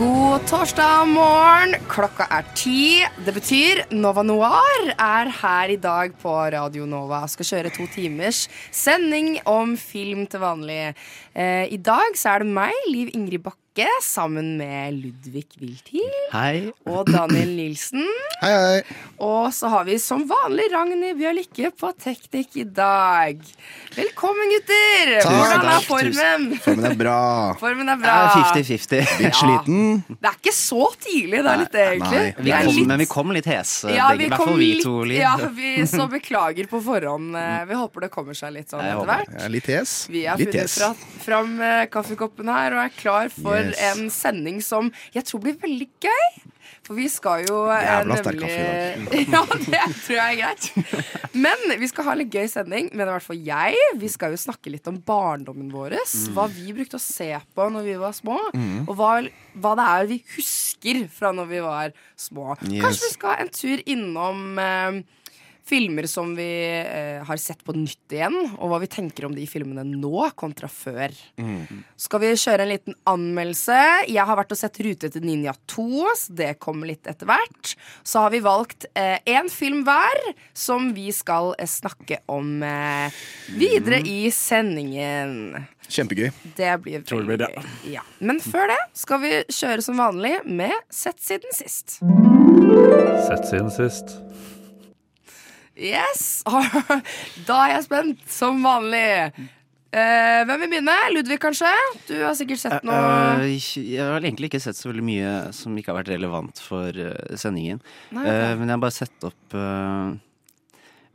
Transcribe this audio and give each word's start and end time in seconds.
God 0.00 0.46
torsdag 0.48 1.10
morgen. 1.12 1.74
Klokka 1.90 2.24
er 2.32 2.46
ti. 2.56 3.02
Det 3.20 3.34
betyr 3.36 3.82
Nova 3.92 4.22
Noir 4.24 4.94
er 4.94 5.28
her 5.42 5.72
i 5.74 5.76
dag 5.76 6.14
på 6.22 6.32
Radio 6.54 6.86
Nova. 6.88 7.18
Skal 7.28 7.48
kjøre 7.50 7.72
to 7.74 7.84
timers 7.92 8.46
sending 8.72 9.34
om 9.44 9.74
film 9.76 10.24
til 10.24 10.40
vanlig. 10.40 10.94
Eh, 11.36 11.68
I 11.68 11.76
dag 11.76 12.16
så 12.16 12.32
er 12.32 12.46
det 12.46 12.54
meg, 12.56 12.72
Liv 12.88 13.12
Ingrid 13.12 13.44
Bakke, 13.44 13.59
sammen 14.02 14.56
med 14.58 14.94
Ludvig 14.94 15.46
Wilthiel. 15.60 16.10
Hei. 16.32 16.72
og 16.86 17.06
Daniel 17.06 17.48
Nilsen. 17.56 18.02
Hei, 18.42 18.50
hei. 18.50 18.82
Og 19.22 19.52
så 19.54 19.68
har 19.70 19.84
vi 19.86 19.94
som 20.00 20.24
vanlig 20.28 20.66
Ragnhild 20.72 21.18
Bjørlikke 21.20 21.70
på 21.78 21.90
teknikk 22.00 22.56
i 22.56 22.64
dag. 22.64 23.38
Velkommen, 23.94 24.50
gutter! 24.54 25.12
Takk, 25.22 25.36
Hvordan 25.36 25.68
er 25.70 25.84
formen? 25.86 26.46
Formen 26.64 26.88
er 26.90 26.96
bra. 26.98 27.16
Formen 27.60 27.88
er 27.92 28.00
bra. 28.00 28.16
Ja, 28.26 28.52
50-50. 28.54 29.14
Litt 29.22 29.38
sliten. 29.38 30.02
Det 30.08 30.28
er 30.32 30.38
ikke 30.40 30.54
så 30.56 30.82
tidlig, 31.04 31.42
det 31.44 31.52
er 31.54 31.62
litt 31.62 31.72
det, 31.74 31.86
egentlig. 31.94 32.24
nei. 32.24 32.44
Vi 32.48 32.50
er 32.56 32.64
kom, 32.66 32.74
litt- 32.80 32.90
men 32.90 33.02
vi 33.04 33.08
kom 33.14 33.34
litt 33.36 33.50
hese, 33.50 33.94
ja, 33.94 34.08
begge. 34.10 34.18
vi 34.18 34.24
I 34.24 34.32
hvert 34.34 34.44
fall 34.46 34.58
vi 34.60 34.70
to, 34.82 34.96
Litt. 35.10 35.20
ja, 35.20 35.36
vi, 35.60 35.72
så 35.90 36.08
beklager 36.10 36.70
på 36.70 36.82
forhånd. 36.84 37.36
Eh, 37.38 37.64
Vi 37.70 37.78
håper 37.78 38.06
det 38.08 38.10
kommer 38.10 38.34
seg 38.34 38.54
litt 38.56 38.70
sånn 38.72 38.82
etter 38.82 39.06
hvert. 39.12 39.34
Er 39.46 39.52
litt 39.52 39.70
hes. 39.70 39.94
Vi 40.10 40.24
har 40.26 40.40
funnet 40.40 41.06
fram 41.22 41.54
eh, 41.60 41.84
kaffekoppen 41.92 42.48
her 42.50 42.74
og 42.78 42.84
er 42.88 42.94
klar 42.98 43.28
for 43.30 43.59
Yes. 43.68 43.82
en 43.90 44.10
sending 44.10 44.62
som 44.64 44.88
jeg 45.14 45.26
tror 45.28 45.44
blir 45.44 45.58
veldig 45.60 45.88
gøy. 46.00 46.26
For 46.86 46.96
vi 46.96 47.06
skal 47.12 47.44
jo 47.44 47.58
eh, 47.70 47.82
Jævla 47.84 48.16
sterk 48.18 48.40
nemlig 48.40 49.20
Ja, 49.34 49.42
det 49.52 49.82
tror 50.00 50.16
jeg 50.16 50.24
er 50.24 50.38
greit. 50.40 51.26
Men 51.36 51.74
vi 51.80 51.88
skal 51.90 52.06
ha 52.06 52.14
en 52.14 52.20
litt 52.22 52.34
gøy 52.34 52.48
sending. 52.50 52.88
Men 52.94 53.04
i 53.04 53.12
hvert 53.12 53.26
fall 53.26 53.42
jeg. 53.46 53.84
Vi 54.00 54.10
skal 54.10 54.34
jo 54.34 54.40
snakke 54.40 54.72
litt 54.72 54.88
om 54.90 54.98
barndommen 55.06 55.68
vår. 55.74 55.98
Mm. 56.00 56.32
Hva 56.36 56.46
vi 56.50 56.74
brukte 56.76 56.98
å 56.98 57.02
se 57.02 57.30
på 57.54 57.68
når 57.74 57.86
vi 57.86 57.96
var 58.00 58.16
små. 58.16 58.38
Og 58.86 58.92
hva, 58.98 59.12
hva 59.60 59.76
det 59.78 59.86
er 59.92 60.10
vi 60.10 60.20
husker 60.36 61.04
fra 61.12 61.34
når 61.36 61.50
vi 61.52 61.62
var 61.64 61.94
små. 62.18 62.54
Yes. 62.64 62.80
Kanskje 62.82 63.06
vi 63.06 63.14
skal 63.14 63.34
ha 63.34 63.44
en 63.44 63.54
tur 63.60 63.84
innom 63.84 64.62
eh, 64.62 65.00
filmer 65.70 66.08
som 66.10 66.34
vi 66.38 66.50
eh, 66.80 67.22
har 67.26 67.40
sett 67.40 67.62
på 67.66 67.74
nytt 67.76 68.16
igjen, 68.16 68.36
og 68.58 68.72
hva 68.72 68.80
vi 68.82 68.90
tenker 68.90 69.28
om 69.28 69.36
de 69.36 69.46
filmene 69.50 69.84
nå 69.86 70.28
kontra 70.38 70.68
før. 70.70 71.14
Skal 72.00 72.22
vi 72.24 72.32
kjøre 72.34 72.66
en 72.66 72.72
liten 72.72 72.96
anmeldelse? 73.08 73.78
Jeg 74.10 74.26
har 74.26 74.38
vært 74.38 74.54
og 74.54 74.60
sett 74.60 74.80
Rute 74.84 75.10
til 75.12 75.24
Ninja 75.26 75.54
2, 75.70 75.86
så 76.16 76.36
det 76.40 76.52
kommer 76.62 76.90
litt 76.90 77.08
etter 77.10 77.28
hvert. 77.28 77.74
Så 78.06 78.24
har 78.24 78.34
vi 78.34 78.42
valgt 78.44 78.88
én 78.94 79.50
film 79.52 79.84
hver 79.86 80.20
som 80.56 80.92
vi 80.94 81.12
skal 81.12 81.54
eh, 81.58 81.66
snakke 81.66 82.20
om 82.26 82.62
eh, 82.62 83.12
videre 83.58 84.00
i 84.06 84.30
sendingen. 84.34 85.66
Kjempegøy. 85.90 86.30
Det 86.56 86.72
blir 86.84 87.04
Tror 87.06 87.24
det 87.24 87.30
blir 87.30 87.44
veldig 87.46 87.50
gøy. 87.56 87.94
Ja. 87.96 88.04
Men 88.18 88.40
før 88.44 88.70
det 88.70 88.80
skal 88.98 89.22
vi 89.24 89.32
kjøre 89.48 89.84
som 89.84 89.98
vanlig 90.00 90.36
med 90.46 90.74
Sett 90.90 91.20
siden 91.22 91.54
sist. 91.54 91.98
Sett 93.26 93.48
siden 93.48 93.70
sist. 93.74 94.18
Yes! 95.80 96.42
Da 97.48 97.56
er 97.66 97.74
jeg 97.78 97.86
spent, 97.88 98.20
som 98.30 98.60
vanlig. 98.64 99.32
Uh, 99.90 100.44
hvem 100.46 100.60
vil 100.62 100.68
begynne? 100.76 100.92
Ludvig, 101.16 101.40
kanskje? 101.42 101.70
Du 102.06 102.12
har 102.22 102.36
sikkert 102.38 102.60
sett 102.62 102.84
noe 102.86 102.98
Eh, 103.42 103.56
jeg 103.82 103.98
har 104.06 104.20
egentlig 104.22 104.46
ikke 104.52 104.60
sett 104.62 104.78
så 104.78 104.92
veldig 104.92 105.02
mye 105.02 105.30
som 105.56 105.74
ikke 105.80 105.90
har 105.90 105.98
vært 106.02 106.12
relevant 106.12 106.60
for 106.62 106.94
eh, 106.94 107.32
sendingen. 107.40 107.80
Nei, 108.14 108.22
okay. 108.22 108.36
Eh, 108.52 108.58
men 108.60 108.68
jeg 108.70 108.76
har 108.76 108.82
bare 108.84 108.94
sett 108.94 109.26
opp 109.26 109.56
eh, 109.58 110.12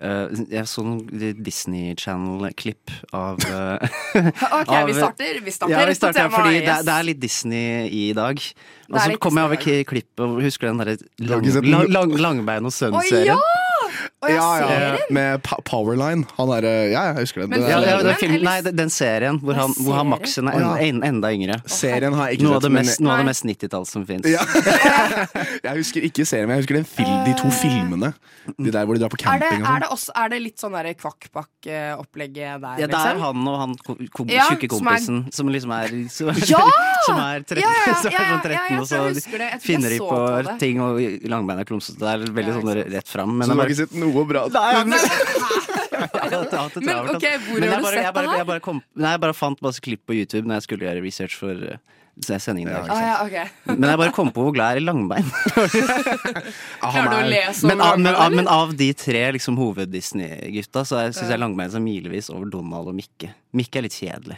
eh, 0.10 0.44
Jeg 0.58 0.68
så 0.68 0.84
noen 0.84 1.06
Disney 1.46 1.94
Channel-klipp 2.02 2.92
av 3.16 3.40
eh, 3.48 3.88
OK, 4.60 4.76
av- 4.76 4.90
vi 4.92 4.98
starter. 5.00 5.40
Vi 5.46 5.56
starter 5.56 5.72
Ja, 5.78 5.86
vi 5.88 5.96
starter, 6.02 6.20
tema, 6.26 6.36
fordi 6.42 6.58
det, 6.58 6.66
yes. 6.66 6.74
er- 6.82 6.90
det 6.90 6.98
er 6.98 7.08
litt 7.14 7.22
Disney 7.24 7.88
i 7.88 8.04
dag. 8.18 8.44
Og 8.92 9.00
er 9.00 9.06
så 9.16 9.22
kom 9.24 9.40
jeg 9.40 9.48
over 9.54 9.64
klippet 9.94 10.36
Husker 10.50 10.68
du 10.68 10.74
den 10.74 10.84
derre 10.84 10.98
lang, 11.32 11.48
lang, 11.72 11.88
lang, 11.96 12.18
Langbein 12.28 12.68
og 12.68 12.76
Sønn-serien? 12.76 13.38
ja! 13.38 13.65
Ja, 14.34 14.50
ja. 14.62 14.98
Med 15.10 15.42
Powerline. 15.66 16.26
Han 16.38 16.50
er 16.58 16.64
eh, 16.70 16.92
Ja, 16.92 17.04
jeg 17.14 17.26
husker 17.26 17.42
det. 17.44 17.50
Men 17.50 17.62
det. 17.62 17.70
Ja, 17.70 17.80
ja, 17.82 17.98
Filmen, 18.00 18.16
film, 18.22 18.44
nei, 18.48 18.62
den- 18.62 18.76
den 18.76 18.90
serien 18.90 19.40
hvor 19.42 19.54
han, 19.60 19.74
hvor 19.80 19.94
han 20.00 20.08
Maxen 20.10 20.48
er 20.50 20.58
en, 20.60 20.78
en, 20.88 21.04
enda 21.04 21.32
yngre. 21.36 21.60
Serien 21.70 22.14
har 22.14 22.30
jeg 22.32 22.40
ikke 22.40 22.48
Noe 22.48 22.56
av 22.56 22.62
sett. 22.62 22.70
det 22.70 22.72
mest, 22.80 23.00
noe 23.02 23.12
av 23.14 23.18
det 23.24 23.28
mest 23.32 23.44
90-tallet 23.46 23.88
som 23.88 24.06
fins. 24.06 24.26
Ja. 24.30 24.44
jeg 25.68 25.76
husker 25.82 26.06
ikke 26.10 26.26
serien, 26.28 26.48
men 26.50 26.58
jeg 26.58 26.66
husker 26.66 26.80
den 26.80 26.88
fil 26.90 27.12
de 27.26 27.34
to 27.40 27.52
filmene. 27.54 28.14
De 28.62 28.70
der 28.72 28.86
hvor 28.86 28.94
de 28.98 29.02
drar 29.02 29.10
på 29.10 29.18
Er 29.22 29.40
det, 29.42 29.50
camping 29.50 29.62
er 29.64 29.66
sånn. 29.66 29.82
det, 29.82 29.90
også, 29.96 30.12
er 30.22 30.30
det 30.30 30.40
litt 30.44 30.62
sånn 30.62 30.76
der 30.78 30.90
Kvakkbakk-opplegget 31.66 32.62
der, 32.62 32.80
Ja, 32.80 32.88
det 32.88 32.94
er 32.94 33.16
liksom? 33.18 33.22
han 33.22 33.48
og 33.50 33.58
han 33.60 33.76
kom, 33.86 33.96
kom, 34.14 34.28
tjukke 34.30 34.70
som 34.70 34.88
er- 34.88 34.94
kompisen 34.94 35.34
som 35.34 35.50
liksom 35.50 35.72
er 35.74 35.88
Som, 36.10 36.28
Ja! 36.50 36.62
som 37.06 37.18
er 37.20 37.42
13, 37.42 37.58
Ja, 37.66 37.70
ja, 37.70 37.86
ja, 37.88 37.96
som 38.02 38.12
er 38.12 38.14
ja, 38.14 38.22
ja, 38.22 38.30
sånn 38.30 38.44
13 38.46 38.80
og 38.80 38.88
så 38.88 39.40
det. 39.40 39.50
Finner 39.66 39.90
de 39.96 40.00
på 40.00 40.58
ting, 40.62 40.80
og 40.84 41.00
langbeina 41.30 41.66
klumsete. 41.66 41.98
Det 42.00 42.12
er 42.12 42.26
veldig 42.38 42.54
sånn 42.60 42.72
rett 42.94 43.10
fram. 43.10 43.34
Men 43.40 43.48
Så 43.50 43.54
du 43.56 43.60
har 43.62 43.72
ikke 43.74 43.82
sett 43.82 43.96
noe 44.00 44.15
bra? 44.30 44.46
Nei, 44.48 44.84
Men, 44.86 44.94
ok, 47.16 47.48
hvor 47.48 47.60
Men 47.60 47.70
har 47.70 47.76
jeg 47.76 47.80
du 47.80 47.84
bare, 47.84 47.92
sett 47.92 48.04
jeg 48.04 48.14
bare, 48.14 48.24
det 48.24 48.30
her? 48.32 48.38
jeg 48.42 48.48
bare, 48.50 48.60
kom, 48.64 48.80
nei, 48.96 49.12
jeg 49.16 49.22
bare 49.26 49.34
fant 49.38 49.62
masse 49.66 49.82
klipp 49.84 50.02
på 50.08 50.14
YouTube 50.18 50.46
når 50.48 50.56
jeg 50.62 50.66
skulle 50.70 50.86
gjøre 50.88 51.02
research 51.04 51.36
for 51.40 51.54
uh, 51.56 51.60
sendingen. 52.40 52.70
i 52.72 52.74
Ja, 52.76 52.80
dag. 52.86 52.92
Å 52.96 52.98
ja, 53.04 53.16
ok. 53.26 53.36
Men 53.76 53.90
jeg 53.92 54.00
bare 54.04 54.14
kom 54.16 54.30
på 54.36 54.42
hvor 54.46 54.54
glad 54.56 54.68
jeg 54.76 54.80
er 54.80 54.84
i 54.84 54.88
langbein. 54.88 55.28
Ah, 56.80 56.92
Klarer 56.96 57.10
du 57.12 57.16
å 57.18 57.20
er- 57.20 57.32
lese 57.34 57.62
Men 57.70 57.78
av, 57.84 57.88
men, 58.00 58.14
av, 58.16 58.30
men 58.40 58.48
av 58.52 58.68
de 58.80 58.90
tre 58.98 59.24
liksom, 59.36 59.54
hoved-Disney-gutta, 59.60 60.82
så 60.88 60.94
syns 61.12 61.30
jeg 61.32 61.40
Langbein 61.42 61.72
er 61.76 61.84
milevis 61.84 62.28
over 62.34 62.46
Donald 62.54 62.86
og 62.92 62.96
Mikke. 62.98 63.30
Mikke 63.56 63.76
er 63.82 63.86
litt 63.90 63.98
kjedelig. 64.00 64.38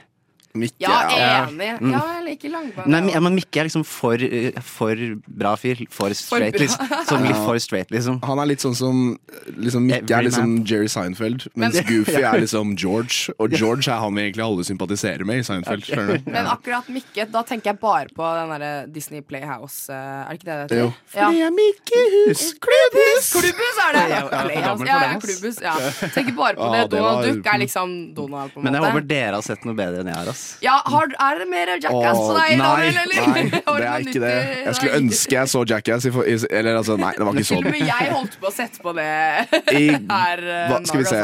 Mikke, 0.56 0.80
Ja, 0.80 1.02
er 1.12 1.48
enig. 1.48 1.92
Ja, 1.92 2.00
jeg 2.18 2.24
liker 2.26 2.50
langbein. 2.54 2.88
Nei, 2.88 3.20
men 3.20 3.36
Mikke 3.36 3.60
er 3.62 3.68
liksom 3.68 3.84
for, 3.86 4.16
uh, 4.16 4.62
for 4.62 4.96
bra 5.28 5.56
fyr. 5.56 5.86
For 5.94 6.10
straight, 6.14 6.56
liksom. 6.60 6.88
Som 7.06 7.24
litt 7.28 7.36
for 7.36 7.60
straight, 7.60 7.92
liksom. 7.92 8.20
Han 8.24 8.40
er 8.40 8.46
litt 8.48 8.60
sånn 8.64 8.76
som 8.76 9.20
liksom, 9.58 9.86
Mikke 9.88 10.12
er 10.18 10.24
liksom 10.26 10.66
Jerry 10.66 10.88
Seinfeld, 10.88 11.48
mens 11.56 11.76
Men- 11.76 11.86
Goofy 11.92 12.24
er 12.24 12.40
liksom 12.42 12.76
George. 12.78 13.34
Og 13.40 13.52
George 13.52 13.88
er 13.92 14.00
han 14.00 14.16
vi 14.16 14.22
egentlig 14.32 14.46
alle 14.48 14.64
sympatiserer 14.64 15.26
med 15.26 15.40
i 15.40 15.44
Seinfeld. 15.44 15.84
Okay. 15.92 16.22
Men 16.26 16.46
akkurat 16.50 16.88
Mikke, 16.90 17.28
da 17.32 17.44
tenker 17.44 17.74
jeg 17.74 17.80
bare 17.80 18.10
på 18.16 18.32
den 18.40 18.50
derre 18.56 18.72
Disney 18.92 19.22
Playhouse. 19.22 19.90
eh, 19.94 19.96
Er 19.98 20.34
det 20.34 20.40
ikke 20.40 20.50
det 20.50 20.70
det 20.72 20.78
Jo. 20.80 20.88
heter? 21.14 21.38
Ja. 21.38 21.48
er 21.48 21.52
Mikkehus, 21.52 22.54
klubbhus! 22.66 23.30
Klubbhus 23.38 23.82
er 23.86 23.94
det! 23.94 24.06
Ja, 24.10 24.22
for 24.22 24.50
Playhouse. 24.50 24.86
Ja, 24.88 25.20
klubbhus. 25.22 25.62
Ja. 25.62 25.76
Tenker 26.16 26.34
bare 26.36 26.56
på 26.56 26.72
det. 26.74 26.82
det 26.90 26.98
Donald 26.98 27.18
var- 27.18 27.34
Duck 27.36 27.46
er 27.54 27.60
liksom 27.60 28.14
Donald, 28.16 28.52
på 28.54 28.58
en 28.60 28.64
Men 28.64 28.74
jeg 28.74 28.84
håper 28.84 29.08
dere 29.08 29.34
har 29.38 29.42
sett 29.46 29.66
noe 29.66 29.76
bedre 29.78 30.02
enn 30.02 30.08
jeg 30.08 30.16
har. 30.16 30.28
ass 30.34 30.47
Ja, 30.64 30.78
har, 30.86 31.12
er 31.12 31.42
det 31.42 31.48
mer 31.52 31.74
Jackass 31.76 32.18
på 32.20 32.34
deg, 32.38 32.56
nei, 32.60 32.88
nei, 32.94 33.44
det 33.52 33.90
er 33.90 34.06
ikke 34.06 34.22
det. 34.24 34.34
Jeg 34.66 34.78
skulle 34.80 34.98
ønske 35.02 35.38
jeg 35.38 35.52
så 35.52 35.62
Jackass. 35.70 36.08
I, 36.08 36.14
eller 36.50 36.80
altså, 36.80 36.98
nei, 37.00 37.14
det 37.18 37.28
var 37.28 37.38
ikke 37.38 37.50
sånn. 37.54 37.68
med 37.68 37.84
jeg 37.84 38.10
holdt 38.16 38.40
på 38.42 38.50
å 38.50 38.56
sette 38.56 38.84
på 38.84 38.96
det 38.98 39.12
I, 39.82 39.86
her. 39.94 40.44
eh, 40.44 40.66
hva, 40.72 40.82
skal 40.88 41.04
vi 41.04 41.10
se. 41.12 41.24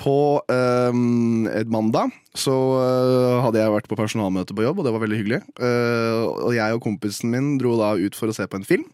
På 0.00 0.16
um, 0.46 1.48
et 1.50 1.68
mandag 1.72 2.12
så 2.38 2.54
øh, 2.78 3.40
hadde 3.42 3.58
jeg 3.58 3.72
vært 3.74 3.88
på 3.90 3.98
personalmøte 3.98 4.54
på 4.54 4.62
jobb, 4.62 4.78
og 4.78 4.86
det 4.86 4.92
var 4.94 5.02
veldig 5.02 5.18
hyggelig. 5.18 5.40
Uh, 5.58 6.30
og 6.46 6.54
jeg 6.54 6.76
og 6.76 6.84
kompisen 6.84 7.32
min 7.34 7.56
dro 7.58 7.74
da 7.80 7.96
ut 7.98 8.14
for 8.16 8.30
å 8.30 8.36
se 8.36 8.46
på 8.46 8.60
en 8.60 8.68
film. 8.68 8.86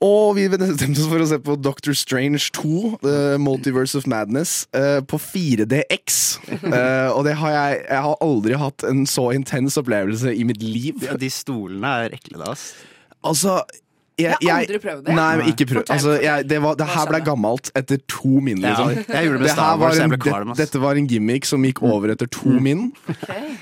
Og 0.00 0.36
vi 0.38 0.46
bestemte 0.48 1.02
oss 1.02 1.10
for 1.10 1.20
å 1.20 1.26
se 1.28 1.36
på 1.44 1.58
Doctor 1.60 1.92
Strange 1.96 2.46
2, 2.56 3.00
The 3.02 3.16
Multiverse 3.42 3.98
of 3.98 4.06
Madness, 4.08 4.64
eh, 4.72 5.00
på 5.04 5.20
4DX. 5.20 6.20
Eh, 6.70 7.08
og 7.10 7.24
det 7.26 7.32
har 7.40 7.50
jeg, 7.50 7.78
jeg 7.88 8.02
har 8.04 8.20
aldri 8.22 8.56
hatt 8.58 8.84
en 8.86 9.02
så 9.08 9.30
intens 9.34 9.76
opplevelse 9.80 10.30
i 10.32 10.44
mitt 10.46 10.62
liv. 10.62 11.00
Ja, 11.02 11.16
de 11.18 11.28
stolene 11.32 11.90
er 12.04 12.14
ekle, 12.14 12.38
da. 12.40 12.52
Altså 13.26 13.56
Jeg 14.20 14.36
har 14.50 14.60
aldri 14.60 14.78
prøvd 14.82 15.04
det. 15.06 15.14
Nei, 15.16 15.28
men 15.40 15.50
ikke 15.52 15.66
prøv. 15.70 15.84
Altså, 15.94 16.14
jeg, 16.22 16.46
det, 16.50 16.58
var, 16.62 16.74
det 16.80 16.86
her 16.92 17.06
ble 17.10 17.20
gammelt 17.26 17.70
etter 17.80 18.00
to 18.10 18.32
min, 18.44 18.60
Ja, 18.62 18.74
liksom. 18.76 19.14
jeg 19.14 19.26
gjorde 19.28 19.38
det 19.38 19.46
med 19.46 19.52
Star 19.54 19.78
Wars, 19.80 19.96
jeg 20.00 20.12
ble 20.12 20.18
kvalm, 20.24 20.50
ass. 20.54 20.58
dette 20.62 20.82
var 20.82 21.00
en 21.00 21.06
gimmick 21.10 21.48
som 21.48 21.64
gikk 21.64 21.82
over 21.86 22.12
etter 22.14 22.30
to 22.30 22.52
min. 22.62 22.90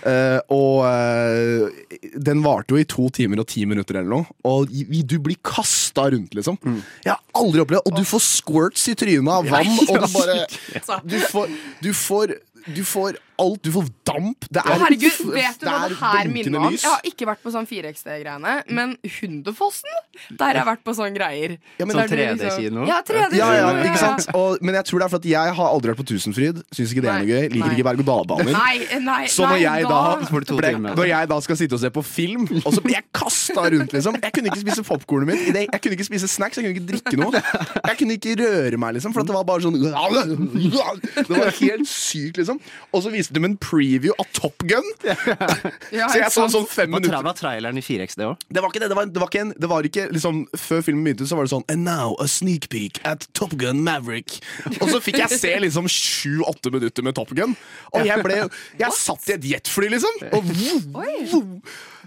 Eh, 0.07 0.39
og 0.55 0.85
eh, 0.89 2.09
den 2.29 2.43
varte 2.45 2.75
jo 2.77 2.81
i 2.83 2.87
to 2.89 3.09
timer 3.15 3.43
og 3.43 3.49
ti 3.51 3.65
minutter 3.69 3.99
eller 4.01 4.11
noe. 4.19 4.27
Og 4.49 4.69
i- 4.73 5.03
du 5.09 5.19
blir 5.25 5.37
kasta 5.45 6.09
rundt, 6.13 6.35
liksom. 6.37 6.59
Jeg 7.05 7.13
har 7.15 7.21
aldri 7.39 7.61
opplevd 7.65 7.87
Og 7.89 7.97
du 7.97 8.05
får 8.05 8.21
squirts 8.25 8.89
i 8.89 8.95
trynet 8.99 9.29
av 9.33 9.49
vann, 9.49 9.73
og 9.89 10.03
du 10.05 10.13
bare 10.19 10.39
Du 11.09 11.19
får, 11.31 11.49
du 11.83 11.93
får 11.95 12.37
du 12.75 12.83
får 12.85 13.17
alt. 13.39 13.61
Du 13.65 13.71
får 13.75 13.89
damp. 14.09 14.47
Det 14.51 14.63
er, 14.63 14.79
Herregud, 14.83 15.19
vet 15.35 15.61
du 15.61 15.67
hva 15.69 15.77
er 15.85 15.93
det 15.93 15.99
her 16.01 16.31
minner 16.33 16.59
om? 16.61 16.75
Jeg 16.75 16.85
har 16.91 17.05
ikke 17.09 17.29
vært 17.31 17.43
på 17.45 17.53
sånn 17.55 17.67
4XD-greiene, 17.71 18.55
men 18.75 18.97
Hundefossen, 19.19 19.99
der 20.31 20.45
har 20.51 20.59
jeg 20.61 20.67
vært 20.69 20.85
på 20.87 20.95
sånne 20.99 21.15
greier. 21.17 21.57
Ja, 21.79 21.87
men- 21.87 21.95
Så 21.97 22.03
er 22.05 22.09
3D-kino? 22.13 22.87
Ja, 22.89 23.01
3D-kino. 23.03 23.39
Ja, 23.39 23.51
ja, 23.55 23.85
ikke 23.85 23.99
sant? 24.03 24.29
Og, 24.35 24.59
men 24.63 24.75
jeg 24.79 24.85
tror 24.91 24.99
det 24.99 25.07
er 25.07 25.13
for 25.15 25.23
at 25.23 25.29
jeg 25.31 25.55
har 25.59 25.69
aldri 25.69 25.93
vært 25.93 26.01
på 26.03 26.09
Tusenfryd. 26.13 26.63
Syns 26.75 26.93
ikke 26.95 27.05
det 27.05 27.11
er 27.13 27.19
noe 27.23 27.29
gøy. 27.29 27.45
Liker 27.49 27.67
nei. 27.67 27.75
ikke 27.77 27.87
berg-og-dal-baner. 27.89 29.29
Så 29.29 29.47
når 29.49 29.61
jeg, 29.63 29.87
da, 29.89 30.01
ble, 30.59 30.73
når 30.95 31.07
jeg 31.09 31.29
da 31.29 31.41
skal 31.41 31.57
sitte 31.61 31.75
og 31.79 31.81
se 31.83 31.91
på 31.95 32.03
film, 32.05 32.47
og 32.65 32.73
så 32.75 32.83
blir 32.85 32.99
jeg 32.99 33.07
kasta 33.15 33.65
rundt, 33.69 33.93
liksom 33.93 34.19
Jeg 34.23 34.33
kunne 34.35 34.51
ikke 34.53 34.63
spise 34.65 34.83
popkornet 34.87 35.27
mitt. 35.31 35.55
Jeg 35.55 35.81
kunne 35.83 35.97
ikke 35.99 36.09
spise 36.09 36.29
snacks, 36.29 36.59
jeg 36.59 36.65
kunne 36.67 36.75
ikke 36.77 36.89
drikke 36.93 37.17
noe. 37.21 37.43
Jeg 37.89 37.99
kunne 38.01 38.17
ikke 38.19 38.35
røre 38.43 38.79
meg, 38.81 38.95
liksom, 38.99 39.13
for 39.15 39.21
at 39.23 39.31
det 39.31 39.37
var 39.37 39.45
bare 39.49 39.63
sånn 39.63 39.77
Det 41.29 41.29
var 41.29 41.53
helt 41.61 41.89
sykt, 41.89 42.39
liksom. 42.41 42.61
Og 42.93 43.03
så 43.05 43.13
viste 43.13 43.28
de 43.35 43.43
en 43.45 43.57
preview 43.61 44.15
av 44.19 44.27
Top 44.37 44.59
Gun. 44.69 44.85
Ja, 45.93 46.09
Så 46.13 46.19
jeg 46.21 46.31
så 46.35 46.45
sånn 46.53 46.67
fem 46.69 46.91
minutter 46.93 47.15
Hva 47.15 47.23
var 47.31 47.37
traileren 47.39 47.79
i 47.81 47.83
4XD 47.85 48.25
òg? 48.27 48.43
det 48.53 48.63
var 48.63 48.73
ikke 48.73 48.83
det. 48.83 48.89
Det 48.93 48.97
var, 48.99 49.09
det 49.13 49.21
var 49.23 49.31
ikke, 49.33 49.43
en, 49.47 49.53
det 49.57 49.71
var 49.71 49.89
ikke 49.89 50.07
liksom 50.15 50.41
Før 50.59 50.83
filmen 50.85 51.05
begynte, 51.07 51.27
så 51.29 51.39
var 51.39 51.49
det 51.49 51.53
sånn 51.55 51.65
And 51.73 51.85
now 51.87 52.15
a 52.23 52.27
sneak 52.31 52.69
peek 52.73 53.01
at 53.09 53.27
Top 53.39 53.55
Gun 53.61 53.83
Maverick. 53.87 54.39
Og 54.83 54.89
så 54.93 55.01
fikk 55.05 55.21
jeg 55.23 55.39
se 55.41 55.53
liksom 55.65 55.89
sju-åtte 55.93 56.73
minutter 56.75 57.07
med 57.07 57.17
Top 57.19 57.33
Gun. 57.37 57.57
Og 57.95 58.07
jeg 58.09 58.25
ble 58.25 58.41
Jeg 58.81 58.93
satt 58.99 59.29
i 59.31 59.37
et 59.39 59.49
jetfly, 59.55 59.91
liksom. 59.97 60.23
Og 60.33 60.49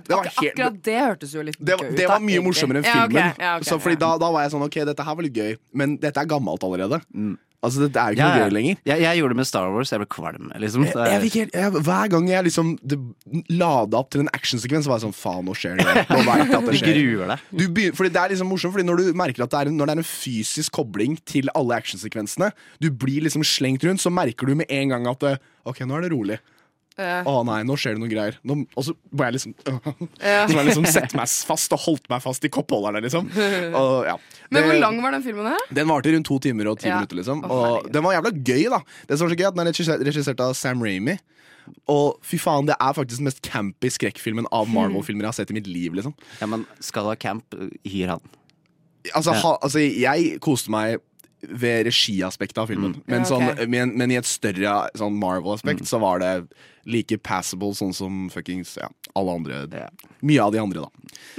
det 0.07 0.15
var 0.17 0.25
helt 0.25 0.51
Akkurat 0.51 0.79
det 0.85 0.97
hørtes 0.97 1.33
jo 1.35 1.43
litt 1.45 1.59
gøy 1.61 1.75
ut. 1.77 1.95
det 1.97 2.07
var 2.09 2.23
mye 2.23 2.41
morsommere 2.43 2.81
enn 2.81 2.87
Ja, 2.87 3.03
okay, 3.05 3.13
filmen. 3.13 3.37
ja, 3.37 3.51
okay, 3.59 3.69
så 3.69 3.77
fordi 3.81 3.97
ja. 3.97 4.01
da, 4.03 4.09
da 4.23 4.31
var 4.33 4.45
jeg 4.45 4.53
sånn 4.55 4.65
Ok, 4.65 4.77
dette 4.89 5.05
her 5.05 5.17
var 5.19 5.27
litt 5.27 5.37
gøy, 5.37 5.53
men 5.77 5.95
dette 6.01 6.23
er 6.23 6.29
gammelt 6.31 6.65
allerede. 6.65 7.01
Altså, 7.61 7.85
det 7.85 7.99
er 8.01 8.15
ikke 8.15 8.25
noe 8.25 8.39
ja. 8.39 8.45
gøy 8.47 8.53
lenger. 8.55 8.77
Jeg, 8.89 9.01
jeg 9.03 9.19
gjorde 9.19 9.35
det 9.35 9.37
med 9.37 9.47
Star 9.47 9.67
Wars. 9.69 9.91
Jeg 9.93 10.01
ble 10.01 10.07
kvalm. 10.09 10.47
Liksom. 10.63 10.85
Jeg, 10.89 11.19
fikk 11.27 11.35
helt, 11.37 11.57
jeg, 11.59 11.83
hver 11.85 12.09
gang 12.09 12.29
jeg 12.31 12.45
liksom 12.47 12.71
det, 12.81 12.97
lada 13.53 13.99
opp 13.99 14.09
til 14.15 14.23
en 14.23 14.31
actionsekvens, 14.33 14.89
var 14.89 14.97
jeg 14.97 15.05
sånn 15.05 15.13
Faen, 15.13 15.45
nå 15.45 15.53
skjer 15.57 15.77
det. 15.77 16.05
Nå 16.09 16.23
vet 16.25 16.41
jeg 16.41 16.57
at 16.57 16.69
det 16.71 16.79
Du 16.81 16.87
gruer 16.87 17.33
deg. 17.33 17.43
Du 17.53 17.63
begynner, 17.67 17.97
fordi 17.99 18.13
det 18.15 18.23
er 18.23 18.33
liksom 18.33 18.49
morsomt 18.49 18.73
Fordi 18.73 18.87
når 18.87 19.03
du 19.03 19.19
merker 19.21 19.45
at 19.45 19.53
det 19.53 19.59
er 19.59 19.73
Når 19.75 19.91
det 19.91 19.93
er 19.93 20.01
en 20.01 20.09
fysisk 20.09 20.73
kobling 20.79 21.19
til 21.29 21.51
alle 21.53 21.77
actionsekvensene, 21.77 22.49
du 22.81 22.89
blir 22.89 23.27
liksom 23.27 23.45
slengt 23.45 23.85
rundt, 23.85 24.01
så 24.01 24.09
merker 24.13 24.49
du 24.49 24.57
med 24.63 24.73
en 24.73 24.95
gang 24.95 25.05
at 25.11 25.21
det, 25.21 25.35
Ok, 25.69 25.83
nå 25.85 25.99
er 25.99 26.07
det 26.07 26.13
rolig. 26.15 26.41
Ja. 26.99 27.21
Å 27.25 27.37
nei, 27.47 27.61
nå 27.65 27.75
skjer 27.79 27.95
det 27.95 28.01
noen 28.01 28.11
greier. 28.11 28.35
Nå, 28.45 28.57
og 28.77 28.83
så 28.85 28.93
må 29.15 29.23
jeg 29.25 29.37
liksom 29.37 29.53
Ja. 30.19 30.43
Så 30.45 30.53
må 30.53 30.59
jeg 30.59 30.67
liksom 30.71 30.87
sette 30.91 31.17
meg 31.17 31.31
fast 31.47 31.71
og 31.73 31.79
holdt 31.85 32.09
meg 32.11 32.21
fast 32.21 32.43
i 32.45 32.51
koppholderne, 32.51 33.01
liksom. 33.05 33.29
Og, 33.79 33.93
ja. 34.09 34.17
Men 34.51 34.67
hvor 34.67 34.79
lang 34.83 34.99
var 35.05 35.15
den 35.15 35.23
filmen 35.25 35.47
her? 35.53 35.67
den 35.71 35.87
varte 35.89 36.11
rundt 36.13 36.27
to 36.27 36.37
timer 36.43 36.67
og 36.73 36.81
ti 36.83 36.89
Ja. 36.91 36.97
minutter, 36.99 37.17
liksom. 37.21 37.45
oh, 37.47 37.77
Og 37.79 37.91
den 37.95 38.03
var 38.05 38.17
jævla 38.17 38.33
gøy, 38.35 38.65
da. 38.75 38.81
Det 39.07 39.17
som 39.17 39.27
var 39.29 39.33
så 39.35 39.39
gøy, 39.39 39.47
at 39.47 39.55
Den 39.57 39.63
er 39.65 39.71
regissert, 39.71 40.03
regissert 40.11 40.43
av 40.43 40.53
Sam 40.59 40.83
Ramy. 40.83 41.15
Og 41.89 42.17
fy 42.25 42.39
faen, 42.41 42.67
det 42.67 42.75
er 42.81 42.93
faktisk 42.97 43.21
den 43.21 43.29
mest 43.29 43.41
campy 43.45 43.89
skrekkfilmen 43.93 44.47
av 44.51 44.67
Marvel-filmer 44.69 45.23
jeg 45.27 45.31
har 45.31 45.37
sett 45.39 45.51
i 45.53 45.57
mitt 45.57 45.69
liv, 45.71 45.93
liksom. 45.97 46.13
Ja, 46.41 46.49
men 46.51 46.65
skal 46.83 47.05
du 47.07 47.13
ha 47.13 47.15
camp, 47.21 47.55
hyr 47.87 48.15
han. 48.17 48.23
Altså, 49.15 49.33
ha, 49.33 49.55
altså 49.63 49.79
jeg 49.81 50.35
koste 50.43 50.69
meg 50.73 50.99
ved 51.49 51.85
regiaspektet 51.87 52.57
av 52.61 52.67
filmen. 52.71 52.95
Men, 53.05 53.23
Ja, 53.23 53.25
okay. 53.25 53.55
sånn, 53.55 53.69
men, 53.71 53.95
men 53.97 54.13
i 54.13 54.19
et 54.19 54.29
større 54.29 54.75
sånn 54.97 55.17
Marvel-aspekt 55.19 55.87
så 55.89 56.01
var 56.01 56.21
det 56.21 56.33
like 56.89 57.17
passable 57.21 57.73
sånn 57.77 57.93
som 57.93 58.25
fuckings 58.33 58.77
ja, 58.81 58.89
alle 59.17 59.37
andre. 59.39 59.63
Ja. 59.73 59.89
Mye 60.21 60.41
av 60.43 60.51
de 60.53 60.59
andre, 60.61 60.85
da. 60.85 60.89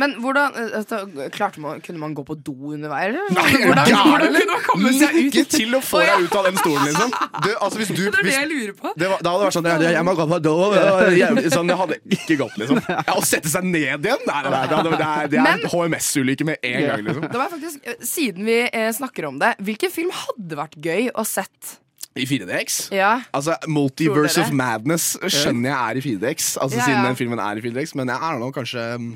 Men 0.00 0.14
hvordan 0.22 0.54
eh, 0.56 0.70
altså, 0.78 0.98
klarte 1.34 1.60
man, 1.60 1.80
Kunne 1.84 2.00
man 2.00 2.14
gå 2.16 2.22
på 2.24 2.34
do 2.40 2.54
underveis? 2.72 3.10
eller? 3.10 3.28
Nei, 3.36 3.66
hvordan, 3.66 3.90
hvordan 4.08 4.32
kunne 4.32 4.46
man 4.52 4.62
komme 4.66 4.92
seg 4.96 5.16
ut? 5.16 5.18
Lykke 5.26 5.44
til 5.52 5.76
å 5.76 5.80
få 5.84 6.00
deg 6.02 6.24
ut 6.26 6.36
av 6.38 6.48
den 6.48 6.60
stolen, 6.60 6.86
liksom. 6.88 7.12
Du, 7.44 7.50
altså, 7.58 7.80
hvis 7.82 7.92
du, 7.92 8.00
Det 8.06 8.22
er 8.22 8.28
det 8.28 8.34
jeg 8.34 8.48
lurer 8.52 8.72
på. 8.78 8.92
det, 8.96 9.10
var, 9.12 9.22
det 9.22 9.32
hadde 9.34 9.48
vært 9.48 9.56
sånn 9.58 9.68
Jeg, 9.72 9.92
jeg 9.98 10.06
må 10.08 10.16
gå 10.18 10.26
på 10.32 10.40
do 10.44 10.54
jeg, 10.72 11.52
Sånn, 11.54 11.70
Det 11.72 11.78
hadde 11.82 12.00
ikke 12.18 12.38
gått, 12.40 12.56
liksom. 12.62 12.82
Ja, 12.88 13.16
Å 13.18 13.24
sette 13.26 13.52
seg 13.52 13.68
ned 13.68 14.08
igjen? 14.08 14.26
Nei, 14.28 14.40
nei, 14.46 14.54
nei, 14.56 14.64
det, 14.72 14.96
det 14.96 15.10
er, 15.10 15.30
det 15.36 15.44
er 15.44 15.68
HMS-ulykke 15.72 16.48
med 16.48 16.68
en 16.72 16.88
gang, 16.88 17.06
liksom. 17.10 17.28
Det 17.28 17.42
var 17.44 17.52
faktisk, 17.52 17.84
eh, 17.86 18.00
Siden 18.12 18.48
vi 18.48 18.58
eh, 18.66 18.90
snakker 18.96 19.28
om 19.28 19.38
det, 19.42 19.54
hvilken 19.62 19.92
film 19.92 20.12
hadde 20.16 20.58
vært 20.58 20.78
gøy 20.82 21.10
å 21.14 21.26
sett? 21.28 21.76
I 22.16 22.26
4DX? 22.28 22.90
Ja, 22.92 23.22
Altså, 23.32 23.56
Multiverse 23.68 24.42
of? 24.42 24.52
Madness 24.52 25.14
skjønner 25.22 25.70
jeg 25.70 25.78
er 25.78 25.96
i 25.96 26.04
4DX. 26.04 26.56
Altså, 26.60 26.78
Ja, 26.78 26.84
Siden 26.84 27.06
den 27.08 27.16
filmen 27.16 27.40
er 27.40 27.56
i 27.56 27.64
4DX 27.64 27.94
Men 27.96 28.12
jeg 28.12 28.28
er 28.28 28.38
nå 28.42 28.50
kanskje 28.52 28.84
um, 28.96 29.14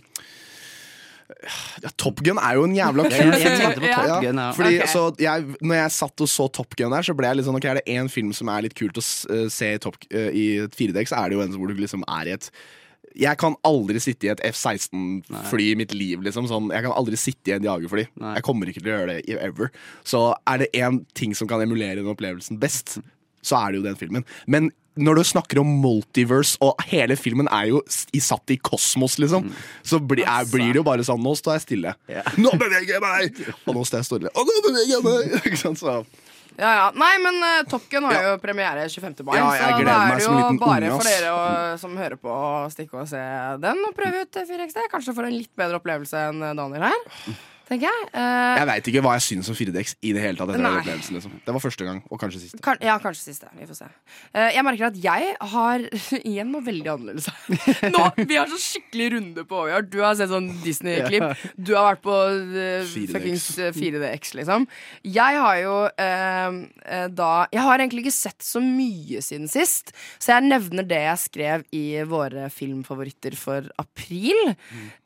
ja, 1.83 1.91
Top 1.99 2.23
Gun 2.25 2.39
er 2.39 2.55
jo 2.57 2.65
en 2.65 2.75
jævla 2.77 3.07
kul 3.11 3.33
film. 3.35 3.85
Ja. 3.85 4.21
Ja. 4.23 4.47
Fordi, 4.57 4.79
okay. 4.79 4.89
så 4.89 5.03
jeg, 5.21 5.45
når 5.61 5.81
jeg 5.81 5.95
satt 5.97 6.25
og 6.25 6.31
så 6.31 6.49
Top 6.49 6.77
Gun 6.79 6.95
der, 6.95 7.07
så 7.07 7.15
ble 7.19 7.29
jeg 7.29 7.41
litt 7.41 7.49
sånn 7.49 7.59
Ok, 7.59 7.69
er 7.69 7.81
det 7.81 7.87
én 7.99 8.09
film 8.13 8.33
som 8.37 8.51
er 8.53 8.67
litt 8.67 8.77
kult 8.79 8.99
å 9.01 9.05
eh, 9.35 9.47
se 9.53 9.73
i, 9.75 9.83
top, 9.83 9.99
eh, 10.11 10.31
i 10.31 10.47
4DX, 10.71 11.13
så 11.13 11.21
er 11.21 11.31
det 11.31 11.39
jo 11.39 11.45
en 11.45 11.57
hvor 11.57 11.73
du 11.73 11.83
liksom 11.83 12.07
er 12.07 12.31
i 12.31 12.37
et 12.37 12.51
jeg 13.17 13.39
kan 13.41 13.57
aldri 13.67 14.01
sitte 14.03 14.29
i 14.29 14.33
et 14.33 14.43
F-16-fly 14.51 15.71
i 15.73 15.77
mitt 15.79 15.95
liv. 15.97 16.23
Liksom. 16.25 16.49
Sånn, 16.51 16.71
jeg 16.75 16.85
kan 16.87 16.97
aldri 16.97 17.19
sitte 17.21 17.53
i 17.53 17.57
en 17.57 17.67
jagerfly. 17.67 18.07
Nei. 18.23 18.35
Jeg 18.39 18.47
kommer 18.47 18.71
ikke 18.71 18.83
til 18.83 18.93
å 18.93 18.97
gjøre 18.99 19.15
det 19.17 19.39
ever. 19.41 19.71
Så 20.07 20.25
er 20.49 20.65
det 20.65 20.73
én 20.77 21.03
ting 21.17 21.37
som 21.37 21.49
kan 21.51 21.65
emulere 21.65 22.03
den 22.03 22.13
opplevelsen 22.13 22.61
best, 22.63 22.99
så 23.47 23.61
er 23.63 23.73
det 23.73 23.81
jo 23.81 23.87
den 23.87 23.99
filmen. 24.01 24.27
Men 24.51 24.71
når 24.97 25.19
du 25.19 25.25
snakker 25.29 25.61
om 25.61 25.75
multiverse, 25.83 26.57
og 26.65 26.81
hele 26.89 27.19
filmen 27.21 27.49
er 27.53 27.69
jo 27.71 27.83
satt 27.89 28.53
i 28.53 28.57
kosmos, 28.57 29.19
liksom, 29.21 29.51
så 29.85 30.01
bli, 30.01 30.25
er, 30.25 30.49
blir 30.49 30.73
det 30.73 30.81
jo 30.81 30.87
bare 30.87 31.05
sånn 31.05 31.21
Nå 31.21 31.35
står 31.37 31.59
jeg 31.59 31.67
stille. 31.67 31.93
Nå 32.41 32.55
beveger 32.57 32.97
jeg 32.97 33.05
meg! 33.05 33.43
Og 33.67 33.77
nå 33.77 33.85
står 33.89 34.03
jeg 34.03 34.09
stille. 34.09 34.33
Og 34.33 34.49
nå 34.49 34.63
beveger 34.69 34.95
jeg 34.97 35.05
meg! 35.05 35.37
Ikke 35.51 35.61
sant, 35.61 35.83
så 35.83 36.01
ja, 36.57 36.71
ja. 36.79 36.87
Nei, 36.97 37.13
men 37.23 37.37
uh, 37.43 37.63
Top 37.71 37.85
Gun 37.93 38.07
har 38.09 38.17
jo 38.25 38.37
premiere 38.43 38.87
25. 38.89 39.25
mai, 39.27 39.37
Ja, 39.39 39.49
jeg 39.57 39.61
så 39.61 39.71
da 39.71 39.81
gleder 39.81 39.99
meg 40.01 40.13
er 40.13 40.17
det 40.17 40.25
som 40.27 40.33
jo 40.33 40.39
en 40.39 40.45
liten 40.47 40.61
bare 40.63 40.87
unge, 40.91 40.95
for 40.97 41.09
ass. 41.11 41.19
dere 41.19 41.35
å, 41.35 41.43
som 41.83 41.99
hører 42.01 42.21
på, 42.23 42.33
å 42.33 42.71
stikke 42.73 43.03
og 43.03 43.11
se 43.11 43.25
den 43.67 43.83
og 43.89 43.97
prøve 43.99 44.25
ut 44.25 44.41
4XD. 44.53 44.81
Kanskje 44.93 45.17
får 45.19 45.29
en 45.31 45.37
litt 45.37 45.53
bedre 45.59 45.81
opplevelse 45.83 46.25
enn 46.31 46.43
eh, 46.49 46.57
Daniel 46.57 46.89
her. 46.89 47.05
Tenker 47.67 47.89
jeg. 47.91 48.03
Uh, 48.15 48.55
Jeg 48.61 48.67
veit 48.71 48.89
ikke 48.93 49.01
hva 49.03 49.17
jeg 49.17 49.25
syns 49.25 49.49
om 49.51 49.57
4DX 49.59 49.97
i 50.07 50.13
det 50.15 50.21
hele 50.23 50.39
tatt. 50.39 50.53
liksom. 51.11 51.33
Det 51.43 51.55
var 51.57 51.63
første 51.65 51.87
gang, 51.89 51.99
og 52.15 52.21
kanskje 52.23 52.45
siste. 52.45 52.61
Kan, 52.63 52.79
ja, 52.85 52.95
kanskje 53.03 53.33
siste. 53.33 53.49
Vi 53.59 53.67
får 53.67 53.79
se. 53.81 53.89
Uh, 54.37 54.51
jeg 54.55 54.63
merker 54.69 54.87
at 54.93 55.01
jeg 55.03 55.33
har 55.53 55.87
igjen 56.31 56.53
noe 56.55 56.63
veldig 56.63 56.93
annerledes. 56.93 57.27
Nå, 57.97 58.05
Vi 58.23 58.39
har 58.39 58.47
så 58.53 58.61
skikkelig 58.63 59.09
runde 59.17 59.45
på 59.51 59.65
hva. 59.67 59.81
Du 59.83 59.99
har 60.05 60.15
sett 60.19 60.31
sånn 60.31 60.47
Disney-klipp. 60.63 61.43
Du 61.59 61.75
har 61.75 61.89
vært 61.97 62.05
på 62.07 62.15
uh, 62.15 62.87
4DX. 62.87 63.11
fuckings 63.17 63.49
eh, 63.59 63.73
4DX, 63.75 64.33
liksom. 64.39 64.69
Jeg 65.17 65.43
har 65.43 65.59
jo 65.65 65.75
eh, 65.91 66.61
eh, 66.87 67.07
da 67.19 67.33
Jeg 67.51 67.65
har 67.67 67.83
egentlig 67.83 68.07
ikke 68.07 68.15
sett 68.15 68.47
så 68.47 68.63
mye 68.63 69.19
siden 69.27 69.51
sist, 69.51 69.91
så 70.23 70.37
jeg 70.37 70.47
nevner 70.53 70.87
det 70.87 71.03
jeg 71.03 71.23
skrev 71.25 71.67
i 71.75 71.85
våre 72.07 72.47
filmfavoritter 72.55 73.35
for 73.39 73.67
april. 73.83 74.55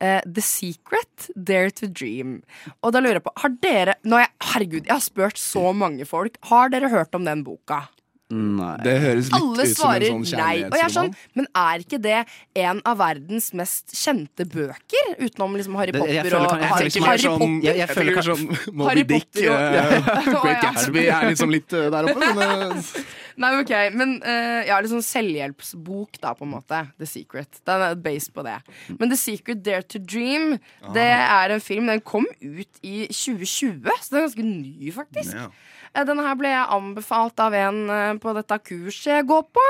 Eh, 0.05 0.21
The 0.29 0.45
Secret, 0.45 1.31
Dare 1.35 1.73
to 1.81 1.88
Dream. 1.88 2.43
Og 2.83 2.95
da 2.95 3.02
lurer 3.02 3.21
jeg 3.21 3.26
på, 3.26 3.35
har 3.42 3.57
dere 3.62 3.97
jeg, 4.23 4.33
Herregud, 4.50 4.85
jeg 4.85 4.95
har 4.95 5.04
spurt 5.04 5.40
så 5.40 5.71
mange 5.76 6.07
folk. 6.09 6.38
Har 6.50 6.73
dere 6.73 6.90
hørt 6.92 7.14
om 7.16 7.26
den 7.28 7.45
boka? 7.47 7.85
Nei. 8.31 8.77
Det 8.85 8.93
høres 9.03 9.27
litt 9.27 9.35
Alle 9.43 9.65
ut 9.67 9.77
som 9.77 9.91
en 9.91 10.25
sånn 10.25 10.39
nei. 10.39 10.53
Og 10.69 10.77
jeg 10.79 10.85
er 10.87 10.93
sånn, 10.95 11.09
men 11.35 11.47
er 11.59 11.83
ikke 11.83 11.99
det 12.01 12.19
en 12.63 12.81
av 12.87 12.99
verdens 13.01 13.49
mest 13.59 13.91
kjente 13.91 14.47
bøker? 14.47 15.09
Utenom 15.19 15.57
liksom 15.59 15.75
Harry 15.81 15.91
Det- 15.91 15.99
Potter 16.01 16.15
jeg 16.15 16.25
føler 16.29 16.37
og 16.47 16.51
Harry, 16.51 16.63
jeg 16.63 16.71
Harry, 16.71 17.07
Harry 17.09 17.25
sånn, 17.25 17.39
Potter. 17.41 17.65
Jeg- 17.65 17.65
jeg 17.65 17.77
jeg 17.81 17.89
føler 17.97 18.15
tenker 18.15 18.29
sånn 18.31 18.75
Moby 18.75 19.03
Dick, 19.03 19.27
og- 19.35 19.59
eh, 19.61 20.35
Great. 20.45 20.63
Gatsby 20.63 21.07
er 21.11 21.27
liksom 21.31 21.51
litt 21.51 21.73
eh, 21.73 21.91
der 21.91 22.05
oppe. 22.13 22.35
Men, 22.39 22.73
eh, 22.73 23.03
Nei, 23.41 23.51
men 23.55 23.61
ok, 23.65 23.75
men 23.97 24.11
uh, 24.23 24.61
ja, 24.69 24.77
sånn 24.85 25.01
selvhjelpsbok, 25.07 26.19
da, 26.21 26.35
på 26.37 26.45
en 26.45 26.51
måte. 26.53 26.81
The 27.01 27.07
Secret. 27.09 27.61
Den 27.65 27.81
er 27.87 27.95
based 27.97 28.35
på 28.37 28.45
det. 28.45 28.59
Men 28.99 29.09
The 29.09 29.17
Secret 29.17 29.63
Dare 29.65 29.83
to 29.83 29.99
Dream, 29.99 30.59
det 30.93 31.07
er 31.09 31.55
en 31.55 31.61
film. 31.65 31.87
Den 31.89 32.01
kom 32.05 32.27
ut 32.43 32.81
i 32.85 33.07
2020, 33.09 33.89
så 34.03 34.11
den 34.13 34.21
er 34.21 34.27
ganske 34.29 34.45
ny, 34.45 34.93
faktisk. 34.93 35.35
ja. 35.35 35.49
Eh, 35.95 36.05
Denne 36.07 36.23
her 36.27 36.37
ble 36.39 36.51
jeg 36.53 36.67
anbefalt 36.77 37.41
av 37.43 37.55
en 37.59 37.81
eh, 37.91 38.13
på 38.23 38.35
dette 38.37 38.59
kurset 38.69 39.11
jeg 39.17 39.27
går 39.31 39.43
på. 39.57 39.65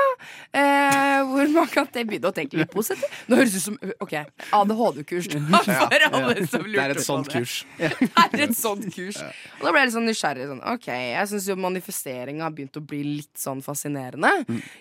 Eh, 0.53 1.21
hvor 1.31 1.49
man 1.55 1.69
kan 1.71 1.87
begynne 1.91 2.29
å 2.29 2.35
tenke 2.35 2.59
litt 2.59 2.71
positivt. 2.73 3.09
Nå 3.31 3.39
høres 3.39 3.55
ut 3.57 3.63
som 3.65 3.77
OK, 4.03 4.13
ADHD-kurs. 4.57 5.29
For 5.65 6.05
alle 6.11 6.45
som 6.49 6.65
lurte 6.65 6.75
Det 6.77 6.83
er 6.85 6.93
et 6.95 6.99
på 7.01 7.05
sånt 7.07 7.31
det. 7.31 7.41
kurs. 7.41 7.55
Det 7.77 8.41
er 8.41 8.45
et 8.47 8.57
sånt 8.57 8.87
kurs. 8.93 9.21
Og 9.59 9.65
da 9.65 9.73
ble 9.73 9.81
jeg 9.83 9.89
litt 9.91 9.97
sånn 9.97 10.09
nysgjerrig. 10.09 10.47
Sånn, 10.51 10.63
ok, 10.75 10.87
Jeg 10.91 11.31
syns 11.31 11.47
jo 11.51 11.57
manifesteringa 11.61 12.45
har 12.47 12.55
begynt 12.55 12.77
å 12.79 12.83
bli 12.85 13.01
litt 13.21 13.33
sånn 13.41 13.61
fascinerende. 13.65 14.31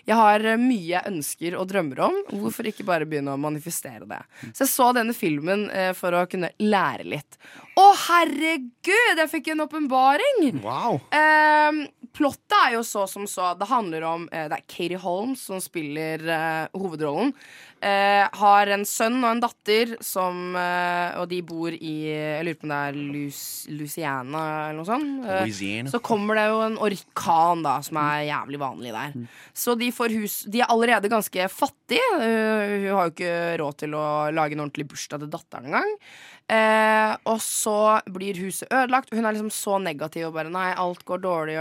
Jeg 0.08 0.18
har 0.18 0.44
eh, 0.54 0.60
mye 0.60 0.78
jeg 0.90 1.06
ønsker 1.12 1.56
og 1.60 1.68
drømmer 1.70 2.04
om. 2.08 2.16
Hvorfor 2.40 2.68
ikke 2.70 2.84
bare 2.88 3.06
begynne 3.08 3.34
å 3.36 3.40
manifestere 3.40 4.08
det? 4.10 4.20
Så 4.52 4.64
jeg 4.66 4.72
så 4.72 4.90
denne 4.96 5.14
filmen 5.16 5.68
eh, 5.70 5.92
for 5.96 6.16
å 6.18 6.24
kunne 6.30 6.52
lære 6.60 7.06
litt. 7.08 7.38
Å, 7.78 7.86
herregud! 8.08 9.20
Jeg 9.20 9.30
fikk 9.30 9.52
en 9.52 9.62
åpenbaring! 9.64 10.40
Wow. 10.64 10.98
Ehm, 11.14 11.84
plottet 12.16 12.56
er 12.58 12.74
jo 12.74 12.82
så 12.86 13.06
som 13.08 13.26
så. 13.30 13.52
Det 13.58 13.68
handler 13.70 14.04
om 14.08 14.24
eh, 14.32 14.48
Det 14.50 14.58
er 14.58 14.64
Katie 14.66 14.98
Holmes 15.00 15.42
som 15.46 15.60
spiller 15.62 16.24
eh, 16.26 16.64
hovedrollen. 16.74 17.30
Eh, 17.80 18.26
har 18.36 18.72
en 18.74 18.82
sønn 18.84 19.22
og 19.22 19.30
en 19.30 19.38
datter 19.40 19.94
som 20.04 20.52
eh, 20.52 21.14
Og 21.16 21.30
de 21.30 21.38
bor 21.48 21.72
i 21.72 21.94
Jeg 22.10 22.42
lurer 22.44 22.58
på 22.60 22.66
om 22.66 22.72
det 22.74 22.80
er 22.90 22.98
Lus 23.14 23.38
Louisiana 23.72 24.42
eller 24.66 24.76
noe 24.82 24.88
sånt. 24.90 25.24
Eh, 25.24 25.88
så 25.88 26.02
kommer 26.04 26.36
det 26.36 26.44
jo 26.50 26.58
en 26.66 26.76
orkan, 26.90 27.62
da, 27.64 27.78
som 27.86 28.00
er 28.02 28.26
jævlig 28.28 28.60
vanlig 28.60 28.92
der. 28.98 29.16
Så 29.56 29.78
de 29.80 29.88
får 29.96 30.12
hus 30.18 30.34
De 30.50 30.60
er 30.60 30.68
allerede 30.74 31.08
ganske 31.12 31.48
fattige. 31.54 32.10
Eh, 32.18 32.74
hun 32.84 32.98
har 32.98 33.08
jo 33.08 33.14
ikke 33.14 33.38
råd 33.62 33.80
til 33.86 33.96
å 33.96 34.04
lage 34.34 34.58
en 34.58 34.66
ordentlig 34.66 34.90
bursdag 34.90 35.24
til 35.24 35.32
datteren 35.32 35.70
engang. 35.70 35.96
Eh, 36.50 37.12
og 37.30 37.38
så 37.44 38.00
blir 38.10 38.38
huset 38.42 38.70
ødelagt. 38.72 39.12
Hun 39.14 39.22
er 39.22 39.36
liksom 39.36 39.52
så 39.54 39.76
negativ 39.82 40.26
og 40.28 40.38
bare 40.38 40.50
Nei, 40.50 40.70
alt 40.74 41.04
går 41.06 41.22
dårlig. 41.22 41.58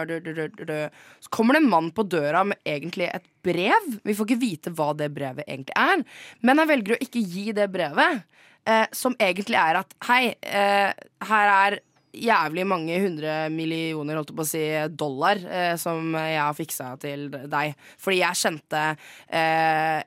Så 1.21 1.33
kommer 1.33 1.55
det 1.55 1.63
en 1.63 1.69
mann 1.69 1.91
på 1.93 2.07
døra 2.09 2.43
med 2.47 2.57
egentlig 2.65 3.09
et 3.11 3.27
brev. 3.45 3.91
Vi 4.03 4.15
får 4.17 4.29
ikke 4.29 4.41
vite 4.41 4.73
hva 4.73 4.91
det 4.97 5.11
brevet 5.13 5.45
egentlig 5.45 5.77
er. 5.77 6.01
Men 6.41 6.63
han 6.63 6.71
velger 6.71 6.97
å 6.97 7.03
ikke 7.05 7.21
gi 7.21 7.51
det 7.53 7.69
brevet, 7.73 8.25
eh, 8.65 8.87
som 8.95 9.17
egentlig 9.21 9.59
er 9.61 9.83
at 9.83 9.93
Hei, 10.09 10.23
eh, 10.41 10.89
her 11.29 11.53
er 11.53 11.79
jævlig 12.09 12.65
mange 12.65 12.97
hundre 13.03 13.33
millioner 13.53 14.17
holdt 14.17 14.33
på 14.33 14.41
å 14.41 14.47
si, 14.47 14.63
dollar 14.89 15.37
eh, 15.45 15.75
som 15.77 16.15
jeg 16.17 16.39
har 16.41 16.57
fiksa 16.57 16.93
til 17.01 17.27
deg. 17.29 17.75
Fordi 18.01 18.23
jeg 18.23 18.41
kjente 18.41 18.85
eh, 19.29 20.01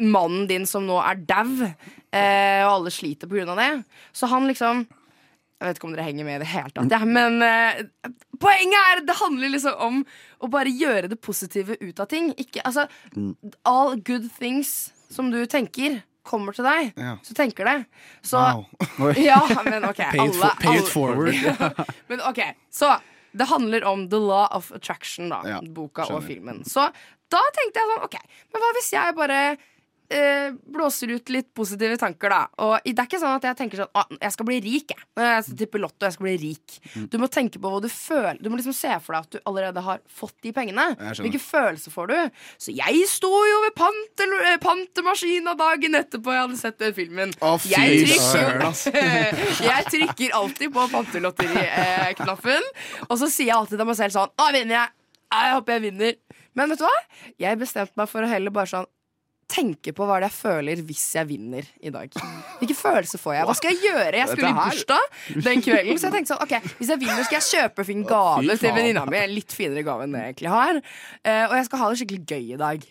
mannen 0.00 0.46
din 0.48 0.66
som 0.66 0.86
nå 0.88 0.96
er 1.02 1.18
dau, 1.28 1.50
eh, 1.66 2.62
og 2.64 2.70
alle 2.78 2.92
sliter 2.94 3.28
på 3.28 3.36
grunn 3.38 3.52
av 3.52 3.60
det. 3.60 3.70
Så 4.16 4.28
han 4.32 4.46
liksom 4.48 4.86
Jeg 5.62 5.68
vet 5.68 5.76
ikke 5.78 5.86
om 5.86 5.92
dere 5.94 6.04
henger 6.08 6.26
med 6.26 6.34
i 6.34 6.42
det 6.42 6.46
hele 6.50 6.70
tatt, 6.74 6.90
ja, 6.90 6.98
men 7.06 7.36
eh, 7.46 7.84
poenget 8.42 8.74
er 8.82 9.02
det 9.06 9.14
handler 9.14 9.52
liksom 9.52 9.76
om 9.78 10.00
å 10.42 10.48
bare 10.50 10.72
gjøre 10.74 11.06
det 11.12 11.20
positive 11.22 11.76
ut 11.78 12.00
av 12.02 12.08
ting. 12.10 12.32
Ikke, 12.34 12.64
altså, 12.66 12.88
all 13.62 13.94
good 14.02 14.26
things 14.40 14.90
som 15.08 15.30
du 15.30 15.38
tenker, 15.46 16.00
kommer 16.26 16.54
til 16.54 16.66
deg. 16.66 16.90
Ja. 16.98 17.14
Så 17.22 17.34
tenker 17.38 17.64
det. 17.70 17.76
Så 18.26 18.42
Wow. 18.42 19.14
Ja, 19.22 19.38
men 19.62 19.84
OK. 19.86 20.02
Pay 20.02 20.26
it, 20.28 20.34
for, 20.34 20.50
alle- 20.50 20.58
pay 20.58 20.78
it 20.78 20.88
forward. 20.90 21.86
men 22.10 22.20
ok, 22.26 22.42
så 22.70 22.96
det 23.32 23.46
handler 23.48 23.84
om 23.86 24.08
The 24.10 24.18
Law 24.18 24.48
of 24.58 24.72
Attraction, 24.74 25.30
da. 25.30 25.44
Ja, 25.46 25.60
boka 25.62 26.04
og 26.10 26.24
filmen. 26.26 26.64
Så 26.66 26.88
da 27.32 27.40
tenkte 27.56 27.80
jeg 27.80 27.88
sånn, 27.94 28.02
ok, 28.10 28.18
men 28.52 28.62
hva 28.66 28.72
hvis 28.76 28.90
jeg 28.92 29.14
bare 29.16 29.38
eh, 30.12 30.52
blåser 30.74 31.14
ut 31.16 31.32
litt 31.32 31.48
positive 31.56 31.96
tanker, 32.00 32.32
da? 32.32 32.40
Og 32.64 32.74
det 32.84 32.94
er 32.94 33.08
ikke 33.08 33.20
sånn 33.22 33.36
at 33.36 33.46
jeg 33.48 33.58
tenker 33.58 33.82
sånn 33.82 33.98
ah, 33.98 34.06
jeg 34.14 34.34
skal 34.34 34.48
bli 34.48 34.58
rik, 34.64 34.94
jeg. 34.94 35.06
Jeg 35.18 35.46
skal 35.46 35.58
tippe 35.62 35.80
lotto, 35.82 36.04
jeg 36.06 36.16
skal 36.16 36.26
bli 36.28 36.34
rik. 36.42 36.76
Mm. 36.94 37.06
Du 37.12 37.18
må 37.22 37.28
tenke 37.32 37.62
på 37.62 37.72
hva 37.72 37.80
du 37.82 37.88
føler. 37.92 38.40
Du 38.42 38.50
må 38.52 38.60
liksom 38.60 38.76
se 38.76 38.92
for 39.04 39.16
deg 39.16 39.26
at 39.26 39.36
du 39.36 39.50
allerede 39.50 39.84
har 39.86 40.02
fått 40.20 40.36
de 40.44 40.54
pengene. 40.56 40.86
Hvilke 41.18 41.40
følelser 41.42 41.94
får 41.94 42.12
du? 42.12 42.16
Så 42.62 42.76
jeg 42.76 43.04
sto 43.10 43.32
jo 43.48 43.60
ved 43.66 43.76
pantel, 43.78 44.36
eh, 44.46 44.58
pantemaskina 44.62 45.56
dagen 45.58 45.98
etterpå 46.02 46.34
jeg 46.36 46.44
hadde 46.46 46.60
sett 46.60 46.80
den 46.82 46.96
filmen. 46.96 47.36
Å, 47.42 47.54
fy 47.62 47.74
Jeg 47.74 48.06
trykker 48.06 48.60
jeg 49.72 49.90
trykker 49.90 50.34
alltid 50.38 50.72
på 50.74 50.88
pantelotteriknappen, 50.92 52.72
og 53.08 53.16
så 53.18 53.28
sier 53.28 53.52
jeg 53.52 53.58
alltid 53.58 53.80
til 53.80 53.88
meg 53.88 53.98
selv 53.98 54.16
sånn 54.16 54.36
Nå 54.38 54.50
vinner 54.54 54.78
jeg! 54.78 54.98
Jeg 55.32 55.52
håper 55.56 55.78
jeg 55.78 55.82
vinner. 55.86 56.16
Men 56.58 56.72
vet 56.72 56.82
du 56.82 56.84
hva? 56.84 56.96
Jeg 57.40 57.60
bestemte 57.60 57.96
meg 57.96 58.10
for 58.10 58.24
å 58.24 58.28
heller 58.28 58.52
bare 58.52 58.68
sånn 58.68 58.88
tenke 59.52 59.92
på 59.96 60.06
hva 60.08 60.16
det 60.22 60.26
er 60.26 60.30
jeg 60.30 60.36
føler 60.38 60.82
hvis 60.88 61.04
jeg 61.18 61.28
vinner 61.28 61.68
i 61.84 61.92
dag. 61.94 62.16
Hvilke 62.60 62.76
følelser 62.78 63.20
får 63.22 63.36
jeg? 63.36 63.48
Hva 63.50 63.56
skal 63.58 63.74
jeg 63.74 63.90
gjøre? 63.90 64.14
Jeg 64.22 64.32
skulle 64.32 64.50
i 64.52 64.56
bursdag 64.58 65.44
den 65.48 65.64
kvelden, 65.66 66.00
så 66.00 66.08
jeg 66.08 66.16
tenkte 66.16 66.32
sånn 66.32 66.42
Ok, 66.46 66.72
hvis 66.80 66.94
jeg 66.94 67.02
vinner, 67.02 67.28
skal 67.28 67.38
jeg 67.38 67.48
kjøpe 67.50 67.86
fin 67.88 68.02
gave 68.08 68.56
til 68.56 68.74
venninna 68.78 69.04
mi. 69.08 69.20
En 69.20 69.36
litt 69.36 69.54
finere 69.56 69.84
gave 69.86 70.08
enn 70.08 70.18
jeg 70.18 70.32
egentlig 70.32 70.52
har. 70.54 70.82
Eh, 71.22 71.44
og 71.50 71.56
jeg 71.58 71.68
skal 71.68 71.82
ha 71.84 71.92
det 71.92 72.02
skikkelig 72.02 72.24
gøy 72.32 72.52
i 72.56 72.60
dag. 72.64 72.90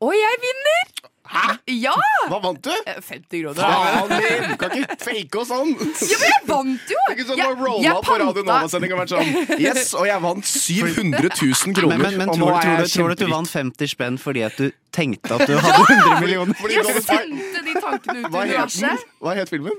Og 0.00 0.14
jeg 0.16 0.36
vinner! 0.44 0.90
Hæ? 1.30 1.42
Ja! 1.78 1.92
Hva 2.26 2.38
vant 2.42 2.58
du? 2.64 2.70
Eh, 2.90 2.96
50 3.06 3.42
kroner. 3.44 3.54
da. 3.54 3.66
Faen 3.70 4.08
din! 4.10 4.46
Du 4.50 4.54
kan 4.58 4.72
ikke 4.74 4.96
fake 4.98 5.38
oss 5.38 5.50
sånn. 5.52 5.68
Ja, 5.78 6.16
men 6.18 6.32
jeg 6.32 6.40
vant 6.48 6.90
jo! 6.90 7.02
Det 7.04 7.12
er 7.12 7.18
ikke 7.18 7.26
sånn 7.28 7.38
Jeg- 7.38 7.52
å 7.52 7.58
rolle 7.60 7.92
opp 7.92 8.08
på 8.08 8.16
Radio 8.18 8.42
Nova-sending 8.48 8.94
og 8.96 8.98
vært 9.02 9.12
sånn 9.12 9.60
Yes, 9.62 9.92
og 9.94 10.08
jeg 10.08 10.24
vant 10.24 10.48
700 10.50 11.30
000 11.30 11.76
kroner. 11.76 12.00
Men, 12.00 12.02
men, 12.02 12.18
men 12.24 12.32
tror, 12.34 12.50
er 12.56 12.64
tror, 12.64 12.80
du, 12.80 12.88
tror 12.96 13.06
du 13.06 13.12
at 13.14 13.22
du 13.22 13.26
vant 13.30 13.52
50 13.52 13.92
spenn 13.94 14.18
fordi 14.18 14.42
at 14.48 14.56
du 14.58 14.72
tenkte 14.96 15.36
at 15.38 15.46
du 15.46 15.54
hadde 15.60 15.84
100 15.84 16.18
millioner? 16.24 16.66
Ja! 16.66 16.82
Jeg 16.88 17.04
sendte 17.06 17.62
de 17.68 17.76
tankene 17.86 18.24
ut 18.24 18.34
i 18.34 18.42
universet. 18.48 19.06
Hva 19.22 19.36
het 19.38 19.52
filmen? 19.54 19.78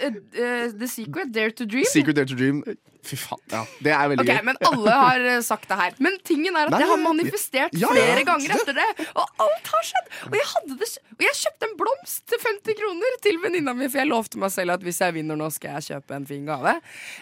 Eh, 0.00 0.16
eh, 0.44 0.70
The 0.78 0.88
Secret, 0.88 1.32
Dare 1.34 1.52
to 1.56 1.66
Dream. 1.68 1.84
Secret 1.90 2.16
Dare 2.16 2.26
to 2.26 2.38
Dream. 2.38 2.62
Fy 3.02 3.16
faen. 3.18 3.40
Ja, 3.50 3.62
det 3.82 3.90
er 3.90 4.10
veldig 4.12 4.22
okay, 4.22 4.36
gøy. 4.38 4.44
Men 4.46 4.58
alle 4.68 4.96
har 5.00 5.24
eh, 5.26 5.40
sagt 5.42 5.66
det 5.70 5.78
her. 5.78 5.94
Men 6.02 6.18
tingen 6.26 6.54
er 6.54 6.68
at 6.68 6.74
Nei, 6.74 6.82
jeg 6.84 6.90
har 6.92 7.00
manifestert 7.02 7.74
Ja, 7.74 7.88
ja, 7.88 7.94
flere 7.96 8.26
ganger 8.28 8.54
etter 8.54 8.76
det. 8.78 8.88
Og 9.10 9.42
alt 9.42 9.70
har 9.74 9.88
skjedd. 9.88 10.12
Og 10.28 10.36
jeg, 10.38 10.50
det, 10.70 10.90
og 11.16 11.24
jeg 11.26 11.38
kjøpte 11.40 11.68
en 11.68 11.74
blomst 11.80 12.22
til 12.30 12.42
50 12.44 12.78
kroner 12.78 13.16
til 13.26 13.40
venninna 13.42 13.74
mi, 13.78 13.88
for 13.88 14.02
jeg 14.02 14.10
lovte 14.10 14.42
meg 14.42 14.54
selv 14.54 14.76
at 14.76 14.86
hvis 14.86 15.02
jeg 15.02 15.16
vinner 15.18 15.40
nå, 15.40 15.50
skal 15.54 15.80
jeg 15.80 15.88
kjøpe 15.90 16.18
en 16.20 16.28
fin 16.30 16.46
gave. 16.46 16.76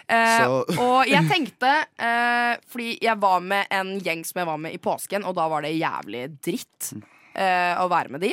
Eh, 0.05 0.45
og 0.75 1.09
jeg 1.09 1.25
tenkte 1.31 1.71
eh, 1.97 2.53
Fordi 2.69 2.93
jeg 3.01 3.17
var 3.21 3.41
med 3.45 3.73
en 3.73 3.95
gjeng 4.03 4.21
som 4.27 4.43
jeg 4.43 4.51
var 4.51 4.61
med 4.61 4.77
i 4.77 4.81
påsken, 4.81 5.25
og 5.25 5.33
da 5.39 5.49
var 5.49 5.65
det 5.65 5.73
jævlig 5.79 6.27
dritt. 6.45 6.93
Eh, 7.33 7.75
å 7.79 7.87
være 7.91 8.13
med 8.13 8.23
de 8.23 8.31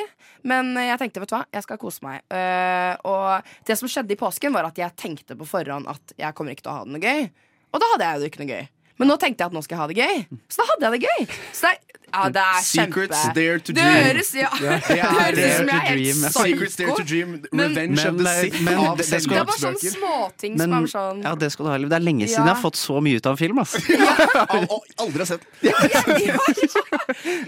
Men 0.48 0.72
jeg 0.78 0.98
tenkte, 1.00 1.22
vet 1.22 1.32
du 1.32 1.36
hva, 1.36 1.44
jeg 1.52 1.66
skal 1.66 1.80
kose 1.80 2.04
meg. 2.06 2.22
Eh, 2.32 2.94
og 3.08 3.50
det 3.68 3.76
som 3.78 3.90
skjedde 3.90 4.14
i 4.14 4.20
påsken, 4.20 4.54
var 4.54 4.70
at 4.70 4.78
jeg 4.78 4.96
tenkte 4.98 5.36
på 5.38 5.48
forhånd 5.48 5.90
at 5.90 6.14
jeg 6.18 6.36
kommer 6.38 6.54
ikke 6.54 6.66
til 6.66 6.72
å 6.72 6.80
ha 6.80 6.86
det 6.86 6.94
noe 6.94 7.04
gøy. 7.04 7.30
Og 7.68 7.82
da 7.82 7.92
hadde 7.92 8.08
jeg 8.08 8.20
jo 8.20 8.30
ikke 8.32 8.42
noe 8.44 8.52
gøy. 8.54 8.68
Men 8.98 9.12
nå 9.12 9.16
tenkte 9.20 9.44
jeg 9.44 9.52
at 9.52 9.54
nå 9.54 9.62
skal 9.62 9.76
jeg 9.76 9.82
ha 9.82 9.88
det 9.92 9.98
gøy. 9.98 10.40
Så 10.50 10.62
da 10.62 10.68
hadde 10.72 10.88
jeg 10.88 10.94
det 10.96 11.10
gøy. 11.10 11.38
Så 11.54 11.68
det 11.68 11.74
er, 11.74 11.97
ja, 12.12 12.28
det 12.28 12.42
er 12.42 12.62
Secrets 12.64 13.18
kjempe 13.22 13.34
Dare 13.38 13.58
to 13.58 13.72
Det 13.72 13.82
Dream. 13.82 14.04
høres, 14.08 14.30
ja, 14.34 14.48
det 14.58 14.82
Det 14.88 14.98
er 14.98 15.10
høres 15.12 15.38
ut 15.38 15.56
som 15.58 15.68
jeg 15.68 15.76
er 15.76 15.88
helt 15.88 16.14
psyko. 16.16 16.44
Secrets 16.48 16.76
Dare 16.76 16.96
to 16.96 17.04
dream, 17.04 17.30
Dream. 17.32 17.46
Men- 17.52 17.70
Revenge 17.76 18.06
of 18.08 18.16
the 18.18 18.34
Sith 18.40 18.60
men 18.62 18.74
av 18.78 18.96
det- 18.96 19.06
det 19.10 19.22
skal- 19.22 19.36
Det 19.38 19.46
var 19.46 19.58
sånne 19.64 19.92
småting 19.94 20.58
som 20.60 20.72
er 20.72 20.86
sånn 20.94 21.22
ja, 21.22 21.34
det 21.34 21.52
skal 21.52 21.64
du 21.64 21.70
ha. 21.70 21.78
Det 21.78 21.92
er 21.92 22.04
lenge 22.08 22.24
siden 22.28 22.44
Ja. 22.46 22.48
jeg 22.48 22.54
har 22.56 22.62
fått 22.62 22.76
så 22.80 23.00
mye 23.02 23.16
ut 23.16 23.26
av 23.26 23.32
en 23.32 23.36
film. 23.36 23.58
ass. 23.58 23.74
Al- 24.54 24.66
al- 24.68 24.88
Aldri 24.98 25.18
har 25.18 25.26
sett 25.26 25.40
den. 25.40 25.48
ja, 25.70 25.76
ja, 25.88 26.36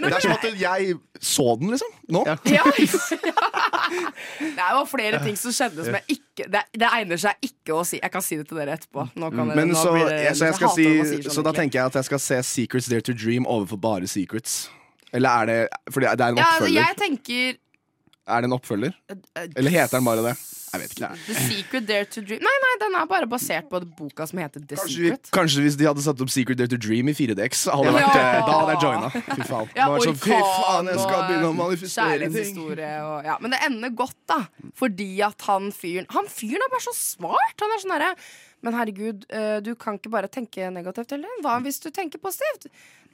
Det 0.01 0.13
er 0.13 0.19
som 0.19 0.31
at 0.31 0.43
jeg 0.59 0.95
så 1.21 1.55
den, 1.59 1.69
liksom. 1.71 1.91
Nå. 2.09 2.23
ja, 2.25 2.35
ja. 2.45 2.63
Det 4.39 4.55
var 4.57 4.85
flere 4.89 5.19
ting 5.23 5.35
som 5.37 5.51
skjedde 5.51 5.85
som 5.85 5.93
jeg 5.99 6.03
ikke 6.17 6.30
Det, 6.37 6.47
det 6.73 6.87
egner 6.87 7.19
seg 7.19 7.35
ikke 7.43 7.73
å 7.75 7.81
si. 7.85 7.99
Jeg 8.01 8.11
kan 8.13 8.21
si 8.23 8.37
det 8.39 8.47
til 8.47 8.57
dere 8.57 8.77
etterpå. 8.77 9.03
Dere, 9.15 9.45
Men 9.55 9.67
nå 9.69 9.75
så, 9.75 9.91
det- 9.93 10.19
jeg, 10.23 10.35
så, 10.39 10.45
jeg 10.45 10.53
si, 10.75 10.85
sånn, 11.27 11.33
så 11.35 11.43
da 11.43 11.51
tenker 11.51 11.79
jeg 11.81 11.85
at 11.91 11.97
jeg 11.99 12.07
skal 12.07 12.19
se 12.23 12.37
Secrets 12.47 12.87
Dare 12.87 13.01
to 13.01 13.13
Dream 13.13 13.45
overfor 13.45 13.77
bare 13.83 14.07
Secrets. 14.07 14.69
Eller 15.13 15.29
er 15.29 15.45
det 15.45 15.57
Fordi 15.91 16.07
det 16.07 16.17
det 16.17 16.25
er 16.25 16.29
en 16.31 16.37
ja, 16.37 16.43
altså, 16.45 16.63
oppfølger. 16.63 16.85
Jeg 16.87 16.97
tenker 16.97 17.57
Er 18.31 18.41
det 18.41 18.47
en 18.47 18.55
oppfølger? 18.55 18.93
eh, 19.11 19.47
Eller 19.57 19.71
heter 19.75 19.97
den 19.97 20.05
bare 20.07 20.23
det? 20.29 20.35
Jeg 20.71 20.79
vet 20.81 20.93
ikke. 20.95 21.07
The 21.27 21.33
Secret 21.35 21.87
Dare 21.89 22.05
to 22.07 22.21
Dream 22.23 22.39
Nei, 22.45 22.53
nei, 22.63 22.73
den 22.79 22.93
er 22.95 23.07
bare 23.09 23.27
basert 23.27 23.67
på 23.71 23.81
boka 23.97 24.27
som 24.29 24.39
heter 24.39 24.63
The 24.63 24.77
Kanskje, 24.79 25.01
vi, 25.01 25.09
Secret. 25.11 25.31
kanskje 25.35 25.63
hvis 25.65 25.75
de 25.81 25.87
hadde 25.89 26.03
satt 26.05 26.21
opp 26.23 26.31
Secret 26.31 26.57
Dare 26.61 26.71
to 26.71 26.79
Dream 26.79 27.09
i 27.11 27.15
4DX, 27.17 27.65
hadde 27.73 27.91
Ja. 27.91 27.95
vært, 27.97 28.15
eh, 28.15 28.45
da 28.47 28.53
hadde 28.59 28.75
jeg 28.75 28.81
joina. 28.85 29.09
Fy 29.11 29.47
faen. 29.49 29.69
Ja, 29.75 29.87
orkan, 29.89 30.05
sånn, 30.07 30.21
Fy 30.21 30.37
faen, 30.39 30.85
jeg 30.93 30.99
skal 31.03 31.25
begynne 31.27 31.49
å 31.51 31.57
manifestere 31.59 32.31
ting. 32.31 32.61
og, 32.71 33.25
ja. 33.27 33.37
Men 33.41 33.51
det 33.51 33.59
ender 33.67 33.89
godt, 33.89 34.15
da. 34.31 34.39
Fordi 34.79 35.09
at 35.27 35.41
han 35.49 35.71
fyren 35.75 36.05
Han 36.15 36.25
fyren 36.31 36.63
er 36.63 36.71
bare 36.71 36.85
så 36.87 36.95
smart. 36.95 37.59
Han 37.59 37.69
er 37.75 37.83
sånn 37.83 37.95
herre 37.99 38.15
Men 38.61 38.75
herregud, 38.77 39.23
eh, 39.33 39.59
du 39.65 39.71
kan 39.75 39.97
ikke 39.97 40.11
bare 40.13 40.29
tenke 40.29 40.67
negativt 40.73 41.15
heller. 41.15 41.29
Hva 41.41 41.55
hvis 41.65 41.79
du 41.81 41.89
tenker 41.89 42.21
positivt? 42.21 42.67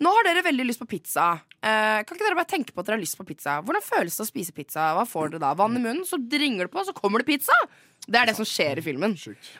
Nå 0.04 0.12
har 0.14 0.28
dere 0.28 0.44
veldig 0.46 0.66
lyst 0.68 0.82
på 0.82 0.88
pizza. 0.92 1.30
Eh, 1.64 2.04
kan 2.04 2.18
ikke 2.18 2.26
dere 2.28 2.36
bare 2.38 2.52
tenke 2.52 2.74
på 2.76 2.84
at 2.84 2.90
dere 2.90 2.98
har 3.00 3.04
lyst 3.06 3.18
på 3.18 3.26
pizza? 3.26 3.62
Hvordan 3.64 3.86
føles 3.86 4.18
det 4.18 4.26
å 4.26 4.28
spise 4.28 4.54
pizza? 4.54 4.90
Hva 4.98 5.06
får 5.08 5.32
dere 5.32 5.46
da? 5.46 5.54
Vann 5.58 5.80
i 5.80 5.82
munnen, 5.82 6.04
så 6.06 6.20
ringer 6.20 6.68
det 6.68 6.74
på, 6.76 6.84
så 6.86 6.94
kommer 6.94 7.24
det 7.24 7.30
pizza! 7.32 7.56
Det 8.08 8.20
er 8.20 8.30
det 8.30 8.36
som 8.38 8.46
skjer 8.48 8.78
i 8.80 8.86
filmen. 8.86 9.16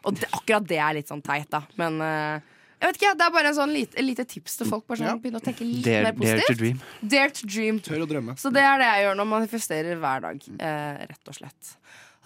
Og 0.06 0.14
det, 0.20 0.28
akkurat 0.32 0.68
det 0.68 0.78
er 0.84 0.94
litt 1.00 1.10
sånn 1.10 1.24
teit, 1.26 1.50
da. 1.52 1.64
Men 1.80 1.98
eh, 2.04 2.54
jeg 2.78 2.92
vet 2.92 3.00
ikke, 3.00 3.16
det 3.18 3.26
er 3.26 3.34
bare 3.34 3.50
en 3.50 3.58
sånn 3.58 3.72
lite, 3.74 3.98
et 3.98 4.06
lite 4.06 4.24
tips 4.30 4.60
til 4.60 4.70
folk. 4.70 4.86
Bare 4.86 5.00
sånn, 5.02 5.08
Ja. 5.10 5.18
Begynne 5.24 5.40
å 5.42 5.44
tenke 5.48 5.66
litt 5.66 5.88
Dare, 5.88 6.12
mer 6.14 6.36
dare 6.38 6.46
to 6.52 6.60
dream. 6.60 6.82
Dare 7.02 7.34
to 7.34 7.48
dream. 7.50 7.80
Tør 7.82 8.04
å 8.06 8.10
drømme. 8.12 8.36
Så 8.38 8.52
det 8.54 8.62
er 8.62 8.78
det 8.84 8.92
jeg 8.92 9.08
gjør 9.08 9.18
når 9.18 9.26
man 9.32 9.42
manifesterer 9.42 9.98
hver 10.04 10.22
dag. 10.28 10.48
Eh, 10.60 11.06
rett 11.10 11.32
og 11.34 11.40
slett. 11.40 11.72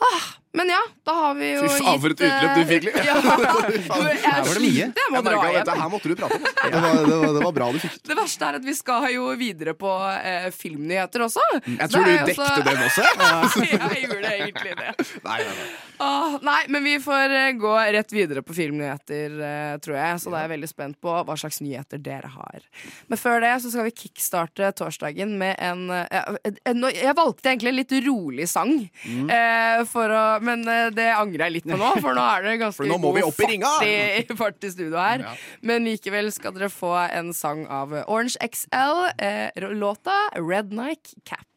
Ah, 0.01 0.27
men 0.53 0.67
ja, 0.74 0.79
da 1.08 1.13
har 1.15 1.36
vi 1.39 1.50
jo 1.53 1.62
Fy 1.72 1.77
faen, 1.86 2.00
for 2.03 2.12
et 2.12 2.22
utløp 2.27 2.58
du 2.58 2.63
fikk, 2.67 2.88
eh, 2.91 3.05
Ja, 3.08 3.15
jeg 3.22 4.41
var 4.43 4.58
det 4.58 4.63
mye. 4.65 4.88
Jeg 5.00 5.12
må 5.13 5.22
dra 5.24 5.36
hjem. 5.46 5.53
dette 5.62 5.75
her 5.79 5.91
måtte 5.93 6.12
du 6.12 6.15
prate 6.20 6.36
om. 6.36 6.43
Det 6.43 6.81
var, 6.84 6.98
det 7.08 7.20
var, 7.22 7.27
det 7.38 7.43
var 7.46 7.53
bra 7.55 7.70
du 7.72 7.79
fikk 7.84 7.96
Det 8.10 8.17
verste 8.20 8.50
er 8.50 8.58
at 8.60 8.65
vi 8.67 8.75
skal 8.75 9.08
jo 9.13 9.29
videre 9.39 9.74
på 9.79 9.93
eh, 10.12 10.50
filmnyheter 10.55 11.24
også. 11.27 11.46
Jeg 11.70 11.88
tror 11.93 12.03
du 12.03 12.12
dekte 12.12 12.50
også- 12.50 12.65
den 12.67 12.84
også. 12.84 13.63
jeg 13.63 14.03
gjorde 14.10 14.34
egentlig 14.41 14.75
det. 14.81 14.91
Nei, 15.29 15.38
nei, 15.39 15.55
nei. 15.62 15.70
Åh, 16.01 16.36
nei, 16.41 16.60
men 16.74 16.84
vi 16.84 16.96
får 17.03 17.36
eh, 17.38 17.51
gå 17.62 17.72
rett 17.96 18.12
videre 18.15 18.41
på 18.43 18.55
filmnyheter, 18.58 19.36
eh, 19.46 19.74
tror 19.86 19.98
jeg. 20.00 20.20
Så 20.24 20.31
da 20.34 20.39
er 20.41 20.48
jeg 20.48 20.53
veldig 20.55 20.70
spent 20.72 20.98
på 21.03 21.13
hva 21.27 21.36
slags 21.38 21.62
nyheter 21.62 22.01
dere 22.01 22.31
har. 22.34 22.63
Men 23.08 23.22
før 23.22 23.39
det 23.46 23.51
så 23.63 23.70
skal 23.72 23.86
vi 23.88 23.93
kickstarte 24.03 24.72
torsdagen 24.79 25.36
med 25.39 25.55
en, 25.62 25.88
eh, 25.93 26.51
en 26.67 26.88
Jeg 26.91 27.15
valgte 27.17 27.51
egentlig 27.53 27.72
en 27.72 27.79
litt 27.79 27.93
rolig 28.08 28.50
sang. 28.50 28.74
Mm. 29.05 29.29
Eh, 29.29 29.84
for 29.91 30.10
å, 30.10 30.25
men 30.43 30.65
eh, 30.69 30.89
det 30.95 31.07
angrer 31.13 31.48
jeg 31.48 31.57
litt 31.60 31.69
på 31.69 31.79
nå, 31.79 31.93
for 32.03 32.17
nå 32.17 32.25
er 32.25 32.48
det 32.48 32.57
ganske 32.62 32.89
nå 32.89 32.98
må 33.01 33.13
vi 33.15 33.24
god 33.24 33.31
opp 33.31 33.41
i 33.45 33.60
fart 33.62 33.88
i, 33.88 34.38
fart 34.41 34.67
i 34.67 34.74
studio 34.74 34.98
her. 35.00 35.25
Men 35.65 35.88
likevel 35.88 36.31
skal 36.33 36.55
dere 36.57 36.71
få 36.74 36.93
en 37.07 37.31
sang 37.38 37.65
av 37.71 37.93
Orange 38.03 38.38
XL, 38.41 39.07
eh, 39.21 39.71
låta 39.77 40.17
Red 40.38 40.74
Nike 40.75 41.21
Cap. 41.25 41.48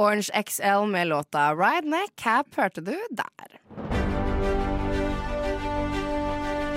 Orange 0.00 0.30
XL 0.32 0.86
med 0.90 1.08
låta 1.08 1.54
Ride 1.54 1.88
Neck 1.88 2.16
Cap 2.16 2.54
hørte 2.56 2.80
du 2.80 2.96
der. 3.10 3.58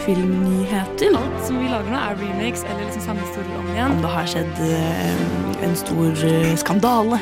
Filmnyheter. 0.06 1.16
Alt 1.16 1.46
som 1.46 1.60
vi 1.62 1.70
lager 1.72 1.92
nå, 1.94 2.00
er 2.00 2.18
remakes 2.20 2.66
eller 2.68 2.84
liksom 2.84 3.06
samme 3.06 3.24
historie 3.24 3.60
om 3.62 3.70
igjen. 3.72 3.96
Om 3.96 4.02
det 4.04 4.12
har 4.12 4.28
skjedd 4.34 4.60
eh, 4.68 5.64
en 5.64 5.78
stor 5.80 6.26
eh, 6.28 6.56
skandale. 6.60 7.22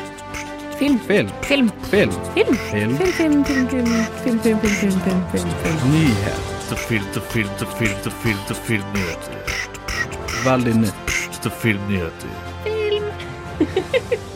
Film. 0.82 0.98
Film. 0.98 1.28
Film. 1.42 1.68
Film. 1.90 2.10
Film. 2.34 2.56
Film. 2.56 2.96
Film, 2.96 3.12
film, 3.12 3.44
film, 3.44 3.68
film, 3.68 3.68
film, 3.68 3.86
film, 4.24 4.38
film, 4.40 4.58
film, 4.58 5.00
film, 5.00 5.22
film, 5.30 5.50
film. 5.62 5.92
Nyheter, 5.92 6.76
Filter, 6.76 7.20
filter, 7.20 7.66
filter, 7.66 8.10
film 8.10 8.10
film 8.10 8.38
til 8.46 8.56
filmnyheter. 8.56 9.32
Veldig 10.44 10.74
nytt 10.76 10.94
Filmnyheter. 11.50 11.50
filmnyheter. 11.62 12.28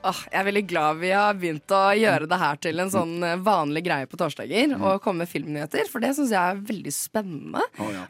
Åh, 0.00 0.20
jeg 0.32 0.38
er 0.40 0.46
veldig 0.46 0.62
glad 0.70 0.96
vi 1.02 1.10
har 1.12 1.34
begynt 1.36 1.72
å 1.76 1.80
gjøre 1.92 2.24
det 2.30 2.36
her 2.40 2.56
til 2.64 2.80
en 2.80 2.88
sånn 2.92 3.10
eh, 3.26 3.34
vanlig 3.44 3.82
greie 3.84 4.06
på 4.08 4.16
torsdager. 4.16 4.72
Og 4.78 5.02
komme 5.04 5.26
med 5.26 5.28
filmnyheter, 5.28 5.90
for 5.92 6.00
det 6.00 6.14
syns 6.16 6.32
jeg 6.32 6.40
er 6.54 6.62
veldig 6.70 6.92
spennende. 6.96 7.60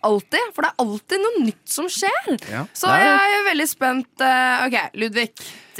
Alltid, 0.06 0.52
For 0.54 0.62
det 0.62 0.70
er 0.70 0.84
alltid 0.84 1.24
noe 1.24 1.42
nytt 1.48 1.72
som 1.74 1.88
skjer. 1.90 2.36
Ja. 2.52 2.62
Så 2.78 2.86
er 2.94 3.02
jeg 3.08 3.40
er 3.40 3.48
veldig 3.48 3.66
spent. 3.72 4.10
eh, 4.22 4.66
OK, 4.68 4.78
Ludvig. 5.02 5.26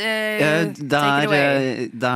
Eh, 0.01 0.65
Det 0.75 0.99
er, 0.99 1.87
det 1.95 2.11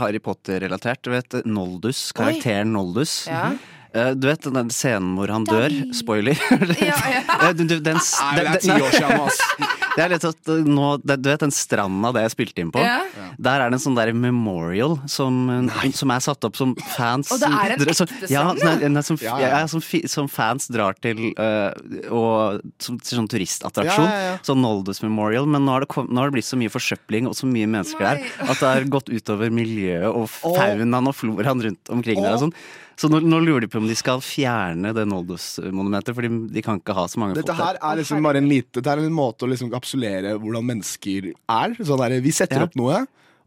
Harry 0.00 0.18
Potter-relatert. 0.18 1.02
Du 1.06 1.10
vet 1.14 1.38
Noldus, 1.46 2.08
karakteren 2.16 2.72
Noldus. 2.74 3.28
Ja. 3.30 3.52
Du 3.92 4.24
vet 4.26 4.46
den 4.54 4.70
scenen 4.72 5.14
hvor 5.18 5.28
han 5.28 5.44
dør? 5.44 5.68
Spoiler. 5.92 6.38
Ja, 6.82 6.96
ja. 7.12 7.22
Eh, 7.48 7.52
du- 7.52 7.66
du- 7.68 7.80
den 7.84 7.98
s- 8.00 8.14
Nei, 8.22 8.38
det 8.40 8.46
er 8.48 8.62
ti 8.64 8.70
år 8.72 8.90
siden, 8.96 9.20
ass. 9.26 9.40
Det 9.92 10.00
er 10.00 10.08
litt 10.08 10.24
at 10.24 10.48
nå, 10.64 10.86
det- 11.04 11.18
Du 11.20 11.26
vet 11.28 11.42
den 11.44 11.50
stranda 11.52 12.08
det 12.16 12.22
jeg 12.24 12.32
spilte 12.32 12.62
inn 12.64 12.70
på? 12.72 12.80
Ja. 12.80 13.02
Der 13.36 13.60
er 13.60 13.68
det 13.68 13.76
en 13.76 13.82
sånn 13.84 13.96
der 13.98 14.14
memorial 14.16 14.94
som, 15.06 15.42
uh, 15.68 15.82
som 15.92 16.08
er 16.14 16.22
satt 16.24 16.46
opp 16.48 16.56
som 16.56 16.72
fans 16.94 17.28
Og 17.34 17.42
det 17.42 17.50
er 17.50 17.74
en 17.74 17.82
ekte 17.84 17.96
strand, 17.98 18.24
ja? 18.32 18.44
nei, 18.56 18.88
nei, 18.88 19.02
som, 19.04 19.18
Ja, 19.20 19.34
ja. 19.42 19.50
ja, 19.60 19.66
som, 19.68 19.82
som 20.08 20.30
fans 20.32 20.70
drar 20.72 20.96
til 21.04 21.20
uh, 21.36 21.76
og, 22.08 22.62
som, 22.80 22.96
til 23.04 23.18
sånn 23.20 23.28
turistattraksjon. 23.28 24.08
Ja, 24.08 24.16
ja, 24.16 24.30
ja. 24.32 24.38
Sånn 24.48 24.62
Noldus 24.64 25.02
Memorial. 25.04 25.44
Men 25.44 25.66
nå 25.68 25.74
har, 25.76 25.84
det 25.84 25.90
kom, 25.92 26.08
nå 26.08 26.24
har 26.24 26.32
det 26.32 26.38
blitt 26.40 26.48
så 26.48 26.56
mye 26.56 26.72
forsøpling 26.72 27.28
og 27.28 27.36
så 27.36 27.44
mye 27.50 27.68
mennesker 27.68 28.00
Nei. 28.08 28.14
der 28.24 28.48
at 28.48 28.56
det 28.64 28.70
har 28.72 28.88
gått 28.96 29.12
utover 29.12 29.52
miljøet 29.52 30.08
og 30.08 30.24
faunaen 30.32 31.12
og 31.12 31.18
floraen 31.20 31.60
rundt 31.68 31.92
omkring 31.92 32.24
der. 32.24 32.32
Og 32.38 32.46
sånn. 32.46 32.56
Så 33.02 33.08
nå, 33.10 33.18
nå 33.26 33.40
lurer 33.42 33.64
de 33.64 33.68
på 33.72 33.80
om 33.82 33.86
de 33.90 33.96
skal 33.98 34.20
fjerne 34.22 34.92
det 34.94 35.02
Noldus-monumentet, 35.10 36.14
for 36.14 36.22
de, 36.22 36.28
de 36.54 36.62
kan 36.62 36.78
ikke 36.78 36.94
ha 36.94 37.08
så 37.10 37.18
mange 37.18 37.34
Dette 37.40 37.56
her 37.58 37.80
er 37.82 37.98
liksom 37.98 38.22
bare 38.22 38.38
en 38.38 38.46
lite 38.46 38.78
det 38.78 38.92
er 38.92 39.02
en 39.02 39.16
måte 39.16 39.42
å 39.42 39.50
liksom 39.50 39.72
kapsulere 39.72 40.36
hvordan 40.38 40.68
mennesker 40.68 41.32
er. 41.34 41.74
Sånn 41.82 41.98
der, 42.04 42.14
vi 42.22 42.34
setter 42.36 42.62
Ja. 42.62 42.68
opp 42.68 42.78
noe, 42.78 43.00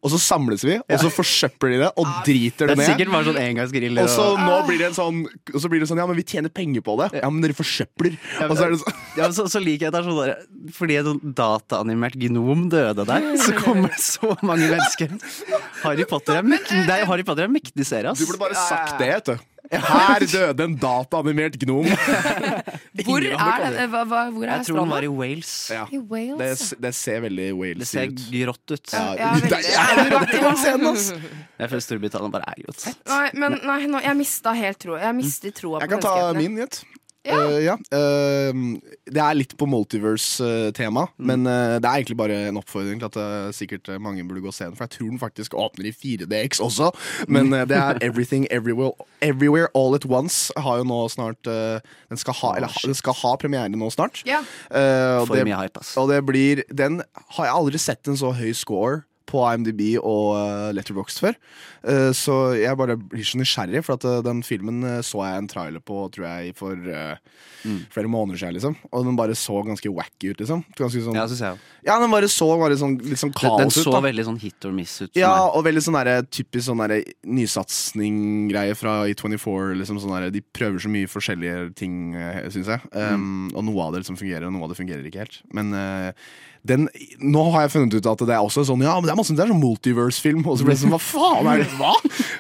og 0.05 0.12
så 0.13 0.19
samles 0.21 0.62
vi, 0.62 0.75
og 0.77 1.00
så 1.01 1.09
forsøpler 1.09 1.71
de 1.74 1.77
det, 1.81 1.88
og 1.97 2.09
driter 2.27 2.69
Det 2.69 2.75
det 2.77 2.83
er 2.83 2.91
sikkert 2.91 3.12
bare 3.15 3.25
sånn 3.25 3.39
engangsgriller. 3.41 4.05
Og 4.05 4.12
så 4.13 4.25
nå 4.38 4.59
blir 4.67 4.83
det 4.83 4.89
en 4.91 4.97
sånn 4.97 5.24
Og 5.25 5.63
så 5.63 5.71
blir 5.71 5.81
det 5.81 5.88
sånn 5.89 6.01
Ja, 6.01 6.05
men 6.05 6.19
vi 6.19 6.25
tjener 6.29 6.53
penger 6.53 6.83
på 6.85 6.93
det. 7.01 7.07
Ja, 7.24 7.31
men 7.33 7.41
dere 7.41 7.55
forsøpler. 7.57 8.19
Og 8.45 8.53
så 8.53 8.67
er 8.67 8.75
det 8.75 8.79
sånn 8.83 9.00
Ja, 9.17 9.24
men 9.24 9.35
så, 9.39 9.47
så 9.50 9.62
liker 9.63 9.88
jeg 9.88 9.95
det 9.95 10.01
er 10.03 10.05
sånn 10.09 10.19
der, 10.21 10.45
Fordi 10.77 11.00
et 11.00 11.09
sånn 11.09 11.33
dataanimert 11.41 12.19
gnom 12.21 12.67
døde 12.69 13.07
der, 13.09 13.27
så 13.41 13.57
kommer 13.57 13.89
det 13.95 14.03
så 14.13 14.35
mange 14.45 14.69
mennesker. 14.69 15.17
Harry 15.81 16.05
Potter 16.09 16.38
er, 16.38 16.47
mektig, 16.53 16.85
det 16.85 17.01
Harry 17.09 17.25
Potter 17.25 17.47
er 17.47 17.53
mektig 17.57 17.88
serie, 17.88 18.13
ass. 18.13 18.21
Du 18.21 18.29
burde 18.29 18.43
bare 18.45 18.62
sagt 18.67 19.00
det, 19.01 19.09
vet 19.15 19.33
du. 19.33 19.51
Her 19.86 20.25
døde 20.29 20.65
en 20.65 20.75
dataanimert 20.79 21.55
gnom. 21.62 21.88
Hvor 23.05 23.24
er 23.25 23.63
det? 23.75 23.86
Hva, 23.91 24.03
hva, 24.07 24.22
hvor 24.31 24.45
er 24.45 24.51
Jeg 24.60 24.67
tror 24.69 24.79
den 24.81 24.91
var 24.93 25.05
i 25.07 25.12
Wales. 25.12 25.53
Ja. 25.74 25.86
I 25.91 26.00
Wales. 26.00 26.69
Det, 26.72 26.79
det 26.86 26.91
ser 26.98 27.24
veldig 27.25 27.48
Det 27.50 27.55
Wales 27.60 27.93
ser 27.93 28.12
ut. 28.12 28.25
grått 28.31 28.75
ut. 28.75 28.93
Ja, 28.93 29.05
Ja, 29.19 29.31
det 29.41 29.62
er 29.63 30.12
rått 30.13 30.36
i 30.36 30.43
den 30.43 30.60
scenen, 30.62 30.88
ass. 30.91 31.07
Jeg 31.62 31.72
føler 31.72 31.86
Storbritannia 31.88 32.34
bare 32.36 32.51
er 32.53 32.62
grått. 32.65 32.86
Nei, 33.10 33.25
men 33.39 33.57
nei, 33.63 33.79
nå, 33.89 34.01
jeg 34.03 34.19
mista 34.19 34.53
helt 34.57 34.79
troa. 34.84 35.00
Jeg 35.05 35.15
mistet 35.17 35.55
troa 35.62 35.79
på 35.79 35.86
Jeg 35.86 35.93
kan 35.95 36.03
ta 36.03 36.34
min 36.38 36.57
nyhet. 36.60 36.81
Ja. 37.25 37.38
Eh, 37.41 37.60
ja. 37.65 37.75
Uh, 37.89 38.77
det 39.10 39.22
er 39.22 39.38
litt 39.38 39.55
på 39.58 39.65
multiverse-tema, 39.70 41.08
men 41.17 41.46
uh, 41.48 41.77
det 41.82 41.88
er 41.89 42.00
egentlig 42.01 42.17
bare 42.20 42.38
en 42.50 42.60
oppfordring 42.60 43.00
til 43.01 43.08
at 43.10 43.17
eh, 43.22 43.50
sikkert 43.55 43.90
mange 44.01 44.24
burde 44.27 44.44
gå 44.44 44.50
og 44.51 44.55
se 44.55 44.66
den. 44.68 44.75
For 44.77 44.85
jeg 44.85 44.94
tror 44.98 45.09
den 45.09 45.22
faktisk 45.22 45.55
åpner 45.57 45.90
i 45.90 45.94
4DX 45.96 46.61
også. 46.66 46.92
Men 47.31 47.50
det 47.70 47.77
er 47.77 48.00
Everything 48.07 48.48
Everywhere, 48.51 48.94
Everywhere 49.25 49.70
All 49.77 49.96
At 49.98 50.05
Once. 50.09 50.51
Har 50.57 50.77
jo 50.81 50.88
nå 50.88 51.01
snart 51.11 51.42
Den 51.46 52.18
skal 52.22 52.33
ha, 52.42 52.53
eller, 52.59 52.72
ha- 52.72 52.85
den 52.85 52.98
skal 52.98 53.18
ha 53.24 53.35
premiere 53.42 53.70
nå 53.75 53.90
snart. 53.94 54.22
Ja. 54.27 54.42
Eh, 54.70 55.18
og 55.22 55.27
For 55.29 55.35
det- 55.40 55.48
mye 55.50 55.64
hype, 55.66 55.81
ass. 55.81 55.96
og 55.98 56.09
det 56.14 56.22
blir 56.25 56.64
Den 56.74 57.01
har 57.38 57.46
jeg 57.50 57.53
aldri 57.55 57.81
sett 57.81 58.07
en 58.07 58.18
så 58.20 58.31
høy 58.35 58.51
score 58.53 59.03
på 59.35 59.45
IMDb 59.51 59.83
og 60.00 60.35
uh, 60.39 60.71
Letterboxd 60.75 61.24
før. 61.27 61.39
Eh, 61.85 62.11
så 62.17 62.35
jeg 62.57 62.77
bare 62.79 62.95
blir 62.98 63.25
så 63.27 63.37
nysgjerrig, 63.37 63.83
for 63.85 64.00
at 64.00 64.05
eh, 64.09 64.21
den 64.25 64.41
filmen 64.45 64.81
eh, 64.87 65.01
så 65.05 65.21
jeg 65.21 65.41
en 65.41 65.50
trailer 65.50 65.83
på 65.85 66.00
tror 66.15 66.25
jeg 66.25 66.55
for 66.57 66.74
mm. 66.79 67.81
flere 67.93 68.09
måneder 68.09 68.41
siden. 68.41 68.55
Liksom. 68.57 68.77
Og 68.89 69.05
den 69.05 69.19
bare 69.19 69.35
så 69.37 69.59
ganske 69.67 69.91
wacky 69.93 70.31
ut, 70.31 70.41
liksom. 70.41 70.63
Ganske 70.77 71.03
sånn, 71.05 71.17
Ja, 71.17 71.27
synes 71.29 71.43
jeg 71.43 71.59
Ja, 71.85 72.00
den 72.01 72.13
bare 72.13 72.29
så 72.31 72.48
bare 72.57 72.77
sånn, 72.79 72.98
litt 73.03 73.21
sånn 73.21 73.33
Den, 73.35 73.43
den 73.43 73.69
kaos 73.69 73.77
så 73.77 73.85
ut. 73.85 73.93
da 73.93 74.01
veldig 74.07 74.25
sånn 74.31 74.39
hit 74.41 74.65
or 74.65 74.74
miss 74.75 74.95
ut. 75.03 75.11
ja, 75.17 75.33
og 75.45 75.65
veldig 75.67 75.85
sånn 75.85 76.00
der, 76.00 76.25
typisk 76.25 76.69
sånn 76.69 76.81
nysatsing-greie 76.85 78.77
fra 78.79 78.98
E24. 79.11 79.77
Liksom 79.81 80.01
sånn 80.01 80.15
der, 80.17 80.31
De 80.33 80.41
prøver 80.41 80.81
så 80.81 80.91
mye 80.91 81.11
forskjellige 81.11 81.69
ting, 81.77 82.15
syns 82.50 82.74
jeg. 82.74 82.89
Um, 82.95 83.51
Og 83.53 83.67
noe 83.67 83.85
av 83.85 83.93
det 83.93 84.03
liksom 84.03 84.17
fungerer, 84.17 84.48
og 84.48 84.55
noe 84.55 84.65
av 84.65 84.74
det 84.74 84.81
fungerer 84.81 85.05
ikke 85.05 85.25
helt. 85.25 85.41
Men 85.53 85.74
eh, 85.77 86.11
den 86.66 86.88
Nå 87.22 87.44
har 87.54 87.66
jeg 87.66 87.72
funnet 87.75 87.94
ut 88.00 88.08
at 88.10 88.24
det 88.25 88.34
er 88.36 88.42
også 88.44 88.64
sånn 88.68 88.82
Ja, 88.86 88.96
men 88.98 89.06
det 89.08 89.14
er 89.14 89.20
masse 89.20 89.36
det 89.38 89.44
er 89.46 89.51
sånn 89.54 89.62
multiverse-film. 89.62 90.42
Og 90.50 90.58
så 90.60 90.66
ble 90.68 90.74
det 90.75 90.82
sånn 90.82 90.94
Hva 90.96 91.01
faen 91.01 91.50
er 91.54 91.64
det? 91.64 91.70
Hva? 91.78 91.94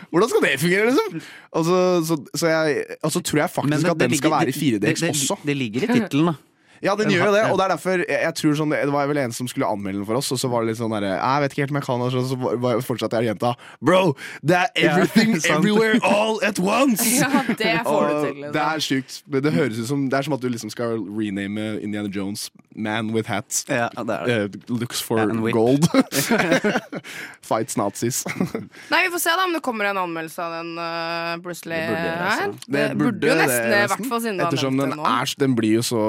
Hvordan 0.09 0.31
skal 0.33 0.45
det 0.47 0.53
fungere, 0.63 0.89
liksom? 0.89 1.21
Og 1.55 1.67
så, 1.69 1.79
så, 2.09 2.17
så 2.41 2.51
jeg 2.51 2.83
Og 3.05 3.13
så 3.15 3.21
tror 3.21 3.43
jeg 3.43 3.53
faktisk 3.55 3.85
det- 3.85 3.93
at 3.95 4.01
den 4.03 4.09
den 4.15 4.19
skal 4.21 4.35
være 4.35 4.49
i 4.51 4.57
4DX 4.57 4.81
det, 4.81 4.95
det, 5.01 5.13
også. 5.15 5.37
Det 5.45 5.57
ligger 5.57 5.85
i 5.85 5.93
tittelen, 5.99 6.33
da. 6.33 6.35
Ja, 6.85 6.93
den 6.99 7.09
gjør 7.11 7.25
jo 7.27 7.33
det, 7.35 7.43
og 7.49 7.57
det 7.59 7.65
er 7.65 7.71
derfor 7.73 8.03
jeg, 8.03 8.19
jeg 8.21 8.35
tror 8.39 8.55
sånn, 8.61 8.73
Det 8.75 8.93
var 8.93 9.07
vel 9.09 9.17
en 9.23 9.33
som 9.33 9.47
skulle 9.49 9.65
anmelde 9.67 9.99
den 10.03 10.05
for 10.07 10.19
oss, 10.19 10.29
og 10.35 10.39
så 10.41 10.49
var 10.51 10.61
det 10.63 10.71
litt 10.73 10.79
sånn 10.81 10.93
derre 10.93 11.15
Jeg 11.17 11.41
vet 11.45 11.55
ikke 11.55 11.63
helt 11.65 11.73
om 11.73 11.79
jeg 11.81 11.87
kan 11.87 12.03
det, 12.05 12.11
så 12.29 12.37
var- 12.45 12.59
var- 12.65 12.83
fortsatte 12.85 13.21
jeg 13.23 13.31
jenta 13.33 13.53
Bro, 13.81 14.01
det 14.45 14.59
er 14.61 14.69
everything, 14.89 15.35
everywhere, 15.55 15.99
all 16.03 16.39
at 16.45 16.59
once! 16.61 17.03
Ja, 17.25 17.31
det 17.47 17.73
får 17.87 18.05
du 18.05 18.13
til. 18.27 18.35
liksom. 18.35 18.53
det 18.53 18.61
er 18.61 18.79
sjukt. 18.85 19.21
Det, 19.31 19.53
høres 19.55 19.79
ut 19.81 19.87
som 19.89 20.05
Det 20.09 20.17
er 20.19 20.27
som 20.29 20.33
at 20.37 20.41
du 20.45 20.49
liksom 20.53 20.69
skal 20.73 20.99
rename 21.17 21.79
Indiana 21.81 22.09
Jones 22.13 22.49
Man 22.75 23.13
with 23.15 23.29
hat. 23.31 23.63
Ja, 23.71 23.87
det 23.95 24.15
er 24.15 24.25
det. 24.27 24.55
Uh, 24.67 24.75
looks 24.81 24.99
for 25.01 25.21
Ja, 25.21 25.25
gold. 25.55 25.85
Fights 27.45 27.77
nazis. 27.79 28.23
Nei, 28.91 28.99
Vi 29.05 29.11
får 29.13 29.21
se 29.23 29.29
da 29.37 29.45
om 29.47 29.53
det 29.55 29.61
kommer 29.63 29.87
en 29.91 29.99
anmeldelse 30.01 30.43
av 30.43 30.55
den 30.57 30.73
uh, 30.79 31.35
Bruce 31.43 31.63
Lee 31.69 31.79
Det 31.79 31.93
burde 31.93 32.03
det, 32.03 32.17
her. 32.17 32.25
altså. 32.25 32.71
Det, 32.75 32.83
burde 32.99 33.29
jo 33.31 33.37
nesten 33.39 33.69
det, 33.71 33.79
i 33.85 33.91
hvert 33.93 34.09
fall 34.11 34.23
siden 34.25 34.39
du 34.39 34.43
har 34.45 34.51
Ettersom 34.51 34.75
nevnt 34.79 34.95
den 34.97 35.03
nå. 35.03 35.13
er 35.13 35.35
Den 35.45 35.55
blir 35.57 35.77
jo 35.77 35.85
så 35.85 36.01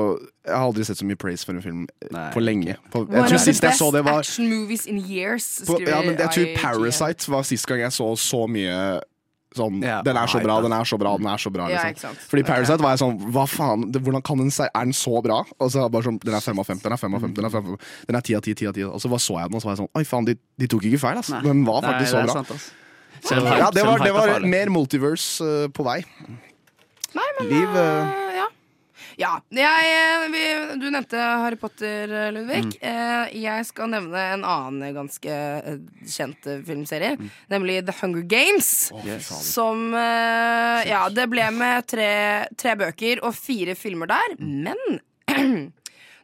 Jeg 0.46 0.58
har 0.62 0.65
aldri 0.68 0.86
sett 0.86 1.00
så 1.00 1.08
mye 1.08 1.18
praise 1.20 1.46
for 1.46 1.56
en 1.56 1.64
film 1.64 1.82
Nei. 2.12 2.28
på 2.34 2.42
lenge. 2.42 2.78
På, 2.92 3.04
jeg 3.08 3.32
tror 3.32 3.42
sist 3.42 3.66
jeg 3.66 3.78
så 3.78 3.90
det, 3.94 4.04
var 4.06 4.22
action 4.22 4.48
movies 4.50 4.86
in 4.90 5.00
years, 5.02 5.48
på, 5.66 5.80
ja, 5.82 6.00
men 6.04 6.18
Jeg 6.18 6.32
tror 6.36 6.56
Parasite 6.60 7.30
var 7.32 7.46
sist 7.46 7.68
gang 7.68 7.84
jeg 7.86 7.94
så 7.96 8.12
så 8.20 8.46
mye 8.50 8.78
sånn 9.56 9.80
yeah. 9.80 10.02
Den 10.04 10.18
er 10.20 10.30
så 10.30 10.40
bra, 10.42 10.58
den 10.64 10.74
er 10.76 10.88
så 10.88 10.98
bra, 11.00 11.14
den 11.20 11.28
er 11.30 11.40
så 11.40 11.52
bra. 11.52 11.68
Liksom. 11.72 12.04
Yeah. 12.04 12.24
Fordi 12.30 12.44
Parasite 12.46 12.84
var 12.84 12.96
jeg 12.96 13.02
sånn 13.02 13.18
Hva 13.34 13.46
faen, 13.50 13.86
det, 13.94 14.02
hvordan 14.04 14.24
kan 14.26 14.40
den 14.42 14.52
se, 14.54 14.68
Er 14.68 14.88
den 14.88 14.96
så 14.96 15.20
bra? 15.24 15.42
Og 15.56 15.72
så 15.72 15.86
bare 15.92 16.08
sånn 16.08 16.18
Den 16.24 16.36
er 16.36 16.44
fem 16.44 16.60
av 16.60 16.68
fem, 16.68 16.80
den 16.82 16.96
er 16.96 17.00
fem 17.00 17.16
av 17.16 17.24
fem, 17.24 17.36
den 17.36 17.48
er 17.48 17.54
fem 17.54 17.62
av 17.62 17.76
fem, 17.76 17.92
Den 18.10 18.20
er 18.20 18.26
ti 18.26 18.36
av 18.38 18.44
ti, 18.44 18.56
ti 18.58 18.68
av 18.68 18.76
ti. 18.76 18.84
Og 18.86 19.00
så 19.02 19.12
så 19.16 19.38
jeg 19.40 19.52
den, 19.52 19.58
og 19.58 19.64
så 19.64 19.70
var 19.70 19.76
jeg 19.76 19.82
sånn 19.84 19.92
Oi, 19.96 20.04
faen, 20.08 20.28
de, 20.28 20.36
de 20.60 20.70
tok 20.70 20.88
ikke 20.90 21.00
feil, 21.06 21.22
ass. 21.22 21.32
Nei. 21.32 21.44
Den 21.46 21.62
var 21.68 21.80
faktisk 21.86 22.18
Nei, 22.18 22.26
så 22.26 22.26
bra. 22.26 22.42
sant, 22.42 22.66
Ja, 23.32 23.70
det 23.74 23.86
var, 23.86 24.04
det 24.04 24.12
var 24.14 24.44
mer 24.46 24.70
multiverse 24.70 25.42
uh, 25.42 25.70
på 25.72 25.86
vei. 25.86 26.02
Nei, 27.16 27.26
men 27.38 27.48
Liv, 27.48 27.76
eh, 27.80 28.25
ja. 29.16 29.32
Jeg, 29.50 29.92
eh, 29.96 30.26
vi, 30.32 30.42
du 30.80 30.86
nevnte 30.92 31.16
Harry 31.42 31.56
Potter, 31.60 32.10
eh, 32.12 32.28
Ludvig. 32.34 32.64
Mm. 32.66 32.72
Eh, 32.90 33.36
jeg 33.42 33.66
skal 33.68 33.90
nevne 33.92 34.24
en 34.36 34.44
annen 34.46 34.94
ganske 34.96 35.38
kjent 36.06 36.48
filmserie, 36.66 37.14
Mm. 37.16 37.30
nemlig 37.48 37.78
The 37.86 37.94
Hunger 38.02 38.22
Games. 38.28 38.90
Som 39.42 39.94
eh, 39.94 40.84
Ja, 40.90 41.08
det 41.08 41.28
ble 41.32 41.48
med 41.56 41.86
tre, 41.88 42.10
tre 42.56 42.76
bøker 42.76 43.22
og 43.24 43.34
fire 43.34 43.74
filmer 43.78 44.06
der, 44.12 44.36
men 44.38 45.00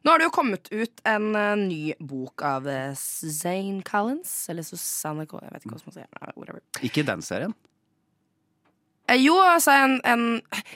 Nå 0.02 0.10
har 0.10 0.18
det 0.18 0.24
jo 0.26 0.32
kommet 0.34 0.66
ut 0.74 1.00
en 1.06 1.28
uh, 1.36 1.52
ny 1.54 1.92
bok 2.02 2.42
av 2.42 2.64
uh, 2.66 2.90
Zane 2.98 3.84
Collins, 3.86 4.32
eller 4.50 4.66
Susanne 4.66 5.28
Collins, 5.30 5.46
jeg 5.46 5.54
vet 5.54 5.66
ikke 5.68 5.76
hva 5.76 5.84
man 5.86 5.94
sier. 5.94 6.88
Ikke 6.88 7.04
den 7.06 7.22
serien. 7.22 7.54
Eh, 9.12 9.20
jo, 9.26 9.36
altså 9.44 9.74
en, 9.76 9.98
en 10.08 10.26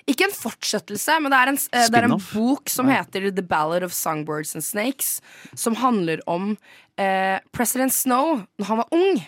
Ikke 0.07 0.29
en 0.29 0.35
fortsettelse, 0.37 1.19
men 1.25 1.33
det 1.33 1.43
er 1.43 1.53
en, 1.55 1.61
eh, 1.73 1.87
det 1.91 2.01
er 2.03 2.09
en 2.11 2.19
bok 2.21 2.73
som 2.73 2.91
heter 2.93 3.31
The 3.33 3.45
Ballad 3.45 3.87
of 3.87 3.97
Songbirds 3.97 4.55
and 4.55 4.65
Snakes. 4.67 5.17
Som 5.57 5.79
handler 5.81 6.21
om 6.31 6.55
eh, 7.01 7.39
president 7.57 7.97
Snow 7.97 8.43
når 8.61 8.73
han 8.73 8.85
var 8.85 8.93
ung. 8.97 9.23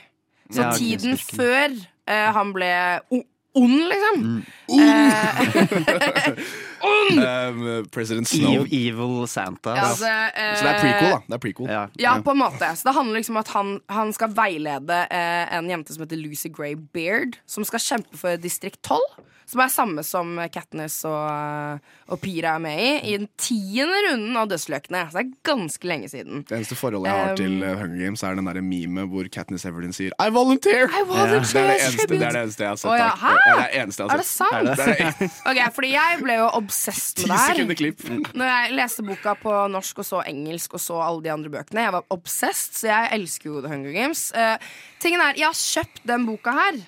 Så 0.48 0.64
Ja, 0.64 0.72
tiden 0.76 1.18
før 1.20 1.74
Eh, 2.08 2.28
han 2.32 2.52
ble 2.56 2.70
ond, 3.58 3.80
liksom. 3.90 4.22
Um, 6.82 7.86
President 7.90 8.28
Snow. 8.28 8.66
Evil 8.70 9.26
Santa. 9.28 9.74
Ja, 9.76 9.86
altså, 9.90 10.06
eh, 10.06 10.54
Så 10.58 10.64
det 10.64 10.72
er 10.74 10.80
prequel, 10.82 11.10
da. 11.10 11.20
Det 11.26 11.34
er 11.38 11.42
prequel. 11.46 11.70
Ja. 11.72 11.86
Ja, 11.98 12.16
på 12.24 12.30
en 12.34 12.42
måte. 12.42 12.72
Så 12.76 12.88
det 12.88 12.94
handler 12.94 13.20
liksom 13.20 13.36
om 13.36 13.40
at 13.44 13.48
han, 13.54 13.80
han 13.88 14.12
skal 14.16 14.34
veilede 14.36 15.00
eh, 15.10 15.56
en 15.58 15.70
jente 15.70 15.94
som 15.96 16.04
heter 16.06 16.20
Lucy 16.20 16.48
Gray 16.52 16.74
Beard, 16.76 17.38
som 17.46 17.64
skal 17.64 17.80
kjempe 17.82 18.16
for 18.20 18.36
distrikt 18.36 18.82
12. 18.86 19.00
Som 19.48 19.62
er 19.64 19.70
samme 19.72 20.02
som 20.04 20.34
Katniss 20.52 20.98
og, 21.08 21.22
eh, 21.24 21.78
og 22.12 22.18
Pira 22.20 22.50
er 22.58 22.60
med 22.60 22.80
i, 22.84 22.88
i 23.08 23.14
den 23.16 23.30
tiende 23.40 23.96
runden 24.10 24.36
av 24.36 24.50
Dødsløkene. 24.50 25.06
Så 25.08 25.16
det 25.16 25.22
er 25.22 25.30
ganske 25.48 25.88
lenge 25.88 26.10
siden. 26.12 26.42
Det 26.44 26.58
eneste 26.58 26.76
forholdet 26.76 27.08
jeg 27.08 27.16
har 27.22 27.30
Um, 27.32 27.36
til 27.38 27.54
uh, 27.64 27.70
Hunger 27.80 27.96
Games, 28.02 28.22
er 28.28 28.34
den 28.36 28.44
der 28.50 28.60
meme 28.60 29.06
hvor 29.08 29.24
Katniss 29.32 29.64
Everdeen 29.64 29.94
sier 29.96 30.12
I 30.20 30.28
volunteer! 30.36 30.84
I 30.92 31.00
volunteer, 31.08 31.48
Det 31.48 31.62
er 31.62 31.70
det 31.72 31.78
eneste, 31.80 32.06
det 32.12 32.20
er 32.28 32.36
det 32.36 32.42
eneste 32.42 32.62
jeg 32.66 32.68
har 32.68 32.76
sett. 32.82 32.90
Oh, 32.92 32.98
ja. 33.00 33.08
Hæ? 33.16 33.32
Det 33.32 33.54
er 33.54 33.62
det 33.62 33.80
eneste 33.82 34.02
jeg 34.04 34.12
Er 34.12 34.20
det 34.20 34.28
sant? 34.28 34.68
Det 34.68 34.84
er 34.84 35.16
det. 35.16 35.30
Ok, 35.54 35.62
fordi 35.78 35.92
jeg 35.94 36.20
ble 36.26 36.36
jo 36.42 36.46
obsessed 36.68 37.24
med 37.24 37.32
det 37.32 37.40
sekunder 37.46 37.80
klipp. 37.80 38.04
Når 38.36 38.52
jeg 38.52 38.76
leste 38.76 39.06
boka 39.06 39.34
på 39.40 39.56
norsk 39.72 40.04
og 40.04 40.08
så 40.08 40.22
engelsk 40.28 40.76
og 40.78 40.84
så 40.84 41.00
alle 41.04 41.24
de 41.24 41.32
andre 41.32 41.52
bøkene, 41.56 41.88
jeg 41.88 41.96
var 41.96 42.06
obsessed, 42.14 42.78
så 42.82 42.92
jeg 42.92 43.12
elsker 43.18 43.50
jo 43.50 43.64
The 43.64 43.72
Hunger 43.72 43.96
Games. 43.96 44.28
Uh, 44.36 44.56
tingen 45.02 45.24
er, 45.24 45.38
jeg 45.40 45.48
har 45.48 45.58
kjøpt 45.58 46.02
den 46.12 46.28
boka 46.28 46.54
her. 46.60 46.80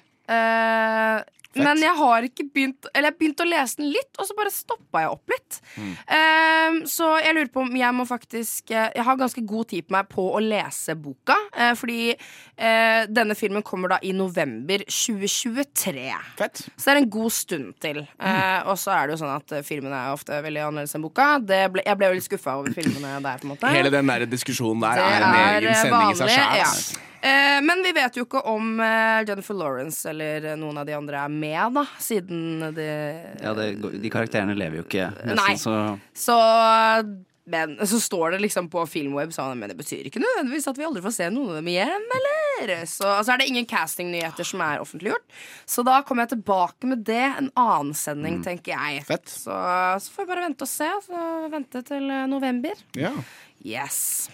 Eh, 1.55 1.65
men 1.65 1.83
jeg 1.83 1.95
har 1.99 2.27
ikke 2.27 2.47
begynt 2.55 2.89
Eller 2.95 3.11
jeg 3.11 3.19
begynte 3.19 3.45
å 3.45 3.51
lese 3.51 3.81
den 3.81 3.91
litt, 3.95 4.11
og 4.19 4.29
så 4.29 4.37
bare 4.39 4.53
stoppa 4.55 5.05
jeg 5.05 5.13
opp 5.15 5.35
litt. 5.35 5.59
Eh, 5.81 6.81
så 6.91 7.11
jeg 7.21 7.37
lurer 7.37 7.51
på 7.53 7.65
om 7.65 7.77
jeg 7.77 7.97
må 7.97 8.07
faktisk 8.09 8.73
eh, 8.75 8.91
Jeg 8.97 9.07
har 9.07 9.19
ganske 9.21 9.45
god 9.47 9.71
tid 9.73 9.89
på 9.89 9.97
meg 9.97 10.11
på 10.11 10.27
å 10.37 10.41
lese 10.43 10.97
boka. 10.99 11.37
Uh, 11.55 11.73
fordi 11.79 12.13
uh, 12.15 13.03
denne 13.11 13.35
filmen 13.39 13.65
kommer 13.67 13.95
da 13.95 13.99
i 14.07 14.13
november 14.17 14.83
2023. 14.87 16.07
Fett. 16.39 16.63
Så 16.75 16.87
det 16.87 16.95
er 16.95 17.01
en 17.03 17.11
god 17.13 17.35
stund 17.35 17.75
til. 17.83 18.03
Eh, 18.21 18.69
og 18.69 18.79
så 18.81 18.95
er 18.95 19.09
det 19.09 19.17
jo 19.17 19.21
sånn 19.23 19.35
at 19.35 19.55
filmene 19.67 19.99
er 20.07 20.15
ofte 20.15 20.41
veldig 20.45 20.65
annerledes 20.69 20.97
enn 20.97 21.05
boka. 21.05 21.29
Det 21.45 21.61
ble, 21.75 21.85
jeg 21.87 22.01
ble 22.01 22.11
jo 22.11 22.19
litt 22.19 22.27
skuffa 22.27 22.57
over 22.61 22.75
filmene 22.77 23.19
der. 23.25 23.43
på 23.43 23.49
en 23.49 23.55
måte 23.55 23.75
Hele 23.75 23.93
den 23.93 24.11
der 24.11 24.27
diskusjonen 24.31 24.85
der 24.85 25.01
Det 25.01 25.07
er 25.07 25.29
en 25.29 25.39
egen 25.45 25.79
sending 25.83 26.11
i 26.15 26.19
seg 26.21 26.35
sjæl. 26.37 27.07
Eh, 27.21 27.61
men 27.63 27.83
vi 27.85 27.93
vet 27.97 28.17
jo 28.17 28.25
ikke 28.25 28.41
om 28.49 28.79
eh, 28.81 29.23
Jennifer 29.29 29.57
Lawrence 29.57 30.09
eller 30.09 30.55
noen 30.61 30.81
av 30.81 30.87
de 30.89 30.95
andre 30.97 31.25
er 31.27 31.33
med, 31.33 31.75
da. 31.77 31.87
Siden 32.01 32.71
de 32.77 32.87
Ja, 33.43 33.53
det, 33.57 33.73
de 34.01 34.13
karakterene 34.13 34.57
lever 34.57 34.81
jo 34.81 34.87
ikke. 34.89 35.11
nesten, 35.25 35.43
Nei. 35.43 35.59
Så 35.61 35.75
Så 36.17 36.39
men 37.51 37.87
så 37.87 38.01
står 38.01 38.31
det 38.31 38.39
liksom 38.45 38.69
på 38.71 38.83
Filmweb 38.87 39.33
sånn, 39.35 39.59
Men 39.59 39.73
det 39.73 39.77
betyr 39.81 40.07
ikke 40.07 40.23
nødvendigvis 40.23 40.69
at 40.71 40.79
vi 40.79 40.87
aldri 40.87 41.03
får 41.03 41.15
se 41.17 41.29
noen 41.35 41.51
av 41.51 41.59
dem 41.59 41.71
igjen, 41.73 42.07
eller? 42.19 42.85
Så 42.87 43.09
altså 43.09 43.35
er 43.35 43.41
det 43.43 43.49
ingen 43.51 43.67
castingnyheter 43.67 44.47
som 44.47 44.63
er 44.65 44.83
offentliggjort. 44.85 45.25
Så 45.67 45.83
da 45.87 46.01
kommer 46.07 46.27
jeg 46.27 46.37
tilbake 46.37 46.91
med 46.91 47.03
det. 47.09 47.23
En 47.41 47.51
annen 47.59 47.95
sending, 47.97 48.39
tenker 48.47 48.77
jeg. 48.77 49.05
Fett. 49.09 49.33
Så, 49.33 49.57
så 50.05 50.15
får 50.15 50.27
vi 50.27 50.33
bare 50.35 50.47
vente 50.47 50.69
og 50.69 50.71
se. 50.71 50.91
Så 51.09 51.25
vente 51.51 51.83
til 51.91 52.07
eh, 52.13 52.27
november. 52.31 52.85
Ja. 52.99 53.15
Yes. 53.67 54.31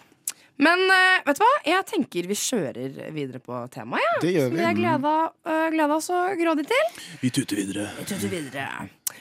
Men 0.57 0.83
uh, 0.89 1.25
vet 1.27 1.39
du 1.39 1.43
hva? 1.45 1.53
Jeg 1.69 1.87
tenker 1.91 2.29
vi 2.31 2.37
kjører 2.41 3.01
videre 3.13 3.41
på 3.45 3.59
temaet. 3.73 4.05
Ja. 4.05 4.21
Det 4.23 4.33
gjør 4.33 4.47
Som 4.47 4.55
vi. 4.55 4.61
Det 4.61 4.69
har 4.69 4.79
gleda, 4.79 5.91
uh, 5.91 5.97
oss 5.99 6.09
og 6.15 6.41
grådig 6.41 6.67
til. 6.71 7.03
Vi 7.21 7.33
tuter 7.35 7.61
videre. 7.61 7.91
Vi 7.99 8.09
tuter 8.09 8.33
videre. 8.33 8.69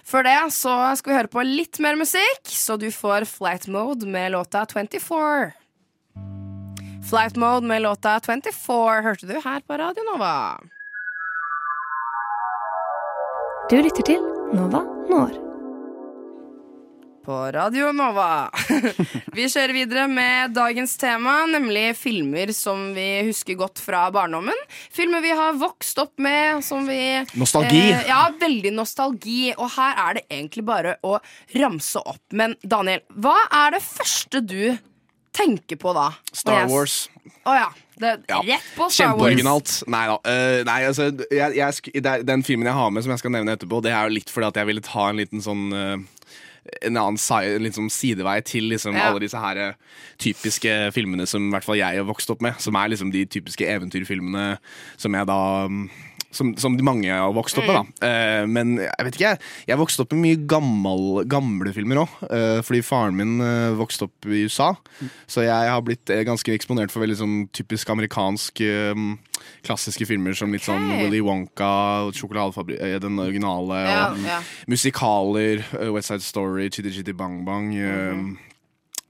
Før 0.06 0.26
det 0.28 0.38
så 0.54 0.76
skal 1.00 1.12
vi 1.12 1.18
høre 1.20 1.34
på 1.34 1.44
litt 1.46 1.80
mer 1.84 1.98
musikk, 2.00 2.46
så 2.46 2.78
du 2.80 2.88
får 2.94 3.26
Flight 3.30 3.68
Mode 3.68 4.08
med 4.08 4.32
låta 4.36 4.66
24. 4.70 5.52
Flight 7.10 7.36
Mode 7.42 7.68
med 7.68 7.82
låta 7.82 8.20
24 8.20 9.02
hørte 9.06 9.28
du 9.30 9.36
her 9.42 9.66
på 9.66 9.78
Radio 9.82 10.06
Nova. 10.12 10.62
Du 13.70 13.82
lytter 13.82 14.06
til 14.06 14.22
Nova 14.54 14.86
Når. 15.10 15.55
På 17.26 17.52
Radio 17.52 17.88
Nova. 17.92 18.52
vi 19.38 19.48
kjører 19.50 19.72
videre 19.74 20.04
med 20.06 20.52
dagens 20.54 20.92
tema, 21.02 21.40
nemlig 21.50 21.96
filmer 21.98 22.52
som 22.54 22.92
vi 22.94 23.24
husker 23.26 23.58
godt 23.58 23.82
fra 23.82 24.04
barndommen. 24.14 24.60
Filmer 24.94 25.24
vi 25.26 25.32
har 25.34 25.58
vokst 25.58 25.98
opp 26.04 26.22
med, 26.22 26.62
som 26.62 26.86
vi 26.86 27.00
Nostalgi. 27.34 27.82
Eh, 27.96 28.04
ja, 28.12 28.28
veldig 28.38 28.76
nostalgi. 28.78 29.56
Og 29.58 29.74
her 29.74 29.98
er 30.04 30.20
det 30.20 30.26
egentlig 30.28 30.68
bare 30.70 31.00
å 31.02 31.16
ramse 31.58 32.04
opp. 32.06 32.22
Men 32.30 32.54
Daniel, 32.62 33.02
hva 33.18 33.40
er 33.64 33.74
det 33.80 33.82
første 33.88 34.44
du 34.46 34.78
tenker 35.34 35.82
på 35.82 35.98
da? 35.98 36.12
Star 36.30 36.70
Wars. 36.70 37.08
Å 37.42 37.58
ja. 37.58 37.72
Det, 37.96 38.20
Ja. 38.30 38.44
Rett 38.46 38.70
på 38.76 38.86
Star 38.86 38.86
Wars. 38.86 39.00
Kjempeoriginalt. 39.00 39.78
Nei 39.90 40.08
da. 40.12 40.20
Uh, 40.22 40.62
nei, 40.68 40.82
altså, 40.92 41.10
jeg, 41.34 41.58
jeg, 41.58 42.26
den 42.28 42.46
filmen 42.46 42.70
jeg 42.70 42.78
har 42.78 42.94
med, 42.94 43.02
som 43.02 43.16
jeg 43.16 43.24
skal 43.24 43.34
nevne 43.34 43.58
etterpå, 43.58 43.82
det 43.82 43.98
er 43.98 44.06
jo 44.06 44.20
litt 44.20 44.30
fordi 44.30 44.54
at 44.54 44.62
jeg 44.62 44.70
ville 44.70 44.86
ta 44.86 45.10
en 45.10 45.24
liten 45.24 45.42
sånn 45.42 45.72
eh, 45.74 46.04
en 46.82 46.98
annen 46.98 47.18
side, 47.22 47.60
liksom 47.62 47.86
sånn 47.90 47.94
sidevei 47.94 48.40
til 48.46 48.64
liksom, 48.72 48.96
Ja. 48.96 49.10
alle 49.12 49.20
disse 49.22 49.38
her 49.38 49.58
eh, 49.58 49.74
typiske 50.18 50.92
filmene 50.96 51.28
som 51.30 51.48
i 51.48 51.52
hvert 51.54 51.64
fall 51.68 51.78
jeg 51.78 51.98
har 52.00 52.08
vokst 52.08 52.30
opp 52.34 52.42
med. 52.42 52.56
Som 52.60 52.76
er 52.76 52.90
liksom 52.90 53.12
de 53.14 53.26
typiske 53.26 53.68
eventyrfilmene 53.68 54.58
som 54.98 55.14
jeg 55.14 55.28
da 55.30 55.68
mm, 55.70 55.90
som, 56.36 56.52
som 56.60 56.76
de 56.78 56.84
mange 56.86 57.08
har 57.10 57.32
vokst 57.36 57.58
opp 57.62 57.66
med, 57.70 57.78
da. 57.80 58.08
Eh, 58.08 58.46
men 58.52 58.76
jeg 58.84 59.08
vet 59.08 59.16
ikke, 59.18 59.30
jeg. 59.34 59.40
Jeg 59.72 59.80
vokste 59.82 60.04
opp 60.06 60.14
med 60.14 60.24
mye 60.26 60.42
gammel, 60.52 61.06
gamle 61.32 61.72
filmer 61.76 62.04
òg. 62.04 62.18
fordi 62.68 62.82
faren 62.86 63.16
min 63.18 63.38
eh, 63.42 63.72
vokste 63.80 64.10
opp 64.10 64.28
i 64.28 64.44
USA. 64.50 64.74
Så 65.32 65.46
jeg 65.48 65.72
har 65.72 65.82
blitt 65.88 66.12
eh, 66.14 66.26
ganske 66.28 66.52
eksponert 66.54 66.92
for 66.94 67.06
veldig 67.06 67.18
sånn 67.22 67.38
typisk 67.56 67.90
amerikansk 67.96 68.62
eh, 68.66 69.06
klassiske 69.66 70.06
filmer 70.10 70.34
som 70.38 70.52
litt 70.54 70.66
sånn 70.66 70.86
Willy 71.02 71.20
Wonka, 71.26 71.72
Sjokoladefabri- 72.18 72.80
eh, 72.82 72.98
den 73.04 73.20
originale. 73.22 73.80
Ja, 73.86 74.02
og 74.12 74.26
ja. 74.26 74.40
Musikaler, 74.72 75.64
West 75.96 76.12
Side 76.12 76.26
Story, 76.26 76.70
Chitty 76.70 76.92
Chitty 76.92 77.14
Bang 77.14 77.44
Bang. 77.48 77.72
eh, 77.76 78.26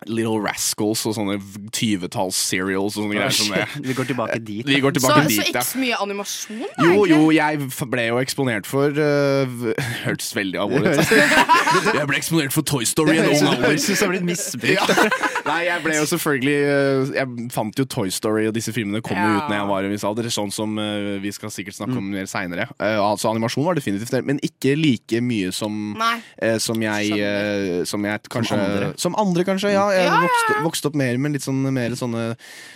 Little 0.06 0.38
Rascals 0.44 1.02
og 1.08 1.16
sånne 1.18 1.38
tyvetalls 1.74 2.38
serials 2.38 2.98
og 2.98 3.06
sånne 3.06 3.16
greier 3.16 3.34
som 3.34 3.54
det. 3.56 3.64
vi 3.88 3.94
går 3.98 4.08
tilbake 4.12 4.36
dit. 4.44 4.68
Vi 4.68 4.80
går 4.84 4.94
Så, 4.94 5.00
tilbake 5.00 5.22
så 5.24 5.30
dit, 5.32 5.48
ikke 5.50 5.64
så 5.66 5.80
mye 5.82 6.00
animasjon, 6.04 6.60
da, 6.62 6.84
Jo, 6.86 7.06
jo, 7.10 7.20
jeg 7.34 7.62
ble 7.90 8.04
jo 8.12 8.20
eksponert 8.22 8.68
for 8.70 8.92
uh, 8.94 9.66
Hørtes 10.06 10.30
veldig 10.36 10.60
alvorlig 10.62 10.94
ut. 11.00 11.14
Jeg 11.96 12.10
ble 12.10 12.20
eksponert 12.20 12.54
for 12.54 12.68
Toy 12.68 12.86
Story 12.88 13.16
i 13.16 13.22
en 13.24 13.32
ung 13.32 13.48
alder. 13.50 13.66
Høres 13.72 13.88
ut 13.90 13.96
som 13.96 13.96
det 13.96 14.06
har 14.06 14.14
blitt 14.14 14.28
misbrukt. 14.28 14.76
Ja. 14.76 15.32
Nei, 15.46 15.58
jeg 15.68 15.82
ble 15.84 15.96
jo 16.00 16.06
selvfølgelig 16.10 16.56
uh, 16.66 17.16
Jeg 17.16 17.50
fant 17.54 17.82
jo 17.82 17.86
Toy 17.96 18.12
Story, 18.14 18.46
og 18.50 18.56
disse 18.58 18.74
filmene 18.76 19.02
kom 19.06 19.18
jo 19.18 19.26
Ja. 19.26 19.40
ut 19.42 19.50
når 19.50 19.58
jeg 19.60 19.70
var 19.72 19.86
i 19.88 19.90
en 19.90 19.96
viss 19.96 20.06
alder. 20.08 20.30
Sånn 20.34 20.54
som 20.54 20.78
uh, 20.78 21.16
vi 21.24 21.34
skal 21.36 21.54
sikkert 21.54 21.78
snakke 21.80 21.98
om 22.02 22.12
mer 22.14 22.30
seinere. 22.30 22.68
altså, 22.78 23.32
animasjon 23.32 23.66
var 23.66 23.78
definitivt 23.80 24.14
det, 24.14 24.22
men 24.28 24.40
ikke 24.46 24.76
like 24.78 25.22
mye 25.24 25.52
som, 25.56 25.96
som 26.62 26.82
jeg 26.84 27.16
uh, 27.18 27.82
Som 27.88 28.06
jeg 28.06 28.26
kanskje 28.32 28.60
andre. 28.60 28.94
Som 29.02 29.18
andre, 29.22 29.46
kanskje. 29.48 29.74
Ja, 29.76 29.85
jeg 29.94 30.06
Ja, 30.08 30.14
ja, 30.14 30.22
vokste, 30.26 30.56
ja. 30.56 30.64
vokste 30.66 30.88
opp 30.92 30.96
mer 30.96 31.18
med 31.22 31.32
litt 31.36 31.46
sånn 31.46 31.62
mer 31.74 31.96
sånne 32.00 32.24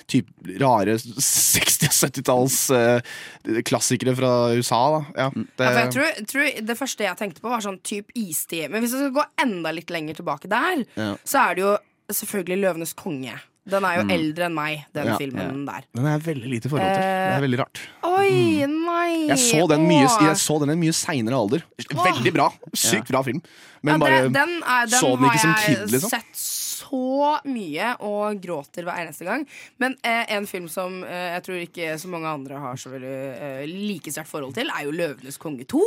typ, 0.08 0.28
rare 0.62 0.98
60- 0.98 1.89
og 1.89 1.98
70-talls 2.00 2.58
uh, 2.76 3.62
klassikere 3.65 4.15
fra 4.17 4.32
USA, 4.56 4.82
da. 5.00 5.02
Ja, 5.26 5.30
det, 5.34 5.65
Ja, 5.65 5.76
jeg 5.86 5.93
tror, 5.95 6.26
tror 6.32 6.65
Det 6.69 6.78
første 6.80 7.04
jeg 7.08 7.17
tenkte 7.17 7.41
på, 7.41 7.50
var 7.50 7.62
sånn 7.65 7.80
type 7.84 8.12
istid. 8.15 8.69
Men 8.72 8.82
hvis 8.84 8.91
jeg 8.95 9.06
skal 9.08 9.15
gå 9.19 9.26
enda 9.45 9.72
litt 9.76 9.89
lenger 9.93 10.15
tilbake 10.22 10.50
der, 10.52 10.86
Ja. 10.95 11.13
så 11.26 11.50
er 11.50 11.56
det 11.56 11.62
jo 11.67 11.78
selvfølgelig 12.12 12.62
Løvenes 12.63 12.93
konge. 12.98 13.38
Den 13.69 13.86
er 13.86 14.00
jo 14.00 14.06
eldre 14.10 14.45
enn 14.48 14.56
meg, 14.56 14.86
den 14.95 15.04
Mm. 15.06 15.10
Ja. 15.12 15.17
filmen 15.19 15.65
der. 15.67 15.84
Den 15.93 16.06
er 16.10 16.17
veldig 16.26 16.50
lite 16.50 16.69
forhold 16.72 16.89
til. 16.89 17.04
Det 17.06 17.36
er 17.36 17.41
veldig 17.43 17.60
rart. 17.60 17.80
Oi, 18.04 18.65
nei! 18.65 19.28
Jeg 19.30 19.38
så 19.38 19.67
den, 19.69 19.84
mye, 19.86 20.08
jeg 20.26 20.38
så 20.41 20.60
den 20.60 20.69
i 20.69 20.74
en 20.74 20.80
mye 20.82 20.95
seinere 20.95 21.38
alder. 21.38 21.62
Veldig 21.78 22.34
bra. 22.34 22.48
Sykt 22.74 23.12
bra 23.13 23.22
film. 23.22 23.43
Men 23.84 23.93
Ja, 23.93 23.98
bare 24.02 24.22
det, 24.24 24.34
den 24.34 24.63
er, 24.63 24.88
den 24.89 25.00
så 25.00 25.12
den 25.19 25.30
ikke 25.30 25.39
som 25.43 25.54
kid, 25.62 25.86
liksom. 25.91 26.10
sett 26.10 26.34
så 26.79 27.35
mye 27.49 27.91
og 28.07 28.39
gråter 28.43 28.87
hver 28.87 29.01
eneste 29.03 29.27
gang. 29.27 29.45
Men 29.81 29.95
eh, 30.03 30.25
en 30.35 30.47
film 30.49 30.67
som 30.71 31.01
eh, 31.03 31.33
jeg 31.35 31.43
tror 31.45 31.61
ikke 31.63 31.93
så 32.01 32.11
mange 32.11 32.31
andre 32.31 32.59
har 32.63 32.79
så 32.79 32.91
veldig 32.93 33.13
eh, 33.35 33.63
like 33.69 34.11
sterkt 34.13 34.31
forhold 34.31 34.55
til, 34.57 34.71
er 34.71 34.87
jo 34.87 34.93
'Løvenes 34.95 35.37
konge 35.41 35.65
2'. 35.69 35.83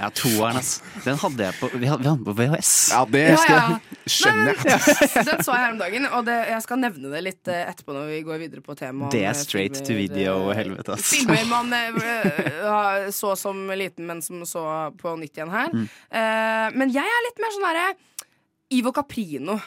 Ja, 0.00 0.10
toeren, 0.14 0.60
ass. 0.60 0.80
Den 1.04 1.18
hadde 1.22 1.48
jeg 1.48 1.58
på, 1.60 1.70
vi 1.74 1.88
hadde, 1.90 2.02
vi 2.04 2.10
hadde 2.10 2.20
den 2.20 2.26
på 2.28 2.36
VHS. 2.36 2.72
Ja, 2.94 3.02
det 3.10 3.24
Ja, 3.26 3.36
skal 3.42 3.56
ja. 3.56 3.66
jeg 3.66 4.14
skjønner 4.16 4.52
jeg. 4.52 5.26
Den 5.30 5.44
så 5.46 5.56
jeg 5.56 5.62
her 5.64 5.72
om 5.72 5.80
dagen, 5.80 6.08
og 6.12 6.26
det, 6.28 6.36
jeg 6.52 6.62
skal 6.66 6.82
nevne 6.82 7.12
det 7.14 7.22
litt 7.26 7.52
eh, 7.52 7.64
etterpå 7.70 7.96
når 7.96 8.10
vi 8.12 8.20
går 8.28 8.42
videre 8.44 8.64
på 8.64 8.76
temaet. 8.78 9.14
Det 9.16 9.24
eh, 9.24 9.30
er 9.30 9.38
straight 9.38 9.80
to 9.86 9.96
video, 9.96 10.36
eh, 10.50 10.56
helvete, 10.60 10.96
ass. 10.96 11.10
Filmer 11.14 11.46
man 11.50 11.72
eh, 11.76 13.08
så 13.16 13.34
som 13.38 13.64
liten, 13.76 14.06
men 14.08 14.22
som 14.22 14.44
så 14.48 14.66
på 15.00 15.16
nytt 15.20 15.36
igjen 15.38 15.52
her. 15.54 15.72
Mm. 15.72 15.86
Eh, 16.20 16.66
men 16.76 16.92
jeg 16.94 17.06
er 17.06 17.26
litt 17.28 17.42
mer 17.42 17.56
sånn 17.56 17.66
herre 17.70 17.88
Ivo 18.74 18.90
Caprino. 18.94 19.58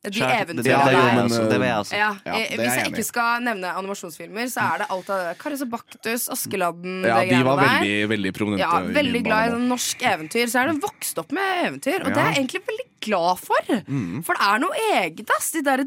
De 0.00 0.08
det, 0.08 0.20
det, 0.24 0.28
eventyrene 0.40 1.26
det, 1.28 1.28
der. 1.28 1.58
det 1.60 1.66
jeg 1.66 1.76
også. 1.76 1.96
Ja, 1.98 2.10
Ja, 2.24 2.36
det 2.40 2.56
Hvis 2.56 2.76
jeg 2.78 2.92
ikke 2.94 3.04
skal 3.04 3.42
nevne 3.44 3.72
animasjonsfilmer, 3.76 4.46
så 4.48 4.62
er 4.64 4.80
det 4.80 4.86
alt 4.94 5.10
av 5.12 5.26
Karius 5.42 5.64
og 5.66 5.72
Baktus, 5.74 6.24
Askeladden 6.32 7.02
Ja, 7.04 7.18
de 7.28 7.40
var 7.44 7.60
veldig, 7.60 7.98
veldig 8.14 8.32
prominente. 8.32 8.64
Ja, 8.64 8.80
veldig 8.96 9.22
glad 9.26 9.58
i 9.58 9.58
norsk 9.68 10.06
eventyr. 10.08 10.46
Så 10.48 10.62
er 10.62 10.72
det 10.72 10.78
vokst 10.80 11.20
opp 11.20 11.34
med 11.36 11.66
eventyr, 11.66 12.00
og 12.00 12.14
det 12.14 12.16
er 12.16 12.30
jeg 12.32 12.38
egentlig 12.40 12.62
veldig 12.70 12.88
glad 13.10 13.44
for. 13.44 13.74
Mm. 13.92 14.22
For 14.24 14.40
det 14.40 14.48
er 14.48 14.64
noe 14.64 14.86
eget, 15.02 15.36
ass. 15.36 15.52
De 15.52 15.64
derre 15.68 15.84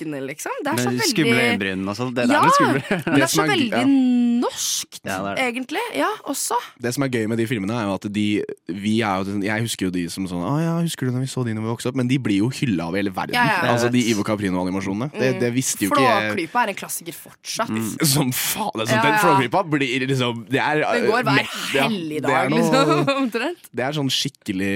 blikkene, 0.00 0.20
liksom. 0.26 0.52
Det 0.64 0.72
er 0.72 0.76
så 0.80 0.90
veldig 0.90 1.08
skumle 1.10 1.42
øyenbryn 1.44 1.88
og 1.88 1.96
sånn. 1.98 2.14
Det, 2.14 2.26
det 2.28 2.34
Ja, 2.34 2.40
er 2.40 2.44
litt 2.46 2.54
skummelt. 2.56 2.90
men 3.06 3.14
det 3.14 3.22
er 3.22 3.32
så 3.36 3.42
er- 3.44 3.50
veldig 3.50 3.70
ja. 3.70 3.84
norskt, 4.40 5.00
Ja, 5.04 5.16
det 5.22 5.30
er 5.30 5.34
det. 5.36 5.44
egentlig. 5.54 5.82
Ja, 5.96 6.08
også. 6.28 6.56
Det 6.80 6.94
som 6.94 7.02
er 7.04 7.08
gøy 7.08 7.26
med 7.28 7.38
de 7.38 7.46
filmene, 7.46 7.74
er 7.76 7.84
jo 7.88 7.94
at 7.94 8.06
de 8.12 8.26
vi 8.70 9.00
er 9.02 9.24
jo, 9.24 9.40
Jeg 9.44 9.60
husker 9.66 9.86
jo 9.86 9.90
de 9.90 10.04
som 10.10 10.26
sånn 10.30 10.42
Å 10.46 10.52
ja, 10.62 10.74
husker 10.84 11.06
du 11.06 11.12
når 11.12 11.24
vi 11.24 11.30
så 11.30 11.44
de 11.44 11.52
når 11.56 11.62
vi 11.66 11.70
vokste 11.72 11.88
opp? 11.90 11.96
Men 12.00 12.08
de 12.08 12.18
blir 12.18 12.38
jo 12.40 12.48
hylla 12.54 12.86
av 12.88 12.94
hele 12.98 13.10
verden. 13.10 13.36
Altså 13.36 13.90
de 13.92 14.00
Ivo 14.10 14.22
Caprino-animasjonene. 14.26 15.10
Det, 15.12 15.30
det 15.40 15.50
visste 15.54 15.84
jo 15.86 15.90
ikke 15.90 16.02
jeg. 16.04 16.30
Flåklypa 16.30 16.62
er 16.64 16.72
en 16.72 16.78
klassiker 16.78 17.16
fortsatt. 17.16 17.72
Som 18.06 18.32
faen! 18.32 18.80
Altså, 18.80 18.94
Ja, 18.96 19.02
Den 19.02 19.12
ja. 19.12 19.20
Flåklypa 19.24 19.62
blir 19.70 20.06
liksom 20.06 20.44
Det 20.50 20.60
er 20.60 20.80
Den 20.84 21.06
går 21.10 21.22
hver 21.28 21.50
helligdag, 21.74 22.28
Det 22.30 22.36
er 22.40 22.54
liksom. 22.54 23.10
Omtrent. 23.24 23.68
Det 23.74 23.84
er 23.86 23.96
sånn 23.96 24.10
skikkelig 24.10 24.72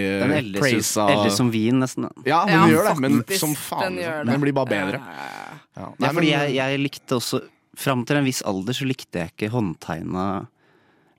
praisa 0.59 1.07
eldes 1.15 1.37
som 1.39 1.51
vin, 1.55 1.79
nesten. 1.83 2.09
Ja, 2.27 2.43
den 2.49 2.55
Ja, 2.55 2.67
gjør 2.71 2.89
det, 2.91 2.95
men 3.01 3.21
som 3.39 3.55
faen. 3.59 3.97
Den, 3.99 4.27
Den, 4.29 4.41
blir 4.45 4.53
bare 4.57 4.71
bedre. 4.71 5.01
Ja, 5.15 5.59
ja, 5.79 5.89
Nei, 6.03 6.11
fordi 6.17 6.31
jeg, 6.33 6.55
jeg 6.59 6.81
likte 6.83 7.17
også 7.21 7.43
Fram 7.79 8.05
til 8.07 8.19
en 8.21 8.27
viss 8.27 8.43
alder 8.47 8.75
så 8.77 8.87
likte 8.87 9.19
jeg 9.25 9.33
ikke 9.35 9.53
håndtegna 9.55 10.27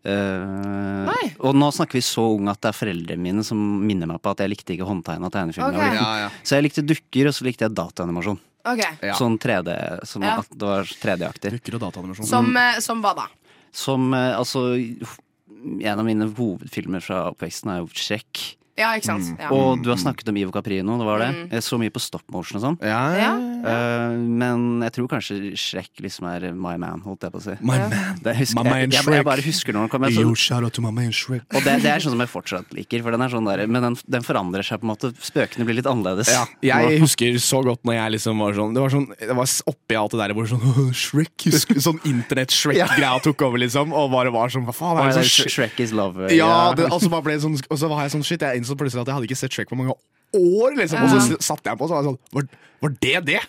Uh, 0.05 1.01
Nei. 1.09 1.31
og 1.41 1.55
nå 1.57 1.71
snakker 1.73 1.97
vi 1.97 2.01
så 2.05 2.21
ung 2.35 2.45
at 2.51 2.59
det 2.61 2.69
er 2.69 2.75
foreldrene 2.77 3.23
mine 3.25 3.41
som 3.41 3.57
minner 3.57 4.05
meg 4.05 4.19
på 4.21 4.29
at 4.35 4.43
jeg 4.43 4.51
likte 4.51 4.75
ikke 4.75 4.85
håndtegna 4.85 5.31
tegnefilmer. 5.33 5.73
da 5.73 5.79
jeg 5.81 5.81
var 5.81 5.87
Ok. 5.87 5.95
liten. 5.95 6.05
Ja, 6.05 6.19
ja. 6.27 6.43
Så 6.45 6.53
jeg 6.59 6.65
likte 6.67 6.83
dukker, 6.85 7.29
og 7.31 7.33
så 7.33 7.47
likte 7.47 7.65
jeg 7.65 7.73
dataanimasjon. 7.79 8.37
Okay. 8.69 8.91
Ja. 9.01 9.15
Sånn 9.17 9.39
3D, 9.41 10.05
som 10.05 10.21
Ja. 10.21 10.35
at 10.43 10.49
det 10.53 10.61
var 10.69 10.83
3D-aktig. 10.85 11.51
Dukker 11.57 11.79
og 11.79 11.81
dataanimasjon. 11.87 12.29
Som, 12.29 12.55
eh, 12.55 12.77
som 12.85 13.01
hva 13.01 13.15
da? 13.17 13.25
Som 13.73 14.13
eh, 14.13 14.37
altså 14.37 14.61
En 14.77 15.97
av 15.99 16.05
mine 16.05 16.29
hovedfilmer 16.37 17.01
fra 17.01 17.31
oppveksten 17.33 17.71
er 17.73 17.79
jo 17.81 17.87
Shrek. 17.89 18.57
Ja, 18.75 18.89
ikke 18.99 19.07
sant? 19.07 19.29
Ja. 19.39 19.47
Og 19.55 19.79
du 19.85 19.87
har 19.87 19.95
snakket 20.01 20.27
om 20.27 20.35
Ivo 20.35 20.51
Caprino, 20.51 20.97
det 20.99 21.05
var 21.07 21.21
det? 21.23 21.29
Jeg 21.55 21.63
så 21.63 21.77
mye 21.79 21.93
på 21.95 22.01
stop 22.03 22.25
motion 22.33 22.57
og 22.59 22.63
sånn. 22.65 22.77
ja, 22.83 23.03
Ja. 23.15 23.29
uh, 23.39 24.15
men 24.19 24.81
jeg 24.83 24.91
tror 24.97 25.07
kanskje 25.13 25.37
Shrek 25.55 26.01
liksom 26.03 26.27
er 26.27 26.49
my 26.51 26.73
man, 26.81 26.99
holdt 27.05 27.23
jeg 27.23 27.31
på 27.31 27.39
å 27.39 27.43
si. 27.45 27.55
My 27.63 27.77
man. 27.85 28.19
Husker, 28.35 28.67
jeg, 28.67 28.89
jeg, 28.91 29.05
jeg 29.15 29.25
bare 29.29 29.45
husker 29.45 29.73
når 29.77 29.87
den 29.87 29.91
kom. 29.93 30.07
Yo, 30.11 30.33
shout 30.35 30.63
out 30.67 30.73
to 30.75 30.83
my 30.83 30.91
man 30.91 31.13
Shrek. 31.15 31.45
og 31.55 31.63
det, 31.63 31.77
det 31.85 31.91
er 31.93 32.03
sånn 32.03 32.17
som 32.17 32.23
jeg 32.25 32.31
fortsatt 32.33 32.75
liker, 32.75 33.01
for 33.05 33.15
den 33.15 33.23
er 33.23 33.31
sånn 33.31 33.47
der, 33.47 33.63
men 33.71 33.87
den, 33.87 33.95
den 34.17 34.27
forandrer 34.27 34.65
seg 34.67 34.81
på 34.83 34.89
en 34.89 34.91
måte. 34.91 35.13
Spøkene 35.23 35.63
blir 35.69 35.79
litt 35.79 35.87
annerledes. 35.89 36.33
Ja, 36.35 36.43
jeg 36.65 36.99
husker 37.05 37.39
så 37.39 37.63
godt 37.63 37.87
når 37.87 37.95
jeg 38.01 38.15
liksom 38.17 38.43
var 38.43 38.53
sånn 38.59 38.75
Det 38.75 38.83
var 38.83 38.91
sånn, 38.91 39.07
det 39.23 39.35
var 39.39 39.55
oppi 39.71 39.95
alt 39.99 40.11
det 40.17 40.19
der 40.25 40.35
hvor 40.35 40.51
sånn 40.51 40.91
Shrek, 41.05 41.31
husker, 41.47 41.79
Sånn 41.85 41.99
internett-Shrek-greia 42.03 43.19
tok 43.23 43.41
over, 43.47 43.61
liksom. 43.63 43.93
Og 43.95 44.11
bare 44.13 44.31
var 44.35 44.51
sånn 44.53 44.65
Hva 44.67 44.75
faen 44.75 44.99
er 44.99 45.09
det 45.13 45.23
det 45.23 45.29
sånn 45.31 45.51
Shrek 45.55 45.79
is 45.85 45.93
love. 45.95 46.27
Ja, 46.35 46.73
det, 46.75 46.89
altså 46.91 47.09
bare 47.13 47.23
ble 47.29 47.39
sånn, 47.41 47.55
og 47.69 47.79
så 47.79 47.89
var 47.91 48.03
jeg 48.05 48.13
sånn 48.15 48.25
Shit, 48.25 48.41
jeg 48.43 48.64
innså 48.65 48.77
plutselig 48.79 49.05
at 49.05 49.11
jeg 49.11 49.19
hadde 49.19 49.29
ikke 49.29 49.39
sett 49.39 49.55
Shrek 49.55 49.71
på 49.71 49.77
mange 49.79 49.95
år. 49.95 50.75
Liksom. 50.79 51.05
Og 51.05 51.13
så 51.13 51.37
satte 51.39 51.69
jeg 51.69 51.79
på, 51.79 51.85
og 51.85 51.91
så 51.91 51.97
var 51.97 52.03
jeg 52.03 52.15
sånn 52.15 52.49
Var, 52.83 52.95
det 53.01 53.15
det? 53.27 53.41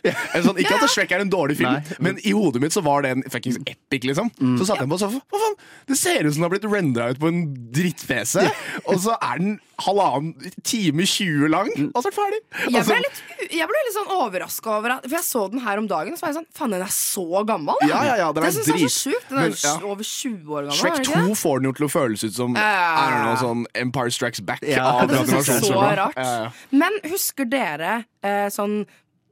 Sånn, 0.44 0.58
ikke 0.62 0.78
at 0.78 0.90
Shrek 0.92 1.12
er 1.16 1.24
en 1.24 1.32
dårlig 1.32 1.58
film, 1.60 1.78
Nei. 1.78 1.98
men 2.02 2.20
i 2.22 2.32
hodet 2.36 2.62
mitt 2.62 2.74
så 2.76 2.82
var 2.84 3.04
det 3.06 3.14
en 3.16 3.24
fuckings 3.32 3.58
epic, 3.66 4.06
liksom. 4.08 4.30
Så 4.60 4.68
satte 4.68 4.84
jeg 4.84 4.92
på, 4.92 4.98
så 5.00 5.10
Hva 5.12 5.42
faen? 5.42 5.56
Det 5.90 5.98
ser 5.98 6.26
ut 6.26 6.34
som 6.34 6.42
den 6.42 6.48
har 6.48 6.54
blitt 6.56 6.68
rendra 6.70 7.10
ut 7.12 7.20
på 7.22 7.30
en 7.30 7.44
dritt-PC, 7.74 8.44
og 8.88 9.00
så 9.02 9.16
er 9.20 9.42
den 9.42 9.56
halvannen 9.82 10.52
time 10.64 11.04
20 11.04 11.50
lang, 11.52 11.68
og 11.92 11.98
så 12.00 12.08
er 12.08 12.12
den 12.12 12.16
ferdig. 12.16 12.40
Jeg 12.56 12.76
Altså, 12.76 12.94
ble 12.94 13.00
litt, 13.04 13.50
jeg 13.58 13.68
ble 13.70 13.82
litt 13.86 13.96
sånn 13.96 14.12
overraska 14.16 14.72
over 14.78 14.94
at 14.96 15.04
For 15.06 15.16
jeg 15.18 15.26
så 15.26 15.42
den 15.52 15.62
her 15.64 15.80
om 15.82 15.88
dagen, 15.90 16.14
og 16.14 16.18
så 16.18 16.26
var 16.26 16.32
jeg 16.32 16.38
sånn 16.38 16.48
Faen, 16.56 16.72
den 16.72 16.84
er 16.86 16.92
så 16.96 17.42
gammel! 17.48 17.82
Ja, 17.84 18.00
ja, 18.08 18.14
ja, 18.22 18.28
den 18.32 18.46
er 18.46 18.54
det 18.56 18.62
er 18.62 18.80
så 18.80 18.90
sjukt. 18.92 19.28
Den 19.28 19.38
er 19.42 19.50
Men, 19.50 19.56
ja. 19.60 19.74
over 19.84 20.08
20 20.08 20.56
år 20.56 20.68
gammel. 20.68 20.78
Shrek 20.80 21.00
er 21.00 21.08
2 21.10 21.24
det? 21.28 21.38
får 21.42 21.60
den 21.60 21.68
jo 21.68 21.74
til 21.76 21.86
å 21.86 21.90
føles 21.92 22.24
ut 22.24 22.36
som 22.38 22.56
uh, 22.56 22.62
er 22.62 23.16
know, 23.20 23.34
sånn 23.42 23.66
Empire 23.84 24.14
Strikes 24.16 24.44
Back. 24.48 24.64
Ja, 24.66 24.86
av 25.02 25.08
Det 25.12 25.20
er 25.42 25.64
så 25.66 25.82
rart. 25.82 26.16
Ja. 26.16 26.48
Men 26.72 26.96
husker 27.10 27.48
dere 27.50 27.98
eh, 28.24 28.46
sånn 28.52 28.80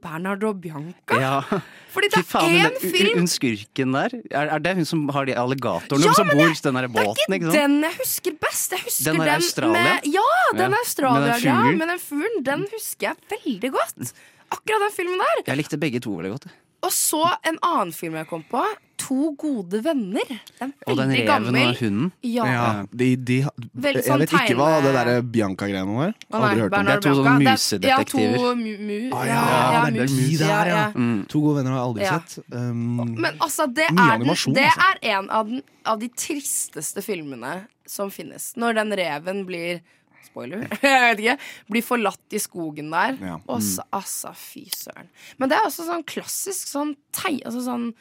Bernhard 0.05 0.43
og 0.47 0.59
Bianca? 0.63 1.17
Ja. 1.19 1.61
Fordi 1.95 2.09
det 2.13 2.21
er 2.21 2.47
én 2.69 2.75
film 2.83 3.19
Hun 3.21 3.27
skurken 3.31 3.93
der, 3.95 4.15
er, 4.29 4.49
er 4.57 4.63
det 4.63 4.73
hun 4.79 4.85
som 4.89 5.03
har 5.15 5.25
de 5.29 5.35
alligatorene 5.41 6.05
Ja, 6.09 6.13
som 6.17 6.29
bor 6.33 6.43
i 6.45 6.53
det- 6.53 6.63
den 6.67 6.75
der 6.79 6.87
Det 6.87 7.01
er 7.05 7.37
ikke 7.39 7.51
den 7.55 7.77
jeg 7.87 7.97
husker 8.01 8.37
best. 8.45 8.71
Jeg 8.75 8.83
husker 8.85 9.11
Den 9.11 9.21
er 9.21 9.25
den 9.25 9.35
Australia? 9.41 9.83
Med, 9.87 10.09
ja, 10.13 10.29
den 10.53 10.71
Ja. 10.71 10.77
Australia-greia. 10.83 11.77
Med 11.79 11.87
den 11.93 11.99
fuglen. 11.99 12.43
Den 12.45 12.65
husker 12.73 13.07
jeg 13.13 13.15
veldig 13.33 13.71
godt. 13.71 14.13
Akkurat 14.51 14.83
den 14.87 14.93
filmen 14.95 15.19
der. 15.23 15.43
Jeg 15.47 15.57
likte 15.57 15.77
begge 15.81 15.99
to 15.99 16.11
veldig 16.19 16.31
godt. 16.35 16.47
Og 16.85 16.91
så 16.93 17.23
en 17.47 17.57
annen 17.63 17.93
film 17.93 18.13
jeg 18.19 18.27
kom 18.29 18.43
på. 18.51 18.61
To 18.97 19.33
gode 19.35 19.81
venner. 19.83 20.23
Den 20.59 20.71
er 20.71 20.87
Og 20.87 20.95
den 20.97 21.09
reven 21.11 21.55
og 21.59 21.75
hunden. 21.81 22.11
Ja. 22.23 22.45
Ja, 22.47 22.67
de, 22.95 23.07
de, 23.27 23.35
Vel, 23.75 23.97
jeg 23.99 24.05
sånn 24.07 24.21
vet 24.23 24.31
ikke 24.37 24.55
hva 24.55 24.69
det 24.85 24.93
der 24.95 25.09
Bianca-greiene 25.33 25.97
var. 25.97 26.13
Aldri 26.31 26.61
hørt 26.61 26.77
om 26.79 26.85
Det 26.87 26.93
er 26.95 27.01
to 27.03 27.13
sånne 27.17 27.33
musedetektiver. 27.43 27.89
Er- 27.89 28.39
Ja, 28.39 28.45
to 28.45 28.55
mu... 28.55 28.71
mu 28.87 28.99
Ah, 29.11 29.25
ja, 29.27 29.35
ja, 29.35 29.65
ja, 29.75 29.81
mus. 29.91 30.15
ja, 30.39 30.47
ja. 30.47 30.63
ja. 30.69 30.85
Mm. 30.95 31.25
To 31.27 31.41
gode 31.43 31.57
venner 31.59 31.75
har 31.75 31.81
jeg 31.81 31.89
aldri 31.89 32.05
Ja. 32.07 32.19
sett. 32.23 32.45
Um, 32.55 32.95
Men 33.19 33.37
altså, 33.43 33.67
det 33.67 33.83
er, 33.83 33.91
den, 33.95 33.99
animasjon, 34.15 34.55
det 34.55 34.63
altså. 34.69 34.87
er 35.03 35.11
en 35.19 35.29
av, 35.29 35.45
den, 35.51 35.61
av 35.85 35.99
de 35.99 36.09
tristeste 36.15 37.03
filmene 37.03 37.53
som 37.85 38.09
finnes. 38.15 38.53
Når 38.55 38.79
den 38.79 38.91
reven 39.03 39.45
blir 39.45 39.81
Spoiler, 40.25 40.65
jeg 40.81 41.03
vet 41.03 41.19
ikke. 41.21 41.37
Blir 41.69 41.83
forlatt 41.85 42.33
i 42.33 42.39
skogen 42.41 42.89
der. 42.91 43.19
Ja. 43.21 43.35
Og 43.51 43.61
så, 43.63 43.83
altså, 43.93 44.31
fy 44.35 44.65
søren. 44.73 45.07
Men 45.37 45.51
det 45.51 45.59
er 45.59 45.67
også 45.67 45.85
sånn 45.87 46.03
klassisk 46.07 46.67
sånn 46.71 46.95
tei... 47.11 47.37
Altså 47.45 47.61
sånn 47.67 47.91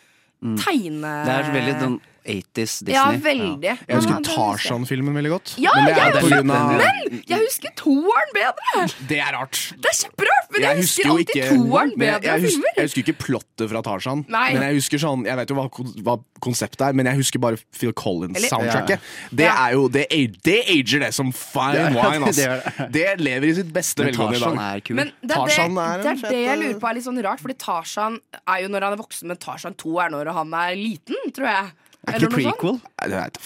tegne... 0.61 1.15
Det 1.27 1.37
er 1.39 1.55
veldig 1.55 1.77
sånn 1.81 1.97
80s 2.25 2.55
Disney. 2.55 2.95
Ja, 2.95 3.05
veldig. 3.21 3.63
jeg 3.87 3.97
husker. 3.99 4.21
Tarzan-filmen 4.25 5.15
veldig 5.19 5.31
godt. 5.35 5.55
Ja, 5.61 5.71
men 5.77 5.91
jeg 5.93 5.99
er 6.09 6.21
husker 6.21 6.45
Men 6.45 7.23
jeg 7.29 7.41
husker 7.45 7.75
toeren 7.77 8.31
bedre! 8.35 8.85
Det 9.09 9.19
er 9.21 9.33
rart. 9.37 9.61
Det 9.77 9.91
er 9.93 9.99
kjemperart, 10.01 10.49
men 10.55 10.63
jeg, 10.65 10.77
husker 10.83 11.05
jo 11.05 11.17
alltid 11.19 11.35
ikke- 11.35 11.49
toeren 11.55 11.93
men 11.97 12.07
jeg- 12.09 12.21
bedre 12.23 12.33
jeg, 12.33 12.43
husker, 12.47 12.71
jeg 12.77 12.85
husker 12.89 13.03
ikke 13.05 13.17
plottet 13.25 13.71
fra 13.71 13.83
Tarzan. 13.83 14.25
Men 14.29 14.63
jeg 14.63 14.75
husker 14.81 14.99
sånn 15.05 15.25
Jeg 15.27 15.37
vet 15.37 15.49
jo 15.51 15.57
hva, 15.59 15.67
hva 16.05 16.17
konseptet 16.41 16.81
er, 16.89 16.93
men 16.93 17.07
jeg 17.07 17.17
husker 17.17 17.39
bare 17.41 17.57
Phil 17.73 17.93
Collins-soundtracket. 17.93 19.01
Det 19.33 19.47
er 19.49 19.73
jo 19.77 19.89
Det, 19.89 20.07
det 20.45 20.59
ager 20.69 21.01
det 21.01 21.13
som 21.15 21.33
fine 21.33 21.75
Ja, 21.75 21.89
wine, 22.11 22.29
ass. 22.29 22.37
det 22.37 22.93
det. 22.93 23.21
Lever 23.21 23.49
i 23.49 23.55
sitt 23.55 23.73
beste 23.73 24.05
velgående 24.05 24.37
i 24.37 24.41
dag. 24.41 24.59
er 24.77 24.81
kul. 24.81 24.97
Men 24.97 25.13
det 25.23 25.31
er 25.37 25.45
det, 25.45 25.59
er 25.59 26.03
det, 26.03 26.07
er 26.07 26.17
fett, 26.17 26.31
det 26.31 26.41
jeg 26.45 26.59
eh, 26.59 26.63
lurer 26.65 26.81
på 26.81 26.89
er 26.91 26.95
litt 26.99 27.05
sånn 27.07 27.23
rart, 27.25 27.41
Fordi 27.45 27.55
Tarzan 27.59 28.19
er 28.49 28.63
jo 28.65 28.69
når 28.73 28.83
han 28.89 28.93
er 28.97 29.01
voksen, 29.03 29.29
men 29.31 29.37
Tarzan 29.37 29.75
2 29.75 29.99
er 30.05 30.11
når 30.15 30.33
han 30.35 30.55
er 30.55 30.75
liten, 30.77 31.17
tror 31.37 31.49
jeg. 31.51 31.73
Er 32.07 32.13
ikke 32.21 32.31
prequel? 32.35 32.75
Nei, 33.01 33.09
det 33.09 33.17
vet 33.21 33.35
jeg. 33.41 33.45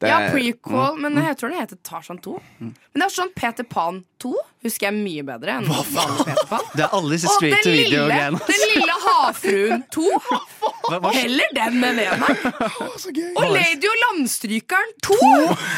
Det 0.00 0.08
Ja, 0.10 0.18
prequel, 0.32 0.92
men 1.00 1.10
jeg 1.24 1.36
tror 1.40 1.48
det 1.54 1.60
heter 1.62 1.78
Tarzan 1.88 2.18
2. 2.24 2.34
Men 2.60 2.74
det 3.00 3.06
er 3.08 3.14
sånn 3.14 3.32
Peter 3.36 3.64
Pan 3.68 4.02
2 4.22 4.34
husker 4.64 4.86
jeg 4.88 4.96
mye 4.96 5.20
bedre 5.28 5.58
enn 5.58 5.66
vanlig 5.68 6.24
Peter 6.24 6.46
Pan. 6.48 6.62
Det 6.72 6.84
er 6.86 6.92
alle 6.96 7.10
disse 7.12 7.28
den 7.36 7.52
to 7.60 7.68
video-greiene. 7.74 8.38
den 8.48 8.62
lille 8.72 8.94
havfruen 9.04 9.82
2. 9.92 10.04
Hva- 10.84 10.98
hva- 11.00 11.12
Heller 11.16 11.48
den 11.56 11.78
med 11.80 11.96
eneren. 12.00 12.36
Og 13.40 13.44
Lady 13.52 13.86
og 13.88 13.96
landstrykeren 14.04 14.90
2! 15.04 15.16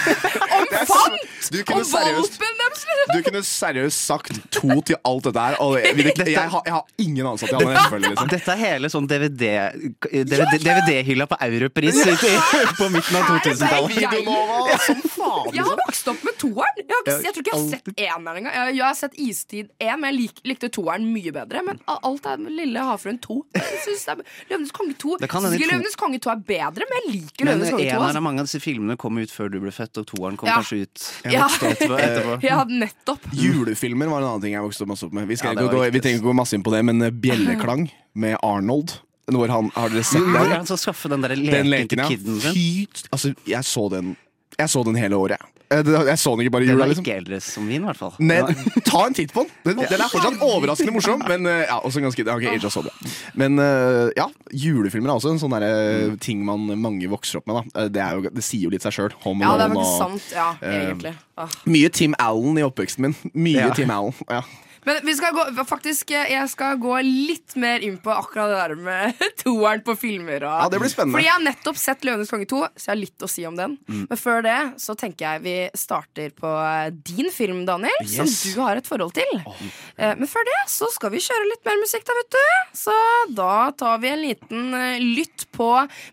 Om 0.56 0.66
fant! 0.90 1.20
Du 1.54 1.58
Og 1.62 1.66
valpen 1.92 2.54
deres! 2.60 2.80
liksom. 2.86 3.10
Du 3.14 3.18
kunne 3.26 3.42
seriøst 3.46 3.98
sagt 4.06 4.32
to 4.54 4.68
til 4.86 4.96
alt 5.06 5.24
dette 5.28 5.40
her. 5.46 5.54
Og 5.62 5.70
jeg, 5.78 5.84
jeg, 5.98 6.04
jeg, 6.34 6.48
har, 6.50 6.62
jeg 6.66 6.74
har 6.74 6.84
ingen 7.02 7.26
ansatte 7.30 7.54
rekkefølge, 7.60 8.08
liksom. 8.14 8.28
Dette 8.34 8.50
er 8.54 8.58
hele 8.62 8.86
sånn 8.92 9.06
DVD-hylla 9.10 11.26
DVD 11.26 11.30
på 11.30 11.36
Europris 11.46 11.96
i- 12.24 12.74
på 12.78 12.88
midten 12.92 13.16
av 13.16 13.22
2000-tallet. 13.28 13.96
Jeg- 13.96 14.10
Videonova 14.10 14.78
som 14.86 15.00
faen! 15.02 15.52
Jeg 15.54 15.62
har 15.64 15.76
Liksom. 15.76 15.80
vokst 15.86 16.08
opp 16.12 16.24
med 16.24 16.34
toeren. 16.38 16.76
Jeg, 16.76 16.86
ikke, 16.86 17.22
jeg 17.24 17.32
tror 17.34 17.42
ikke 17.42 17.52
jeg 17.52 17.60
har 17.60 17.70
sett 17.70 17.88
eneren 17.96 18.36
engang. 18.40 18.54
Jeg, 18.54 18.76
jeg 18.76 18.84
har 18.86 18.94
sett 18.94 19.14
Istid 19.18 19.68
1, 19.80 19.98
men 20.00 20.10
jeg 20.12 20.18
lik, 20.20 20.40
likte 20.44 20.68
toeren 20.70 21.06
mye 21.12 21.32
bedre. 21.32 21.62
Men 21.66 21.80
alt 21.86 22.26
er 22.26 22.36
med 22.38 22.52
Lille 22.52 22.78
havfruen 22.78 23.18
2. 23.20 23.36
Jeg 23.54 23.80
synes 23.84 24.04
det 24.06 24.14
er, 24.14 24.22
Løvenes 24.50 24.72
konge 24.72 24.94
2 24.98 25.16
Det 25.20 25.28
kan 25.30 25.42
Jeg 25.42 25.50
hende 25.50 25.58
synes 25.58 25.70
to- 25.70 25.76
Løvenes 25.76 25.96
konge 25.96 26.18
2 26.20 26.30
er 26.30 26.40
bedre, 26.52 26.82
men 26.90 26.96
jeg 27.00 27.06
liker 27.16 27.44
Men 27.44 27.52
Løvenes 27.58 27.70
konge 27.70 27.82
2. 27.84 27.90
eneren 27.96 28.10
en 28.10 28.16
av 28.16 28.22
mange 28.22 28.40
av 28.40 28.46
disse 28.46 28.60
filmene 28.62 28.96
kom 28.96 29.18
ut 29.18 29.30
før 29.30 29.50
du 29.50 29.60
ble 29.60 29.70
født, 29.70 29.98
og 29.98 30.06
toeren 30.06 30.36
kom 30.36 30.48
Ja. 30.48 30.56
kanskje 30.60 30.82
ut 30.82 31.12
Ja. 31.32 31.46
etterpå. 31.48 31.98
etterpå. 31.98 32.42
Ja, 32.50 32.64
nettopp. 32.64 33.20
Julefilmer 33.32 34.08
var 34.08 34.18
en 34.22 34.28
annen 34.28 34.40
ting 34.42 34.52
jeg 34.54 34.62
vokste 34.62 34.86
masse 34.86 35.04
opp 35.06 35.12
med. 35.12 35.26
Vi, 35.28 35.36
skal 35.36 35.54
Ja, 35.56 35.62
gå, 35.68 35.90
vi 35.92 36.00
trenger 36.00 36.20
ikke 36.20 36.30
gå 36.30 36.34
masse 36.34 36.54
inn 36.54 36.62
på 36.62 36.70
det, 36.72 36.84
men 36.84 37.02
eh, 37.02 37.10
Bjelleklang 37.10 37.90
med 38.14 38.36
Arnold. 38.42 39.00
Når 39.26 39.50
han, 39.50 39.70
har 39.74 39.90
dere 39.90 40.06
sett 40.06 40.22
den? 40.22 40.52
han 40.52 40.68
skal 40.68 40.78
skaffe 40.78 41.10
den 41.10 41.24
der 41.24 41.34
Den 41.34 41.44
leken 41.46 41.72
leken, 41.72 41.98
til 41.98 42.08
kiden 42.14 42.40
sin? 42.44 42.54
Fy, 42.54 43.06
altså, 43.10 43.34
jeg 43.46 43.66
så 43.66 43.88
den 43.90 44.16
Jeg 44.58 44.70
så 44.70 44.82
den 44.86 44.96
hele 44.96 45.18
året. 45.18 45.42
Jeg, 45.66 45.82
jeg 46.06 46.18
så 46.22 46.30
den 46.36 46.44
ikke 46.44 46.52
bare 46.54 46.62
i 46.62 46.66
Den 46.68 46.76
jula, 46.76 46.84
er 46.84 46.90
liksom. 46.92 47.04
ikke 47.04 47.14
eldre 47.18 47.38
som 47.42 47.64
min, 47.66 47.82
i 47.82 47.88
hvert 47.88 47.98
fall. 47.98 48.12
Men, 48.22 48.52
ta 48.86 49.00
en 49.08 49.16
titt 49.18 49.32
på 49.34 49.42
den. 49.42 49.50
Den, 49.66 49.80
den 49.90 50.04
er 50.04 50.12
fortsatt 50.12 50.44
overraskende 50.46 50.94
morsom, 50.94 51.24
men 51.26 51.48
eh, 51.50 51.64
ja, 51.66 51.80
også 51.82 52.02
ganske, 52.04 52.22
okay, 52.36 52.60
så 52.62 52.84
bra. 52.86 52.92
Men 53.34 53.58
eh, 53.58 54.12
ja, 54.14 54.28
julefilmer 54.54 55.10
er 55.10 55.18
også 55.18 55.32
en 55.34 55.40
sånn 55.42 55.56
derre 55.56 56.12
ting 56.22 56.44
man 56.46 56.68
mange 56.78 57.10
vokser 57.10 57.40
opp 57.40 57.50
med. 57.50 57.58
Da. 57.58 57.82
Eh, 57.82 57.88
Det, 57.96 58.04
er 58.04 58.20
jo, 58.20 58.30
det 58.38 58.44
sier 58.46 58.68
jo 58.68 58.70
litt 58.76 58.86
seg 58.86 58.94
sjøl. 58.94 59.16
Ja, 59.42 59.56
det 59.58 59.66
er 59.66 59.74
faktisk 59.74 59.98
sant. 60.04 60.30
Ja, 60.36 60.46
egentlig. 60.70 61.16
Ah. 61.34 61.58
Mye 61.66 61.90
Tim 61.98 62.14
Allen 62.22 62.62
i 62.62 62.64
oppveksten 62.68 63.08
min. 63.08 63.18
Mye 63.34 63.66
Ja. 63.66 63.74
Tim 63.74 63.90
Allen. 63.90 64.14
Ja. 64.30 64.44
Men 64.86 65.00
vi 65.02 65.14
skal 65.18 65.34
gå, 65.34 65.44
faktisk, 65.66 66.10
eh, 66.14 66.28
jeg 66.30 66.50
skal 66.52 66.76
gå 66.78 66.94
litt 67.02 67.56
mer 67.58 67.82
inn 67.82 67.96
på 67.98 68.12
akkurat 68.14 68.52
det 68.52 68.58
der 68.60 68.74
med 68.86 69.22
toeren 69.42 69.82
på 69.86 69.96
filmer. 69.98 70.44
Og, 70.46 70.60
Ja, 70.62 70.68
det 70.70 70.78
blir 70.82 70.92
spennende. 70.92 71.16
Fordi 71.16 71.26
jeg 71.26 71.34
har 71.34 71.42
nettopp 71.42 71.80
sett 71.82 72.06
'Løvenes 72.06 72.30
konge 72.30 72.46
2', 72.46 72.60
så 72.76 72.84
jeg 72.84 72.92
har 72.92 73.00
litt 73.00 73.24
å 73.26 73.30
si 73.30 73.46
om 73.48 73.56
den. 73.58 73.74
Mm. 73.90 74.04
Men 74.12 74.20
før 74.20 74.44
det 74.46 74.58
så 74.82 74.94
tenker 74.98 75.26
jeg 75.26 75.42
vi 75.46 75.56
starter 75.74 76.30
på 76.38 76.52
eh, 76.62 76.92
din 77.10 77.32
film, 77.34 77.64
Daniel, 77.66 78.06
som 78.06 78.30
du 78.30 78.60
har 78.62 78.78
et 78.78 78.86
forhold 78.86 79.16
til. 79.16 79.42
Oh. 79.42 79.64
Men 79.98 80.28
før 80.30 80.44
det 80.46 80.58
så 80.70 80.86
skal 80.92 81.10
vi 81.10 81.22
kjøre 81.24 81.48
litt 81.48 81.64
mer 81.66 81.78
musikk, 81.80 82.04
da, 82.06 82.14
vet 82.20 82.36
du. 82.36 82.44
Så 82.78 82.94
da 83.34 83.72
tar 83.78 83.98
vi 84.02 84.12
en 84.12 84.22
liten 84.22 84.76
lytt 85.16 85.46
på 85.56 85.70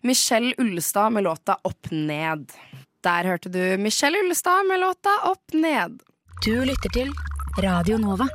Michelle 0.07 0.55
Ullestad 0.57 1.13
med 1.13 1.27
låta 1.27 1.59
'Opp 1.61 1.91
Ned'. 1.91 2.49
Der 3.03 3.29
hørte 3.29 3.51
du 3.51 3.77
Michelle 3.77 4.17
Ullestad 4.23 4.65
med 4.65 4.79
låta 4.79 5.19
'Opp 5.27 5.53
Ned'. 5.53 5.99
Du 6.45 6.65
lytter 6.65 6.89
til 6.89 7.13
Radio 7.55 7.97
Nova. 7.97 8.25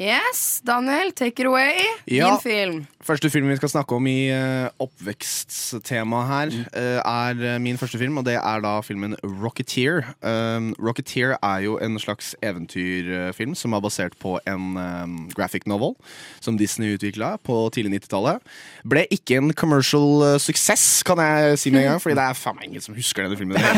Yes, 0.00 0.62
Daniel, 0.64 1.12
take 1.12 1.42
it 1.42 1.46
away. 1.46 1.76
Ja. 2.08 2.30
Din 2.30 2.40
film. 2.40 2.86
Første 3.04 3.30
film 3.30 3.48
vi 3.48 3.56
skal 3.56 3.68
snakke 3.68 3.96
om 3.96 4.06
i 4.08 4.30
uh, 4.32 4.68
oppveksttemaet 4.80 6.28
her, 6.28 6.54
uh, 6.72 7.00
er 7.00 7.42
eh, 7.44 7.58
min 7.60 7.76
første 7.80 7.98
film, 8.00 8.16
og 8.20 8.24
det 8.24 8.38
er 8.38 8.62
da 8.64 8.74
filmen 8.84 9.16
Rocketeer. 9.24 10.04
Um, 10.24 10.70
Rocketeer 10.80 11.34
er 11.36 11.64
jo 11.64 11.78
en 11.84 11.98
slags 12.00 12.32
eventyrfilm 12.44 13.52
som 13.56 13.76
er 13.76 13.82
basert 13.84 14.16
på 14.20 14.38
en 14.48 14.76
um, 14.76 15.16
graphic 15.36 15.66
novel 15.68 15.96
som 16.40 16.56
Disney 16.60 16.96
utvikla 16.96 17.34
på 17.44 17.56
tidlig 17.74 18.00
90-tallet. 18.00 18.40
Ble 18.88 19.04
ikke 19.12 19.40
en 19.40 19.52
commercial 19.52 20.24
uh, 20.24 20.36
suksess, 20.40 21.02
kan 21.04 21.20
jeg 21.20 21.60
si 21.60 21.74
med 21.74 21.84
en 21.84 21.92
gang, 21.92 22.00
Fordi 22.04 22.16
det 22.16 22.24
er 22.24 22.40
faen 22.40 22.56
meg 22.56 22.70
ingen 22.70 22.84
som 22.84 22.96
husker 22.96 23.28
denne 23.28 23.36
filmen. 23.36 23.60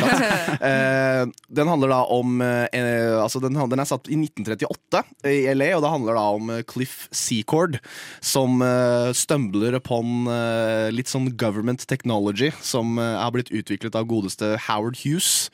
Eh, 0.63 1.25
den 1.51 1.69
handler 1.69 1.91
da 1.91 1.99
om 2.13 2.41
eh, 2.45 2.67
eh, 2.77 3.15
Altså 3.19 3.41
den, 3.43 3.57
den 3.71 3.81
er 3.83 3.89
satt 3.89 4.07
i 4.13 4.17
1938 4.19 5.01
i 5.33 5.55
LA, 5.55 5.73
og 5.77 5.83
det 5.85 5.91
handler 5.91 6.12
da 6.19 6.25
om 6.37 6.51
eh, 6.53 6.65
Cliff 6.69 7.07
Secord, 7.15 7.79
som 8.21 8.63
uh, 8.65 9.13
stumbler 9.17 9.79
upon 9.79 10.29
uh, 10.29 10.91
litt 10.93 11.11
sånn 11.11 11.31
government 11.41 11.87
technology 11.91 12.53
som 12.63 12.99
uh, 13.01 13.19
har 13.21 13.33
blitt 13.35 13.53
utviklet 13.53 13.97
av 13.99 14.09
godeste 14.11 14.55
Howard 14.69 15.01
Hughes. 15.03 15.51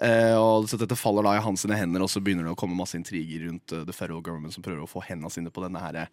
Eh, 0.00 0.32
og 0.32 0.68
så 0.70 0.78
Dette 0.80 0.96
faller 0.96 1.26
da 1.26 1.34
i 1.36 1.42
hans 1.44 1.66
hender, 1.68 2.00
og 2.00 2.08
så 2.08 2.22
begynner 2.24 2.46
det 2.46 2.54
å 2.54 2.58
komme 2.58 2.78
masse 2.78 2.96
intriger 2.96 3.44
rundt 3.46 3.74
eh, 3.74 3.84
the 3.84 3.92
federal 3.92 4.22
government 4.24 4.54
som 4.54 4.64
prøver 4.64 4.84
å 4.84 4.88
få 4.88 5.02
hendene 5.04 5.32
sine 5.32 5.52
på 5.52 5.64
denne 5.64 5.82
her 5.82 5.98
eh, 6.00 6.12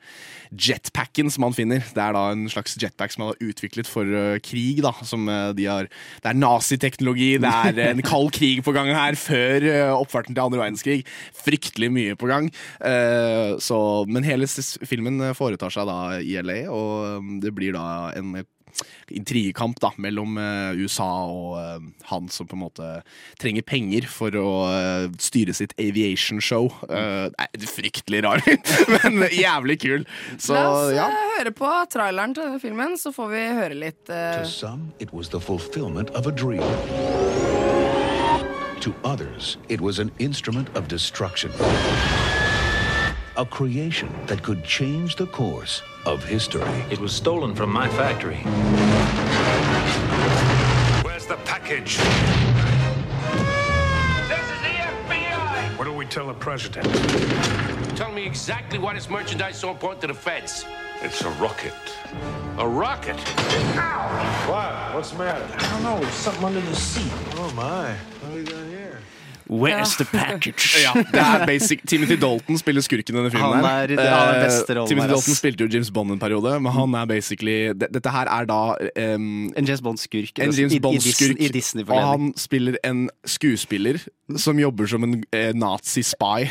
jetpacken 0.52 1.32
som 1.32 1.48
han 1.48 1.56
finner. 1.56 1.86
Det 1.96 2.04
er 2.04 2.16
da 2.18 2.26
en 2.34 2.48
slags 2.52 2.76
jetpack 2.82 3.16
som 3.16 3.24
han 3.24 3.32
har 3.34 3.48
utviklet 3.48 3.88
for 3.88 4.04
eh, 4.12 4.42
krig. 4.44 4.82
da 4.84 4.92
som 5.08 5.28
eh, 5.32 5.54
de 5.58 5.70
har 5.70 5.88
Det 5.88 6.32
er 6.32 6.40
naziteknologi, 6.40 7.30
det 7.44 7.54
er 7.54 7.80
en 7.94 8.04
kald 8.06 8.34
krig 8.36 8.64
på 8.66 8.76
gang 8.76 8.92
her 8.92 9.16
før 9.20 9.64
eh, 9.72 9.94
oppfarten 9.96 10.36
til 10.36 10.44
andre 10.44 10.66
verdenskrig. 10.66 11.00
Fryktelig 11.48 11.92
mye 11.94 12.20
på 12.20 12.28
gang. 12.28 12.52
Eh, 12.84 13.56
så, 13.78 14.06
men 14.10 14.26
hele 14.26 14.48
filmen 14.88 15.22
foretar 15.38 15.74
seg 15.74 15.88
da 15.90 16.20
i 16.20 16.38
LA, 16.42 16.62
og 16.74 16.94
eh, 17.08 17.34
det 17.44 17.54
blir 17.56 17.76
da 17.76 18.12
en 18.18 18.40
eh, 18.40 18.48
intrigekamp 19.14 19.80
da, 19.84 19.92
mellom 20.02 20.38
eh, 20.42 20.82
USA 20.82 21.10
og 21.30 21.58
eh, 21.62 21.86
han 22.10 22.30
som 22.34 22.50
på 22.50 22.58
en 22.58 22.64
måte 22.64 22.90
trenger 23.42 23.66
penger 23.68 24.08
for 24.10 24.34
å 24.40 24.50
styre 25.22 25.54
sitt 25.58 25.76
aviation 25.82 26.42
show. 26.44 26.72
Uh, 26.90 27.30
nei, 27.34 27.48
fryktelig 27.70 28.24
rar, 28.26 28.44
men 28.96 29.28
jævlig 29.34 29.80
kul. 29.84 30.08
Så 30.42 30.56
La 30.58 30.66
oss 30.72 30.94
ja. 30.96 31.08
høre 31.38 31.54
på 31.56 31.72
traileren 31.94 32.36
til 32.38 32.48
denne 32.48 32.62
filmen, 32.64 32.98
så 33.00 33.14
får 33.16 33.34
vi 33.34 33.44
høre 33.60 33.82
litt 33.86 34.10
uh... 34.10 34.40
To 34.42 34.50
some, 34.50 34.92
it 35.00 35.14
was 35.14 35.30
the 35.30 35.42
fulfillment 35.42 36.14
of 36.18 36.28
a 36.28 36.34
dream. 36.34 36.64
To 38.82 38.94
others, 39.04 39.58
it 39.70 39.82
was 39.82 40.00
an 40.00 40.12
instrument 40.20 40.70
of 40.78 40.88
destruction. 40.88 41.52
A 43.38 43.46
creation 43.46 44.10
that 44.26 44.42
could 44.42 44.64
change 44.64 45.16
the 45.16 45.28
course 45.28 45.84
of 46.08 46.24
history. 46.24 46.64
It 46.90 46.98
was 46.98 47.14
stolen 47.14 47.54
from 47.54 47.72
my 47.72 47.88
factory. 47.88 48.38
Where's 51.04 51.28
the 51.28 51.38
package? 51.46 51.98
This 54.28 54.42
is 54.42 54.60
the 54.66 54.74
FBI! 55.06 55.78
What 55.78 55.86
do 55.86 55.94
we 55.94 56.08
tell 56.08 56.26
the 56.26 56.34
president? 56.34 56.88
Tell 57.96 58.12
me 58.12 58.26
exactly 58.26 58.80
why 58.80 58.96
this 58.96 59.08
merchandise 59.08 59.54
is 59.54 59.62
so 59.62 59.70
important 59.70 60.02
to 60.02 60.08
the 60.08 60.16
feds. 60.16 60.66
It's 61.04 61.22
a 61.22 61.30
rocket. 61.30 61.76
A 62.58 62.68
rocket? 62.68 63.20
What? 64.50 64.96
What's 64.96 65.12
the 65.12 65.20
matter? 65.20 65.48
I 65.60 65.70
don't 65.74 65.84
know, 65.84 66.10
something 66.10 66.44
under 66.44 66.62
the 66.62 66.76
seat. 66.76 67.12
Oh 67.36 67.52
my. 67.56 67.94
What 67.94 68.32
do 68.32 68.36
we 68.40 68.44
got 68.44 68.66
here? 68.66 68.77
Where's 69.50 69.96
the 69.98 70.06
package? 70.06 70.82
Ja, 70.84 70.94
det 70.98 71.22
er 71.24 71.46
basic 71.48 71.82
Timothy 71.88 72.18
Dalton 72.20 72.58
spiller 72.60 72.82
skurken 72.82 73.16
i 73.16 73.18
denne 73.22 73.32
filmen. 73.32 73.64
Han 73.64 73.66
er- 73.66 73.96
han 73.96 74.00
er 74.00 74.34
Eh, 74.38 74.44
beste 74.46 74.76
rollen 74.76 74.88
Timothy 74.92 75.08
Dalton 75.14 75.32
ass. 75.34 75.40
Spilte 75.40 75.60
jo 75.64 75.68
James 75.72 75.92
Bond 75.92 76.12
en 76.12 76.20
periode, 76.20 76.60
men 76.62 76.72
han 76.72 76.96
er 76.96 77.06
basically 77.06 77.74
Dette 77.74 78.10
her 78.12 78.28
er 78.28 78.46
da 78.46 78.60
um, 79.16 79.54
En 79.56 79.66
James 79.66 79.82
Bond-skurk. 79.82 80.40
en 80.40 80.52
James 80.52 80.74
i- 80.74 80.76
i 80.76 80.80
Bond-skurk. 80.80 81.38
Dis- 81.54 81.76
I 81.76 81.84
Og 81.88 82.02
han 82.04 82.34
spiller 82.36 82.76
en 82.84 83.10
skuespiller 83.26 84.00
som 84.36 84.58
jobber 84.60 84.88
som 84.88 85.04
en 85.04 85.24
eh, 85.32 85.54
nazi-spy. 85.56 86.50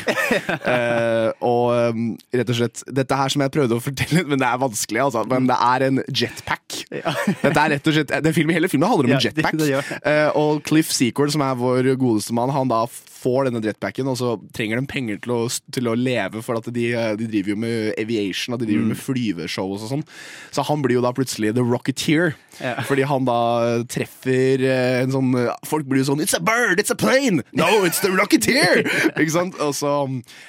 uh, 0.65 1.31
og 1.41 1.91
um, 1.93 2.17
rett 2.33 2.49
og 2.49 2.55
slett 2.57 2.83
Dette 2.91 3.15
her 3.19 3.29
som 3.29 3.41
jeg 3.45 3.51
prøvde 3.53 3.77
å 3.77 3.81
fortelle, 3.83 4.23
men 4.27 4.39
det 4.41 4.47
er 4.47 4.57
vanskelig, 4.57 5.03
altså. 5.05 5.23
Men 5.29 5.47
det 5.49 5.57
er 5.61 5.85
en 5.87 6.01
jetpack. 6.09 6.83
Dette 6.89 7.51
er 7.59 7.69
rett 7.75 7.87
og 7.89 7.93
slett 7.97 8.11
den 8.23 8.33
filmen, 8.35 8.55
Hele 8.55 8.69
filmen 8.71 8.87
handler 8.89 9.09
om 9.09 9.15
Ja, 9.17 9.19
jetpack. 9.27 9.57
det- 9.59 9.67
det. 9.89 9.99
Eh, 10.07 10.29
og 10.39 10.63
Cliff 10.63 10.91
Secord, 10.95 11.31
som 11.31 11.41
er 11.41 11.55
vår 11.59 11.89
godeste 11.99 12.31
mann, 12.33 12.49
han 12.55 12.67
da 12.71 12.85
får 13.27 13.49
denne 13.51 13.59
jetpacken, 13.67 14.07
og 14.07 14.15
så 14.19 14.33
trenger 14.55 14.79
de 14.79 14.87
penger 14.87 15.19
til 15.27 15.35
å, 15.35 15.41
til 15.75 15.91
å 15.91 15.95
leve, 15.99 16.39
for 16.45 16.61
at 16.61 16.71
de, 16.71 16.87
de 17.19 17.27
driver 17.27 17.51
jo 17.53 17.59
med 17.59 17.93
aviation, 17.99 18.55
og 18.55 18.61
de 18.63 18.69
driver 18.71 18.85
Mm. 18.87 18.91
med 18.93 18.99
flyveshow 19.03 19.71
og 19.73 19.79
sånn. 19.83 20.03
Så 20.53 20.63
han 20.63 20.83
blir 20.85 20.95
jo 20.99 21.01
da 21.03 21.11
plutselig 21.17 21.53
The 21.57 21.63
Rocketeer, 21.65 22.35
Ja. 22.61 22.75
fordi 22.87 23.03
han 23.05 23.25
da 23.27 23.35
treffer 23.85 24.63
eh, 24.65 25.03
en 25.03 25.11
sånn 25.13 25.27
Folk 25.69 25.85
blir 25.85 25.99
jo 26.01 26.07
sånn 26.07 26.21
It's 26.23 26.33
a 26.33 26.39
bird! 26.41 26.79
It's 26.81 26.89
a 26.89 26.95
plane! 26.97 27.43
No, 27.53 27.67
it's 27.85 27.99
the 28.01 28.09
Rocketeer! 28.09 28.81
Ikke 29.19 29.33
sant? 29.35 29.57
Og 29.61 29.75
så, 29.77 29.91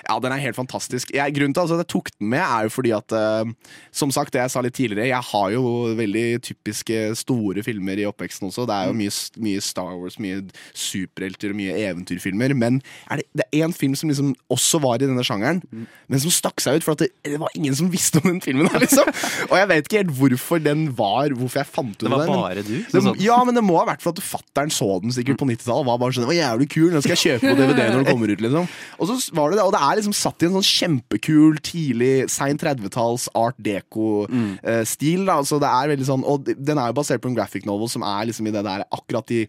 ja, 0.09 0.19
den 0.25 0.33
er 0.33 0.41
helt 0.41 0.57
fantastisk. 0.57 1.11
Jeg, 1.17 1.35
grunnen 1.37 1.53
til 1.57 1.64
altså, 1.67 1.77
at 1.77 1.85
jeg 1.85 1.91
tok 1.93 2.09
den 2.14 2.31
med, 2.33 2.45
er 2.45 2.69
jo 2.69 2.73
fordi 2.77 2.95
at 2.97 3.12
eh, 3.17 3.51
Som 3.93 4.12
sagt, 4.14 4.33
det 4.37 4.41
jeg 4.45 4.53
sa 4.55 4.62
litt 4.64 4.77
tidligere, 4.79 5.09
jeg 5.11 5.27
har 5.33 5.51
jo 5.57 5.64
veldig 5.99 6.27
typiske 6.47 7.01
store 7.25 7.64
filmer 7.67 7.99
i 8.01 8.07
oppveksten 8.09 8.49
også. 8.53 8.64
Det 8.69 8.77
er 8.77 8.91
jo 8.93 8.97
mye, 9.01 9.12
mye 9.49 9.62
Star 9.64 9.97
Wars, 9.99 10.19
mye 10.23 10.43
superhelter 10.77 11.53
og 11.53 11.59
mye 11.61 11.75
eventyrfilmer. 11.88 12.55
Men 12.59 12.67
er 13.11 13.16
det, 13.20 13.24
det 13.40 13.44
er 13.48 13.64
én 13.66 13.72
film 13.74 13.94
som 13.98 14.11
liksom 14.12 14.35
også 14.52 14.81
var 14.85 14.96
i 15.00 15.07
denne 15.09 15.24
sjangeren, 15.26 15.62
men 16.09 16.20
som 16.22 16.31
stakk 16.35 16.61
seg 16.61 16.78
ut. 16.78 16.85
For 16.87 16.92
at 16.96 17.02
det, 17.04 17.09
det 17.24 17.40
var 17.40 17.48
ingen 17.57 17.74
som 17.78 17.88
visste 17.92 18.20
om 18.22 18.28
den 18.31 18.40
filmen. 18.44 18.68
her 18.72 18.81
liksom 18.85 19.09
Og 19.50 19.54
jeg 19.59 19.68
vet 19.72 19.88
ikke 19.88 20.00
helt 20.02 20.14
hvorfor 20.20 20.62
den 20.62 20.85
var, 20.98 21.33
hvorfor 21.38 21.62
jeg 21.62 21.70
fant 21.72 21.96
ut 21.96 22.04
Det 22.04 22.11
var 22.12 22.24
den. 22.26 22.33
men- 22.35 22.42
bare 22.44 22.62
du? 22.66 22.74
det, 22.85 23.02
Sånn. 23.09 23.16
ja, 23.24 23.38
men 23.48 23.54
det 23.57 23.64
må 23.64 23.78
ha 23.81 23.87
vært 23.88 24.04
for 24.04 24.11
at 24.16 24.20
fattern 24.22 24.70
så 24.74 25.00
den 25.02 25.11
sikkert 25.16 25.38
på 25.40 25.48
90-tallet. 25.48 25.81
og 25.81 25.87
Var 25.88 25.98
bare 26.04 26.12
sånn, 26.18 26.26
det 26.28 26.33
var 26.35 26.40
jævlig 26.42 26.68
kul, 26.76 26.90
den 26.92 27.02
skal 27.07 27.16
jeg 27.16 27.24
kjøpe 27.40 27.52
på 27.54 27.57
DVD 27.62 27.81
når 27.88 28.02
den 28.04 28.11
kommer 28.12 28.33
ut. 28.35 28.40
liksom 28.44 28.68
Og 28.98 29.09
så 29.09 29.16
var 29.38 29.50
det 29.50 29.59
det, 29.59 29.64
og 29.64 29.72
det 29.72 29.83
er 29.88 29.96
liksom 30.02 30.16
satt 30.18 30.42
i 30.42 30.46
en 30.50 30.57
sånn 30.59 30.68
kjempekul, 30.68 31.59
tidlig, 31.64 32.14
sein 32.31 32.59
30-talls 32.59 33.28
art 33.35 33.57
deco-stil. 33.62 35.24
da 35.28 35.40
Så 35.46 35.59
det 35.62 35.68
er 35.70 35.92
veldig 35.94 36.07
sånn 36.09 36.24
Og 36.28 36.44
den 36.48 36.78
er 36.78 36.90
jo 36.92 36.98
basert 37.00 37.22
på 37.24 37.31
en 37.31 37.37
graphic 37.38 37.66
novel 37.68 37.88
som 37.90 38.02
er 38.07 38.28
liksom 38.31 38.48
i 38.48 38.54
det 38.54 38.64
der 38.66 38.85
akkurat 38.92 39.31
i 39.35 39.46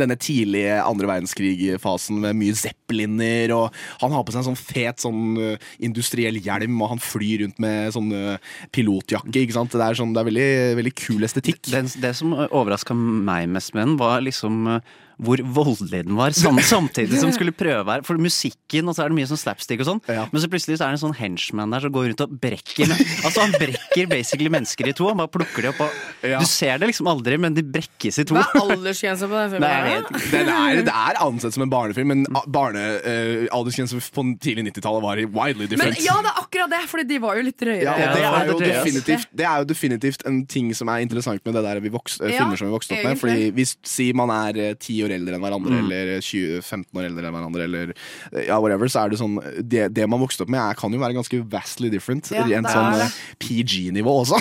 denne 0.00 0.18
tidlige 0.20 0.78
andre 0.82 1.10
verdenskrig-fasen 1.10 2.20
med 2.24 2.38
mye 2.38 2.56
zeppeliner, 2.58 3.52
og 3.56 3.74
han 4.02 4.14
har 4.14 4.24
på 4.26 4.34
seg 4.34 4.42
en 4.42 4.48
sånn 4.50 4.60
fet 4.60 5.02
sånn 5.04 5.36
uh, 5.38 5.70
industriell 5.82 6.38
hjelm, 6.42 6.78
og 6.82 6.94
han 6.94 7.02
flyr 7.02 7.44
rundt 7.44 7.60
med 7.62 7.94
sånn 7.96 8.12
uh, 8.14 8.54
pilotjakke, 8.74 9.34
ikke 9.42 9.56
sant. 9.56 9.74
Det 9.76 9.84
er, 9.84 9.98
sånn, 9.98 10.14
det 10.16 10.22
er 10.22 10.30
veldig, 10.30 10.50
veldig 10.80 10.94
kul 10.98 11.26
estetikk. 11.26 11.64
Det, 11.70 11.84
det 12.02 12.12
som 12.18 12.34
overraska 12.46 12.96
meg 12.96 13.50
mest 13.52 13.74
med 13.74 13.84
den, 13.86 13.98
var 14.00 14.22
liksom 14.24 14.66
eh, 14.70 14.94
hvor 15.16 15.40
voldelig 15.40 16.02
den 16.04 16.16
var, 16.18 16.34
samtidig 16.36 17.20
som 17.20 17.30
skulle 17.32 17.54
prøve 17.56 17.88
her. 17.88 18.02
For 18.06 18.20
musikken, 18.20 18.88
og 18.90 18.96
så 18.96 19.04
er 19.06 19.12
det 19.12 19.16
mye 19.16 19.28
sånn 19.30 19.40
slapstick 19.40 19.80
og 19.80 19.88
sånn, 19.88 20.02
men 20.06 20.42
så 20.42 20.50
plutselig 20.52 20.76
så 20.76 20.86
er 20.86 20.92
det 20.92 20.98
en 20.98 21.04
sånn 21.06 21.16
henchman 21.16 21.72
der 21.72 21.86
som 21.86 21.94
går 21.94 22.10
rundt 22.10 22.24
og 22.26 22.34
brekker 22.42 22.90
Altså 22.90 23.40
Han 23.42 23.54
brekker 23.56 24.08
basically 24.10 24.50
mennesker 24.52 24.90
i 24.90 24.94
to, 24.96 25.08
han 25.08 25.18
bare 25.20 25.32
plukker 25.32 25.64
de 25.64 25.72
opp 25.72 25.80
og 25.86 26.04
Ja. 26.26 26.40
Du 26.42 26.46
ser 26.48 26.80
det 26.80 26.88
liksom 26.90 27.06
aldri, 27.10 27.36
men 27.38 27.54
de 27.54 27.62
brekkes 27.62 28.18
i 28.18 28.24
to. 28.26 28.34
Hva 28.36 28.44
er 28.50 28.72
aldersgrensa 28.76 29.28
på 29.30 29.36
den 29.38 29.52
filmen? 29.54 29.66
Nei. 29.86 30.22
Den 30.32 30.50
er, 30.52 30.80
det 30.86 30.94
er 30.94 31.20
ansett 31.22 31.54
som 31.54 31.64
en 31.64 31.72
barnefilm, 31.72 32.12
men 32.12 32.26
barnealdersgrensen 32.52 34.02
på 34.16 34.24
tidlig 34.42 34.66
90-tallet 34.70 35.04
var 35.04 35.22
widely 35.36 35.68
Men 35.78 35.94
ja, 36.02 36.16
det 36.24 36.32
er 36.32 36.40
akkurat 36.42 36.72
det, 36.72 36.82
Fordi 36.90 37.06
de 37.08 37.20
var 37.22 37.38
jo 37.38 37.46
litt 37.46 37.58
drøyere. 37.60 37.84
Ja, 37.86 38.10
det, 38.12 38.24
er 38.26 38.50
jo 38.50 38.58
det 38.58 38.70
er 38.70 38.80
definitivt, 38.80 39.28
det 39.32 39.48
er 39.48 39.62
jo 39.62 39.68
definitivt 39.70 40.26
en 40.28 40.42
ting 40.50 40.72
som 40.76 40.90
er 40.92 41.04
interessant 41.04 41.44
med 41.46 41.56
det 41.56 41.64
der 41.66 41.82
vi 41.84 41.92
vokst, 41.94 42.20
eh, 42.20 42.34
Ja, 42.34 42.42
filmer 42.42 42.60
som 42.60 42.68
vi 42.70 42.74
vokste 42.74 42.96
opp 42.96 43.02
med. 43.02 43.12
egentlig. 43.12 43.22
Fordi 43.22 43.50
Hvis 43.56 43.76
si 43.86 44.10
man 44.16 44.32
er 44.34 44.60
eh, 44.70 44.74
10 44.74 45.05
år 45.06 45.14
eldre 45.16 45.38
enn 45.38 45.44
hverandre, 45.46 45.72
Mm. 45.76 45.84
eller 45.86 46.20
20, 46.20 46.60
15 46.62 47.00
år 47.00 47.06
eldre 47.08 47.26
enn 47.30 47.36
hverandre, 47.38 47.64
eller 47.66 47.92
eh, 48.32 48.46
ja, 48.48 48.58
whatever, 48.60 48.86
så 48.92 49.04
er 49.04 49.10
det 49.14 49.18
sånn 49.20 49.38
Det, 49.62 49.86
det 49.94 50.06
man 50.10 50.20
vokste 50.20 50.44
opp 50.44 50.52
med, 50.52 50.60
er, 50.60 50.74
kan 50.78 50.92
jo 50.92 51.00
være 51.02 51.16
ganske 51.16 51.40
vastly 51.52 51.90
different. 51.92 52.30
Ja, 52.34 52.44
I 52.46 52.58
sånn 52.76 53.00
eh, 53.00 53.16
PG-nivå 53.42 54.14
også. 54.24 54.40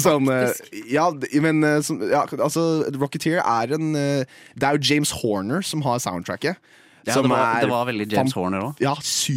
sånn, 0.00 0.28
eh, 0.32 0.52
ja, 0.92 1.10
men 1.42 1.62
sånn, 1.86 2.02
ja, 2.10 2.24
altså 2.38 2.66
Rocketeer 2.96 3.40
er 3.44 3.74
en 3.76 3.92
Det 3.92 4.64
er 4.66 4.76
jo 4.78 4.94
James 4.94 5.10
Horner 5.20 5.62
som 5.66 5.82
har 5.82 5.98
soundtracket. 6.02 6.56
Ja, 7.06 7.14
det 7.22 7.30
var- 7.30 7.60
det 7.60 7.68
var 7.70 7.86
veldig 7.86 8.12
James 8.12 8.32
Horner 8.32 8.60
også. 8.60 8.80
Ja, 8.80 8.94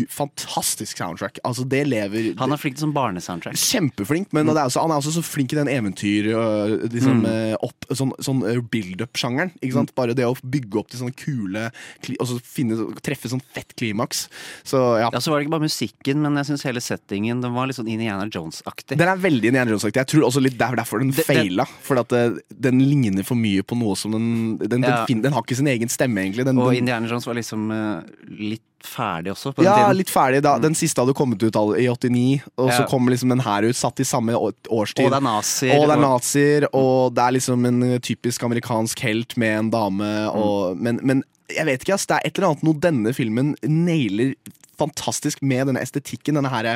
fantastisk 0.09 0.97
soundtrack. 0.97 1.39
Altså, 1.45 1.66
det 1.68 1.86
lever 1.88 2.34
Han 2.38 2.51
er 2.51 2.57
flink 2.57 2.78
som 2.78 2.93
barnesoundtrack. 2.93 3.55
Kjempeflink, 3.55 4.32
men 4.34 4.45
det 4.47 4.55
er 4.57 4.68
også, 4.70 4.82
han 4.82 4.91
er 4.91 4.99
også 5.01 5.14
så 5.18 5.24
flink 5.24 5.53
i 5.53 5.55
den 5.59 5.68
eventyr 5.72 6.30
øh, 6.34 6.89
liksom, 6.89 7.22
Mm. 7.24 7.26
øh, 7.26 7.55
opp, 7.64 7.86
sånn, 7.93 8.11
sånn 8.20 8.41
øh, 8.43 8.61
build-up-sjangeren. 8.70 9.51
sant? 9.74 9.93
Bare 9.95 10.14
det 10.16 10.26
å 10.26 10.36
bygge 10.43 10.78
opp 10.80 10.89
til 10.89 10.99
sånne 10.99 11.16
kule 11.16 11.72
Og 12.20 12.28
så 12.28 12.39
finne, 12.41 12.76
treffe 13.01 13.30
sånn 13.30 13.41
fett 13.53 13.74
klimaks. 13.76 14.28
Så 14.66 14.99
ja. 14.99 15.09
Ja, 15.14 15.20
så 15.20 15.32
var 15.32 15.39
det 15.39 15.47
ikke 15.47 15.55
bare 15.57 15.68
musikken, 15.68 16.18
men 16.22 16.36
jeg 16.36 16.45
syns 16.51 16.64
hele 16.64 16.82
settingen 16.84 17.41
Den 17.41 17.53
var 17.53 17.68
litt 17.68 17.76
sånn 17.78 17.89
Indiana 17.89 18.26
Jones-aktig. 18.30 18.97
Den 18.97 19.07
er 19.07 19.18
veldig 19.18 19.45
Indiana 19.51 19.72
Jones-aktig. 19.72 20.01
Jeg 20.03 20.07
tror 20.07 20.28
også 20.30 20.41
litt 20.41 20.57
det 20.57 20.68
er 20.68 20.76
derfor 20.76 20.99
den 20.99 21.11
feila. 21.11 21.66
For 21.82 21.97
at 21.99 22.09
den 22.09 22.80
ligner 22.80 23.24
for 23.26 23.36
mye 23.36 23.61
på 23.64 23.78
noe 23.78 23.95
som 23.95 24.11
den 24.11 24.57
Den, 24.57 24.82
den, 24.82 24.84
Ja. 24.84 25.05
fin, 25.05 25.22
den 25.22 25.32
har 25.34 25.41
ikke 25.43 25.55
sin 25.55 25.68
egen 25.68 25.88
stemme, 25.89 26.18
egentlig. 26.22 26.45
Den, 26.45 26.57
Og 26.57 26.72
den, 26.72 26.80
Indiana 26.84 27.07
Jones 27.07 27.26
var 27.26 27.36
liksom 27.36 27.53
eh, 27.72 28.14
litt 28.54 28.62
ferdig 28.84 29.32
også, 29.32 29.54
ja, 29.64 29.76
tiden. 29.78 29.97
litt 29.97 30.10
ferdig. 30.12 30.41
da 30.43 30.58
Den 30.60 30.74
siste 30.76 30.99
hadde 30.99 31.14
kommet 31.16 31.41
ut 31.43 31.56
all- 31.56 31.78
i 31.80 31.86
89, 31.88 32.41
og 32.58 32.70
så 32.72 32.84
kommer 32.89 33.14
liksom 33.14 33.30
den 33.32 33.39
her 33.45 33.64
ut, 33.64 33.76
satt 33.80 33.99
i 34.04 34.04
samme 34.04 34.34
årstid. 34.36 35.06
Og 35.06 35.12
det 35.14 35.20
er 35.22 35.28
nazier, 35.28 35.78
Og 35.80 35.88
det 35.88 35.95
er 35.95 36.01
nazier, 36.04 36.68
og 36.74 37.14
det 37.16 37.24
er 37.24 37.32
liksom 37.38 37.66
en 37.70 37.99
typisk 38.04 38.43
amerikansk 38.43 38.99
helt 39.08 39.38
med 39.38 39.58
en 39.60 39.70
dame. 39.70 40.10
Og, 40.36 40.76
men, 40.78 40.99
men 41.01 41.24
jeg 41.49 41.66
vet 41.66 41.82
ikke, 41.86 41.93
ass. 41.95 42.06
Det 42.10 42.18
er 42.18 42.28
et 42.28 42.38
eller 42.38 42.49
annet 42.51 42.64
noe 42.68 42.80
denne 42.84 43.14
filmen 43.16 43.56
nailer 43.64 44.34
fantastisk 44.80 45.43
med 45.45 45.69
denne 45.69 45.84
estetikken. 45.84 46.39
Denne 46.39 46.51
her 46.53 46.69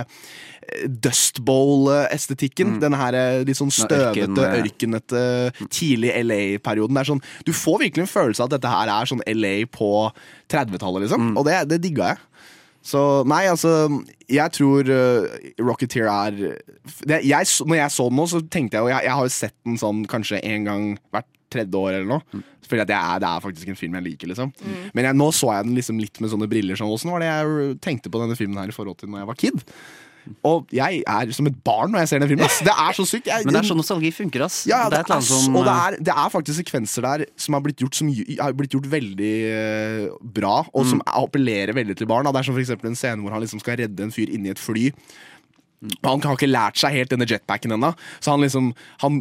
dustbowl-estetikken. 0.86 1.46
Bowl-estetikken. 1.48 2.80
Denne 2.82 3.00
her 3.00 3.18
eh, 3.18 3.42
litt 3.48 3.60
sånn 3.60 3.74
støvete, 3.74 4.48
ørkenete, 4.62 5.24
tidlig 5.74 6.14
LA-perioden. 6.24 7.00
Er 7.00 7.12
sånn, 7.12 7.24
Du 7.48 7.54
får 7.56 7.84
virkelig 7.88 8.06
en 8.06 8.12
følelse 8.12 8.44
av 8.44 8.50
at 8.52 8.58
dette 8.58 8.72
her 8.72 8.94
er 8.94 9.10
sånn 9.10 9.24
LA 9.28 9.56
på 9.72 9.92
30-tallet, 10.52 11.08
liksom. 11.08 11.34
Og 11.38 11.48
det, 11.48 11.62
det 11.72 11.82
digga 11.84 12.14
jeg. 12.14 12.24
Så 12.88 13.00
nei, 13.28 13.42
altså 13.52 13.90
Jeg 14.32 14.54
tror 14.56 14.88
uh, 14.88 15.26
Rocketeer 15.60 16.08
er 16.08 16.38
det, 17.04 17.18
jeg, 17.26 17.50
Når 17.68 17.76
jeg 17.82 17.92
så 17.92 18.06
den 18.08 18.20
nå, 18.22 18.28
så 18.32 18.40
tenkte 18.48 18.78
jeg 18.78 18.86
jo 18.86 18.92
Jeg, 18.94 19.04
jeg 19.04 19.16
har 19.18 19.26
jo 19.26 19.34
sett 19.34 19.56
den 19.68 19.80
sånn 19.82 20.06
kanskje 20.08 20.40
en 20.46 20.68
gang 20.70 20.86
hvert 21.12 21.28
tredje 21.58 21.82
år 21.84 21.98
eller 22.00 22.10
noe. 22.16 22.44
Fordi 22.68 22.84
at 22.84 22.90
er, 22.96 23.20
det 23.24 23.28
er 23.34 23.44
faktisk 23.50 23.70
en 23.72 23.80
film 23.80 23.94
jeg 24.00 24.08
liker, 24.12 24.32
liksom. 24.34 24.50
Men 24.94 25.06
jeg, 25.12 25.16
nå 25.20 25.30
så 25.36 25.54
jeg 25.58 25.70
den 25.70 25.78
liksom 25.82 26.00
litt 26.04 26.20
med 26.24 26.32
sånne 26.34 26.50
briller. 26.52 26.76
Sånn, 26.80 26.92
Åssen 26.92 27.12
var 27.14 27.24
det 27.24 27.30
jeg 27.34 27.78
tenkte 27.86 28.12
på 28.12 28.20
denne 28.24 28.36
filmen 28.40 28.60
her 28.60 28.72
i 28.72 28.76
forhold 28.76 29.00
til 29.00 29.10
når 29.14 29.24
jeg 29.26 29.30
var 29.36 29.42
kid? 29.46 29.64
Og 30.44 30.68
jeg 30.76 30.98
er 31.08 31.30
som 31.32 31.48
et 31.48 31.56
barn 31.64 31.94
når 31.94 32.02
jeg 32.04 32.10
ser 32.12 32.20
den 32.20 32.28
filmen. 32.34 32.44
ass. 32.50 32.58
Det 32.68 32.74
er 32.74 32.96
så 32.98 33.06
sykt. 33.08 33.30
Jeg, 33.32 33.44
Men 33.48 33.56
det 33.56 33.62
er 33.62 33.68
sånn 33.70 33.80
nostalgi 33.80 34.10
funker, 34.12 34.44
ass. 34.44 34.58
ja, 34.68 34.82
det 34.92 34.98
det 34.98 34.98
er 34.98 35.06
et 35.06 35.08
eller 35.08 35.16
er, 35.16 35.22
annet 35.22 35.30
s- 35.30 35.46
som 35.46 35.56
og 35.56 35.64
det 35.64 35.72
eh, 35.76 35.86
er, 35.86 35.98
det 36.10 36.16
er 36.26 36.34
faktisk 36.34 36.60
sekvenser 36.60 37.06
der 37.08 37.24
som 37.40 37.56
har 37.56 37.64
blitt 37.64 37.80
gjort, 37.86 37.96
som, 37.96 38.10
har 38.42 38.58
blitt 38.60 38.76
gjort 38.76 38.90
veldig 38.92 39.32
eh, 39.54 40.04
bra, 40.36 40.58
og 40.74 40.84
Mm. 40.84 40.90
som 40.92 41.06
appellerer 41.08 41.72
veldig 41.80 41.96
til 42.02 42.12
barn. 42.12 42.28
Da. 42.28 42.36
Det 42.36 42.44
er 42.44 42.50
som 42.50 42.60
for 42.60 42.92
en 42.92 43.00
scene 43.00 43.24
hvor 43.24 43.32
han 43.38 43.46
liksom 43.46 43.64
skal 43.64 43.80
redde 43.80 44.04
en 44.04 44.12
fyr 44.12 44.28
inni 44.36 44.52
et 44.52 44.60
fly. 44.60 44.90
Og 45.78 46.08
Han 46.10 46.24
har 46.26 46.38
ikke 46.38 46.50
lært 46.50 46.80
seg 46.82 46.96
helt 46.96 47.12
denne 47.14 47.28
jetpacken 47.30 47.76
ennå, 47.76 47.92
så 48.20 48.34
han 48.34 48.42
liksom 48.42 48.72
Han 49.04 49.20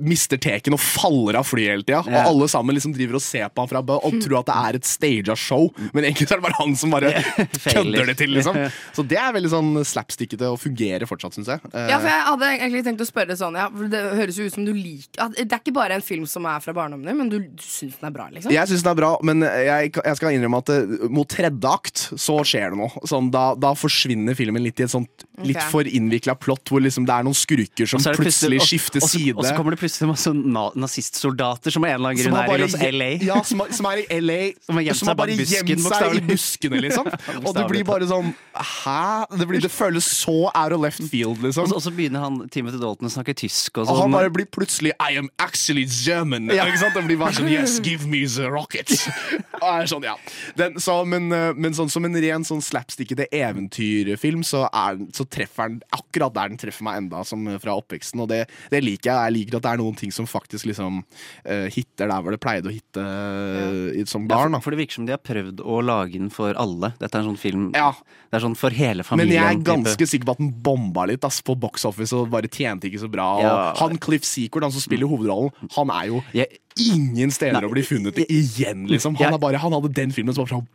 mister 0.00 0.40
teken 0.40 0.76
og 0.76 0.80
faller 0.80 1.36
av 1.40 1.44
flyet 1.48 1.74
hele 1.74 1.84
tida. 1.84 2.00
Yeah. 2.06 2.24
Og 2.24 2.32
alle 2.32 2.48
sammen 2.48 2.76
liksom 2.76 2.94
driver 2.96 3.18
og 3.18 3.24
ser 3.24 3.50
på 3.52 3.64
han 3.64 3.70
fra 3.70 3.82
og 3.98 4.16
tror 4.22 4.40
at 4.40 4.48
det 4.48 4.56
er 4.56 4.78
et 4.78 4.88
staged 4.88 5.30
show, 5.40 5.68
men 5.94 6.06
egentlig 6.06 6.28
så 6.28 6.36
er 6.36 6.40
det 6.40 6.46
bare 6.46 6.58
han 6.58 6.74
som 6.78 6.92
bare 6.92 7.12
kødder 7.64 8.10
det 8.10 8.16
til, 8.20 8.32
liksom. 8.36 8.56
Så 8.96 9.04
det 9.08 9.18
er 9.20 9.34
veldig 9.36 9.50
sånn 9.52 9.70
slapstickete 9.86 10.48
og 10.50 10.58
fungerer 10.60 11.08
fortsatt, 11.08 11.36
syns 11.36 11.50
jeg. 11.52 11.62
Eh, 11.72 11.88
Ja, 11.92 11.98
for 12.00 12.10
jeg 12.10 12.24
hadde 12.28 12.50
egentlig 12.54 12.82
tenkt 12.86 13.04
å 13.04 13.08
spørre 13.08 13.36
sånn 13.38 13.56
ja, 13.58 13.68
for 13.72 13.90
Det 13.92 14.02
høres 14.18 14.38
jo 14.40 14.48
ut 14.48 14.54
som 14.54 14.66
du 14.66 14.72
liker 14.76 15.22
at 15.24 15.36
Det 15.38 15.46
er 15.46 15.62
ikke 15.62 15.74
bare 15.76 15.96
en 15.98 16.04
film 16.04 16.26
som 16.28 16.46
er 16.48 16.62
fra 16.64 16.74
barndommen 16.76 17.08
din, 17.08 17.18
men 17.18 17.32
du, 17.32 17.38
du 17.40 17.64
syns 17.64 17.98
den 18.00 18.10
er 18.10 18.14
bra, 18.14 18.28
liksom? 18.32 18.52
Jeg 18.54 18.70
syns 18.70 18.84
den 18.84 18.92
er 18.92 19.00
bra, 19.00 19.12
men 19.26 19.44
jeg, 19.44 19.92
jeg 19.96 20.20
skal 20.20 20.36
innrømme 20.36 20.62
at 20.62 20.72
det, 20.72 21.10
mot 21.12 21.28
tredje 21.28 21.72
akt 21.72 22.04
så 22.18 22.38
skjer 22.46 22.74
det 22.74 22.80
noe. 22.80 23.06
Sånn, 23.08 23.30
da, 23.34 23.50
da 23.58 23.74
forsvinner 23.78 24.36
filmen 24.38 24.64
litt 24.64 24.80
i 24.82 24.86
et 24.86 24.92
sånt 24.92 25.26
litt 25.44 25.58
okay. 25.58 25.70
for 25.72 25.88
innvikla 25.98 26.34
plott, 26.38 26.70
hvor 26.72 26.80
liksom 26.84 27.04
det 27.08 27.14
er 27.18 27.26
noen 27.26 27.36
skurker 27.36 27.88
som 27.90 28.00
er 28.06 28.16
plutselig 28.18 28.60
skifter 28.64 29.02
og 29.02 29.08
så- 29.08 29.12
side. 29.18 29.34
Og 29.36 29.44
så 29.44 29.54
kommer 29.58 29.74
det 29.76 29.80
plutselig 29.82 30.08
masse 30.10 30.32
na 30.34 30.68
nazistsoldater 30.78 31.74
som 31.74 31.84
av 31.84 31.90
en 31.90 31.94
eller 31.98 32.08
annen 32.14 32.22
grunn 32.22 32.38
er 32.38 32.88
i 32.88 32.90
LA. 32.92 33.10
ja, 33.28 33.40
som, 33.42 33.60
har- 33.64 33.72
som 33.76 33.86
er 33.90 34.02
i 34.04 34.20
LA. 34.20 34.38
Som 34.64 34.78
har 34.80 34.86
gjemt 34.88 35.02
seg 35.02 35.16
bare 35.18 35.36
gjemt 35.36 35.86
seg 35.88 36.16
i 36.18 36.24
buskene, 36.28 36.80
liksom. 36.84 37.10
Og 37.46 37.54
det 37.56 37.66
blir 37.70 37.84
bare 37.88 38.08
sånn 38.10 38.32
Hæ? 38.58 39.26
Det, 39.38 39.46
blir, 39.46 39.60
det 39.62 39.70
føles 39.70 40.04
så 40.04 40.48
out 40.54 40.72
of 40.74 40.80
left 40.82 41.02
field, 41.10 41.38
liksom. 41.44 41.70
og 41.72 41.82
så 41.82 41.92
begynner 41.94 42.24
han 42.24 42.40
Timothy 42.50 42.78
Dalton 42.80 43.06
å 43.06 43.12
snakke 43.12 43.34
tysk 43.38 43.78
og 43.78 43.86
Og 43.88 43.94
han 43.94 44.08
sånn. 44.08 44.16
bare 44.16 44.30
blir 44.34 44.48
plutselig 44.50 44.92
I 44.98 45.16
am 45.20 45.28
actually 45.38 45.84
German. 45.86 46.48
Ja. 46.50 46.64
Ikke 46.66 46.80
sant? 46.82 46.94
Det 46.98 47.04
blir 47.06 47.18
bare 47.20 47.36
sånn 47.36 47.48
Yes, 47.52 47.78
give 47.84 48.06
me 48.10 48.24
the 48.26 48.48
rocket. 48.50 48.90
Og 49.62 49.68
er 49.68 49.86
sånn, 49.90 50.04
ja. 50.06 50.16
Den, 50.58 50.76
så, 50.82 51.00
men, 51.08 51.30
eh, 51.32 51.52
men 51.56 51.74
sånn 51.74 51.90
som 51.90 52.04
en 52.06 52.14
ren 52.18 52.44
sånn 52.46 52.60
slapstickete 52.62 53.26
eventyrfilm, 53.34 54.42
så, 54.46 54.66
er, 54.72 54.98
så 55.14 55.24
treffer 55.28 55.68
den 55.72 55.80
akkurat 55.92 56.34
der 56.36 56.48
den 56.52 56.58
treffer 56.60 56.84
meg 56.84 56.98
enda, 57.02 57.22
som 57.24 57.46
fra 57.62 57.74
oppveksten. 57.78 58.20
Og 58.20 58.28
det, 58.28 58.42
det 58.72 58.82
liker 58.84 59.08
jeg. 59.08 59.16
Jeg 59.28 59.34
liker 59.38 59.56
at 59.58 59.64
det 59.64 59.70
er 59.72 59.80
noen 59.80 59.96
ting 59.96 60.12
som 60.12 60.26
faktisk 60.28 60.66
liksom 60.68 60.98
uh, 61.02 61.66
hitter 61.72 62.10
der 62.10 62.20
hvor 62.24 62.34
det 62.34 62.40
pleide 62.42 62.68
å 62.68 62.74
hitte 62.74 63.00
eh, 63.02 64.04
som 64.08 64.26
Ja, 64.28 64.34
barn. 64.36 64.50
for, 64.52 64.56
da. 64.58 64.60
for 64.64 64.74
det 64.76 64.80
virker 64.82 64.98
som 64.98 65.06
de 65.08 65.14
har 65.16 65.22
prøvd 65.24 65.62
å 65.64 65.80
lage 65.84 66.18
den 66.18 66.30
for 66.34 66.52
alle. 66.60 66.92
Dette 67.00 67.16
er 67.18 67.24
en 67.24 67.30
sånn 67.32 67.40
film 67.40 67.68
Ja. 67.76 67.92
Det 68.28 68.36
er 68.36 68.44
sånn 68.44 68.56
for 68.60 68.74
hele 68.76 69.04
Men 69.16 69.28
jeg 69.32 69.40
er 69.40 69.54
type. 69.56 69.64
ganske 69.70 70.06
sikker 70.10 70.28
på 70.28 70.34
at 70.36 70.42
den 70.42 70.50
bomba 70.62 71.06
litt 71.08 71.24
ass, 71.24 71.40
på 71.40 71.56
box 71.58 71.86
office 71.88 72.12
og 72.12 72.28
bare 72.30 72.48
tjente 72.52 72.90
ikke 72.90 73.00
så 73.00 73.08
bra. 73.10 73.28
Ja. 73.40 73.54
Han 73.80 73.96
Cliff 73.98 74.24
Secord, 74.28 74.62
han 74.66 74.74
som 74.74 74.84
spiller 74.84 75.08
hovedrollen, 75.08 75.52
han 75.76 75.90
er 75.90 76.06
jo 76.12 76.22
Jeg- 76.36 76.58
ingen 76.78 77.30
steder 77.30 77.60
Nei, 77.60 77.66
å 77.68 77.72
bli 77.72 77.82
funnet 77.82 78.14
igjen, 78.28 78.86
liksom. 78.86 79.16
Han, 79.16 79.32
jeg- 79.32 79.40
bare, 79.40 79.56
han 79.58 79.72
hadde 79.72 79.92
den 79.94 80.12
filmen 80.12 80.34
som 80.34 80.44
var 80.44 80.52
sånn 80.58 80.68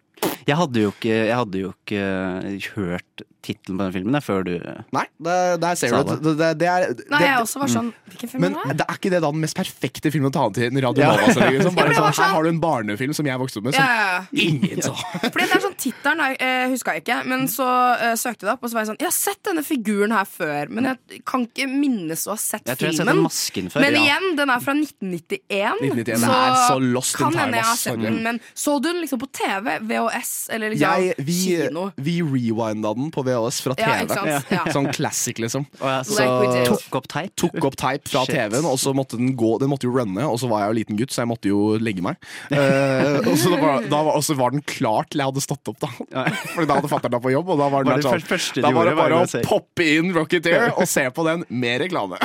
Jeg 0.47 0.59
hadde 0.59 0.83
jo 0.85 0.91
ikke, 0.93 1.13
jeg 1.13 1.37
hadde 1.37 1.61
jo 1.61 1.71
ikke 1.73 2.01
eh, 2.03 2.71
hørt 2.75 3.23
tittelen 3.43 3.77
på 3.77 3.83
den 3.83 3.93
filmen 3.97 4.15
der, 4.15 4.23
før 4.23 4.45
du 4.47 4.53
Nei, 4.95 5.03
det, 5.25 5.35
der 5.63 5.79
ser 5.79 5.93
du. 5.93 6.13
Det, 6.23 6.33
det, 6.39 6.49
det 6.61 6.69
er, 6.69 6.85
Nei, 7.11 7.21
jeg 7.25 7.41
også 7.43 7.61
var 7.63 7.71
sånn 7.73 7.89
Hvilken 8.11 8.31
film 8.31 8.45
men 8.45 8.57
er 8.61 8.77
det? 8.79 8.87
er 8.87 8.99
ikke 8.99 9.11
det 9.13 9.21
da 9.25 9.31
den 9.35 9.43
mest 9.43 9.57
perfekte 9.57 10.11
filmen 10.13 10.31
å 10.31 10.33
ta 10.35 10.45
til 10.55 10.69
en 10.69 10.81
Radio 10.85 11.09
så 11.27 11.49
Liksom. 11.53 11.75
Bare 11.79 11.95
sånn, 11.95 12.07
her 12.07 12.17
sånn- 12.17 12.33
har 12.33 12.47
du 12.47 12.51
en 12.53 12.61
barnefilm 12.63 13.15
som 13.17 13.27
jeg 13.27 13.41
vokste 13.41 13.59
opp 13.59 13.67
med, 13.67 13.77
som 13.77 13.83
Ja, 13.83 13.97
ja, 13.99 14.13
ja. 14.15 14.45
ingen 14.47 14.83
så. 14.85 14.93
Fordi 15.33 15.47
det 15.49 15.57
er 15.57 15.63
sånn 15.65 15.77
Tittelen 15.83 16.23
uh, 16.23 16.65
huska 16.71 16.95
jeg 16.95 17.03
ikke, 17.03 17.19
men 17.27 17.45
så 17.51 17.67
eh, 17.97 18.15
søkte 18.19 18.45
jeg 18.45 18.47
det 18.47 18.53
opp, 18.55 18.63
og 18.63 18.71
så 18.71 18.77
var 18.77 18.85
jeg 18.85 18.91
sånn 18.93 19.01
Jeg 19.03 19.09
har 19.09 19.15
sett 19.17 19.41
denne 19.49 19.65
figuren 19.67 20.15
her 20.15 20.29
før, 20.29 20.71
men 20.71 20.89
jeg 20.91 21.21
kan 21.27 21.45
ikke 21.49 21.67
minnes 21.71 22.25
å 22.27 22.33
ha 22.35 22.39
sett 22.39 22.69
Jeg 22.69 22.79
tror 22.79 22.89
jeg 22.89 22.93
har 22.93 22.99
sett 23.01 23.11
filmen. 23.11 23.27
den 23.59 23.73
før. 23.73 23.83
Men 23.83 23.97
ja. 23.97 24.03
igjen, 24.05 24.29
den 24.39 24.53
er 24.53 24.63
fra 24.63 24.77
1991. 24.77 25.83
1991, 25.83 26.05
det 26.07 26.13
er 26.13 27.03
så 27.03 27.19
kan 27.19 27.39
hende 27.41 27.59
jeg 27.59 27.67
har 27.67 27.79
sett 27.79 28.01
den, 28.01 28.21
men 28.25 28.41
så 28.53 28.77
du 28.79 28.89
den 28.89 29.03
liksom 29.03 29.21
på 29.21 29.29
TV? 29.35 29.77
VHS? 29.83 30.32
Eller 30.53 30.73
liksom 30.73 31.03
Jeg, 31.03 31.15
vi, 31.17 31.37
kino? 31.45 31.85
vi 31.95 32.15
rewinda 32.21 32.93
den 32.97 33.09
på 33.13 33.23
VHS 33.25 33.61
fra 33.65 33.75
TV. 33.79 34.15
Ja. 34.29 34.39
Ja. 34.49 34.63
Sånn 34.73 34.89
classic, 34.93 35.39
liksom. 35.41 35.65
Oh, 35.79 35.89
ja. 35.89 36.01
Så 36.07 36.19
Like 36.23 36.65
tok 36.69 36.97
opp 36.99 37.09
teip. 37.11 37.33
tok 37.39 37.57
opp 37.69 37.77
teip 37.79 38.07
fra 38.09 38.25
TV-en, 38.29 38.67
og 38.69 38.77
så 38.81 38.93
måtte 38.95 39.19
den 39.19 39.33
gå 39.39 39.55
Den 39.61 39.71
måtte 39.71 39.87
jo 39.87 39.93
runne, 39.95 40.25
og 40.27 40.39
så 40.41 40.49
var 40.51 40.65
jeg 40.65 40.73
jo 40.73 40.77
liten 40.79 40.99
gutt, 40.99 41.13
så 41.13 41.23
jeg 41.23 41.31
måtte 41.31 41.51
jo 41.51 41.61
legge 41.81 42.03
meg. 42.05 42.19
Uh, 42.51 43.21
og, 43.27 43.33
så 43.39 43.53
da 43.53 43.59
var, 43.61 43.87
da 43.89 44.01
var, 44.07 44.17
og 44.19 44.25
så 44.25 44.37
var 44.39 44.55
den 44.55 44.63
klar 44.67 45.07
til 45.09 45.23
jeg 45.23 45.31
hadde 45.31 45.43
stått 45.43 45.71
opp, 45.71 45.79
da. 45.83 45.91
Fordi 46.53 46.67
da 46.69 46.79
hadde 46.79 46.91
fatter'n 46.91 47.19
på 47.23 47.33
jobb, 47.33 47.53
og 47.53 47.61
da 47.61 47.69
var, 47.73 47.85
den 47.85 47.93
Var 47.93 48.03
det 48.03 48.07
sånn, 48.09 48.25
første 48.33 48.63
da 48.63 48.71
var 48.73 48.89
det 48.89 48.95
bare 48.97 49.19
var 49.21 49.27
å 49.27 49.43
poppe 49.47 49.87
inn 49.97 50.13
Rocketeer 50.15 50.73
og 50.79 50.87
se 50.89 51.05
på 51.13 51.25
den 51.27 51.45
med 51.53 51.83
reklame. 51.83 52.19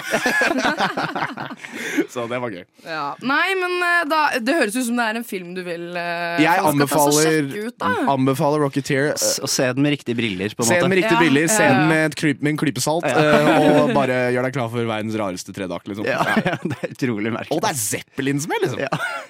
så 2.12 2.26
det 2.30 2.40
var 2.42 2.54
gøy. 2.54 2.64
Ja. 2.86 3.06
Nei, 3.22 3.46
men 3.58 3.76
eh, 3.84 4.02
da, 4.10 4.20
det 4.42 4.56
høres 4.60 4.76
ut 4.78 4.86
som 4.88 4.98
det 4.98 5.08
er 5.12 5.20
en 5.20 5.26
film 5.26 5.52
du 5.56 5.62
vil 5.66 5.88
uh, 5.96 6.38
Jeg 6.42 6.64
anbefaler, 6.70 7.48
Ut, 7.48 7.74
da. 7.80 7.92
Anbefaler 8.06 8.62
Rocketeer. 8.62 9.08
eh, 9.10 9.14
S- 9.18 9.40
Og 9.42 9.48
se 9.50 9.66
den 9.72 9.82
med 9.82 9.92
riktige 9.96 10.14
briller, 10.18 10.54
på 10.54 10.62
en 10.64 10.68
Se 10.70 10.78
den 10.80 10.88
med 10.92 10.98
riktige 11.00 11.16
Ja, 11.18 11.22
briller, 11.24 11.48
se 11.48 11.62
ja, 11.66 11.72
den 11.78 11.88
med, 11.88 12.14
kryp, 12.16 12.42
med 12.42 12.50
en 12.54 12.60
klype 12.60 12.80
salt, 12.84 13.04
eh, 13.04 13.48
og 13.58 13.92
bare 13.98 14.18
gjør 14.34 14.42
deg 14.48 14.52
klar 14.58 14.68
for 14.70 14.84
verdens 14.84 15.16
rareste 15.18 15.52
tredag. 15.56 15.80
Liksom. 15.88 16.04
Ja, 16.06 16.22
Ja. 16.22 16.36
ja, 16.52 16.56
det 16.70 16.78
er 16.82 16.94
utrolig 16.94 17.32
merkelig. 17.34 17.56
Og 17.56 17.62
det 17.64 17.70
er 17.74 17.80
Zeppelin 17.82 18.40
som 18.40 18.52
er, 18.52 18.62
liksom. 18.66 18.78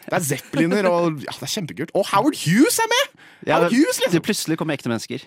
Det 0.08 0.16
er 0.20 0.26
Zeppeliner, 0.32 0.90
og 0.90 1.22
ja, 1.24 1.32
det 1.38 1.48
er 1.48 1.54
kjempekult. 1.56 1.90
Og 1.94 2.06
Howard 2.12 2.36
Hughes 2.44 2.78
er 2.84 2.88
med! 2.94 3.24
Ja, 3.48 3.56
Howard 3.56 3.72
det- 3.72 3.78
liksom! 3.80 4.12
det 4.12 4.20
plutselig 4.26 4.58
kommer 4.60 4.76
ekte 4.76 4.90
mennesker. 4.92 5.22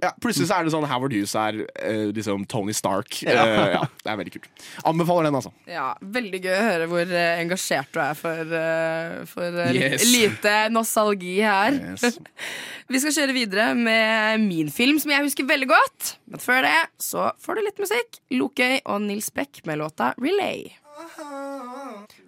Ja, 0.00 0.10
plutselig 0.22 0.48
så 0.48 0.56
er 0.56 0.64
det 0.64 0.72
sånn 0.72 0.86
Howard 0.88 1.12
Hughes 1.12 1.34
er 1.36 1.58
uh, 1.60 2.06
liksom 2.16 2.46
Tony 2.48 2.72
Stark. 2.76 3.18
Ja. 3.26 3.44
Uh, 3.44 3.66
ja, 3.76 3.82
det 4.02 4.12
er 4.14 4.16
veldig 4.22 4.32
kult. 4.38 4.48
Anbefaler 4.88 5.28
den, 5.28 5.36
altså. 5.36 5.52
Ja, 5.68 5.90
Veldig 6.16 6.40
gøy 6.46 6.54
å 6.56 6.62
høre 6.70 6.86
hvor 6.90 7.12
eh, 7.12 7.40
engasjert 7.42 7.90
du 7.92 8.00
er 8.00 8.16
for, 8.16 8.54
uh, 8.56 9.18
for 9.28 9.60
Yes. 9.76 10.06
lite 10.08 10.54
nostalgi 10.72 11.36
her. 11.44 11.76
Yes. 11.92 12.16
Vi 12.92 13.02
skal 13.02 13.12
kjøre 13.18 13.34
videre 13.36 13.68
med 13.76 14.40
min 14.46 14.68
film, 14.72 14.96
som 15.02 15.10
jeg 15.10 15.24
husker 15.26 15.44
veldig 15.48 15.68
godt. 15.68 16.12
Men 16.30 16.40
før 16.40 16.62
det 16.68 16.76
så 17.02 17.28
får 17.42 17.58
du 17.58 17.64
litt 17.66 17.80
musikk. 17.82 18.20
Lokøy 18.32 18.78
og 18.86 19.02
Nils 19.04 19.28
Beck 19.34 19.60
med 19.66 19.80
låta 19.82 20.12
Relay. 20.22 20.68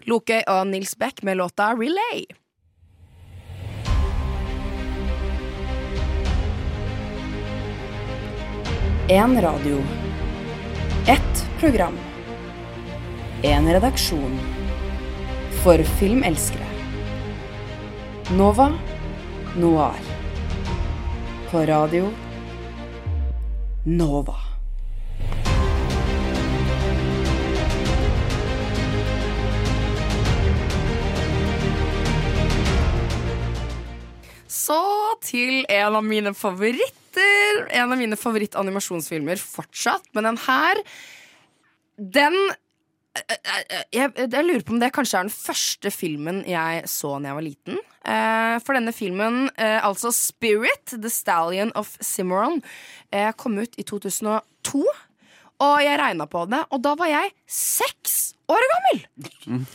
Lokøy 0.08 0.42
og 0.50 0.66
Nils 0.72 0.94
Beck 0.98 1.22
med 1.24 1.38
låta 1.40 1.70
Relay. 1.78 2.26
En 9.10 9.40
radio. 9.40 9.78
Ett 11.06 11.50
program. 11.60 11.94
En 13.42 13.72
redaksjon. 13.72 14.38
For 15.64 15.82
filmelskere. 15.82 16.66
Nova 18.36 18.72
Noir. 19.56 20.18
på 21.50 21.58
radio 21.58 22.10
Nova. 23.84 24.34
Så 34.46 34.82
til 35.22 35.64
en 35.68 35.96
av 35.96 36.04
mine 36.04 36.34
favoritter. 36.34 37.07
En 37.18 37.92
av 37.92 37.98
mine 37.98 38.18
favorittanimasjonsfilmer 38.18 39.40
fortsatt. 39.42 40.08
Men 40.16 40.32
den 40.32 40.40
her 40.46 40.82
Den 41.98 42.34
jeg, 43.90 44.12
jeg 44.14 44.44
lurer 44.44 44.62
på 44.62 44.74
om 44.76 44.78
det 44.78 44.92
kanskje 44.94 45.18
er 45.18 45.26
den 45.26 45.34
første 45.34 45.90
filmen 45.90 46.42
jeg 46.46 46.84
så 46.90 47.16
da 47.18 47.32
jeg 47.32 47.38
var 47.38 47.46
liten. 47.46 47.80
Eh, 48.08 48.56
for 48.64 48.78
denne 48.78 48.94
filmen, 48.94 49.48
eh, 49.58 49.80
altså 49.84 50.12
Spirit, 50.14 50.94
The 50.94 51.10
Stallion 51.10 51.72
of 51.74 51.96
Cimarron, 52.04 52.62
eh, 53.12 53.32
kom 53.36 53.58
ut 53.58 53.74
i 53.78 53.82
2002. 53.82 54.84
Og 55.58 55.76
jeg 55.82 55.98
regna 55.98 56.28
på 56.30 56.44
det, 56.46 56.62
og 56.70 56.82
da 56.84 56.94
var 56.94 57.10
jeg 57.10 57.32
seks 57.48 58.34
år 58.48 58.64
gammel! 58.72 59.00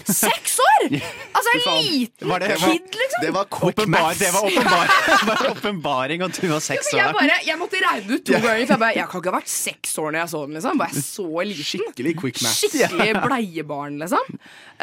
Seks 0.10 0.56
år! 0.62 0.94
Altså 1.34 1.52
en 1.54 1.62
liten 1.86 2.30
Var 2.30 2.40
det- 2.42 2.56
kid, 2.58 2.88
liksom. 2.98 3.22
Det 3.22 3.32
var 3.36 3.46
quick 3.54 3.82
maths. 3.88 4.20
det 4.20 4.30
var 4.34 4.46
åpenbar, 4.48 4.88
det 5.22 5.28
var 5.30 5.44
åpenbaring 5.52 6.24
at 6.26 6.40
du 6.42 6.48
var 6.50 6.60
seks 6.66 6.90
Jeg, 6.94 7.14
bare, 7.14 7.36
jeg 7.46 7.58
måtte 7.62 7.82
regne 7.84 8.18
ut 8.18 8.24
to 8.26 8.34
ganger, 8.34 8.66
for 8.66 8.74
jeg, 8.74 8.80
bare, 8.82 8.96
jeg 8.98 9.08
kan 9.12 9.22
ikke 9.22 9.32
ha 9.34 9.38
vært 9.38 9.52
seks 9.54 9.94
år 10.02 10.10
når 10.16 10.20
jeg 10.24 10.32
så 10.34 10.42
den. 10.48 10.56
liksom 10.58 10.82
Bare 10.82 10.94
jeg 10.98 11.06
så 11.06 11.28
liten? 11.50 11.68
Skikkelig 11.70 12.14
quick 12.24 12.42
maths. 12.42 12.64
Skikkelig 12.64 13.14
bleiebarn, 13.28 14.00
liksom. 14.02 14.34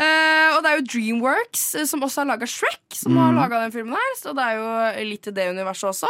Uh, 0.01 0.49
og 0.55 0.61
det 0.65 0.71
er 0.71 0.79
jo 0.79 0.87
Dreamworks 0.95 1.65
eh, 1.83 1.85
som 1.91 2.03
også 2.07 2.23
har 2.23 2.31
laga 2.31 2.47
Shrek, 2.49 2.81
som 2.97 3.17
har 3.19 3.31
Mm. 3.35 3.37
laga 3.43 3.59
den 3.65 3.73
filmen 3.75 3.95
her. 3.99 4.15
Så 4.19 4.33
det 4.35 4.43
er 4.47 4.57
jo 4.59 5.05
litt 5.11 5.27
i 5.31 5.35
det 5.35 5.49
universet 5.51 5.91
også. 5.91 6.09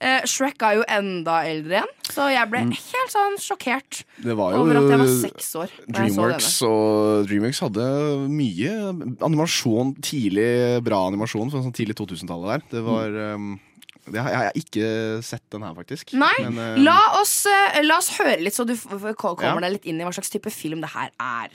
Uh, 0.00 0.20
Shrek 0.28 0.62
er 0.68 0.78
jo 0.78 0.84
enda 0.88 1.40
eldre 1.48 1.80
igjen, 1.80 1.90
så 2.12 2.28
jeg 2.32 2.48
ble 2.52 2.60
Mm. 2.68 2.76
helt 2.76 3.12
sånn 3.16 3.40
sjokkert 3.40 4.02
jo 4.22 4.36
over 4.38 4.78
at 4.78 4.90
jeg 4.92 5.00
var 5.00 5.10
seks 5.24 5.50
år. 5.58 5.72
så 6.12 6.21
Dreamworks, 6.22 6.62
og 6.68 7.26
Dreamworks 7.28 7.60
hadde 7.64 7.86
mye 8.32 8.72
animasjon, 9.26 9.94
tidlig 10.04 10.48
bra 10.86 11.02
animasjon 11.10 11.50
fra 11.52 11.62
sånn 11.64 11.74
tidlig 11.76 11.96
2000-tallet 12.00 12.54
der. 12.54 12.64
Det 12.76 12.82
var 12.86 13.18
um, 13.34 13.52
det 14.10 14.18
har, 14.18 14.30
Jeg 14.34 14.38
har 14.40 14.56
ikke 14.58 14.86
sett 15.22 15.44
den 15.54 15.62
her, 15.62 15.74
faktisk. 15.78 16.14
Nei, 16.18 16.32
Men, 16.42 16.58
uh, 16.58 16.80
la, 16.82 16.96
oss, 17.20 17.36
eh, 17.46 17.82
la 17.86 18.00
oss 18.02 18.10
høre 18.18 18.40
litt, 18.42 18.56
så 18.56 18.66
du 18.66 18.74
kommer 19.14 19.44
Ja. 19.46 19.54
deg 19.60 19.76
litt 19.78 19.86
inn 19.86 20.00
i 20.00 20.04
hva 20.06 20.12
slags 20.14 20.30
type 20.32 20.50
film 20.50 20.80
det 20.82 20.90
her 20.94 21.10
er. 21.20 21.54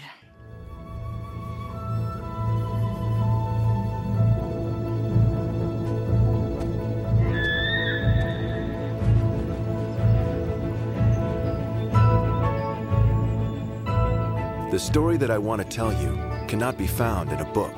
The 14.77 14.83
story 14.83 15.17
that 15.17 15.31
I 15.31 15.39
want 15.39 15.59
to 15.59 15.67
tell 15.67 15.91
you 15.91 16.21
cannot 16.47 16.77
be 16.77 16.85
found 16.85 17.31
in 17.31 17.39
a 17.39 17.51
book. 17.51 17.73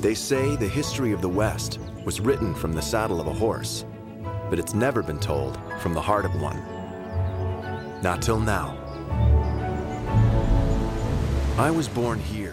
They 0.00 0.14
say 0.14 0.54
the 0.54 0.68
history 0.68 1.10
of 1.10 1.20
the 1.20 1.28
West 1.28 1.80
was 2.04 2.20
written 2.20 2.54
from 2.54 2.72
the 2.72 2.80
saddle 2.80 3.20
of 3.20 3.26
a 3.26 3.32
horse, 3.32 3.84
but 4.48 4.60
it's 4.60 4.72
never 4.72 5.02
been 5.02 5.18
told 5.18 5.58
from 5.80 5.94
the 5.94 6.00
heart 6.00 6.24
of 6.24 6.40
one. 6.40 6.62
Not 8.02 8.22
till 8.22 8.38
now. 8.38 8.78
I 11.58 11.72
was 11.72 11.88
born 11.88 12.20
here. 12.20 12.51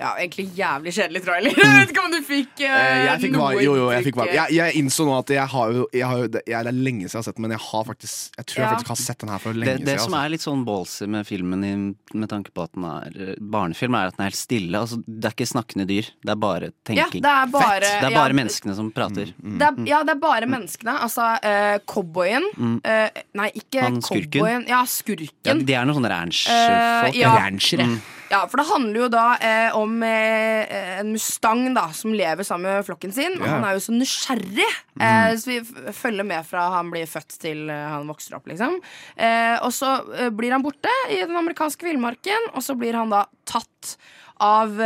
Ja, 0.00 0.14
egentlig 0.16 0.46
jævlig 0.56 0.92
kjedelig 0.96 1.20
trailer. 1.26 1.52
Jeg 1.60 1.74
vet 1.82 1.90
ikke 1.92 2.04
om 2.06 2.12
du 2.14 2.20
fikk 2.24 2.62
uh, 2.64 2.76
jeg 3.04 3.20
fikk 3.20 3.34
noe 3.36 3.50
jo, 3.60 3.74
jo, 3.76 3.86
jeg 3.92 4.04
fikk 4.06 4.16
var. 4.16 4.30
Jeg, 4.32 4.54
jeg 4.56 4.76
innså 4.80 5.04
nå 5.04 5.12
at 5.18 5.28
jeg 5.34 5.44
har 5.52 5.72
jo, 5.76 5.82
jeg 5.92 6.06
har 6.08 6.22
jo 6.22 6.28
det, 6.32 6.40
jeg, 6.48 6.64
det 6.64 6.70
er 6.72 6.78
lenge 6.86 7.04
siden 7.04 7.10
jeg 7.12 7.20
har 7.20 7.26
sett 7.28 7.36
den, 7.36 7.44
men 7.44 7.52
jeg 7.54 7.62
har 7.66 7.84
faktisk 7.90 8.38
Jeg 8.40 8.46
tror 8.48 8.56
jeg 8.60 8.64
Ja. 8.64 8.70
faktisk 8.74 8.92
har 8.94 9.00
sett 9.02 9.18
den 9.20 9.32
her 9.34 9.42
for 9.44 9.52
lenge 9.58 9.68
lenge 9.74 9.84
det 9.84 9.94
siden. 9.94 10.04
som 10.06 10.14
altså. 10.16 10.24
er 10.24 10.32
litt 10.34 10.44
sånn 10.46 10.62
ballsy 10.64 11.08
med 11.16 11.28
filmen, 11.28 11.64
i, 11.68 11.72
med 12.16 12.30
tanke 12.32 12.54
på 12.56 12.64
at 12.64 12.72
den 12.78 12.86
er 12.88 13.18
eh, 13.28 13.34
barnefilm, 13.56 13.98
er 14.00 14.08
at 14.12 14.16
den 14.16 14.24
er 14.24 14.30
helt 14.30 14.40
stille. 14.40 14.80
Altså, 14.80 15.00
det 15.04 15.28
er 15.30 15.36
ikke 15.36 15.48
snakkende 15.52 15.86
dyr, 15.90 16.08
det 16.24 16.32
er 16.34 16.40
bare 16.46 16.70
tenking. 16.88 17.20
det 17.26 17.34
er 17.34 17.52
bare- 17.52 17.80
Det 17.80 18.08
er 18.08 18.16
bare 18.16 18.32
ja, 18.32 18.38
menneskene 18.40 18.76
som 18.80 18.88
prater. 18.96 19.34
Det 19.36 19.68
er, 19.68 19.82
ja, 19.90 20.00
det 20.08 20.14
er 20.16 20.22
bare 20.22 20.48
menneskene. 20.48 20.96
Altså 21.04 21.28
uh, 21.44 21.76
cowboyen 21.84 22.48
Mm. 22.56 22.80
eh, 22.84 23.20
Nei, 23.36 23.50
ikke 23.54 23.84
Han 23.84 24.00
skurken? 24.02 24.30
cowboyen. 24.40 24.64
Ja, 24.68 24.80
skurken. 24.88 25.28
Ja, 25.44 25.54
de 25.54 25.74
er 25.76 25.84
noen 25.84 26.00
sånne 26.00 26.10
ranch-folk. 26.16 27.14
ja. 27.20 27.34
Ranchere. 27.36 27.86
Mm. 28.30 28.36
Ja, 28.36 28.44
for 28.46 28.60
det 28.60 28.66
handler 28.68 29.00
jo 29.02 29.08
da 29.10 29.24
eh, 29.42 29.74
om 29.74 29.96
eh, 30.06 31.00
en 31.00 31.08
mustang 31.16 31.64
da 31.74 31.88
som 31.96 32.12
lever 32.14 32.46
sammen 32.46 32.70
med 32.70 32.86
flokken 32.86 33.10
sin. 33.14 33.34
Og 33.40 33.46
han 33.48 33.64
er 33.66 33.74
jo 33.74 33.82
så 33.82 33.94
nysgjerrig. 33.96 34.68
Eh, 35.00 35.32
så 35.34 35.50
vi 35.50 35.58
følger 35.96 36.26
med 36.28 36.46
fra 36.46 36.68
han 36.76 36.92
blir 36.94 37.10
født 37.10 37.40
til 37.42 37.64
eh, 37.72 37.88
han 37.90 38.06
vokser 38.10 38.38
opp, 38.38 38.46
liksom. 38.50 38.78
Eh, 39.18 39.56
og 39.66 39.74
så 39.74 39.96
eh, 40.14 40.30
blir 40.30 40.54
han 40.54 40.62
borte 40.62 40.92
i 41.10 41.18
den 41.24 41.34
amerikanske 41.42 41.88
villmarken, 41.90 42.52
og 42.54 42.62
så 42.62 42.78
blir 42.78 42.94
han 43.00 43.10
da 43.10 43.24
tatt 43.50 43.96
av 44.40 44.78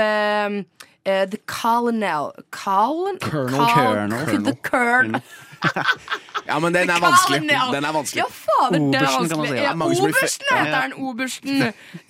The 1.04 1.38
Colonel 1.46 2.32
Colon 2.50 3.18
Colonel. 3.20 3.60
Colonel. 3.76 4.24
Colonel. 4.24 4.44
The 4.48 4.56
Colonel. 4.64 5.20
Ja, 6.44 6.58
men 6.60 6.74
den 6.74 6.90
er 6.92 7.00
vanskelig. 7.00 7.40
Den 7.48 7.86
er 7.88 7.94
vanskelig. 7.94 8.20
Ja, 8.20 8.26
fader, 8.28 8.82
det 8.92 8.98
er 9.00 9.06
vanskelig. 9.08 9.48
si. 9.48 9.60
Ja, 9.62 9.70
er 9.72 10.04
Obersten 10.04 10.50
heter 10.50 10.66
den, 10.66 10.74
han. 10.76 10.94
Obersten. 11.08 11.62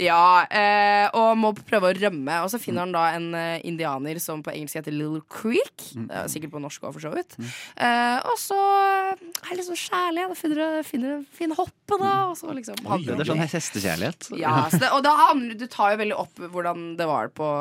Ja, 0.02 0.24
eh, 0.50 1.04
og 1.14 1.38
må 1.38 1.52
prøve 1.54 1.92
å 1.92 1.94
rømme. 1.94 2.38
Og 2.42 2.50
så 2.50 2.58
finner 2.62 2.84
han 2.84 2.94
da 2.94 3.04
en 3.14 3.28
eh, 3.38 3.62
indianer 3.68 4.18
som 4.22 4.42
på 4.44 4.50
engelsk 4.54 4.80
heter 4.80 4.94
Little 4.94 5.22
Creek. 5.30 5.86
Mm. 5.94 6.08
Er 6.10 6.30
sikkert 6.32 6.54
på 6.56 6.62
norsk 6.64 6.82
òg, 6.82 6.96
for 6.96 7.04
så 7.04 7.12
vidt. 7.14 7.36
Eh, 7.38 8.16
og 8.26 8.40
så 8.40 8.58
er 8.58 9.14
det 9.22 9.60
liksom 9.60 9.78
sånn 9.78 9.82
kjærlig. 9.84 10.26
Da 10.32 10.38
finner 10.40 10.62
du 10.62 10.88
finner, 10.88 11.20
finner 11.38 11.60
hoppet, 11.60 11.96
da. 12.02 12.14
Og 12.32 12.38
så 12.40 12.56
liksom 12.58 12.82
Oi, 12.84 13.00
det 13.06 13.20
er 13.20 13.30
sånn 13.30 13.44
hestekjærlighet. 13.44 14.30
Ja, 14.40 14.56
så 14.72 14.82
det, 14.82 14.90
og 14.96 15.04
da 15.06 15.14
handler, 15.28 15.54
du 15.60 15.68
tar 15.70 15.94
jo 15.94 16.02
veldig 16.02 16.18
opp 16.24 16.42
hvordan 16.42 16.90
det 16.98 17.06
var 17.10 17.30
på, 17.34 17.52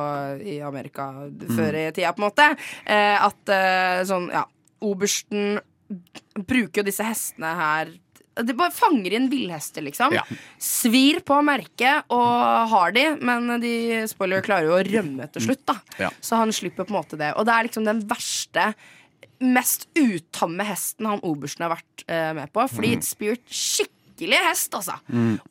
i 0.41 0.57
Amerika 0.65 1.11
før 1.53 1.79
i 1.83 1.85
tida, 1.93 2.15
på 2.15 2.23
en 2.23 2.27
måte. 2.27 2.49
Eh, 2.89 3.15
at 3.21 3.53
eh, 3.53 4.01
sånn, 4.09 4.31
ja 4.33 4.47
Obersten 4.83 5.61
bruker 6.33 6.81
jo 6.81 6.87
disse 6.87 7.05
hestene 7.05 7.51
her 7.57 7.91
De 8.41 8.55
bare 8.57 8.73
fanger 8.73 9.13
inn 9.13 9.27
villhester, 9.29 9.83
liksom. 9.85 10.15
Ja. 10.15 10.23
Svir 10.57 11.19
på 11.25 11.37
merket 11.45 12.09
og 12.13 12.71
har 12.71 12.95
de, 12.95 13.03
men 13.21 13.59
de 13.61 14.01
spoiler 14.09 14.41
klarer 14.45 14.71
jo 14.71 14.77
å 14.79 14.83
rømme 14.87 15.27
til 15.35 15.49
slutt, 15.49 15.61
da. 15.69 15.77
Ja. 16.01 16.09
Så 16.17 16.39
han 16.39 16.53
slipper 16.55 16.87
på 16.87 16.95
en 16.95 17.01
måte 17.01 17.19
det. 17.19 17.29
Og 17.37 17.45
det 17.45 17.53
er 17.53 17.69
liksom 17.69 17.85
den 17.87 18.01
verste 18.09 18.71
Mest 19.43 19.89
utamme 19.97 20.63
hesten 20.63 21.07
han 21.09 21.23
obersten 21.25 21.65
har 21.65 21.73
vært 21.73 22.03
uh, 22.07 22.31
med 22.37 22.51
på. 22.53 22.63
Fordi 22.71 22.93
Spirit 23.03 23.43
skikkelig 23.51 24.39
hest, 24.45 24.75
altså. 24.77 24.95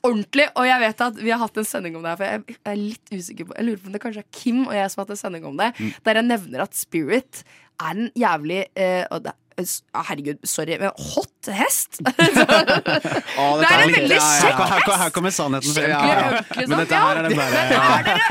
Ordentlig. 0.07 0.47
Og 0.57 0.69
jeg 0.69 0.83
vet 0.85 1.05
at 1.07 1.19
vi 1.21 1.33
har 1.35 1.43
hatt 1.43 1.61
en 1.61 1.69
sending 1.69 1.99
om 1.99 2.07
det 2.07 2.15
her, 2.15 2.21
for 2.21 2.55
jeg 2.55 2.63
er 2.73 2.81
litt 2.81 3.13
usikker 3.13 3.51
på 3.51 3.59
Jeg 3.59 3.67
lurer 3.69 3.83
på 3.83 3.91
om 3.91 3.97
det 3.97 4.03
kanskje 4.05 4.25
er 4.25 4.31
Kim 4.39 4.63
og 4.65 4.73
jeg 4.79 4.89
som 4.89 5.03
har 5.03 5.09
hatt 5.09 5.15
en 5.17 5.23
sending 5.25 5.49
om 5.51 5.61
det, 5.61 5.69
der 6.07 6.21
jeg 6.21 6.29
nevner 6.31 6.65
at 6.65 6.79
Spirit 6.79 7.43
er 7.83 7.93
en 7.93 8.11
jævlig 8.17 8.63
uh, 8.79 9.05
og 9.11 9.27
det, 9.27 9.37
Herregud, 9.59 10.39
sorry, 10.49 10.79
men 10.81 10.91
hot 10.97 11.49
hest? 11.53 11.99
ah, 12.07 13.59
Det 13.61 13.69
er 13.69 13.83
en 13.83 13.93
veldig 13.93 14.17
ja, 14.17 14.23
ja, 14.23 14.41
kjekk 14.41 14.59
ja. 14.59 14.67
Her, 14.71 14.85
her, 14.87 14.97
her 15.03 15.11
kommer 15.15 15.35
sannheten 15.35 15.77
Ja, 15.83 15.99
Ja. 16.09 16.41
Men 16.57 16.69
sånn. 16.71 16.79
dette 16.83 17.01
her 17.03 17.21
er 17.21 17.27
den 17.29 17.37
bare- 17.37 17.63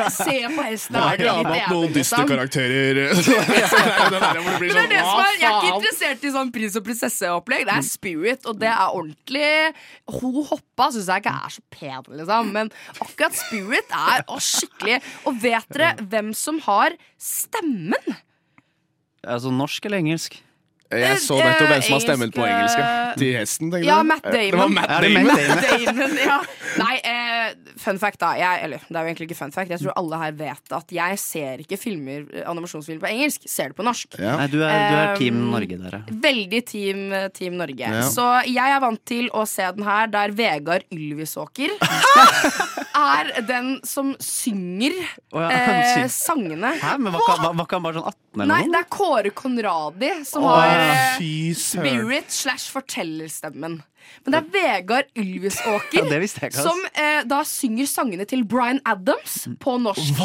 er 0.01 0.09
Se 0.15 0.37
på 0.55 0.65
hesten. 0.65 0.95
Nå 0.95 1.01
er 1.01 1.05
har 1.05 1.19
ikke 1.19 1.27
jeg 1.27 1.45
hatt 1.61 1.73
noen 1.75 1.93
dystre 1.95 2.21
liksom? 2.23 2.31
karakterer. 2.31 2.97
Er 3.11 4.09
Men 4.11 4.19
det 4.21 4.31
er 4.31 4.73
sånn, 4.73 4.89
det 4.91 5.01
som 5.01 5.21
er, 5.21 5.35
Jeg 5.41 5.49
er 5.49 5.57
ikke 5.61 5.71
interessert 5.75 6.25
i 6.25 6.31
sånn 6.33 6.51
prins 6.55 6.75
og 6.79 6.85
prinsesse-opplegg. 6.87 7.65
Det 7.69 7.75
er 7.77 7.85
spirit, 7.87 8.45
og 8.49 8.59
det 8.61 8.69
er 8.71 8.97
ordentlig 8.97 9.51
Hun 10.21 10.41
hoppa 10.49 10.89
syns 10.95 11.09
jeg 11.11 11.23
ikke 11.23 11.33
er 11.45 11.55
så 11.55 11.63
pen, 11.73 12.11
liksom. 12.21 12.51
Men 12.55 12.71
akkurat 12.99 13.37
spirit 13.37 13.95
er 13.95 14.25
å, 14.27 14.39
skikkelig 14.41 14.99
Og 15.29 15.39
vet 15.43 15.67
dere 15.75 15.93
hvem 16.01 16.33
som 16.37 16.59
har 16.65 16.95
stemmen? 17.21 18.15
Altså 19.21 19.51
norsk 19.53 19.85
eller 19.85 20.01
engelsk? 20.01 20.39
Jeg 20.91 21.19
så 21.23 21.37
nettopp 21.39 21.69
hvem 21.71 21.81
som 21.85 21.93
har 21.95 22.01
Eh, 22.01 22.05
stemmen 22.05 22.31
på 22.35 22.43
engelsk, 22.45 22.77
ja. 22.79 22.85
eh, 23.11 23.15
Til 23.21 23.31
hesten, 23.37 23.71
tenker 23.71 23.87
Ja, 23.87 23.97
du? 24.01 24.07
Matt 24.11 24.23
Det 24.23 24.41
var 24.51 24.67
Damon. 24.67 24.73
Matt 24.73 24.89
det 24.89 25.11
Damon. 25.13 25.27
Matt 25.27 25.69
Damon? 25.85 26.17
Ja. 26.21 26.37
Nei, 26.81 26.95
eh, 27.03 27.73
fun 27.81 27.99
fact, 27.99 28.19
da. 28.21 28.31
Jeg, 28.39 28.59
eller 28.65 28.83
det 28.87 28.95
er 28.95 29.01
jo 29.05 29.11
egentlig 29.11 29.27
ikke 29.29 29.37
fun 29.41 29.51
fact. 29.55 29.71
Jeg 29.73 29.79
tror 29.83 29.93
alle 29.99 30.19
her 30.21 30.31
vet 30.39 30.75
at 30.77 30.93
jeg 30.95 31.19
ser 31.19 31.63
ikke 31.65 31.77
filmer, 31.79 32.25
eh, 32.33 32.43
animasjonsfilmer 32.51 33.03
på 33.05 33.11
engelsk. 33.11 33.47
Ser 33.51 33.71
det 33.73 33.77
på 33.79 33.83
norsk. 33.87 34.19
Ja. 34.19 34.37
Nei, 34.41 34.47
du 34.51 34.59
er, 34.63 34.75
du 34.91 34.99
er 35.01 35.15
Team 35.19 35.39
Um, 35.41 35.51
Norge 35.55 35.77
der, 35.79 35.95
ja. 35.97 36.01
Veldig 36.27 36.61
Team, 36.67 37.01
team 37.35 37.55
Norge. 37.59 37.87
Ja. 37.91 38.03
Så 38.11 38.25
jeg 38.47 38.75
er 38.75 38.79
vant 38.83 39.01
til 39.07 39.29
å 39.35 39.45
se 39.47 39.67
den 39.75 39.83
her 39.87 40.07
der 40.11 40.31
Vegard 40.35 40.83
Ylvisåker 40.91 41.71
er 43.01 43.31
den 43.47 43.73
som 43.87 44.13
synger 44.21 44.95
oh, 45.31 45.41
ja, 45.41 45.49
eh, 46.01 46.07
sangene. 46.11 46.73
Hæ, 46.81 46.97
men 46.99 47.13
var 47.13 47.21
ikke 47.23 47.37
han- 47.79 47.83
bare 47.83 47.95
sånn 47.99 48.07
18 48.11 48.15
eller 48.41 48.47
Nei, 48.47 48.59
noe? 48.63 48.71
det 48.71 48.79
er 48.79 48.87
Kåre 48.95 49.31
Conradi 49.35 50.11
som 50.27 50.45
oh, 50.45 50.53
har 50.55 50.69
eh. 50.71 50.80
Spirit 51.55 52.31
slash 52.31 52.69
fortellerstemmen. 52.73 53.81
Men 54.25 54.33
det 54.33 54.39
er 54.41 54.47
Vegard 54.53 55.05
Ylvisåker 55.15 56.07
Ja, 56.09 56.49
som 56.51 56.79
eh, 56.97 57.21
da 57.29 57.43
synger 57.47 57.87
sangene 57.87 58.25
til 58.27 58.41
Bryan 58.49 58.79
Adams 58.89 59.43
på 59.61 59.75
norsk. 59.81 60.19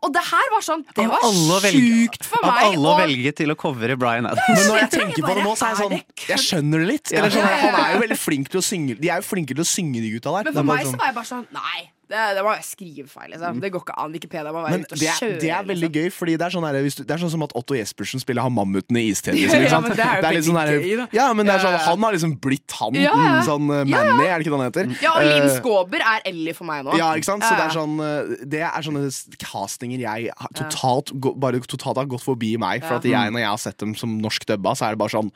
Og 0.00 0.12
det 0.14 0.22
her 0.24 0.46
var 0.54 0.64
sånn 0.64 0.82
Det 0.96 1.04
var 1.04 1.20
sjukt 1.68 2.24
for 2.24 2.40
Av 2.40 2.54
meg. 2.54 2.62
alle 2.70 2.80
å 2.88 2.92
og- 2.94 3.00
velge 3.02 3.34
til 3.36 3.52
å 3.52 3.56
covere 3.60 3.98
Bryan 4.00 4.26
Adams. 4.30 4.48
Men 4.48 4.66
når 4.70 4.78
jeg 4.80 4.90
tenker 4.96 5.22
på 5.28 5.34
det 5.36 5.44
nå, 5.44 5.52
så 5.60 5.66
er 5.68 5.74
jeg 5.74 5.80
sånn 5.84 6.28
Jeg 6.32 6.38
skjønner 6.46 6.78
det 6.80 6.88
litt. 6.88 7.12
Eller 7.12 7.30
sånn, 7.36 7.44
han 7.60 7.74
er 7.84 7.92
jo 7.94 8.00
veldig 8.06 8.18
flink 8.18 8.48
til 8.48 8.60
å 8.60 8.64
synge 8.64 8.96
De 9.00 9.10
er 9.12 9.20
jo 9.20 9.28
flinke 9.28 9.52
til 9.54 9.60
å 9.64 9.68
synge, 9.68 10.00
de 10.00 10.10
gutta 10.16 10.32
der. 10.38 10.44
Men 10.50 10.54
for 10.54 10.62
meg 10.72 10.86
så 10.86 10.90
sånn- 10.94 10.98
var 10.98 11.06
jeg 11.06 11.14
bare 11.20 11.30
sånn 11.34 11.46
Nei, 11.52 11.90
det, 12.10 12.22
det 12.36 12.42
var 12.44 12.60
skrivefeil. 12.66 13.30
Liksom. 13.34 13.60
Det 13.62 13.70
går 13.74 13.84
ikke 13.84 13.96
an. 14.02 14.14
Wikipedia 14.14 14.52
må 14.54 14.62
være 14.64 14.80
ute 14.82 14.96
og 14.96 15.00
det 15.02 15.08
er, 15.08 15.18
kjøre. 15.20 15.36
det 15.42 15.50
er 15.54 15.66
veldig 15.68 15.86
liksom. 15.86 16.02
gøy, 16.02 16.14
Fordi 16.16 16.34
det 16.40 16.46
er 16.46 16.54
sånn, 16.56 16.66
her, 16.66 16.78
du, 16.80 17.04
det 17.06 17.14
er 17.16 17.22
sånn 17.22 17.32
som 17.34 17.44
at 17.46 17.54
Otto 17.60 17.76
Jespersen 17.78 18.22
spiller 18.22 18.46
Hamammuten 18.46 18.98
i 18.98 19.04
Istid. 19.12 19.38
Liksom, 19.38 19.66
Ja, 19.70 19.80
men 19.84 19.94
det 19.94 20.06
er 20.06 20.26
jo 20.26 20.32
litt 20.38 20.48
sånn 20.48 20.58
her- 20.60 20.72
gøy, 20.74 20.96
da. 21.02 21.06
Ja, 21.16 21.28
men 21.36 21.46
det 21.48 21.54
er 21.54 21.64
sånn, 21.64 21.78
han 21.86 22.06
har 22.08 22.16
liksom 22.16 22.34
blitt 22.42 22.76
han. 22.80 22.98
Ja, 22.98 23.14
ja. 23.14 23.36
Sånn 23.46 23.70
uh. 23.70 23.82
Manny, 23.86 24.26
er 24.26 24.34
det 24.40 24.46
ikke 24.46 24.52
det 24.54 24.58
han 24.58 24.66
heter? 24.66 24.92
Ja, 25.04 25.14
og 25.16 25.28
Linn 25.28 25.46
Eh, 25.50 25.56
Skåber 25.58 26.02
er 26.04 26.26
Ellie 26.28 26.54
for 26.56 26.68
meg 26.68 26.84
nå. 26.86 26.96
Ja, 26.98 27.12
ikke 27.18 27.30
sant? 27.30 27.46
Så 27.46 27.54
det 27.56 27.64
er, 27.68 27.74
sånn, 27.74 27.96
eh, 28.04 28.44
det 28.50 28.62
er 28.66 28.84
sånne 28.86 29.06
castinger 29.40 30.02
jeg 30.04 30.34
totalt, 30.58 31.14
bare 31.40 31.62
totalt 31.64 32.00
har 32.02 32.10
gått 32.10 32.24
forbi 32.24 32.54
meg. 32.60 32.84
For 32.86 33.00
at 33.00 33.08
jeg, 33.08 33.32
når 33.34 33.44
jeg 33.44 33.50
har 33.52 33.62
sett 33.62 33.78
dem 33.82 33.94
som 33.98 34.18
norsk 34.20 34.46
dubba, 34.50 34.74
så 34.78 34.88
er 34.88 34.96
det 34.96 35.02
bare 35.02 35.14
sånn 35.16 35.32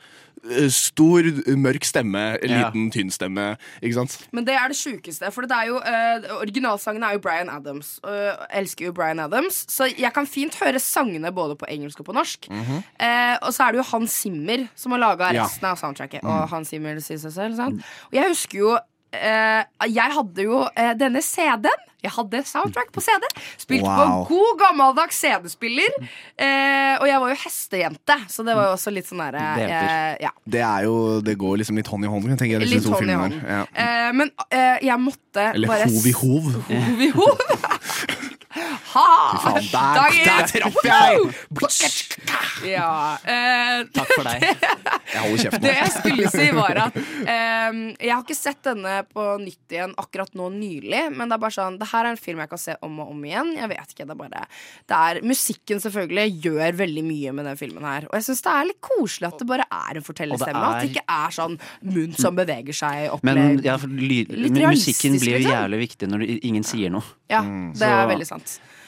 stor, 0.69 1.23
mørk 1.57 1.83
stemme, 1.87 2.37
Ja. 2.43 2.69
liten, 2.69 2.91
tynn 2.91 3.09
stemme. 3.11 3.57
Ikke 3.81 3.93
sant? 3.93 4.27
Men 4.31 4.45
det 4.45 4.53
er 4.55 4.67
det 4.69 4.77
sjukeste. 4.77 5.31
For 5.33 5.41
det 5.49 5.51
er 5.51 5.65
jo, 5.71 5.77
uh, 5.77 6.39
originalsangen 6.41 7.03
er 7.03 7.13
jo 7.13 7.19
Bryan 7.19 7.49
Adams. 7.49 7.99
Og 8.03 8.13
jeg 8.13 8.35
elsker 8.61 8.85
jo 8.85 8.93
Bryan 8.93 9.19
Adams. 9.19 9.65
Så 9.71 9.89
jeg 9.97 10.13
kan 10.13 10.25
fint 10.29 10.55
høre 10.61 10.79
sangene 10.79 11.31
både 11.33 11.55
på 11.57 11.65
engelsk 11.69 11.99
og 11.99 12.05
på 12.05 12.13
norsk. 12.13 12.49
Eh, 12.51 13.37
og 13.41 13.51
så 13.53 13.67
er 13.67 13.71
det 13.75 13.81
jo 13.83 13.87
Hans 13.97 14.11
Zimmer 14.11 14.67
som 14.75 14.91
har 14.91 14.99
laga 14.99 15.33
Ja. 15.33 15.43
resten 15.45 15.65
av 15.65 15.77
soundtracket. 15.77 16.23
Og 16.23 16.49
Hans 16.49 16.69
Zimmer 16.69 16.99
sier 16.99 17.17
seg 17.17 17.31
selv. 17.31 17.55
Sant? 17.55 17.81
Og 18.11 18.13
jeg 18.13 18.29
husker 18.29 18.57
jo 18.59 18.71
uh, 18.75 19.63
Jeg 19.87 20.11
hadde 20.11 20.43
jo 20.43 20.67
eh, 20.75 20.93
denne 20.99 21.21
CD-en. 21.23 21.83
Jeg 22.05 22.13
hadde 22.15 22.41
soundtrack 22.47 22.91
på 22.95 23.03
CD. 23.03 23.25
Spilte 23.61 23.85
Wow. 23.85 24.23
på 24.25 24.33
god 24.35 24.59
gammeldags 24.61 25.17
CD-spiller. 25.21 25.97
Eh, 26.37 26.95
og 27.01 27.07
jeg 27.09 27.19
var 27.23 27.33
jo 27.33 27.37
hestejente, 27.43 28.17
så 28.31 28.45
det 28.47 28.55
var 28.57 28.69
jo 28.69 28.75
også 28.77 28.93
litt 28.93 29.09
sånn 29.09 29.21
derre 29.25 29.43
eh, 29.65 30.15
ja. 30.25 30.31
Det 30.45 30.61
er 30.65 30.87
jo, 30.87 30.95
det 31.25 31.37
går 31.41 31.59
liksom 31.61 31.79
litt 31.81 31.89
hånd 31.91 32.05
i 32.07 32.11
hånd. 32.11 32.29
tenker 32.37 32.59
jeg, 32.59 32.69
Litt 32.71 32.87
hånd 32.89 33.09
i 33.09 33.17
hånd. 33.19 33.39
Ja. 33.41 33.61
Eh, 33.73 34.11
men 34.15 34.31
eh, 34.49 34.77
jeg 34.85 35.01
måtte 35.01 35.49
Eller 35.53 35.71
bare 35.71 35.89
hov 35.91 36.07
i 36.07 36.15
hov. 36.21 36.49
Hov 36.69 37.05
i 37.09 37.11
hov. 37.15 37.45
ha! 38.55 39.07
Faen, 39.43 39.67
der, 39.71 40.19
der 40.25 40.47
traff 40.51 40.79
jeg! 40.85 41.95
Ja. 42.65 43.17
eh, 43.27 43.83
Takk 43.93 44.11
for 44.15 44.27
deg. 44.27 44.45
Jeg 44.45 45.21
holder 45.21 45.41
kjeft 45.43 45.61
det 45.63 45.73
jeg 45.75 45.91
skulle 45.95 46.29
si, 46.33 46.45
var 46.55 46.79
at 46.87 46.97
eh, 46.97 47.79
jeg 47.99 48.11
har 48.13 48.23
ikke 48.23 48.37
sett 48.37 48.61
denne 48.65 48.95
på 49.11 49.25
nytt 49.41 49.75
igjen 49.75 49.93
akkurat 50.01 50.31
nå 50.37 50.49
nylig, 50.55 51.03
men 51.15 51.29
det 51.29 51.37
er 51.37 51.41
bare 51.43 51.55
sånn 51.55 51.77
Det 51.81 51.87
her 51.91 52.07
er 52.07 52.13
en 52.15 52.19
film 52.21 52.41
jeg 52.43 52.51
kan 52.51 52.61
se 52.61 52.75
om 52.85 52.99
og 53.03 53.11
om 53.13 53.23
igjen. 53.27 53.53
Jeg 53.59 53.71
vet 53.71 53.93
ikke, 53.95 54.07
det 54.07 54.15
er 54.15 54.19
bare 54.23 54.45
det 54.45 54.99
er, 54.99 55.21
Musikken 55.25 55.81
selvfølgelig 55.83 56.39
gjør 56.45 56.79
veldig 56.81 57.03
mye 57.05 57.35
med 57.37 57.49
den 57.51 57.59
filmen 57.59 57.85
her. 57.87 58.07
Og 58.09 58.17
jeg 58.19 58.27
syns 58.29 58.43
det 58.45 58.53
er 58.55 58.69
litt 58.71 58.81
koselig 58.85 59.29
at 59.31 59.39
det 59.41 59.47
bare 59.49 59.67
er 59.71 59.99
en 60.01 60.05
fortellerstemme. 60.05 60.61
Er- 60.61 60.75
At 60.75 60.81
det 60.85 60.91
ikke 60.95 61.05
er 61.15 61.35
sånn 61.35 61.57
munn 61.85 62.15
som 62.17 62.35
beveger 62.37 62.75
seg. 62.75 63.05
Men, 63.25 63.37
Opplevd. 63.41 63.65
ja, 63.65 63.77
Litt 63.85 64.57
realistisk, 64.59 65.05
musikken 65.05 65.19
blir 65.21 65.31
jo 65.35 65.39
liksom. 65.43 65.55
jævlig 65.55 65.79
viktig 65.85 66.09
når 66.11 66.25
ingen 66.45 66.65
sier 66.67 66.93
noe. 66.93 67.05
Ja, 67.31 67.41
det 67.41 67.87
er 67.89 68.05
veldig 68.11 68.27
sant. 68.27 68.44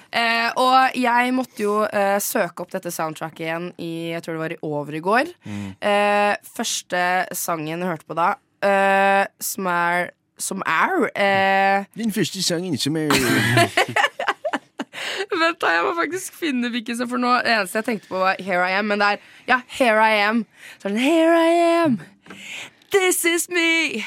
Eh, 0.08 0.50
og 0.56 0.96
jeg 0.96 1.34
måtte 1.36 1.60
jo 1.66 1.82
eh, 1.84 2.16
søke 2.24 2.64
opp 2.64 2.72
dette 2.72 2.92
soundtracket 2.96 3.44
igjen 3.44 3.66
i 3.84 3.90
jeg 4.14 4.24
tror 4.24 4.38
det 4.38 4.44
var 4.46 4.54
i 4.56 4.60
over 4.64 4.96
i 4.96 5.02
går. 5.04 5.34
Eh, 5.84 6.34
første 6.56 7.02
sangen 7.36 7.74
jeg 7.84 7.90
hørte 7.90 8.08
på 8.08 8.16
da, 8.18 8.30
eh, 8.64 9.26
som 9.44 9.68
er 9.74 10.14
Som 10.40 10.62
er 10.70 11.10
eh, 11.18 11.86
Din 11.98 12.12
første 12.14 12.44
sangen 12.46 12.78
som 12.78 12.96
er 12.96 13.10
Vent, 15.38 15.60
da, 15.62 15.72
jeg 15.76 15.84
må 15.86 15.92
faktisk 15.98 16.34
finne 16.38 16.70
hvilken 16.74 16.98
som 16.98 17.10
For 17.10 17.22
nå 17.22 17.32
det 17.46 17.54
eneste 17.54 17.82
jeg 17.82 17.88
tenkte 17.90 18.10
på, 18.12 18.22
var 18.22 18.40
Here 18.42 18.64
I 18.70 18.78
Am. 18.80 18.88
Men 18.90 19.02
det 19.02 19.08
er 19.08 19.18
Ja, 19.50 19.60
Here 19.78 20.02
I 20.02 20.22
Am. 20.28 20.46
Så 20.82 20.90
er 20.90 20.96
det 20.96 21.04
Here 21.04 21.42
I 21.42 21.58
am. 21.84 22.00
This 22.94 23.26
is 23.26 23.50
me. 23.50 24.06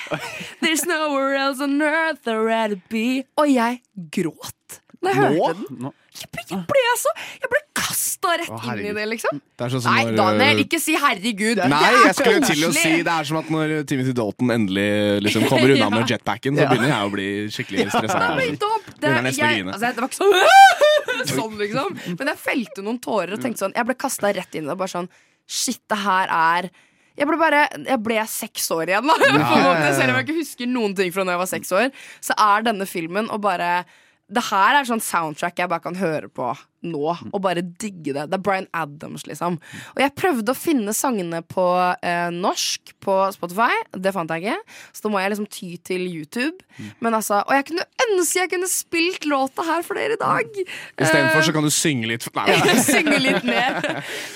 There's 0.62 0.86
nowhere 0.88 1.34
else 1.36 1.60
on 1.60 1.80
earth 1.82 2.26
I'd 2.26 2.38
rather 2.40 2.80
be. 2.88 3.24
Og 3.36 3.52
jeg 3.52 3.82
gråt 4.14 4.54
da 5.00 5.12
jeg 5.12 5.20
hørte 5.20 5.64
den. 5.64 5.78
Nå. 5.86 5.92
Jeg 6.20 6.28
ble, 6.34 6.42
jeg 6.50 6.64
ble, 6.68 6.80
så, 7.00 7.12
jeg 7.40 7.50
ble 7.52 7.60
kasta 7.80 8.32
rett 8.40 8.50
Å, 8.52 8.58
inn 8.74 8.80
i 8.82 8.94
det, 8.96 9.04
liksom. 9.12 9.38
Det 9.56 9.64
er 9.64 9.72
sånn 9.72 9.82
som 9.84 9.94
Nei, 9.94 10.02
når, 10.08 10.16
Daniel, 10.18 10.58
øh, 10.58 10.62
ikke 10.64 10.80
si 10.82 10.96
'herregud'. 10.98 11.60
Nei, 11.62 11.78
Det 11.80 11.90
er 11.90 12.06
jeg 12.06 12.16
skulle 12.18 12.50
til 12.50 12.64
å 12.66 12.70
si 12.74 12.92
Det 13.06 13.14
er 13.14 13.28
som 13.30 13.38
at 13.40 13.48
når 13.54 13.74
Timothy 13.88 14.14
Dalton 14.18 14.52
endelig 14.56 14.88
liksom 15.24 15.46
kommer 15.48 15.72
unna 15.76 15.88
med 15.94 16.10
jetpacken, 16.10 16.58
så 16.58 16.66
Ja. 16.66 16.68
begynner 16.72 16.92
jeg 16.92 17.06
å 17.06 17.14
bli 17.14 17.28
skikkelig 17.54 17.88
stressa. 17.94 18.18
Ja. 18.18 18.34
Det, 18.36 19.14
jeg, 19.38 19.66
altså, 19.70 19.80
det 19.80 20.02
var 20.02 20.10
ikke 20.10 20.20
sånn 20.20 20.36
Sånn, 21.30 21.56
liksom. 21.60 21.96
Men 22.18 22.32
jeg 22.32 22.40
felte 22.42 22.84
noen 22.84 23.00
tårer 23.00 23.34
og 23.36 23.42
tenkte 23.42 23.64
sånn 23.64 23.74
Jeg 23.76 23.86
ble 23.88 23.94
kasta 23.94 24.32
rett 24.34 24.54
inn 24.54 24.66
i 24.66 24.72
det. 24.72 24.78
Bare 24.80 24.92
sånn 24.92 25.08
Shit, 25.50 25.82
det 25.90 25.98
her 26.04 26.30
er 26.30 26.70
jeg 27.18 27.26
ble 27.28 27.36
bare, 27.36 27.66
jeg 27.84 28.00
ble 28.00 28.22
seks 28.30 28.70
år 28.72 28.88
igjen, 28.94 29.04
da. 29.04 29.14
Ja, 29.20 29.32
ja, 29.36 29.72
ja. 29.76 29.88
selv 29.92 30.12
om 30.14 30.20
jeg 30.20 30.24
ikke 30.24 30.38
husker 30.38 30.68
noen 30.70 30.94
ting 30.96 31.10
fra 31.12 31.24
da 31.26 31.34
jeg 31.34 31.40
var 31.42 31.48
seks 31.50 31.72
år. 31.76 31.90
Så 32.24 32.32
er 32.38 32.64
denne 32.64 32.86
filmen 32.88 33.28
å 33.28 33.36
bare 33.42 33.82
Det 34.30 34.42
her 34.46 34.78
er 34.78 34.86
sånn 34.86 35.02
soundtrack 35.02 35.58
jeg 35.58 35.70
bare 35.70 35.82
kan 35.82 35.98
høre 35.98 36.28
på 36.30 36.52
nå 36.86 37.02
og 37.10 37.38
bare 37.44 37.62
digge 37.62 38.14
det. 38.16 38.26
Det 38.30 38.38
er 38.38 38.44
Bryan 38.44 38.68
Adams, 38.76 39.26
liksom. 39.28 39.58
Og 39.94 40.00
jeg 40.02 40.14
prøvde 40.18 40.52
å 40.54 40.58
finne 40.58 40.94
sangene 40.96 41.42
på 41.46 41.64
eh, 42.02 42.28
norsk 42.34 42.94
på 43.04 43.16
Spotify. 43.34 43.72
Det 43.96 44.12
fant 44.16 44.30
jeg 44.34 44.44
ikke. 44.46 44.76
Så 44.96 45.04
da 45.06 45.12
må 45.12 45.20
jeg 45.22 45.34
liksom 45.34 45.48
ty 45.52 45.70
til 45.86 46.06
YouTube. 46.08 46.64
Men 47.00 47.16
altså, 47.18 47.42
Og 47.46 47.54
jeg 47.56 47.66
kunne 47.70 47.86
ønske 48.06 48.40
jeg 48.40 48.50
kunne 48.52 48.68
spilt 48.70 49.26
låta 49.28 49.64
her 49.66 49.84
for 49.86 49.98
dere 49.98 50.16
i 50.16 50.20
dag. 50.20 50.60
Istedenfor 51.00 51.44
så 51.44 51.54
kan 51.56 51.66
du 51.66 51.72
synge 51.74 52.08
litt. 52.10 52.26
Nei, 52.36 52.46
Eh, 52.50 52.78
Synge 52.90 53.18
litt 53.20 53.44
mer. 53.46 53.78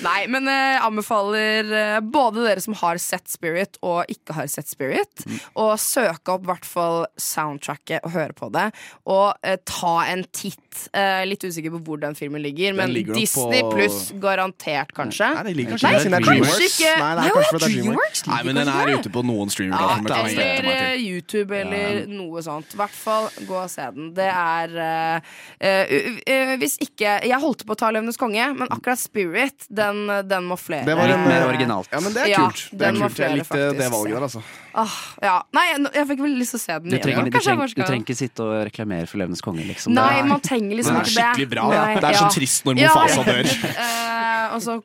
Nei, 0.05 0.25
men 0.31 0.47
jeg 0.49 0.79
anbefaler 0.85 1.71
eh, 1.75 1.97
både 2.01 2.45
dere 2.45 2.63
som 2.63 2.75
har 2.79 2.99
sett 3.01 3.29
Spirit 3.31 3.79
og 3.85 4.05
ikke 4.11 4.35
har 4.37 4.49
sett 4.51 4.69
Spirit, 4.69 5.25
å 5.57 5.71
søke 5.79 6.35
opp 6.35 6.45
i 6.45 6.49
hvert 6.51 6.67
fall 6.67 7.05
soundtracket 7.21 8.05
og 8.05 8.13
høre 8.15 8.35
på 8.37 8.49
det. 8.53 8.67
Og 9.11 9.33
eh, 9.45 9.57
ta 9.67 9.95
en 10.11 10.25
titt. 10.35 10.61
Eh, 10.95 11.23
litt 11.27 11.43
usikker 11.45 11.73
på 11.77 11.83
hvor 11.87 12.01
den 12.01 12.17
filmen 12.17 12.34
ligger, 12.43 12.73
men 12.77 12.93
ligger 12.93 13.13
Disney 13.17 13.61
på- 13.61 13.71
pluss 13.75 14.11
garantert, 14.21 14.93
kanskje. 14.95 15.31
Nei, 15.35 15.43
det 15.43 15.55
ligger 15.55 15.75
kanskje 15.75 15.91
Nei, 15.91 16.19
er 16.19 16.25
kanskje 16.25 16.69
ikke. 16.69 16.93
Nei, 16.99 17.11
det 17.15 17.21
Nei, 17.21 17.27
er 17.27 17.35
kanskje 17.35 17.59
det 17.59 17.61
er 17.61 17.67
Dreamworks 17.67 17.95
Dreamworks. 17.95 18.25
Nei, 18.27 18.39
men 18.43 18.59
den 18.59 18.71
er 18.71 18.91
ute 18.99 19.11
på 19.13 19.23
noen 19.25 19.45
Ja, 19.45 19.53
streamingplattformer. 19.55 20.09
kan 20.09 20.25
eller 20.25 20.69
eh, 20.75 21.05
YouTube 21.05 21.59
eller 21.59 22.05
noe 22.11 22.43
sånt. 22.45 22.73
I 22.75 22.79
hvert 22.81 22.97
fall 22.97 23.29
gå 23.47 23.57
og 23.61 23.69
se 23.71 23.87
den. 23.95 24.11
Det 24.17 24.29
er 24.29 24.75
uh, 24.75 25.31
uh, 25.61 25.95
uh, 26.25 26.53
Hvis 26.61 26.77
ikke 26.83 27.17
Jeg 27.25 27.39
holdt 27.41 27.65
på 27.65 27.75
å 27.75 27.79
ta 27.79 27.91
Løvenes 27.93 28.19
konge, 28.19 28.49
men 28.57 28.67
akkurat 28.69 28.99
Spirit, 28.99 29.67
den, 29.69 30.05
den 30.27 30.47
må 30.49 30.57
flere. 30.59 30.85
Det 30.87 30.97
var 30.97 31.11
en, 31.11 31.25
mer 31.27 31.41
eh, 31.41 31.49
originalt. 31.49 31.91
Ja, 31.91 32.01
men 32.03 32.13
det 32.15 32.27
er 32.27 32.33
Ja, 32.33 32.45
kult. 32.49 32.67
Det 32.71 32.81
er 32.81 32.91
den 32.91 33.01
må 33.01 33.09
kult. 33.09 33.19
Jeg 33.19 33.39
likte 33.39 33.51
faktisk 33.51 33.81
det 33.81 33.91
valget 33.93 34.15
der, 34.15 34.29
altså. 34.29 34.64
Ah, 34.75 34.91
ja. 35.23 35.33
Nei, 35.55 35.61
jeg, 35.69 35.81
jeg 35.95 36.07
fikk 36.09 36.21
veldig 36.25 36.39
lyst 36.41 36.51
til 36.51 36.59
å 36.59 36.63
se 36.65 36.73
den 36.83 36.91
Du 36.91 36.97
trenger, 36.99 37.29
du, 37.29 37.37
trenger, 37.39 37.71
du 37.71 37.81
trenger 37.85 38.03
ikke 38.03 38.15
sitte 38.19 38.43
og 38.43 38.55
reklamere 38.67 39.07
for 39.07 39.21
Levenes 39.21 39.39
konge, 39.45 39.63
liksom. 39.63 39.93
Nei, 39.95 40.03
Det 40.17 40.23
er- 40.25 40.27
man 40.33 40.41
trenger 40.43 40.75
liksom 40.75 40.97
Den 40.97 40.99
er 40.99 41.05
ikke 41.05 41.15
det. 41.15 41.27
skikkelig 41.29 41.49
bra. 41.53 41.63
Nei, 41.71 41.93
Det 41.95 42.09
er 42.09 42.17
så 42.19 42.27
trist 42.35 42.65
når 42.67 42.81
Ja. 42.81 42.89
Mofasa 42.91 43.23
dør. 43.23 43.45
uh, 43.85 44.55
også, 44.57 44.75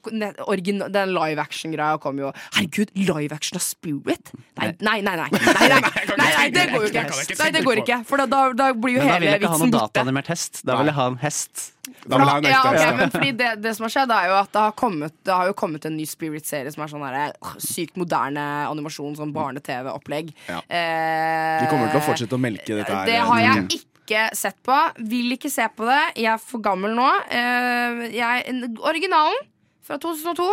Den 0.94 1.14
live 1.16 1.42
action-greia 1.42 1.98
kom 2.00 2.22
jo 2.22 2.30
Herregud, 2.54 2.94
live 2.94 3.32
action 3.34 3.58
av 3.58 3.64
Spirit? 3.66 4.30
Nei, 4.60 4.70
nei, 4.80 5.00
nei. 5.02 5.16
Nei, 5.16 5.26
nei, 5.32 5.68
nei, 5.68 5.80
nei, 5.82 6.16
nei, 6.16 6.30
nei 6.38 6.46
det 6.54 6.68
går 6.70 6.86
jo 6.86 6.92
ikke. 6.92 7.36
Nei, 7.42 7.50
det 7.58 7.64
går 7.66 7.82
ikke 7.82 8.00
For 8.06 8.22
da, 8.22 8.26
da, 8.54 8.70
blir 8.72 9.00
jo 9.00 9.02
Men 9.02 9.08
da 9.14 9.18
vil 9.18 9.28
jeg 9.32 9.42
ikke 9.42 9.52
ha 9.56 9.58
noen 9.58 9.74
borte. 9.74 9.90
dataanimert 9.90 10.30
hest. 10.30 10.62
Da 10.64 10.78
vil 10.78 10.86
jeg 10.92 10.98
ha 11.00 11.06
en 11.10 11.18
hest. 11.26 11.66
Da 12.06 12.16
vil 12.18 12.26
jeg 12.26 12.30
ha 12.30 12.38
en 12.38 12.44
ja, 12.44 12.50
ekte 12.60 12.70
ok, 12.70 12.78
hest. 12.80 12.96
men 13.00 13.10
fordi 13.14 13.30
det, 13.40 13.50
det 13.62 13.72
som 13.76 13.84
har 13.86 13.92
skjedd, 13.94 14.10
er 14.16 14.26
jo 14.30 14.34
at 14.40 14.50
det 14.54 14.62
har 14.64 14.72
kommet, 14.78 15.14
det 15.26 15.34
har 15.36 15.50
jo 15.50 15.54
kommet 15.58 15.84
en 15.90 15.96
ny 15.96 16.06
Spirit-serie 16.08 16.72
som 16.74 16.84
er 16.86 16.92
sånn 16.92 17.04
øh, 17.08 17.52
sykt 17.62 17.96
moderne 18.00 18.44
animasjon, 18.70 19.14
sånn 19.18 19.32
barne-TV-opplegg. 19.36 20.32
Ja. 20.48 20.58
Eh, 20.68 21.60
De 21.64 21.70
kommer 21.70 21.90
til 21.92 22.00
å 22.00 22.04
fortsette 22.08 22.36
å 22.38 22.42
melke 22.42 22.78
dette 22.80 22.90
her. 22.94 23.06
Det 23.10 23.20
har 23.30 23.40
jeg 23.44 23.60
Mm. 23.60 23.68
ikke 23.78 24.24
sett 24.34 24.56
på. 24.66 24.76
Vil 25.10 25.32
ikke 25.36 25.50
se 25.52 25.68
på 25.76 25.86
det. 25.86 26.00
Jeg 26.18 26.32
er 26.32 26.38
for 26.42 26.58
gammel 26.64 26.94
nå. 26.98 27.08
Eh, 27.30 28.08
jeg, 28.16 28.58
originalen 28.80 29.38
fra 29.86 29.98
2002. 30.02 30.48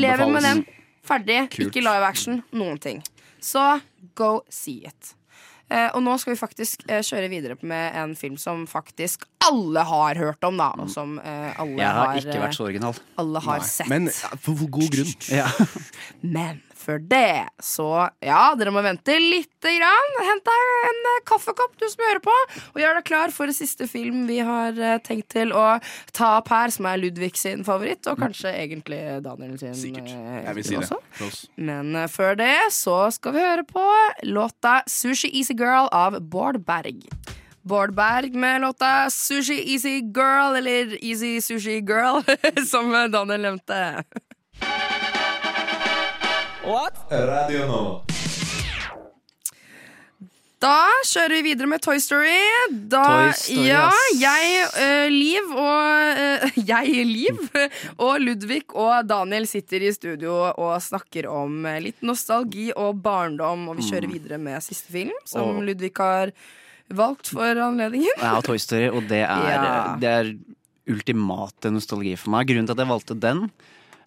Lever 0.00 0.28
med 0.32 0.42
den. 0.42 0.64
Ferdig. 1.04 1.38
Kult. 1.50 1.68
Ikke 1.72 1.82
live 1.84 2.04
action. 2.06 2.42
Noen 2.52 2.78
ting. 2.80 3.02
Så 3.42 3.80
go 4.14 4.42
see 4.48 4.84
it. 4.86 5.14
Eh, 5.72 5.88
og 5.96 6.02
nå 6.04 6.14
skal 6.20 6.34
vi 6.34 6.40
faktisk 6.40 6.82
eh, 6.88 7.00
kjøre 7.06 7.30
videre 7.32 7.56
med 7.64 7.94
en 7.96 8.12
film 8.18 8.36
som 8.40 8.66
faktisk 8.68 9.24
alle 9.46 9.84
har 9.88 10.20
hørt 10.20 10.44
om, 10.44 10.58
da. 10.60 10.70
Og 10.84 10.90
som 10.92 11.16
eh, 11.22 11.48
alle 11.56 11.78
Jeg 11.80 11.88
har 11.88 12.10
har, 12.12 12.20
ikke 12.20 12.42
vært 12.42 12.58
så 12.58 12.66
original. 12.68 12.98
alle 13.22 13.42
har 13.46 13.62
Nei, 13.62 13.70
sett. 13.72 13.88
Men 13.92 14.10
for 14.12 14.66
god 14.78 14.92
grunn. 14.98 15.14
Ja. 15.32 15.48
Men 16.36 16.60
før 16.82 16.98
det, 17.08 17.48
så 17.62 17.86
ja, 18.24 18.40
dere 18.58 18.72
må 18.74 18.82
vente 18.84 19.14
lite 19.22 19.72
grann. 19.78 20.12
Hent 20.26 20.44
deg 20.48 20.72
en 20.90 21.00
eh, 21.12 21.20
kaffekopp, 21.30 21.76
du 21.80 21.86
som 21.88 22.04
hører 22.08 22.22
på, 22.24 22.34
og 22.74 22.80
gjør 22.82 22.98
deg 23.00 23.06
klar 23.08 23.32
for 23.34 23.52
siste 23.56 23.86
film 23.90 24.24
vi 24.28 24.40
har 24.44 24.76
eh, 24.78 24.98
tenkt 25.06 25.30
til 25.36 25.54
å 25.56 25.66
ta 26.12 26.32
opp 26.40 26.50
her, 26.52 26.72
som 26.74 26.86
er 26.90 27.00
Ludvig 27.02 27.36
sin 27.40 27.62
favoritt, 27.66 28.06
og 28.10 28.18
kanskje 28.22 28.52
egentlig 28.64 29.00
Daniel 29.24 29.54
sin 29.62 29.74
Sikkert. 29.78 30.10
eh, 30.12 30.40
Jeg 30.48 30.54
vil 30.60 30.64
si 30.70 30.76
det. 30.76 30.82
også. 30.88 31.48
Men 31.56 31.94
før 32.12 32.36
det 32.42 32.54
så 32.74 32.98
skal 33.14 33.32
vi 33.38 33.46
høre 33.46 33.64
på 33.68 33.86
låta 34.28 34.82
'Sushi 34.86 35.30
Easy 35.32 35.54
Girl' 35.54 35.88
av 35.92 36.18
Bård 36.20 36.64
Berg. 36.66 37.06
Bård 37.64 37.92
Berg 37.94 38.34
med 38.34 38.60
låta 38.64 39.06
'Sushi 39.10 39.60
Easy 39.70 40.00
Girl', 40.02 40.56
eller 40.58 40.96
'Easy 40.98 41.38
Sushi 41.40 41.80
Girl', 41.80 42.24
som 42.72 42.90
Daniel 43.12 43.40
nevnte. 43.40 44.02
Radio 46.72 47.66
Nova. 47.68 47.98
Da 50.62 50.76
kjører 51.04 51.34
vi 51.34 51.50
videre 51.50 51.66
med 51.68 51.82
Toy 51.84 51.98
Story. 52.00 52.38
Da, 52.88 53.02
Toy 53.04 53.32
Story, 53.36 53.64
ja, 53.66 53.82
jeg, 54.16 54.62
øh, 54.80 55.08
Liv 55.12 55.50
og 55.58 56.22
øh, 56.22 56.46
Jeg, 56.70 57.02
Liv, 57.10 57.42
og 57.98 58.22
Ludvig 58.24 58.62
og 58.72 59.04
Daniel 59.10 59.44
sitter 59.50 59.84
i 59.84 59.90
studio 59.92 60.38
og 60.54 60.78
snakker 60.86 61.28
om 61.28 61.66
litt 61.84 62.00
nostalgi 62.06 62.70
og 62.72 63.02
barndom. 63.04 63.66
Og 63.68 63.76
vi 63.82 63.90
kjører 63.90 64.08
Mm. 64.08 64.14
videre 64.16 64.38
med 64.40 64.64
siste 64.64 64.88
film, 64.94 65.12
som 65.28 65.58
Og- 65.58 65.62
Ludvig 65.68 65.92
har 66.00 66.32
valgt 66.88 67.28
for 67.34 67.44
anledningen. 67.66 68.16
Ja, 68.22 68.38
Toy 68.40 68.56
Story, 68.56 68.88
og 68.88 69.04
det 69.12 69.26
er, 69.26 69.44
Ja. 69.52 69.96
det 70.00 70.08
er 70.08 70.32
ultimate 70.88 71.68
nostalgi 71.74 72.16
for 72.16 72.30
meg. 72.32 72.48
Grunnen 72.48 72.64
til 72.70 72.78
at 72.78 72.86
jeg 72.86 72.92
valgte 72.96 73.20
den, 73.28 73.44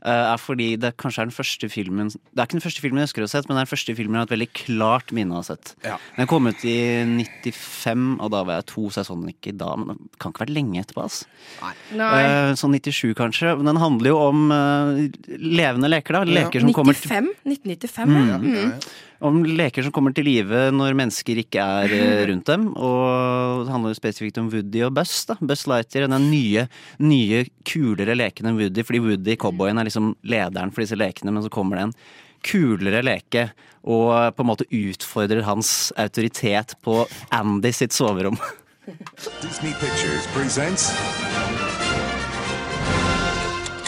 er 0.03 0.41
fordi 0.41 0.67
det 0.81 0.95
kanskje 1.01 1.23
er 1.23 1.29
den 1.29 1.35
første 1.35 1.69
filmen 1.71 2.09
Det 2.11 2.37
er 2.37 2.45
ikke 2.45 2.57
den 2.57 2.63
første 2.65 2.83
filmen 2.83 3.01
jeg 3.01 3.09
husker 3.09 3.23
å 3.23 3.29
ha 3.29 3.31
sett, 3.31 3.47
men 3.47 3.55
det 3.55 3.61
er 3.61 3.67
den 3.67 3.73
første 3.73 3.95
filmen 3.97 4.17
jeg 4.17 4.23
har 4.23 4.29
et 4.29 4.35
veldig 4.35 4.49
klart 4.59 5.13
minne 5.15 5.33
av 5.33 5.39
å 5.39 5.43
ha 5.43 5.47
sett. 5.47 5.73
Den 6.17 6.29
kom 6.29 6.49
ut 6.49 6.65
i 6.67 6.75
95, 7.09 8.05
og 8.19 8.33
da 8.35 8.43
var 8.45 8.59
jeg 8.59 8.67
to, 8.73 8.85
så 8.89 9.01
jeg 9.01 9.09
så 9.09 9.17
den 9.19 9.33
ikke 9.33 9.55
da. 9.57 9.71
Men 9.79 10.01
det 10.03 10.21
kan 10.21 10.33
ikke 10.33 10.45
være 10.45 10.57
lenge 10.57 10.83
etterpå, 10.83 11.07
ass. 11.07 11.23
Nei. 11.95 12.21
Eh, 12.21 12.51
sånn 12.59 12.75
97 12.75 13.15
kanskje. 13.17 13.55
Men 13.59 13.71
den 13.71 13.81
handler 13.81 14.11
jo 14.11 14.21
om 14.27 14.45
uh, 14.53 15.01
levende 15.39 15.91
leker, 15.91 16.19
da. 16.19 16.37
Leker 16.41 16.65
som 16.65 16.75
kommer 16.75 16.97
til 16.97 17.11
95? 17.11 17.33
1995, 17.55 18.15
ja. 18.15 18.39
Mm. 18.41 18.55
Mm. 18.55 18.87
Om 19.25 19.41
leker 19.45 19.85
som 19.85 19.93
kommer 19.95 20.13
til 20.15 20.27
live 20.27 20.69
når 20.73 20.97
mennesker 20.97 21.41
ikke 21.41 21.63
er 21.83 21.95
eh, 21.95 22.23
rundt 22.29 22.49
dem. 22.49 22.67
Og 22.73 23.65
det 23.65 23.73
handler 23.73 23.97
spesifikt 23.97 24.39
om 24.41 24.49
Woody 24.53 24.83
og 24.87 24.93
Buzz. 24.97 25.23
da 25.29 25.37
Buzz 25.41 25.65
er 25.67 26.07
den 26.07 26.29
nye, 26.29 26.67
nye, 27.03 27.45
kulere 27.67 28.17
leken 28.17 28.51
enn 28.51 28.59
Woody. 28.59 28.85
Fordi 28.85 29.03
Woody, 29.03 29.37
cowboyen, 29.41 29.81
er 29.81 29.89
liksom 29.89 30.13
lederen 30.27 30.73
for 30.73 30.85
disse 30.85 30.99
lekene, 30.99 31.33
men 31.35 31.45
så 31.45 31.53
kommer 31.53 31.79
det 31.79 31.87
en 31.89 31.97
kulere 32.45 33.01
leke 33.01 33.49
og 33.85 34.33
på 34.33 34.43
en 34.43 34.49
måte 34.49 34.67
utfordrer 34.73 35.45
hans 35.45 35.91
autoritet 36.01 36.73
på 36.85 37.03
Andy 37.33 37.73
sitt 37.73 37.93
soverom. 37.93 38.37
Disney 39.41 39.73
Pictures 39.81 40.27
presents 40.33 40.91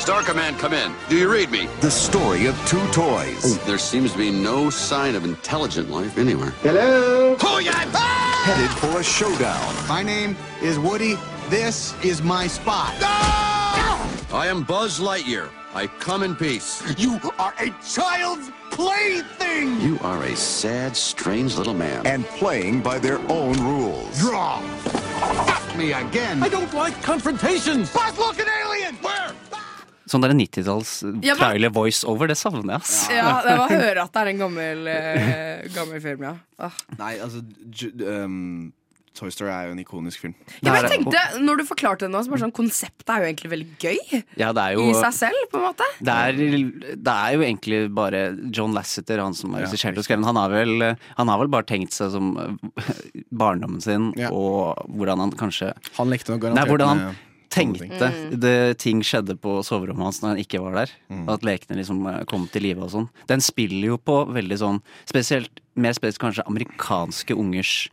Star 0.07 0.23
Command, 0.23 0.57
come 0.57 0.71
in. 0.71 0.93
Do 1.09 1.17
you 1.17 1.29
read 1.29 1.51
me? 1.51 1.67
the 1.81 1.91
story 1.91 2.45
of 2.45 2.57
two 2.65 2.81
toys. 2.93 3.59
There 3.65 3.77
seems 3.77 4.13
to 4.13 4.17
be 4.17 4.31
no 4.31 4.69
sign 4.69 5.15
of 5.15 5.25
intelligent 5.25 5.91
life 5.91 6.17
anywhere. 6.17 6.51
Hello? 6.61 7.35
Oh, 7.41 7.57
yeah! 7.59 7.73
Headed 7.73 8.71
for 8.77 9.01
a 9.01 9.03
showdown. 9.03 9.75
My 9.89 10.01
name 10.01 10.37
is 10.61 10.79
Woody. 10.79 11.15
This 11.49 11.93
is 12.05 12.21
my 12.21 12.47
spot. 12.47 12.93
I 13.01 14.45
am 14.47 14.63
Buzz 14.63 15.01
Lightyear. 15.01 15.49
I 15.73 15.87
come 15.87 16.23
in 16.23 16.37
peace. 16.37 16.81
You 16.97 17.19
are 17.37 17.53
a 17.59 17.69
child's 17.85 18.49
plaything. 18.71 19.81
You 19.81 19.99
are 20.03 20.23
a 20.23 20.37
sad, 20.37 20.95
strange 20.95 21.57
little 21.57 21.73
man. 21.73 22.07
And 22.07 22.25
playing 22.27 22.81
by 22.81 22.97
their 22.97 23.19
own 23.29 23.59
rules. 23.59 24.17
Draw. 24.21 24.61
Fuck 24.61 25.77
me 25.77 25.91
again. 25.91 26.41
I 26.41 26.47
don't 26.47 26.73
like 26.73 27.03
confrontations. 27.03 27.91
Buzz, 27.91 28.17
look 28.17 28.39
an 28.39 28.47
alien. 28.63 28.95
Where? 29.01 29.33
Sånn 30.07 30.23
der 30.23 30.31
90-talls 30.37 30.91
Ja, 31.25 31.35
trailer 31.35 31.69
voice-over, 31.75 32.29
det 32.31 32.37
savner 32.39 32.77
jeg, 32.77 32.81
ass. 32.81 32.95
Ja, 33.11 33.41
det 33.43 33.57
var 33.59 33.67
å 33.67 33.79
høre 33.85 34.07
at 34.07 34.13
det 34.15 34.23
er 34.25 34.33
en 34.33 34.41
gammel, 34.45 34.87
eh, 34.93 35.67
gammel 35.75 36.01
film, 36.03 36.23
ja. 36.29 36.35
Ah. 36.57 36.75
Nei, 36.97 37.13
altså 37.21 37.43
um, 38.07 38.71
Toy 39.17 39.31
Story 39.33 39.49
er 39.49 39.65
jo 39.65 39.73
en 39.73 39.79
ikonisk 39.81 40.21
film. 40.21 40.33
Ja, 40.61 40.75
men 40.75 40.83
jeg 40.85 40.91
tenkte, 40.91 41.21
Når 41.41 41.57
du 41.57 41.63
forklarte 41.65 42.05
det 42.05 42.11
nå, 42.13 42.19
så 42.21 42.29
bare 42.29 42.43
sånn, 42.43 42.53
konseptet 42.53 43.09
er 43.09 43.23
jo 43.23 43.29
egentlig 43.31 43.49
veldig 43.49 43.69
gøy. 43.81 44.19
Ja, 44.37 44.51
det 44.53 44.61
er 44.61 44.75
jo 44.77 44.83
I 44.91 44.93
seg 44.99 45.15
selv, 45.17 45.39
på 45.49 45.57
en 45.57 45.65
måte. 45.65 45.87
Det 46.05 46.13
er, 46.13 46.37
det 47.01 47.15
er 47.15 47.33
jo 47.33 47.41
egentlig 47.47 47.79
bare 47.97 48.21
John 48.53 48.77
Lasseter, 48.77 49.23
han 49.25 49.33
som 49.37 49.55
har 49.57 49.65
Ja. 49.65 49.71
regissert 49.71 49.97
og 49.97 50.05
skrevet. 50.05 50.27
Han 50.29 50.37
har, 50.37 50.53
vel, 50.53 50.85
han 51.17 51.33
har 51.33 51.41
vel 51.41 51.49
bare 51.49 51.65
tenkt 51.65 51.97
seg 51.97 52.13
som 52.13 52.29
eh, 52.37 52.91
barndommen 53.33 53.81
sin, 53.81 54.11
og 54.29 54.85
hvordan 54.93 55.25
han 55.25 55.33
kanskje 55.39 55.73
Han 55.97 56.13
lekte 56.13 56.37
garantert. 56.37 56.61
Nei, 56.61 56.67
hvordan 56.69 56.93
han 56.93 57.17
tenkte 57.57 58.09
Mm. 58.13 58.39
det 58.39 58.77
ting 58.79 59.01
skjedde 59.01 59.35
på 59.41 59.57
soverommet 59.65 60.03
hans 60.07 60.21
når 60.21 60.29
han 60.35 60.41
ikke 60.43 60.61
var 60.63 60.73
der. 60.81 60.91
Mm. 61.09 61.27
At 61.33 61.41
lekene 61.47 61.77
liksom 61.81 62.05
eh, 62.07 62.23
kom 62.29 62.47
til 62.53 62.61
live 62.63 62.83
og 62.85 62.91
sånn. 62.93 63.09
Den 63.27 63.41
spiller 63.41 63.87
jo 63.93 63.97
på 63.97 64.21
veldig 64.31 64.57
sånn 64.61 64.81
spesielt, 65.09 65.61
mer 65.75 65.93
spesielt 65.97 66.19
kanskje 66.21 66.45
amerikanske 66.47 67.35
ungers 67.37 67.89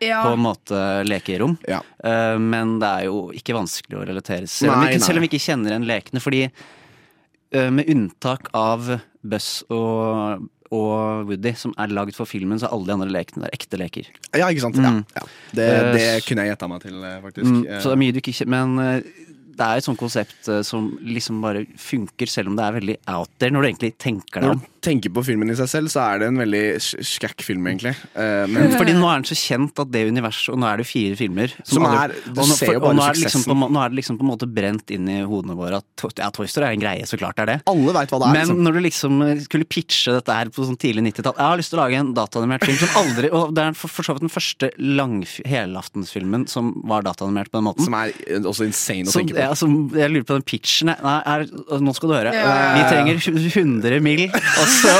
Ja. 0.00 0.22
på 0.26 0.34
en 0.34 0.40
måte 0.44 0.78
lekerom. 1.08 1.56
Eh, 1.66 2.38
men 2.38 2.78
det 2.78 2.86
er 2.88 3.04
jo 3.06 3.30
ikke 3.32 3.54
vanskelig 3.56 3.96
å 3.96 4.06
relatere. 4.06 4.46
Selv, 4.46 4.72
om 4.74 4.80
vi 4.84 4.94
ikke- 4.94 5.02
selv 5.06 5.16
om 5.16 5.22
vi 5.22 5.28
ikke 5.28 5.46
kjenner 5.46 5.70
igjen 5.72 5.86
lekene. 5.88 6.20
Fordi 6.20 6.50
uh, 7.54 7.70
med 7.70 7.86
unntak 7.88 8.48
av 8.52 9.00
Buzz 9.24 9.62
og, 9.70 10.48
og 10.74 11.28
Woody, 11.28 11.52
som 11.54 11.74
er 11.78 11.92
lagd 11.94 12.14
for 12.16 12.26
filmen, 12.26 12.58
så 12.58 12.70
alle 12.72 12.86
de 12.88 12.92
andre 12.96 13.08
lekene 13.12 13.44
der 13.46 13.54
ekte 13.54 13.78
leker. 13.80 14.08
Ja, 14.34 14.48
ikke 14.50 14.64
sant? 14.66 14.76
Mm. 14.80 15.02
Ja, 15.14 15.20
ja. 15.20 15.26
Det, 15.52 15.66
Eh, 15.76 15.92
det 15.94 16.24
kunne 16.26 16.42
jeg 16.46 16.54
gjetta 16.54 16.68
meg 16.68 16.82
til, 16.82 16.96
eh, 17.04 17.20
faktisk. 17.22 17.46
Mm, 17.46 17.62
Eh, 17.66 17.80
så 17.80 17.90
det 17.90 17.96
er 17.96 18.02
mye 18.02 18.12
du 18.12 18.20
ikke 18.20 18.46
Men 18.46 18.76
det 19.56 19.64
er 19.64 19.76
et 19.78 19.84
sånt 19.84 19.98
konsept 19.98 20.48
som 20.66 20.98
liksom 21.00 21.40
bare 21.40 21.64
funker, 21.80 22.28
selv 22.28 22.48
om 22.48 22.56
det 22.56 22.64
er 22.66 22.72
veldig 22.80 22.96
out 23.08 23.30
there 23.38 23.50
når 23.50 23.62
du 23.62 23.68
egentlig 23.70 23.92
tenker 23.98 24.40
deg 24.42 24.50
om. 24.50 24.60
Tenker 24.86 25.12
på 25.14 25.24
filmen 25.26 25.50
i 25.52 25.56
seg 25.58 25.68
selv, 25.70 25.90
så 25.92 26.02
er 26.06 26.22
det 26.22 26.30
en 26.30 26.40
veldig 26.40 26.64
sk- 26.80 27.42
film, 27.44 27.66
egentlig. 27.68 27.92
Uh, 28.14 28.46
men 28.50 28.72
Fordi 28.80 28.94
nå 28.96 29.08
er 29.10 29.20
den 29.20 29.28
så 29.28 29.36
kjent 29.38 29.82
at 29.82 29.90
det 29.92 30.04
universet, 30.08 30.52
og 30.54 30.60
nå 30.62 30.68
er 30.70 30.80
det 30.82 30.86
fire 30.88 31.16
filmer 31.18 31.52
Som 31.62 31.80
som 31.82 31.86
er- 31.90 32.14
du 32.14 32.40
og 32.40 32.44
nå, 32.46 32.54
ser 32.56 32.72
jo 32.72 32.78
og 32.80 32.86
bare 32.86 32.96
nå 32.98 33.04
er, 33.06 33.18
liksom 33.20 33.44
på, 33.46 33.56
nå 33.74 33.82
er 33.82 33.92
det 33.92 33.98
liksom 34.00 34.18
på 34.20 34.26
en 34.26 34.30
måte 34.30 34.48
brent 34.48 34.92
inn 34.94 35.10
i 35.10 35.18
hodene 35.26 35.56
våre 35.58 35.80
at 35.82 36.20
ja, 36.22 36.30
Toy 36.34 36.48
Story 36.50 36.68
er 36.68 36.76
en 36.76 36.82
greie, 36.84 37.06
så 37.08 37.18
klart 37.20 37.40
er 37.42 37.50
det. 37.50 37.56
Alle 37.70 37.94
vet 37.96 38.12
hva 38.14 38.20
det 38.22 38.28
er. 38.28 38.34
Men 38.36 38.44
liksom. 38.46 38.62
når 38.66 38.76
du 38.76 38.80
liksom 38.86 39.22
eh, 39.26 39.42
skulle 39.46 39.68
pitche 39.68 40.14
dette 40.16 40.36
her 40.38 40.50
på 40.54 40.66
sånn 40.68 40.78
tidlig 40.80 41.04
90-tall 41.10 41.36
Jeg 41.36 41.46
har 41.50 41.60
lyst 41.60 41.72
til 41.74 41.78
å 41.78 41.82
lage 41.82 42.00
en 42.00 42.12
dataanimert 42.16 42.66
film 42.66 42.78
som 42.80 43.00
aldri 43.02 43.30
Og 43.34 43.52
det 43.56 43.64
er 43.64 43.76
for, 43.78 43.92
for 43.92 44.06
så 44.06 44.16
vidt 44.16 44.26
den 44.26 44.32
første 44.32 44.70
lang 44.78 45.16
helaftensfilmen 45.46 46.46
som 46.50 46.72
var 46.86 47.04
dataanimert 47.06 47.50
på 47.52 47.60
den 47.60 47.66
måten. 47.68 47.86
Som 47.88 47.96
er 47.98 48.12
eh, 48.26 48.40
også 48.42 48.66
insane 48.68 49.08
å 49.08 49.14
Som, 49.14 49.22
tenke 49.24 49.36
på. 49.36 49.42
ja, 49.44 49.52
som, 49.58 49.76
jeg 49.96 50.12
lurer 50.14 50.28
på 50.28 50.38
den 50.38 50.46
pitchen 50.46 50.92
Nei, 50.92 50.96
nei, 51.02 51.16
er, 51.32 51.46
nå 51.82 51.92
skal 51.96 52.10
du 52.12 52.14
høre. 52.14 52.32
Ja. 52.36 52.54
Vi 52.76 52.82
trenger 52.92 53.20
100 53.64 54.00
mill. 54.04 54.26
og 54.30 54.66
så, 54.82 54.94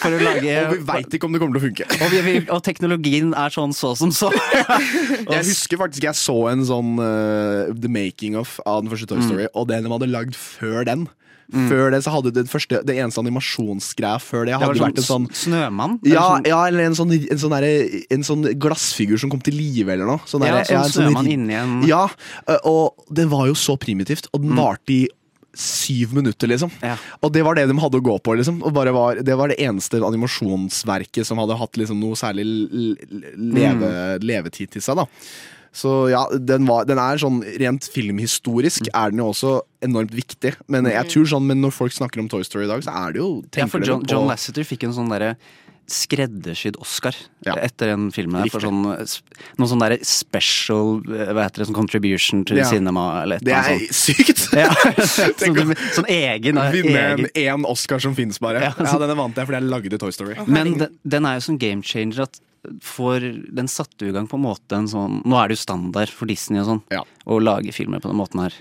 for 0.00 0.14
å 0.16 0.20
lage 0.22 0.54
Og 0.66 0.72
vi 0.74 0.78
veit 0.90 1.16
ikke 1.18 1.28
om 1.28 1.32
det 1.36 1.40
kommer 1.42 1.58
til 1.58 1.62
å 1.62 1.66
funke. 1.68 1.88
og, 2.04 2.14
vi, 2.26 2.36
og 2.50 2.62
teknologien 2.66 3.34
er 3.38 3.50
sånn 3.54 3.74
så 3.76 3.94
som 3.98 4.12
så. 4.14 4.30
Jeg 5.34 5.42
husker 5.50 5.80
faktisk 5.80 6.04
jeg 6.08 6.18
så 6.18 6.36
en 6.52 6.64
sånn 6.68 6.94
uh, 7.00 7.72
The 7.74 7.90
Making 7.92 8.36
of 8.40 8.58
av 8.66 8.82
den 8.84 8.90
første 8.92 9.06
Toy 9.10 9.20
Mm. 9.24 9.28
Story, 9.28 9.46
og 9.54 9.68
det 9.70 9.82
de 9.84 9.92
hadde 9.92 10.08
lagd 10.10 10.34
før 10.36 10.84
den. 10.88 11.06
Før 11.68 11.90
det 11.92 11.98
så 12.02 12.08
hadde 12.14 12.30
det 12.32 12.46
første 12.48 12.78
Det 12.88 12.94
eneste 12.96 13.20
animasjonsgreia 13.20 14.16
før 14.18 14.46
det 14.48 14.54
Det 14.54 14.60
var 14.62 14.70
hadde 14.72 14.78
sånn 14.80 14.86
vært 14.88 15.00
en 15.02 15.04
sånn 15.04 15.26
Snømann? 15.36 15.98
ja, 16.08 16.22
sånn- 16.24 16.46
ja, 16.48 16.60
eller 16.70 16.86
en 16.88 16.96
sånn, 16.96 17.12
en, 17.18 17.40
sånn 17.42 17.52
der, 17.52 17.66
en 18.16 18.24
sånn 18.24 18.46
glassfigur 18.58 19.20
som 19.20 19.28
kom 19.30 19.42
til 19.44 19.54
live, 19.54 19.92
eller 19.92 20.08
noe. 20.08 20.24
Sånn 20.26 20.40
Ja, 20.48 20.62
derre- 20.62 20.72
sånn 20.72 20.80
en 20.88 20.94
snømann 21.12 21.28
inni 21.30 21.52
en- 21.60 21.82
Ja, 21.86 22.06
og 22.64 22.96
det 23.12 23.28
var 23.30 23.46
jo 23.52 23.54
så 23.60 23.76
primitivt, 23.78 24.26
og 24.32 24.40
den 24.40 24.52
Mm. 24.56 24.56
varte 24.64 24.90
i 24.96 25.02
syv 25.56 26.12
minutter, 26.16 26.48
liksom. 26.50 26.70
Og 27.22 27.32
det 27.34 27.42
var 27.46 27.54
det 27.58 27.66
de 27.70 27.78
hadde 27.78 28.00
å 28.00 28.04
gå 28.04 28.18
på, 28.22 28.34
liksom. 28.38 28.60
Og 28.66 28.74
var, 28.74 29.16
det 29.22 29.36
var 29.38 29.48
det 29.52 29.58
eneste 29.62 30.00
animasjonsverket 30.04 31.26
som 31.26 31.38
hadde 31.42 31.56
hatt 31.60 31.78
liksom 31.80 32.00
noe 32.02 32.14
særlig 32.18 32.44
leve, 32.44 33.74
Mm. 33.74 34.22
levetid 34.24 34.70
til 34.74 34.82
seg, 34.84 34.96
da. 34.96 35.06
Så 35.74 36.08
ja, 36.12 36.20
den, 36.38 36.68
var, 36.68 36.84
den 36.86 37.00
er 37.02 37.18
sånn 37.18 37.40
rent 37.58 37.88
filmhistorisk 37.90 38.86
er 38.94 39.10
den 39.10 39.18
jo 39.18 39.32
også 39.32 39.56
enormt 39.82 40.12
viktig. 40.14 40.52
Men 40.70 40.86
jeg 40.86 41.08
tror 41.10 41.26
sånn, 41.32 41.48
men 41.50 41.58
når 41.64 41.72
folk 41.74 41.92
snakker 41.96 42.22
om 42.22 42.28
Toy 42.30 42.44
Story 42.46 42.68
i 42.68 42.70
dag, 42.70 42.84
så 42.86 42.94
er 42.94 43.16
det 43.16 43.18
jo 43.24 43.30
Ja, 43.58 43.66
for 43.66 43.82
John, 43.82 44.04
John 44.06 44.28
Lasseter 44.30 44.62
fikk 44.68 44.84
en 44.86 44.94
sånn 44.94 45.10
derre 45.10 45.32
skreddersydd 45.90 46.76
Oscar 46.80 47.14
etter 47.44 47.90
den 47.92 48.10
filmen. 48.14 48.42
her, 48.42 48.50
For 48.52 48.60
sånn, 48.64 48.82
noen 48.84 49.68
sånn 49.70 49.82
derre 49.82 49.98
special 50.04 51.02
eh, 51.12 51.32
Hva 51.34 51.44
heter 51.46 51.62
det, 51.62 51.66
sånn 51.68 51.76
contribution 51.76 52.44
to 52.48 52.54
Ja. 52.56 52.64
cinema 52.70 53.22
eller 53.22 53.36
et 53.36 53.44
Det 53.44 53.52
eller 53.52 53.68
er 53.68 53.74
annet 53.74 53.92
sånt. 53.92 54.16
sykt! 54.16 54.44
Ja. 54.54 54.70
Sånn, 55.44 55.74
sånn 55.96 56.08
egen, 56.08 56.60
Vinne 56.72 57.04
en 57.12 57.26
én 57.34 57.64
Oscar 57.68 57.98
som 58.00 58.14
finnes, 58.14 58.38
bare. 58.40 58.60
Ja, 58.62 58.72
Ja, 58.78 58.84
så- 58.86 58.98
denne 59.00 59.16
vant 59.16 59.34
jeg 59.36 59.46
fordi 59.46 59.60
jeg 59.60 59.70
lagde 59.70 59.98
Toy 59.98 60.10
Story. 60.12 60.34
Men 60.46 60.78
den, 60.78 60.98
den 61.06 61.26
er 61.26 61.34
jo 61.40 61.44
sånn 61.52 61.58
game 61.58 61.82
changer 61.82 62.22
at 62.28 62.40
for 62.80 63.20
den 63.20 63.66
satte 63.68 64.06
jo 64.06 64.08
i 64.08 64.12
gang 64.16 64.26
på 64.26 64.38
en 64.38 64.44
måte 64.46 64.72
en 64.72 64.86
sånn 64.88 65.18
Nå 65.28 65.36
er 65.36 65.48
det 65.48 65.58
jo 65.58 65.64
standard 65.66 66.08
for 66.08 66.24
Disney 66.24 66.60
og 66.62 66.66
sånn 66.70 66.82
ja. 66.90 67.02
å 67.28 67.36
lage 67.42 67.74
filmer 67.76 68.00
på 68.00 68.08
den 68.08 68.16
måten 68.16 68.40
her. 68.40 68.54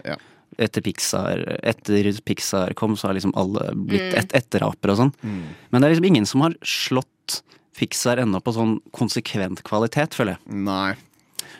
Etter 0.57 0.81
Pixar 0.85 1.41
Etter 1.63 2.11
Pixar 2.25 2.73
kom, 2.77 2.95
så 2.99 3.07
har 3.09 3.17
liksom 3.17 3.33
alle 3.35 3.71
blitt 3.73 4.13
Mm. 4.13 4.19
et, 4.19 4.33
etterapere 4.33 4.91
og 4.93 4.97
sånn. 4.99 5.13
Mm. 5.23 5.43
Men 5.71 5.81
det 5.81 5.87
er 5.87 5.93
liksom 5.95 6.09
ingen 6.09 6.25
som 6.29 6.41
har 6.41 6.53
slått 6.61 7.41
Pixar 7.77 8.17
ennå 8.21 8.41
på 8.43 8.53
sånn 8.53 8.75
konsekvent 8.93 9.63
kvalitet, 9.65 10.13
føler 10.13 10.37
jeg. 10.37 10.55
Nei. 10.63 10.93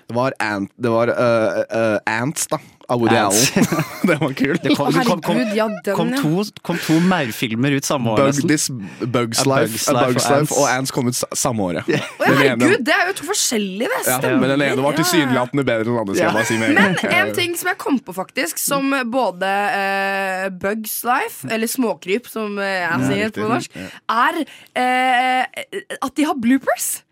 Det 0.08 0.16
var, 0.16 0.34
Ant, 0.44 0.70
det 0.78 0.92
var 0.92 1.10
uh, 1.10 1.64
uh, 1.74 2.00
Ants, 2.06 2.46
da. 2.52 2.60
Av 2.94 3.02
Woody 3.02 3.18
Allen. 3.18 3.68
det 4.10 4.16
var 4.22 4.34
kult. 4.38 4.62
Det 4.64 4.76
kom, 4.78 4.94
kom, 4.94 5.22
kom, 5.26 5.40
ja, 5.58 5.66
kom, 5.98 6.12
to, 6.22 6.44
kom 6.66 6.78
to 6.84 6.98
maurfilmer 7.10 7.74
ut 7.80 7.88
samme 7.88 8.14
år, 8.14 8.22
Bug, 8.30 8.42
this, 8.50 8.68
Bugs 9.02 9.42
Ja, 9.42 9.48
Life, 9.56 9.74
Bugs 9.74 9.88
Life 9.90 10.06
Bugs 10.14 10.28
Life 10.30 10.36
Ants. 10.38 10.54
og 10.58 10.68
Ants 10.70 10.94
kom 10.94 11.10
ut 11.10 11.18
samme 11.18 11.66
året. 11.72 11.90
Ja, 11.90 12.00
Den 12.20 12.34
ene- 12.34 12.40
herregud, 12.44 12.84
det 12.86 12.94
er 12.96 13.08
jo 13.10 13.16
to 13.20 13.28
forskjellige, 13.30 13.90
det. 13.90 14.04
ja, 14.12 14.20
men 14.38 14.50
den 14.54 14.62
ene 14.68 14.82
var 14.86 14.94
Ja. 14.94 14.98
tilsynelatende 15.02 15.66
bedre 15.68 15.84
enn 15.84 15.92
den 15.92 16.02
andre. 16.04 16.16
Skal 16.16 16.28
jeg 16.28 16.38
bare 16.38 16.50
si 16.52 16.58
med 16.58 16.74
Men 16.78 17.20
en 17.20 17.34
ting 17.36 17.56
som 17.60 17.72
jeg 17.74 17.78
kom 17.82 18.00
på, 18.00 18.14
faktisk, 18.16 18.62
som 18.62 18.94
både 19.12 19.50
uh, 19.50 20.50
Bugs 20.64 21.00
Life, 21.08 21.48
eller 21.50 21.68
Småkryp, 21.68 22.28
som 22.30 22.60
eh, 22.60 22.84
jeg 22.86 23.10
sier 23.10 23.34
på 23.36 23.48
norsk, 23.50 23.80
er 24.10 24.44
uh, 24.44 25.64
at 26.04 26.16
de 26.16 26.28
har 26.30 26.36
bloopers. 26.40 27.03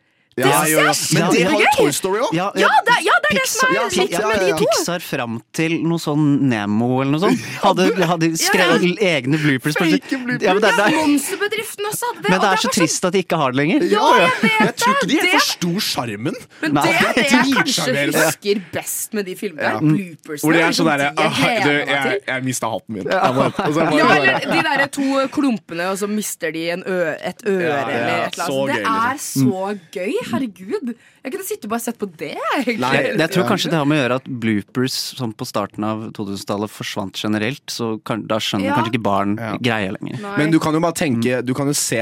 Ja, 0.49 0.61
jo. 0.65 0.79
synes 0.93 1.13
Men 1.13 1.29
det 1.35 1.43
har 1.47 1.59
jo. 1.61 1.67
Toy 1.77 1.91
Story 1.91 2.19
òg. 2.25 2.33
Ja, 2.33 2.47
det, 2.55 2.61
ja, 2.61 2.69
det 2.87 3.29
er 3.31 3.37
det 3.37 3.47
som 3.51 3.69
er 3.69 3.75
ja, 3.75 3.81
ja, 3.81 4.27
med 4.27 4.39
de 4.39 4.47
ja, 4.47 4.47
ja. 4.47 4.57
to. 4.57 4.65
Pixar 4.65 4.99
fram 5.05 5.41
til 5.53 5.77
noe 5.85 5.99
sånn 6.01 6.25
Nemo 6.51 7.01
eller 7.01 7.11
noe 7.15 7.21
sånt. 7.23 7.39
Hadde, 7.65 7.89
hadde 8.09 8.29
skrevet 8.41 8.85
egne 9.01 9.37
bloopers. 9.41 9.77
Fake 9.77 10.17
bloopers. 10.17 10.41
Ja, 10.45 10.53
men 10.57 10.61
det, 10.63 10.71
er- 10.71 10.79
Ja, 10.81 10.87
er- 10.87 10.97
Monsterbedriften 11.01 11.85
også 11.91 12.09
hadde 12.11 12.21
det. 12.23 12.29
men 12.31 12.39
det 12.41 12.49
er 12.51 12.55
så 12.61 12.67
sånn- 12.67 12.75
trist 12.79 13.05
at 13.09 13.13
de 13.13 13.23
ikke 13.25 13.37
har 13.41 13.51
det 13.51 13.59
lenger. 13.61 13.85
Ja, 13.91 14.07
jeg 14.17 14.31
vet 14.41 14.59
Jeg 14.61 14.75
tror 14.81 14.95
ikke 14.95 15.07
de 15.11 15.19
det. 15.21 15.31
forsto 15.35 15.71
sjarmen. 15.91 16.35
Men 16.61 16.73
det 16.81 16.95
er 16.95 17.13
det 17.15 17.25
jeg 17.31 17.55
kanskje 17.55 17.95
husker 18.11 18.61
best 18.73 19.13
med 19.13 19.25
de 19.25 19.35
filmene. 19.35 19.61
Ja. 19.61 19.77
er 19.77 20.41
Hvor 20.41 20.53
de 20.53 20.59
er 20.61 20.71
sånn 20.71 20.81
Liksom, 20.81 20.87
derre 20.87 21.09
jeg 21.11 21.15
«Åh, 21.21 21.35
du, 21.37 21.41
gleder 21.41 21.85
meg 21.85 22.11
jeg, 22.11 22.21
jeg 22.27 22.43
mista 22.47 22.69
hatten 22.71 22.95
min. 22.95 23.05
Ja, 23.11 24.07
eller 24.15 24.39
de 24.51 24.61
der 24.65 24.87
to 24.95 25.27
klumpene, 25.33 25.89
og 25.91 25.97
så 26.01 26.07
mister 26.09 26.51
de 26.55 26.63
en 26.73 26.83
ø 26.87 26.97
et 27.21 27.43
øre 27.45 27.61
Ja, 27.61 27.75
ja, 27.75 27.87
eller 27.91 28.25
et 28.25 28.37
eller 28.37 28.45
annet. 28.45 28.71
Det 28.71 28.81
er 28.81 29.13
liksom. 29.13 29.51
så 29.51 29.79
gøy. 29.93 30.13
Herregud. 30.33 30.93
Jeg 31.23 31.31
kunne 31.33 31.45
sittet 31.47 31.65
og 31.65 31.71
bare 31.75 31.83
sett 31.83 31.97
på 32.01 32.07
det. 32.17 32.35
egentlig. 32.57 32.79
Nei, 32.79 33.01
jeg 33.19 33.29
tror 33.33 33.47
kanskje 33.49 33.69
det 33.71 33.77
har 33.79 33.85
med 33.85 33.99
å 33.99 34.01
gjøre 34.03 34.15
at 34.21 34.29
bloopers 34.43 34.95
sånn 35.19 35.33
på 35.37 35.45
starten 35.47 35.83
av 35.83 36.05
2000-tallet 36.17 36.69
forsvant 36.73 37.13
generelt. 37.21 37.61
Så 37.69 38.03
kan, 38.05 38.25
da 38.27 38.37
skjønner 38.41 38.65
Ja. 38.71 38.75
kanskje 38.79 38.93
ikke 38.95 39.03
barn 39.03 39.35
greia 39.61 39.91
lenger. 39.97 40.19
Nei. 40.21 40.37
Men 40.37 40.51
du 40.51 40.59
kan 40.59 40.73
jo 40.73 40.79
bare 40.79 40.93
tenke 40.93 41.41
Du 41.45 41.53
kan 41.53 41.67
jo 41.67 41.73
se 41.73 41.99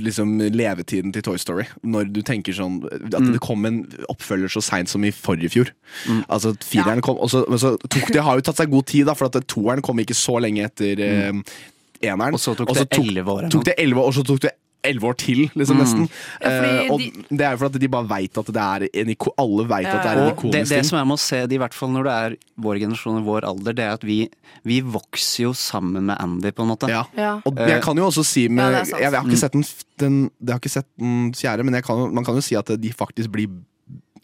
liksom, 0.00 0.38
levetiden 0.54 1.12
til 1.12 1.22
Toy 1.22 1.36
Story. 1.38 1.66
Når 1.84 2.12
du 2.12 2.22
tenker 2.22 2.52
sånn 2.54 2.84
At 2.84 3.20
Mm. 3.20 3.32
det 3.32 3.40
kom 3.40 3.64
en 3.66 3.84
oppfølger 4.08 4.48
så 4.50 4.62
seint 4.62 4.88
som 4.88 5.04
i 5.04 5.10
forrige 5.10 5.50
fjor. 5.50 5.70
Altså 6.28 6.54
Fireren 6.60 7.00
kom 7.02 7.16
og 7.18 7.28
så, 7.30 7.44
Men 7.48 7.58
så 7.58 7.76
tok 7.88 8.12
det 8.12 8.22
har 8.22 8.36
jo 8.36 8.40
tatt 8.42 8.56
seg 8.56 8.70
god 8.70 8.86
tid, 8.86 9.06
da 9.06 9.14
for 9.14 9.26
at 9.26 9.46
toeren 9.46 9.82
kom 9.82 9.96
ikke 9.98 10.14
så 10.14 10.40
lenge 10.40 10.64
etter 10.64 10.98
eh, 11.00 11.32
eneren. 12.02 12.32
Mm. 12.32 12.34
Og 12.34 12.40
så 12.40 12.54
tok 12.56 12.68
det 12.74 12.88
11 12.90 13.24
år. 13.28 13.48
tok 13.50 13.64
det 13.64 13.74
11 13.78 13.96
år, 14.00 14.06
og 14.08 14.14
så 14.14 14.24
tok 14.24 14.40
det 14.40 14.52
11 14.84 15.02
år 15.08 15.16
til, 15.16 15.50
liksom, 15.54 15.76
Mm. 15.76 15.82
nesten. 15.82 16.08
Ja, 16.40 16.48
Eh, 16.50 16.90
og 16.92 16.98
de- 17.00 17.24
det 17.30 17.40
er 17.40 17.50
jo 17.52 17.56
fordi 17.64 17.74
at 17.74 17.80
de 17.80 17.88
bare 17.88 18.08
veit 18.08 18.38
at 18.38 18.46
det 18.46 18.56
er 18.56 18.88
en 19.00 19.08
iko 19.10 19.32
Alle 19.38 19.64
vet 19.66 19.86
at 19.86 20.02
det 20.02 20.10
er 20.12 20.18
en 20.22 20.32
Og 20.32 20.52
det, 20.52 20.68
det 20.68 20.86
som 20.86 20.98
jeg 20.98 21.06
må 21.08 21.18
se 21.18 21.46
det, 21.46 21.52
i 21.52 21.58
hvert 21.58 21.74
fall 21.74 21.88
når 21.90 22.04
det 22.04 22.12
er 22.12 22.36
vår 22.60 22.78
generasjon 22.78 23.18
og 23.18 23.24
vår 23.24 23.44
alder, 23.48 23.72
det 23.74 23.84
er 23.84 23.92
at 23.92 24.02
vi, 24.04 24.28
vi 24.64 24.80
vokser 24.80 25.44
jo 25.44 25.52
sammen 25.52 26.04
med 26.06 26.16
Andy, 26.20 26.50
på 26.52 26.62
en 26.62 26.68
måte. 26.76 26.88
Ja. 26.88 27.04
Ja. 27.16 27.40
Og 27.46 27.56
jeg 27.56 27.82
kan 27.82 27.96
jo 27.96 28.06
også 28.06 28.24
si 28.24 28.48
med 28.48 28.72
Ja, 28.72 28.80
er. 28.80 29.00
Jeg 29.00 29.12
har 29.12 29.22
Mm. 29.24 29.30
ikke 29.30 29.38
sett 29.38 29.52
den, 29.52 29.64
den, 29.98 30.30
jeg 30.44 30.52
har 30.52 30.58
ikke 30.60 30.70
sett 30.70 30.86
den 30.98 31.32
fjerde, 31.32 31.64
men 31.64 31.74
jeg 31.74 31.84
kan, 31.84 32.14
man 32.14 32.24
kan 32.24 32.34
jo 32.34 32.40
si 32.40 32.54
at 32.54 32.66
de 32.66 32.90
faktisk 32.92 33.30
blir 33.30 33.48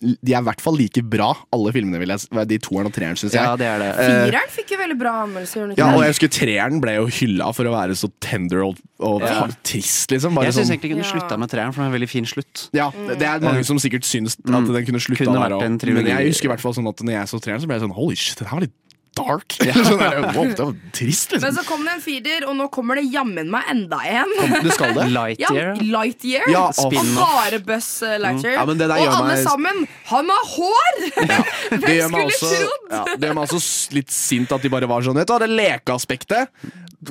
De 0.01 0.33
er 0.33 0.41
i 0.41 0.45
hvert 0.47 0.61
fall 0.65 0.77
like 0.81 1.03
bra, 1.05 1.35
alle 1.53 1.73
filmene, 1.77 1.99
vil 2.01 2.09
jeg, 2.09 2.47
de 2.49 2.59
toeren 2.59 2.87
og 2.89 2.93
treeren, 2.97 3.19
syns 3.21 3.35
jeg. 3.37 3.43
Ja, 3.45 3.55
det 3.61 3.67
er 3.69 3.79
det. 3.83 3.89
Eh, 4.01 4.13
Fireren 4.31 4.49
fikk 4.55 4.71
jo 4.73 4.79
veldig 4.81 4.97
bra 4.99 5.13
anmeldelser. 5.27 5.69
den 5.69 5.77
ja, 5.77 5.89
og 5.95 6.01
jeg 6.07 6.15
husker 6.15 6.29
treeren 6.33 6.81
ble 6.81 6.95
jo 6.97 7.07
hylla 7.07 7.51
for 7.53 7.65
å 7.69 7.75
være 7.75 7.97
så 8.01 8.09
tender 8.25 8.65
og, 8.65 8.79
og 8.99 9.21
Ja. 9.23 9.47
trist, 9.63 10.11
liksom. 10.11 10.35
Bare 10.35 10.47
Jeg 10.49 10.55
syns 10.57 10.71
sånn, 10.71 10.79
egentlig 10.79 10.93
kunne 10.97 11.05
Ja. 11.05 11.13
slutta 11.13 11.39
med 11.39 11.51
treeren, 11.51 11.73
for 11.75 11.83
det 11.83 11.87
er 11.87 11.93
en 11.93 12.01
veldig 12.01 12.09
fin 12.09 12.25
slutt. 12.25 12.69
ja, 12.73 12.91
det 12.91 13.23
er 13.23 13.41
mange 13.41 13.65
som 13.65 13.77
sikkert 13.79 14.05
syns 14.09 14.39
at 14.41 14.45
Mm. 14.45 14.73
den 14.73 14.87
kunne 14.87 15.01
slutta 15.01 15.25
der 15.29 15.57
òg. 15.57 15.93
Men 15.95 16.07
jeg 16.07 16.27
husker 16.33 16.45
i 16.49 16.53
hvert 16.55 16.61
fall 16.61 16.73
sånn 16.75 16.89
at 16.89 16.97
når 17.05 17.13
jeg 17.13 17.27
så 17.29 17.41
treeren, 17.41 17.61
så 17.61 17.67
ble 17.67 17.77
jeg 17.79 17.83
sånn 17.89 17.95
holy 17.95 18.15
shit, 18.17 18.39
den 18.39 18.49
her 18.49 18.57
var 18.57 18.61
litt 18.63 18.73
dark. 19.19 19.57
sånn 19.89 20.01
der, 20.01 20.19
wow, 20.35 20.49
det 20.49 20.65
var 20.65 20.75
trist, 20.97 21.35
Men 21.35 21.43
liksom. 21.45 21.57
så 21.59 21.65
kom 21.69 21.87
det 21.87 21.95
en 21.97 22.03
feeder, 22.05 22.47
og 22.51 22.57
nå 22.59 22.69
kommer 22.75 23.01
det 23.01 23.07
jammen 23.13 23.51
meg 23.53 23.71
enda 23.73 24.01
en. 24.07 24.35
Det 24.65 24.75
skal 24.77 24.95
det. 24.97 25.07
Ja, 25.11 25.15
Lightyear. 25.17 25.81
Lightyear. 25.95 26.51
Ja, 26.53 26.65
og 26.71 26.95
bare 27.17 27.61
Buzz 27.67 27.91
uh, 28.07 28.17
Lightyear. 28.23 28.59
Ja, 28.59 28.67
men 28.69 28.85
og 28.87 28.97
alle 28.97 29.23
meg- 29.33 29.45
sammen! 29.47 29.83
Han 30.11 30.31
har 30.35 30.47
hår! 30.57 31.01
Det 31.71 31.79
Hvem 31.81 32.11
skulle 32.11 32.27
også, 32.27 32.49
trodd? 32.51 32.87
ja, 32.91 33.03
det 33.15 33.29
gjør 33.29 33.37
meg 33.39 33.53
også 33.55 33.95
litt 33.95 34.13
sint 34.15 34.53
at 34.55 34.65
de 34.65 34.71
bare 34.73 34.89
var 34.91 35.05
sånn 35.07 35.19
Vet 35.21 35.31
du 35.31 35.37
det 35.45 35.49
lekeaspektet 35.53 36.51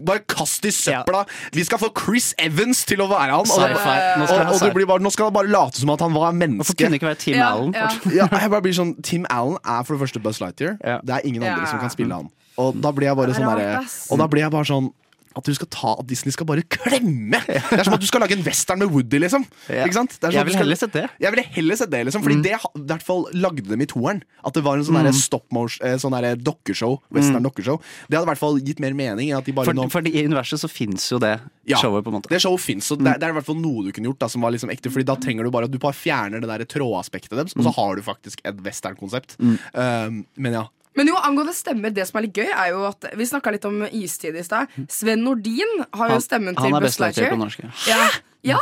Bare 0.06 0.22
kast 0.30 0.66
i 0.66 0.72
søpla 0.76 1.24
Vi 1.56 1.64
skal 1.66 1.80
få 1.82 1.90
Chris 1.98 2.34
Evans 2.38 2.84
til 2.86 3.02
å 3.02 3.08
være 3.10 3.32
han 3.34 3.42
Og. 3.42 3.50
Nå 3.50 4.28
skal 4.30 4.44
og, 4.46 4.54
og 4.54 4.60
bare, 4.92 5.02
nå 5.02 5.12
skal 5.16 5.26
han 5.32 5.34
bare 5.34 5.50
late 5.50 5.82
som 5.82 5.90
at 5.96 6.04
han 6.06 6.14
var 6.14 6.30
Hvorfor 6.30 6.38
menneske 6.44 6.76
kunne 6.84 7.00
ikke 7.00 7.10
være 7.10 7.20
Tim 7.24 7.40
Ja, 7.40 7.48
Allen? 7.56 7.74
ja. 7.74 7.88
ja, 8.14 8.28
jeg 8.44 8.52
bare 8.54 8.62
blir 8.68 8.76
sånn 8.78 8.94
Tim 9.02 9.26
Allen 9.34 9.58
er 9.66 9.84
for 9.88 9.96
det 9.98 10.04
første 10.06 10.22
Buzz 10.22 10.40
Lightyear 10.44 10.78
Ja. 10.86 11.00
Det 11.02 11.16
er 11.18 11.26
ingen 11.26 11.42
andre 11.44 11.66
Ja. 11.66 11.72
som 11.74 11.80
kan 11.82 11.90
spille 11.90 12.14
han 12.14 12.30
Og 12.62 12.78
da 12.84 12.92
blir 12.94 13.10
jeg 13.10 13.18
bare 13.18 13.34
sånn 13.34 13.50
derre- 13.50 13.82
Og 14.12 14.20
da 14.22 14.28
blir 14.28 14.46
jeg 14.46 14.52
bare 14.54 14.70
sånn 14.70 14.92
at 15.40 15.48
du 15.50 15.56
skal 15.58 15.70
ta 15.74 15.94
at 16.00 16.08
Disney 16.10 16.36
skal 16.36 16.48
bare 16.50 16.64
klemme! 16.70 17.40
Det 17.48 17.80
er 17.80 17.86
som 17.88 17.96
at 17.98 18.04
du 18.04 18.08
skal 18.10 18.24
lage 18.24 18.36
en 18.38 18.44
western 18.46 18.82
med 18.84 18.92
Woody, 18.94 19.20
liksom. 19.24 19.46
Ja. 19.70 19.86
Ikke 19.88 19.98
sant? 19.98 20.18
Det 20.20 20.34
Jeg 20.36 20.48
ville 20.48 20.62
heller 20.62 20.80
sett 20.80 20.94
det. 20.96 21.06
Jeg 21.22 21.34
ville 21.36 21.46
heller 21.58 21.80
sett 21.80 21.92
det, 21.94 22.04
liksom. 22.10 22.24
Fordi 22.26 22.40
det 22.46 22.54
i 22.58 22.84
hvert 22.92 23.06
fall 23.06 23.26
lagde 23.38 23.66
dem 23.68 23.84
i 23.84 23.88
toeren. 23.90 24.22
At 24.46 24.56
det 24.58 24.64
var 24.66 24.78
en 24.80 24.86
sånn 24.88 25.00
Mm. 25.00 25.16
stop 25.16 25.46
motion, 25.56 25.86
eh, 25.88 25.96
sånn 25.98 26.16
dokkeshow. 26.44 27.00
Western 27.16 27.44
dokkeshow. 27.44 27.80
Det 28.10 28.18
hadde 28.18 28.28
i 28.28 28.32
hvert 28.34 28.42
fall 28.42 28.60
gitt 28.60 28.80
mer 28.80 28.94
mening 28.94 29.30
For, 29.30 29.74
nå 29.74 29.90
for 29.92 30.02
i 30.06 30.24
universet 30.26 30.60
så 30.60 30.70
fins 30.70 31.10
jo 31.12 31.20
det 31.20 31.40
Ja, 31.66 31.78
showet, 31.78 32.04
på 32.04 32.10
en 32.12 32.20
måte. 32.20 32.30
Det 32.30 32.42
showet 32.42 32.60
fins, 32.60 32.88
så 32.90 32.98
det, 32.98 33.20
det 33.20 33.24
er 33.28 33.34
i 33.34 33.38
hvert 33.38 33.46
fall 33.46 33.60
noe 33.62 33.86
du 33.86 33.92
kunne 33.92 34.10
gjort 34.10 34.20
da, 34.20 34.28
som 34.28 34.42
var 34.42 34.52
liksom 34.52 34.72
ekte. 34.74 34.92
Fordi 34.92 35.06
da 35.06 35.16
trenger 35.16 35.44
du 35.46 35.52
bare 35.52 35.70
at 35.70 35.72
du 35.72 35.78
bare 35.78 35.94
fjerner 35.94 36.42
det 36.42 36.50
der 36.50 36.66
trådaspektet 36.66 37.38
deres, 37.38 37.56
og 37.56 37.64
så 37.64 37.74
har 37.76 37.96
du 37.96 38.02
faktisk 38.06 38.42
et 38.44 38.58
western-konsept. 38.66 39.38
Um, 39.40 40.26
men 40.38 40.54
ja. 40.54 40.66
Men 41.00 41.08
jo, 41.14 41.16
angående 41.24 41.54
stemmer, 41.56 41.94
det 41.96 42.04
som 42.10 42.20
er 42.20 42.26
litt 42.28 42.36
gøy, 42.36 42.50
er 42.52 42.72
jo 42.74 42.84
at 42.90 43.06
Vi 43.16 43.24
snakka 43.30 43.54
litt 43.56 43.66
om 43.70 43.82
istid 43.88 44.36
i 44.36 44.44
stad. 44.44 44.68
Sven 44.92 45.24
Nordin 45.24 45.72
har 45.96 46.12
jo 46.12 46.20
stemmen 46.24 46.58
han 46.60 46.66
til 46.66 46.76
er 46.76 46.84
Buzz 46.84 46.98
Buzz 46.98 47.00
Lightyear 47.00 47.32
Lightyear. 47.32 47.38
på 47.38 47.44
norsk, 47.46 47.88
ja. 47.88 48.00
Ja. 48.44 48.60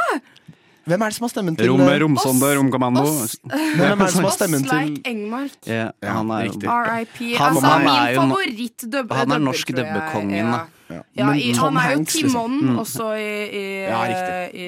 Hvem 0.87 1.01
er 1.03 1.09
det 1.11 1.15
som 1.17 1.25
har 1.25 1.31
stemmen 1.33 1.57
til 1.59 1.67
Rom, 1.67 1.81
eh, 1.83 1.97
romsonde, 1.99 2.47
romkommando. 2.55 3.01
Oss- 3.03 3.39
Hvem 3.75 3.91
er 3.91 4.05
det 4.05 4.13
som 4.13 4.23
har 4.23 4.35
stemmen 4.37 4.63
til 4.63 4.77
Leik 4.77 5.01
Engmark. 5.09 5.57
Ja, 5.67 5.89
Ja, 6.03 6.13
han 6.15 6.29
er. 6.31 6.47
RIP. 6.47 7.17
Han- 7.35 7.57
Altså, 7.57 7.65
han 7.67 7.83
min 7.83 7.91
er 7.91 8.15
favoritt-dubber. 8.21 9.15
han 9.19 9.31
er 9.35 9.39
norsk 9.49 9.67
dubbekongen, 9.75 10.51
da. 10.53 10.61
Ja. 10.87 11.01
Ja, 11.17 11.25
Men 11.27 11.39
i, 11.41 11.51
han 11.51 11.75
er 11.77 11.89
jo 11.91 11.97
Hanks, 11.97 12.15
liksom. 12.15 12.53
Timon 12.61 12.77
også 12.79 13.07
i, 13.19 13.31
i, 13.59 13.63
Ja, 13.89 14.01
i, 14.47 14.67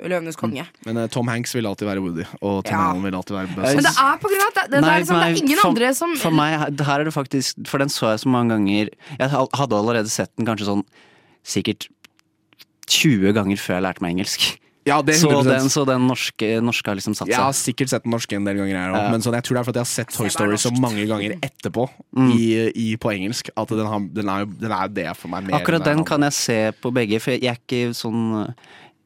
uh, 0.00 0.06
Løvenes 0.08 0.38
konge. 0.40 0.64
Men 0.86 0.96
uh, 1.02 1.06
Tom 1.12 1.28
Hanks 1.28 1.52
vil 1.54 1.68
alltid 1.68 1.88
være 1.90 2.00
Woody, 2.04 2.24
og 2.40 2.62
Tim 2.64 2.78
Ja. 2.78 2.86
Allen 2.90 3.04
vil 3.04 3.18
alltid 3.18 3.36
være 3.36 3.50
Buzz. 3.56 3.74
Men 3.76 3.84
det 3.84 3.92
er 4.06 4.16
på 4.22 4.30
grunn 4.32 4.44
av 4.46 4.50
at 4.50 4.60
det, 4.60 4.66
det, 4.72 4.80
Nei, 4.80 4.94
er, 4.94 5.02
liksom, 5.04 5.20
det 5.20 5.28
er 5.28 5.42
ingen 5.44 5.60
for, 5.60 5.68
andre 5.74 5.92
som 6.00 6.16
For 6.22 6.30
meg, 6.40 6.56
her- 6.62 6.84
her 6.88 7.00
er 7.00 7.04
det 7.10 7.14
faktisk 7.14 7.60
For 7.68 7.82
den 7.82 7.92
så 7.92 8.14
jeg 8.14 8.22
så 8.24 8.32
mange 8.32 8.54
ganger 8.56 8.88
Jeg 9.18 9.28
hadde 9.30 9.76
allerede 9.82 10.08
sett 10.12 10.32
den 10.40 10.48
kanskje 10.48 10.70
sånn 10.70 10.84
Sikkert 11.44 11.88
20 12.90 13.32
ganger 13.36 13.60
før 13.60 13.76
jeg 13.78 13.84
lærte 13.86 14.02
meg 14.02 14.16
engelsk. 14.16 14.46
Ja, 14.88 15.02
det 15.04 15.14
er 15.14 15.18
Så 15.20 15.28
100%. 15.28 15.44
den, 15.50 15.68
så 15.70 15.82
den 15.86 16.06
norske, 16.08 16.46
norske 16.64 16.88
har 16.88 16.96
liksom 16.96 17.12
satt 17.14 17.26
seg? 17.28 17.34
Jeg 17.34 17.42
har 17.44 17.52
sikkert 17.58 17.90
sett 17.92 18.02
den 18.06 18.14
norske 18.14 18.36
en 18.38 18.44
del 18.48 18.56
ganger, 18.56 18.76
her. 18.80 18.94
Ja. 18.96 19.10
Men 19.12 19.20
sånn, 19.20 19.34
jeg 19.36 19.44
tror 19.44 19.58
det 19.58 19.60
er 19.60 19.66
fordi 19.68 19.80
jeg 19.82 19.86
har 19.86 19.90
sett 19.92 20.14
Toy 20.16 20.28
Story 20.32 20.56
så 20.62 20.72
mange 20.80 21.04
ganger 21.10 21.34
etterpå 21.44 21.88
Mm. 22.16 22.30
i, 22.34 22.46
i, 22.74 22.96
på 22.96 23.12
engelsk 23.12 23.50
at 23.56 23.68
den, 23.68 23.86
har, 23.86 24.00
den, 24.00 24.28
er 24.28 24.44
den 24.46 24.72
er 24.72 24.88
det 24.88 25.08
for 25.16 25.28
meg. 25.28 25.44
Mer 25.46 25.60
Akkurat 25.60 25.84
den, 25.84 26.00
den 26.00 26.04
kan 26.08 26.22
jeg 26.26 26.32
se 26.32 26.58
på 26.80 26.90
begge, 26.96 27.20
for 27.20 27.36
jeg 27.36 27.44
er 27.52 27.60
ikke 27.60 27.92
sånn 27.94 28.54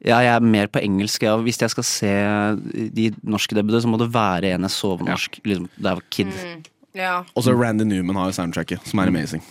ja, 0.04 0.18
jeg 0.20 0.34
er 0.36 0.40
mer 0.44 0.66
på 0.68 0.80
engelsk. 0.84 1.22
Ja. 1.24 1.34
Hvis 1.40 1.58
jeg 1.60 1.70
skal 1.72 1.84
se 1.88 2.12
de 2.94 3.10
norske 3.24 3.56
debutene, 3.56 3.80
så 3.82 3.88
må 3.88 3.98
det 3.98 4.10
være 4.12 4.54
en 4.54 4.66
jeg 4.68 4.74
så 4.74 4.94
norsk 5.00 5.08
norsk 5.10 5.38
liksom, 5.48 5.68
da 5.80 5.94
jeg 5.94 6.00
var 6.00 6.08
kid. 6.10 6.70
ja. 6.94 7.14
Og 7.34 7.42
så 7.46 7.54
Randy 7.56 7.84
Newman 7.88 8.16
har 8.20 8.28
jo 8.30 8.36
soundtracket, 8.36 8.84
som 8.86 9.00
er 9.00 9.08
amazing. 9.08 9.42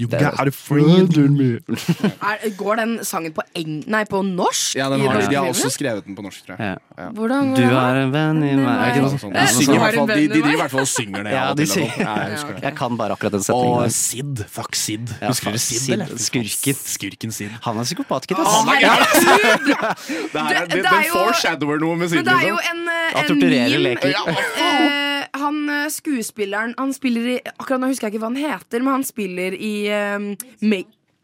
You 0.00 0.08
Det 0.08 0.18
got 0.20 0.48
a 0.48 0.50
friend 0.50 1.16
in 1.16 1.34
me. 1.36 1.48
er, 2.30 2.48
Går 2.58 2.76
den 2.80 2.92
sangen 3.06 3.32
på, 3.36 3.42
eng, 3.54 3.82
nei, 3.86 4.02
på 4.08 4.22
norsk? 4.24 4.74
Ja, 4.78 4.88
den 4.90 5.00
har, 5.04 5.20
de. 5.20 5.26
de 5.30 5.36
har 5.36 5.48
også 5.52 5.70
skrevet 5.70 6.06
den 6.06 6.16
på 6.18 6.24
norsk, 6.24 6.42
tror 6.46 6.56
jeg. 6.58 6.78
Ja. 6.98 7.08
Hvordan 7.16 7.52
Du 7.54 7.62
er 7.62 8.00
en 8.02 8.12
venn 8.14 8.40
i 8.46 8.54
meg? 8.58 8.96
De, 8.96 9.44
synger 9.52 9.92
driver 10.32 10.52
i 10.52 10.56
hvert 10.62 10.72
fall 10.72 10.84
og 10.86 10.90
synger 10.90 11.26
det. 11.28 11.34
Ja, 11.36 11.44
de 11.58 11.66
sier 11.68 11.92
Ja, 12.00 12.16
jeg. 12.32 12.58
Jeg 12.62 12.74
kan 12.80 12.96
bare 12.98 13.16
akkurat 13.16 13.36
den 13.36 13.44
Og 13.44 13.46
setningen. 13.46 13.90
Sid. 13.98 14.44
Fuck 14.56 14.74
Sid. 14.80 15.12
Ja, 15.20 15.28
Husker 15.32 15.52
du 15.54 15.58
Sid, 15.58 15.80
Sid. 15.84 15.94
eller? 15.98 16.16
Skurken. 16.18 16.80
Skurken 16.96 17.32
Sid. 17.36 17.52
Han 17.68 17.78
er 17.82 17.88
psykopat, 17.88 18.26
ikke 18.28 18.40
Å, 18.40 18.48
ass. 18.48 18.66
herregud! 18.72 19.70
Det 20.32 20.40
er, 20.40 20.48
Det- 20.48 20.68
det, 20.72 20.82
det 20.82 20.86
er 20.86 20.90
den 20.90 21.10
foreshadower 21.12 21.78
noe 21.82 21.96
med 22.00 22.10
Sid, 22.12 22.24
liksom. 22.26 22.58
en, 22.72 22.82
eh, 22.88 23.14
Han 23.16 23.30
torturerer 23.30 23.78
meme. 23.86 25.01
Han 25.42 25.58
eh, 25.68 25.90
skuespilleren 25.92 26.74
Han 26.78 26.94
spiller 26.96 27.28
i 27.34 27.36
Akkurat 27.52 27.82
nå 27.82 27.90
husker 27.90 28.08
jeg 28.08 28.14
ikke 28.14 28.24
hva 28.24 28.32
han 28.32 28.40
heter, 28.40 28.82
men 28.82 28.96
han 28.96 29.06
spiller 29.06 29.56
i 29.56 29.74
um, 30.16 30.32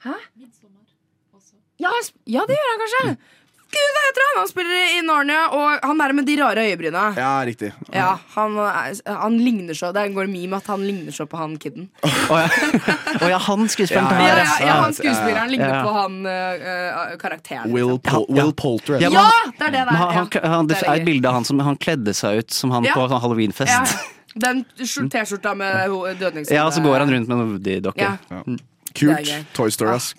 Hæ? 0.04 0.14
Ja, 1.78 1.90
ja, 2.26 2.42
det 2.46 2.56
gjør 2.58 2.70
han 2.72 2.80
kanskje. 2.82 3.16
Gud, 3.68 3.88
hva 3.94 4.02
heter 4.06 4.22
han? 4.24 4.36
Han 4.40 4.48
spiller 4.48 4.76
i 4.96 5.00
Narnia, 5.04 5.40
og 5.52 5.82
han 5.84 5.98
der 6.00 6.12
med 6.16 6.24
de 6.26 6.36
rare 6.40 6.62
øyebryna. 6.70 7.02
Ja, 7.18 7.32
riktig. 7.44 7.68
Ja, 7.92 8.14
han, 8.34 8.54
er, 8.64 8.94
han 9.20 9.36
ligner 9.44 9.76
så 9.76 9.90
Det 9.92 10.06
går 10.14 10.24
en 10.24 10.32
meme 10.32 10.56
at 10.56 10.66
han 10.72 10.86
ligner 10.86 11.12
så 11.12 11.26
på 11.28 11.36
han 11.36 11.58
kiden. 11.60 11.88
Å 12.32 12.38
ja. 12.40 12.46
Oh, 13.20 13.26
ja, 13.28 13.38
han 13.44 13.68
skuespilleren 13.68 14.22
Ja, 14.24 14.38
Ja, 14.40 14.46
ja, 14.66 14.76
han 14.86 14.96
skuespilleren 14.96 15.52
ligner 15.52 15.74
Ja. 15.74 15.82
på 15.84 15.92
han 15.98 16.16
eh, 16.26 16.70
eh, 16.72 17.16
karakteren. 17.20 17.72
Will, 17.74 17.92
liksom. 17.98 18.04
Pol 18.08 18.24
Ja. 18.28 18.44
Will 18.44 18.54
Poulter. 18.62 19.00
Ja, 19.04 19.10
Ja, 19.12 19.26
det 19.58 19.66
er 19.68 19.74
det 19.76 19.84
der. 19.84 20.00
han, 20.04 20.30
han, 20.54 20.66
det 20.72 20.80
er 20.82 20.94
et 20.94 21.04
bilde 21.04 21.28
av 21.28 21.34
han 21.40 21.44
som 21.44 21.60
Han 21.60 21.76
kledde 21.76 22.14
seg 22.16 22.38
ut 22.44 22.50
som 22.50 22.70
han 22.72 22.84
Ja. 22.88 22.94
på 22.96 23.04
sånn 23.12 23.20
halloweenfest. 23.20 23.68
Ja. 23.68 23.84
Den 24.38 24.64
T-skjorta 24.78 25.54
med 25.56 25.88
ho- 25.90 26.06
Ja, 26.08 26.30
Ja, 26.64 26.70
så 26.70 26.80
går 26.84 26.98
han 27.04 27.10
rundt 27.10 27.28
med 27.28 27.36
en 27.36 27.52
Woody-dokke. 27.58 28.16
Ja. 28.30 28.42
Mm. 28.46 28.58
Det 28.98 29.28
er. 29.30 29.44
Toy 29.52 29.70
Story, 29.70 29.92
ass. 29.94 30.14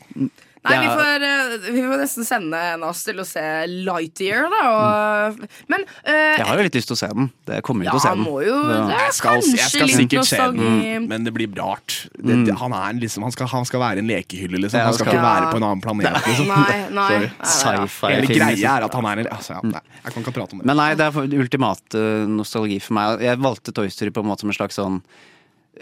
Nei, 0.60 0.76
vi 0.84 0.88
får, 0.92 1.24
eh, 1.24 1.54
vi 1.72 1.82
får 1.88 2.02
nesten 2.02 2.26
sende 2.28 2.58
en 2.74 2.82
av 2.84 2.90
oss 2.90 3.06
til 3.08 3.16
å 3.22 3.24
se 3.24 3.42
Lightyear, 3.88 4.50
da. 4.52 4.58
Og, 4.76 5.38
men 5.72 5.86
uh, 6.04 6.10
Jeg 6.36 6.44
har 6.50 6.58
jo 6.60 6.66
litt 6.68 6.76
lyst 6.76 6.90
til 6.92 6.98
å 6.98 7.00
se 7.00 7.08
den. 7.16 7.30
Det 7.48 7.62
kommer 7.64 7.86
jo 7.86 7.88
Ja, 7.88 7.94
til 7.96 8.00
å 8.00 8.04
se 8.04 8.12
den. 8.18 8.26
må 8.28 8.34
jo- 8.44 8.58
Ja. 8.68 8.82
det 8.90 8.98
er 8.98 9.06
Jeg 9.06 9.14
skal, 9.16 9.40
jeg 9.40 9.44
skal 9.64 9.82
Kanskje 9.86 9.88
litt 9.88 10.00
sikkert 10.02 10.28
se 10.28 10.38
den, 10.60 11.08
men 11.08 11.24
det 11.24 11.34
blir 11.34 11.48
rart. 11.56 12.10
Det, 12.12 12.36
Mm. 12.36 12.46
det, 12.46 12.58
han, 12.60 12.74
er 12.74 13.00
liksom, 13.00 13.24
han, 13.24 13.32
skal, 13.32 13.48
han 13.48 13.66
skal 13.66 13.80
være 13.80 13.98
en 14.04 14.08
lekehylle, 14.12 14.60
liksom. 14.60 14.84
Han 14.84 14.94
skal 14.94 15.08
ikke 15.08 15.16
Ja. 15.16 15.30
være 15.40 15.52
på 15.54 15.56
en 15.62 15.64
annen 15.70 15.82
planet. 15.82 16.20
Liksom. 16.28 16.48
Nei, 16.52 16.90
nei. 16.92 17.32
Sci-fi 17.42 18.12
Hele 18.18 18.28
greia 18.28 18.52
liksom. 18.52 18.76
er 18.78 18.84
at 18.90 18.94
han 19.00 19.06
er 19.06 19.20
en 19.24 19.28
altså, 19.32 19.56
ja, 19.56 19.62
nei, 19.64 19.82
Jeg 20.04 20.14
kan 20.14 20.24
ikke 20.24 20.34
prate 20.42 20.54
om 20.54 20.60
det. 20.60 20.66
Men 20.66 20.76
nei, 20.78 20.90
det 20.96 21.08
er 21.08 21.40
ultimat 21.40 21.96
eh, 21.96 22.28
nostalgi 22.28 22.82
for 22.84 22.94
meg. 23.00 23.22
Jeg 23.22 23.40
valgte 23.40 23.72
Toy 23.74 23.88
Story 23.88 24.12
på 24.12 24.20
en 24.20 24.28
måte 24.28 24.42
som 24.44 24.50
en 24.52 24.60
slags 24.60 24.76
sånn 24.76 25.02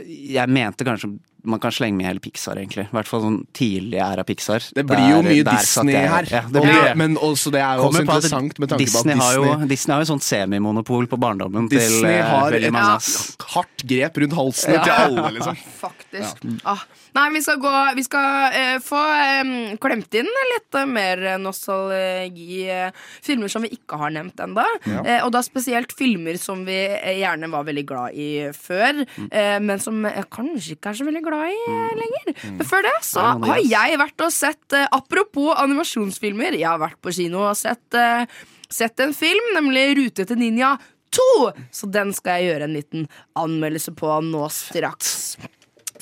Jeg 0.05 0.47
mente 0.53 0.86
kanskje 0.86 1.17
man 1.47 1.61
kan 1.63 1.71
slenge 1.73 1.97
med 1.97 2.05
hele 2.09 2.19
Pixar, 2.23 2.59
egentlig. 2.59 2.85
I 2.91 2.95
hvert 2.97 3.07
fall 3.09 3.23
sånn 3.23 3.37
tidlig 3.55 4.01
æra 4.03 4.25
Pixar. 4.27 4.65
Det 4.75 4.83
blir 4.89 5.03
jo 5.09 5.21
Der- 5.21 5.29
mye 5.29 5.43
der 5.47 5.57
Disney 5.57 5.93
jeg- 5.95 6.09
her. 6.11 6.25
Ja, 6.31 6.41
det 6.51 6.61
blir 6.63 6.95
men 6.99 7.15
også 7.17 7.51
det 7.51 7.61
er 7.61 7.77
jo 7.77 7.87
også 7.89 8.03
interessant 8.03 8.59
med 8.59 8.69
tanke 8.69 8.83
Disney 8.85 9.15
på 9.15 9.17
at 9.17 9.23
har 9.23 9.33
jo, 9.37 9.43
Disney, 9.47 9.67
Disney 9.73 9.93
har 9.95 10.03
jo 10.05 10.09
sånt 10.13 10.23
semimonopol 10.27 11.07
på 11.07 11.17
barndommen 11.19 11.69
Disney 11.69 12.01
til 12.01 12.05
eh, 12.11 12.23
har 12.29 12.51
veldig 12.51 12.67
et 12.67 12.73
mange. 12.73 12.95
ass. 12.97 13.35
hardt 13.55 13.83
grep 13.87 14.17
rundt 14.17 14.33
halsen 14.33 14.73
Ja. 14.73 14.83
til 14.83 14.91
alle, 14.93 15.31
liksom. 15.39 15.57
Faktisk. 15.87 16.61
Ah. 16.65 16.83
Nei, 17.15 17.29
vi 17.33 17.41
skal 17.41 17.57
gå 17.57 17.95
Vi 17.95 18.03
skal 18.03 18.51
uh, 18.53 18.79
få 18.83 18.99
um, 19.41 19.77
klemt 19.81 20.13
inn 20.13 20.27
litt 20.53 20.75
uh, 20.75 20.85
mer 20.85 21.17
nostalgi. 21.41 22.67
Uh, 22.69 22.91
filmer 23.25 23.49
som 23.51 23.63
vi 23.65 23.69
ikke 23.77 23.97
har 23.99 24.11
nevnt 24.13 24.35
ennå. 24.43 24.63
Ja. 24.85 25.23
Og 25.25 25.31
da 25.33 25.41
spesielt 25.45 25.93
filmer 25.97 26.37
som 26.41 26.63
vi 26.67 26.77
gjerne 27.21 27.49
var 27.51 27.63
veldig 27.67 27.85
glad 27.89 28.13
i 28.17 28.27
før, 28.55 29.01
eh, 29.31 29.57
men 29.63 29.79
som 29.79 30.03
kanskje 30.33 30.75
ikke 30.77 30.91
er 30.91 30.97
så 30.99 31.05
veldig 31.07 31.23
glad 31.25 31.36
i 31.45 31.57
eh, 31.69 31.95
lenger. 31.97 32.33
Men 32.57 32.67
før 32.67 32.85
det 32.88 32.95
så 33.05 33.25
har 33.43 33.61
jeg 33.63 33.99
vært 34.01 34.23
og 34.25 34.33
sett 34.33 34.75
eh, 34.75 34.88
Apropos 34.95 35.53
animasjonsfilmer, 35.61 36.57
jeg 36.57 36.67
har 36.67 36.81
vært 36.81 36.99
på 37.03 37.13
kino 37.15 37.43
og 37.47 37.57
sett, 37.59 37.85
eh, 37.97 38.25
sett 38.69 38.99
en 39.03 39.13
film, 39.15 39.51
nemlig 39.57 39.89
Rute 39.99 40.25
til 40.27 40.41
ninja 40.41 40.75
2. 41.17 41.51
Så 41.71 41.89
den 41.91 42.13
skal 42.15 42.41
jeg 42.41 42.51
gjøre 42.51 42.67
en 42.67 42.75
liten 42.77 43.05
anmeldelse 43.39 43.93
på 43.97 44.17
nå 44.25 44.47
straks. 44.53 45.38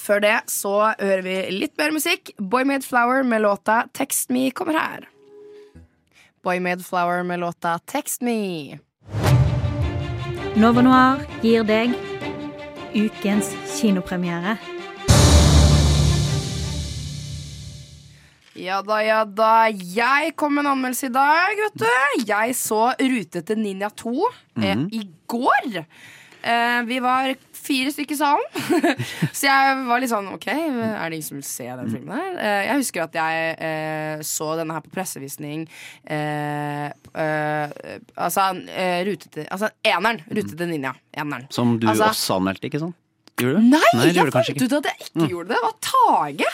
Før 0.06 0.22
det 0.22 0.38
så 0.54 0.74
hører 1.00 1.24
vi 1.26 1.36
litt 1.56 1.76
mer 1.82 1.94
musikk. 1.96 2.34
Boy 2.40 2.66
Made 2.68 2.86
Flower 2.86 3.24
med 3.26 3.46
låta 3.46 3.86
Text 3.94 4.30
Me 4.34 4.50
kommer 4.52 4.78
her. 4.80 5.08
Boy 6.46 6.60
Made 6.60 6.84
Flower 6.86 7.24
med 7.24 7.40
låta 7.40 7.80
Text 7.90 8.22
Me. 8.22 8.78
Nova 10.56 10.84
Noir 10.86 11.26
gir 11.44 11.66
deg 11.68 11.96
ukens 12.96 13.50
kinopremiere. 13.76 14.56
Ja 18.56 18.82
da, 18.86 19.00
ja 19.04 19.22
da. 19.28 19.68
Jeg 19.72 20.36
kom 20.40 20.54
med 20.56 20.64
en 20.66 20.72
anmeldelse 20.78 21.10
i 21.10 21.14
dag, 21.16 21.58
vet 21.60 21.80
du. 21.82 21.88
Jeg 22.30 22.54
så 22.56 22.86
Rute 23.00 23.42
til 23.46 23.60
Ninja 23.60 23.90
2 23.92 24.14
eh, 24.62 24.76
Mhm. 24.76 24.86
i 24.96 25.02
går. 25.28 25.86
Eh, 26.46 26.82
vi 26.86 27.00
var 27.02 27.34
fire 27.52 27.90
stykker 27.92 28.14
i 28.14 28.18
salen. 28.20 28.46
så 29.34 29.48
jeg 29.50 29.78
var 29.88 30.00
litt 30.00 30.12
sånn 30.12 30.28
OK, 30.32 30.46
er 30.48 31.10
det 31.10 31.18
ingen 31.18 31.26
som 31.26 31.40
vil 31.40 31.48
se 31.48 31.66
den 31.66 31.90
filmen 31.90 32.14
her? 32.16 32.36
Eh, 32.38 32.62
jeg 32.70 32.78
husker 32.84 33.04
at 33.08 33.18
jeg 33.18 33.56
eh, 33.60 34.22
så 34.22 34.52
denne 34.60 34.78
her 34.78 34.86
på 34.86 34.94
pressevisning. 34.94 35.66
Eh, 36.06 36.86
eh, 36.94 37.98
altså 38.16 38.46
eh, 38.70 39.02
Rute 39.10 39.32
til 39.34 39.50
Altså 39.50 39.72
eneren. 39.84 40.22
Rute 40.30 40.54
til 40.56 40.70
Ninja. 40.70 40.94
Eneren. 41.18 41.50
Som 41.52 41.76
du 41.82 41.88
Altså- 41.90 42.12
også 42.14 42.38
anmeldte, 42.40 42.70
ikke 42.70 42.80
sant? 42.86 42.96
Gjorde 43.36 43.58
du? 43.60 43.68
Nei, 43.68 43.82
Nei 43.98 44.06
jeg 44.06 44.16
gjorde 44.16 44.32
du 44.32 44.38
kanskje 44.38 44.56
fant 44.56 44.64
ut 44.72 44.78
at 44.80 44.86
jeg 44.94 45.10
ikke 45.10 45.26
Mm. 45.26 45.30
gjorde 45.34 45.48
det. 45.50 45.58
Det 45.58 45.66
var 45.66 45.76
Tage 45.92 46.54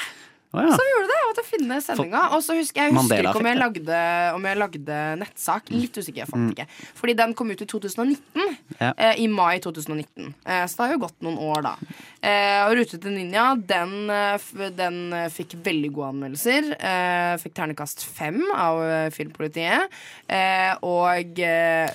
Oh, 0.53 0.59
ja. 0.59 0.71
som 0.75 0.87
gjorde 0.91 1.07
det. 1.07 1.20
Jeg 1.31 1.43
å 1.43 1.47
finne 1.47 1.77
sendinga. 1.83 2.21
Og 2.35 2.43
så 2.43 2.55
husker 2.57 2.83
jeg 2.87 2.93
husker 2.95 3.23
ikke 3.23 3.39
om 3.41 3.47
jeg, 3.49 3.57
lagde, 3.59 3.99
om 4.35 4.47
jeg 4.49 4.59
lagde 4.59 4.97
nettsak. 5.21 5.69
Litt 5.71 5.97
usikker, 5.97 6.23
jeg 6.25 6.27
fant 6.31 6.41
Mm. 6.41 6.51
ikke. 6.55 6.65
Fordi 6.97 7.13
den 7.15 7.33
kom 7.37 7.51
ut 7.51 7.61
i 7.61 7.65
2019. 7.65 8.57
Ja. 8.79 8.93
Eh, 8.97 9.19
I 9.23 9.27
mai 9.27 9.59
2019. 9.59 10.33
Eh, 10.45 10.65
så 10.65 10.75
det 10.77 10.85
har 10.87 10.93
jo 10.97 11.01
gått 11.05 11.19
noen 11.21 11.37
år, 11.37 11.61
da. 11.63 11.75
Eh, 12.21 12.65
og 12.67 12.75
Rute 12.81 12.97
til 13.01 13.11
ninja, 13.11 13.55
den, 13.55 14.09
eh, 14.09 14.69
den 14.75 15.13
eh, 15.13 15.27
fikk 15.29 15.55
veldig 15.63 15.91
gode 15.93 16.09
anmeldelser. 16.15 16.71
Eh, 16.79 17.37
fikk 17.37 17.53
ternekast 17.53 18.03
fem 18.03 18.41
av 18.55 18.81
Filmpolitiet. 19.13 19.87
Eh, 20.27 20.73
og 20.81 21.39
eh, 21.39 21.89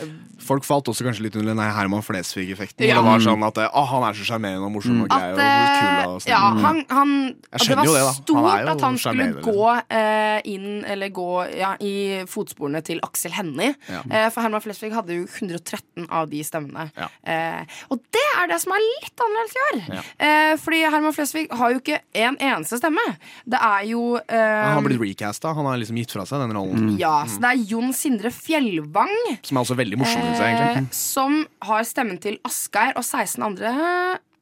Folk 0.47 0.65
falt 0.69 0.87
også 0.93 1.03
kanskje 1.07 1.25
litt 1.27 1.37
under 1.41 1.55
den 1.57 1.63
Herman 1.75 2.03
Flesvig-effekten. 2.07 2.87
Ja. 2.87 3.01
Det 3.01 3.05
var 3.09 3.19
sånn 3.25 3.43
at 3.47 3.59
å, 3.67 3.83
han 3.91 4.05
er 4.07 4.15
så 4.19 4.27
sjarmerende 4.29 4.69
og 4.69 4.73
morsom 4.77 5.03
og 5.03 5.09
grei 5.11 5.33
og 5.33 5.41
kul. 5.41 6.13
Og 6.13 6.21
sånn. 6.23 6.31
ja, 6.31 6.41
han, 6.63 6.83
han 6.93 7.15
Jeg 7.27 7.35
Det 7.51 7.67
skjønner 7.67 7.77
var 7.77 7.87
jo 7.87 7.95
det, 7.97 8.03
da. 8.03 8.07
Han 8.07 8.15
stort 8.21 8.47
er 8.53 8.63
jo 8.63 8.71
at 8.77 8.85
han 8.87 8.99
skulle 9.03 9.26
liksom. 9.35 9.57
gå 9.57 9.71
eh, 9.99 10.39
inn 10.53 10.85
Eller 10.87 11.11
gå 11.15 11.31
ja, 11.57 11.73
i 11.83 12.25
fotsporene 12.31 12.83
til 12.87 13.01
Aksel 13.05 13.35
Hennie. 13.37 13.75
Ja. 13.91 14.03
Eh, 14.05 14.29
for 14.35 14.45
Herman 14.45 14.63
Flesvig 14.65 14.93
hadde 14.95 15.19
jo 15.19 15.27
113 15.27 16.07
av 16.11 16.29
de 16.31 16.43
stemmene. 16.47 16.89
Ja. 16.97 17.09
Eh, 17.23 17.79
og 17.93 18.03
det 18.15 18.25
er 18.41 18.51
det 18.51 18.61
som 18.63 18.75
er 18.77 18.85
litt 18.85 19.25
annerledes 19.27 19.57
i 19.57 19.65
år. 19.67 19.81
Ja. 19.99 20.05
Eh, 20.27 20.53
fordi 20.63 20.83
Herman 20.85 21.17
Flesvig 21.17 21.47
har 21.61 21.75
jo 21.75 21.83
ikke 21.83 22.01
en 22.23 22.39
eneste 22.39 22.81
stemme. 22.81 23.05
Det 23.45 23.61
er 23.63 23.89
jo 23.91 24.05
eh, 24.19 24.37
Han 24.37 24.79
har 24.79 24.87
blitt 24.89 25.03
recasta. 25.03 25.55
Han 25.57 25.69
har 25.71 25.81
liksom 25.83 25.99
gitt 26.01 26.15
fra 26.15 26.27
seg 26.29 26.45
den 26.45 26.57
rollen. 26.57 26.93
Ja, 27.01 27.19
så 27.29 27.43
det 27.43 27.53
er 27.53 27.65
Jon 27.73 27.93
Sindre 27.97 28.33
Fjellvang. 28.35 29.15
Som 29.43 29.59
er 29.59 29.67
også 29.67 29.79
veldig 29.79 30.01
morsom, 30.01 30.23
synes 30.23 30.43
jeg, 30.43 30.55
egentlig. 30.55 30.87
Eh, 30.87 30.97
som 30.97 31.43
har 31.67 31.89
stemmen 31.89 32.21
til 32.23 32.39
Asgeir 32.47 32.97
og 32.97 33.05
16 33.05 33.43
andre. 33.47 33.75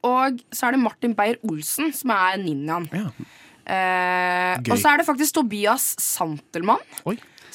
Og 0.05 0.43
så 0.53 0.67
er 0.67 0.75
det 0.75 0.83
Martin 0.83 1.15
Beyer-Olsen 1.17 1.91
som 1.95 2.13
er 2.13 2.37
ninjaen. 2.41 2.89
Eh, 3.65 4.59
og 4.69 4.77
så 4.77 4.91
er 4.91 5.01
det 5.01 5.07
faktisk 5.07 5.39
Tobias 5.39 5.95
Santelmann 6.01 6.81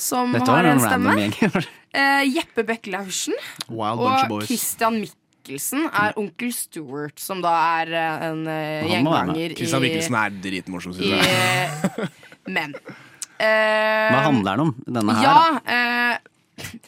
som 0.00 0.32
Dette 0.34 0.50
har 0.50 0.70
en 0.72 0.82
stemme. 0.82 1.16
Eh, 1.90 2.20
Jeppe 2.30 2.62
Bekke-Laursen. 2.62 3.34
Og. 3.66 4.44
Christian 4.46 5.00
Mikkelsen 5.00 5.88
er 5.90 6.14
onkel 6.20 6.52
Stuart, 6.54 7.18
som 7.18 7.40
da 7.42 7.50
er 7.80 7.90
eh, 7.98 8.26
en 8.28 8.44
uh, 8.46 8.52
være 8.52 8.84
med. 8.84 8.92
gjenganger 8.92 9.54
Christian 9.58 9.82
Mikkelsen 9.82 10.18
er 10.20 10.36
dritmorsom, 10.44 10.94
syns 10.94 11.10
jeg. 11.10 11.18
eh, 11.26 12.14
Men 12.46 12.76
eh, 13.42 14.06
Hva 14.14 14.22
handler 14.28 14.54
den 14.54 14.62
om, 14.68 14.72
denne 14.86 15.18
her? 15.18 15.26
ja, 15.26 15.40
eh, 15.66 16.78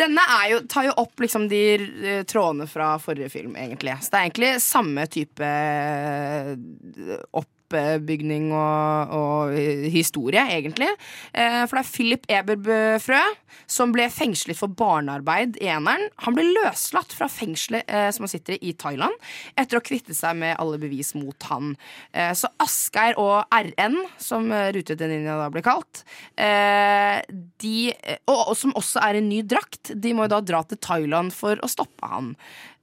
denne 0.00 0.24
jo, 0.54 0.62
tar 0.68 0.88
jo 0.88 0.96
opp 1.04 1.20
liksom 1.26 1.44
de 1.52 1.60
eh, 1.76 2.24
trådene 2.28 2.64
fra 2.72 2.94
forrige 3.04 3.28
film, 3.36 3.52
egentlig. 3.60 3.98
Så 4.00 4.12
det 4.12 4.18
er 4.22 4.26
egentlig 4.30 4.50
samme 4.64 5.04
type 5.12 5.44
eh, 5.44 6.56
oppbygning 7.68 8.52
og, 8.52 9.14
og 9.18 9.58
eh, 9.58 9.88
historie, 9.92 10.40
egentlig. 10.54 10.90
Eh, 11.34 11.64
for 11.66 11.78
det 11.78 11.84
er 11.84 11.92
Philip 11.92 12.30
Eberbø-Frø 12.38 13.22
som 13.68 13.92
ble 13.92 14.06
fengslet 14.12 14.58
for 14.58 14.72
barnearbeid 14.72 15.58
i 15.62 15.68
eneren. 15.72 16.08
Han 16.24 16.36
ble 16.36 16.46
løslatt 16.46 17.12
fra 17.16 17.28
fengselet 17.32 17.88
eh, 17.88 18.08
som 18.14 18.24
han 18.26 18.32
sitter 18.32 18.56
i 18.60 18.68
i 18.68 18.74
Thailand, 18.76 19.14
etter 19.58 19.78
å 19.78 19.84
kvitte 19.84 20.16
seg 20.16 20.36
med 20.40 20.56
alle 20.60 20.78
bevis 20.80 21.14
mot 21.16 21.48
han. 21.50 21.74
Eh, 22.12 22.32
så 22.36 22.50
Asgeir 22.62 23.18
og 23.20 23.48
RN, 23.54 23.96
som 24.20 24.50
eh, 24.52 24.70
Rute 24.76 24.96
til 24.98 25.12
Ninja 25.12 25.38
da 25.40 25.48
ble 25.52 25.64
kalt, 25.64 26.04
eh, 26.36 27.20
de, 27.62 27.76
eh, 27.96 28.20
og 28.28 28.54
som 28.58 28.76
også 28.78 29.02
er 29.04 29.20
en 29.20 29.30
ny 29.30 29.42
drakt, 29.48 29.94
de 29.94 30.14
må 30.14 30.26
jo 30.26 30.34
da 30.36 30.42
dra 30.44 30.64
til 30.68 30.80
Thailand 30.84 31.34
for 31.36 31.60
å 31.64 31.70
stoppe 31.70 32.12
han. 32.12 32.34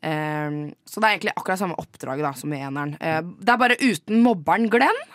Eh, 0.05 0.57
så 0.85 1.01
det 1.01 1.07
er 1.07 1.17
egentlig 1.17 1.35
akkurat 1.35 1.61
samme 1.61 1.77
oppdrag 1.81 2.23
da, 2.25 2.33
som 2.37 2.53
i 2.53 2.61
eneren. 2.61 2.95
Eh, 3.01 3.21
det 3.41 3.53
er 3.53 3.61
bare 3.61 3.79
uten 3.81 4.21
mobberen 4.25 4.69
Glenn. 4.73 5.05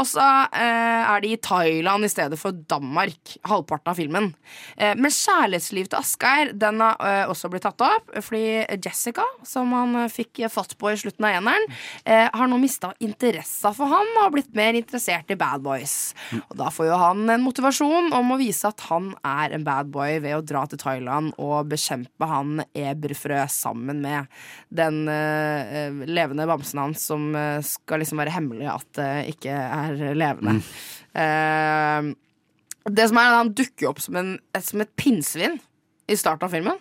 Og 0.00 0.08
så 0.08 0.24
eh, 0.56 1.02
er 1.04 1.20
de 1.20 1.34
i 1.34 1.40
Thailand 1.40 2.06
i 2.06 2.10
stedet 2.10 2.38
for 2.40 2.56
Danmark, 2.70 3.34
halvparten 3.48 3.92
av 3.92 3.98
filmen. 3.98 4.30
Eh, 4.76 4.94
men 4.96 5.12
kjærlighetslivet 5.12 5.92
til 5.92 6.00
Asgeir 6.00 6.52
den 6.56 6.80
har 6.80 6.96
eh, 7.04 7.24
også 7.30 7.50
blitt 7.52 7.66
tatt 7.66 7.84
opp. 7.84 8.08
Fordi 8.24 8.62
Jessica, 8.80 9.26
som 9.46 9.74
han 9.76 10.04
eh, 10.04 10.12
fikk 10.12 10.42
fatt 10.52 10.76
på 10.80 10.92
i 10.92 10.98
slutten 11.00 11.26
av 11.28 11.36
eneren, 11.36 11.66
eh, 12.04 12.28
har 12.32 12.50
nå 12.50 12.58
mista 12.62 12.94
interessa 13.04 13.74
for 13.76 13.92
han 13.92 14.14
og 14.22 14.32
blitt 14.36 14.54
mer 14.56 14.78
interessert 14.78 15.30
i 15.32 15.38
bad 15.40 15.64
boys. 15.66 16.14
Og 16.46 16.56
da 16.60 16.70
får 16.72 16.88
jo 16.88 17.00
han 17.00 17.36
en 17.36 17.44
motivasjon 17.44 18.10
om 18.16 18.32
å 18.32 18.40
vise 18.40 18.70
at 18.70 18.86
han 18.88 19.12
er 19.26 19.56
en 19.56 19.66
bad 19.66 19.92
boy 19.92 20.16
ved 20.24 20.38
å 20.38 20.44
dra 20.46 20.64
til 20.70 20.80
Thailand 20.80 21.34
og 21.40 21.68
bekjempe 21.70 22.30
han 22.30 22.64
Eberfrø 22.72 23.42
sammen 23.52 24.00
med 24.04 24.30
den 24.72 25.02
eh, 25.12 25.92
levende 26.08 26.48
bamsen 26.48 26.80
hans 26.80 27.04
som 27.10 27.30
skal 27.66 28.02
liksom 28.02 28.20
være 28.20 28.32
hemmelig 28.34 28.68
at 28.70 28.88
det 28.96 29.10
ikke 29.32 29.52
er 29.52 29.89
levende. 29.98 30.60
Eh, 31.14 32.10
det 32.90 33.08
som 33.10 33.18
er 33.20 33.36
Han 33.36 33.52
dukker 33.56 33.90
opp 33.90 34.00
som, 34.02 34.16
en, 34.16 34.34
som 34.62 34.80
et 34.82 34.96
pinnsvin 34.98 35.58
i 36.10 36.18
starten 36.18 36.48
av 36.48 36.54
filmen. 36.54 36.80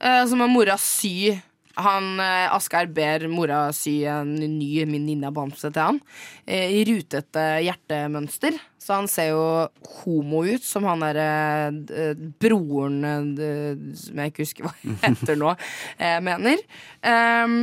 Uh, 0.00 0.24
så 0.26 0.36
må 0.38 0.48
mora 0.48 0.78
sy 0.80 1.34
han, 1.80 2.06
uh, 2.18 2.54
Asgeir 2.56 2.88
ber 2.92 3.26
mora 3.30 3.60
sy 3.76 4.00
en 4.08 4.32
ny 4.40 4.86
min 4.88 5.04
ninja-bamse 5.06 5.70
til 5.70 5.80
han. 5.80 6.00
Eh, 6.44 6.72
I 6.80 6.82
rutete 6.88 7.44
hjertemønster. 7.64 8.56
Så 8.80 8.96
han 8.96 9.08
ser 9.12 9.30
jo 9.30 9.44
homo 10.00 10.42
ut, 10.48 10.64
som 10.64 10.88
han 10.88 11.04
derre 11.04 11.28
broren 12.40 13.04
som 13.94 14.22
jeg 14.22 14.32
ikke 14.32 14.46
husker 14.46 14.66
hva 14.66 14.72
heter 15.04 15.38
nå, 15.38 15.52
mener. 16.24 16.64
Ehm, 17.04 17.58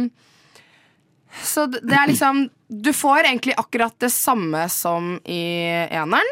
Så 1.43 1.67
det 1.69 1.93
er 1.93 2.09
liksom 2.09 2.47
Du 2.67 2.91
får 2.95 3.29
egentlig 3.29 3.55
akkurat 3.57 3.95
det 3.99 4.09
samme 4.11 4.65
som 4.69 5.15
i 5.23 5.41
eneren, 5.87 6.27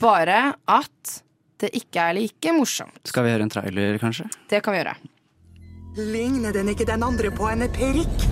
bare 0.00 0.54
at 0.66 1.14
det 1.60 1.70
ikke 1.76 2.08
er 2.08 2.16
like 2.16 2.52
morsomt. 2.56 3.00
Skal 3.06 3.26
vi 3.26 3.32
gjøre 3.34 3.46
en 3.46 3.52
trailer, 3.52 3.98
kanskje? 4.02 4.26
Det 4.50 4.62
kan 4.64 4.74
vi 4.74 4.80
gjøre. 4.80 4.96
Ligner 6.00 6.54
den 6.56 6.70
ikke 6.72 6.86
den 6.88 7.02
andre 7.04 7.30
på 7.34 7.48
en 7.50 7.66
perikk? 7.74 8.28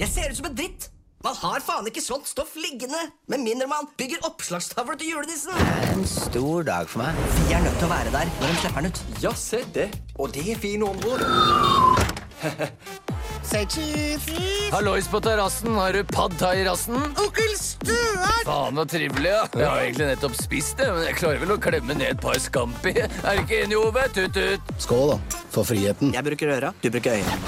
Jeg 0.00 0.08
ser 0.10 0.30
ut 0.30 0.38
som 0.38 0.48
en 0.50 0.56
dritt. 0.58 0.88
Man 1.24 1.36
har 1.40 1.62
faen 1.64 1.86
ikke 1.88 2.02
sånt 2.04 2.28
stoff 2.28 2.52
liggende. 2.60 3.00
Med 3.32 3.40
mindre 3.40 3.64
man 3.70 3.86
bygger 3.96 4.26
oppslagstavle 4.28 4.96
til 5.00 5.14
julenissen. 5.14 5.56
En 5.94 6.04
stor 6.08 6.66
dag 6.68 6.90
for 6.90 7.00
meg. 7.00 7.22
Vi 7.38 7.56
er 7.56 7.64
nødt 7.64 7.78
til 7.80 7.88
å 7.88 7.92
være 7.94 8.12
der 8.12 8.32
når 8.42 8.52
de 8.52 8.58
slipper 8.60 8.84
den 8.84 8.92
ut. 8.92 9.04
Ja, 9.24 9.32
se 9.32 9.62
det. 9.72 9.88
Og 10.20 10.34
det 10.36 10.44
er 10.52 10.60
fine 10.60 10.90
områder. 10.92 11.24
Say 13.44 13.66
cheese. 13.66 14.30
Hallois 14.72 15.08
på 15.08 15.20
terrassen. 15.20 15.74
Har 15.76 15.92
du 15.92 16.04
pad 16.04 16.32
thai 16.40 16.54
i 16.62 16.64
rassen? 16.66 16.96
Onkel 16.96 17.52
Stuart! 17.60 18.44
Faen 18.48 18.80
så 18.80 18.84
trivelig, 18.88 19.30
ja. 19.30 19.44
Jeg 19.52 19.68
har 19.68 19.82
egentlig 19.84 20.08
nettopp 20.14 20.36
spist 20.38 20.80
det, 20.80 20.88
men 20.92 21.06
jeg 21.08 21.18
klarer 21.20 21.42
vel 21.44 21.54
å 21.54 21.58
klemme 21.62 21.96
ned 21.96 22.16
et 22.16 22.22
par 22.24 22.40
Scampi. 22.40 22.94
Er 22.96 23.38
du 23.38 23.44
ikke 23.44 23.60
enig, 23.66 23.78
Ove? 23.80 24.06
Tut-tut. 24.16 24.74
Skål, 24.82 25.14
da. 25.14 25.42
For 25.54 25.68
friheten. 25.68 26.14
Jeg 26.16 26.26
bruker 26.26 26.54
øra, 26.56 26.72
du 26.82 26.90
bruker 26.90 27.20
øynene. 27.20 27.38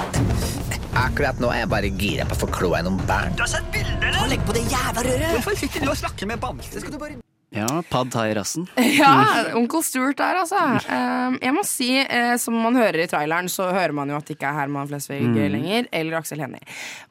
Akkurat 0.96 1.40
nå 1.42 1.50
er 1.52 1.64
jeg 1.64 1.68
bare 1.74 1.88
gira 2.00 2.24
på 2.28 2.36
å 2.38 2.42
få 2.46 2.48
kloa 2.54 2.80
i 2.80 2.86
noen 2.86 3.00
bær. 3.08 3.28
Du 3.36 3.42
har 3.44 3.50
sett 3.52 3.66
bilder, 3.74 4.00
eller? 4.08 4.30
Legg 4.32 4.44
på 4.48 4.54
det 4.56 4.64
jævla 4.70 5.04
røret. 5.04 5.32
Hvorfor 5.36 5.58
sitter 5.60 5.84
du 5.84 5.90
og 5.92 5.98
snakker 6.00 6.30
med 6.30 6.40
Bamse? 6.40 6.80
Skal 6.80 6.94
du 6.94 7.00
bare 7.02 7.18
Ja, 7.56 7.82
pad 7.90 8.10
thai-rassen. 8.12 8.66
Ja, 9.00 9.12
onkel 9.56 9.82
Stuart 9.86 10.18
der, 10.20 10.42
altså. 10.42 10.60
Um, 10.90 11.38
jeg 11.42 11.54
må 11.56 11.62
si, 11.66 11.90
eh, 12.02 12.34
som 12.40 12.56
man 12.60 12.76
hører 12.78 13.02
i 13.04 13.08
traileren, 13.10 13.48
så 13.52 13.70
hører 13.72 13.94
man 13.96 14.12
jo 14.12 14.18
at 14.18 14.26
det 14.28 14.36
ikke 14.36 14.50
er 14.50 14.58
Herman 14.62 14.88
Flesvig 14.90 15.22
Mm. 15.26 15.38
lenger, 15.54 15.86
eller 15.92 16.18
Aksel 16.20 16.40
Hennie. 16.44 16.62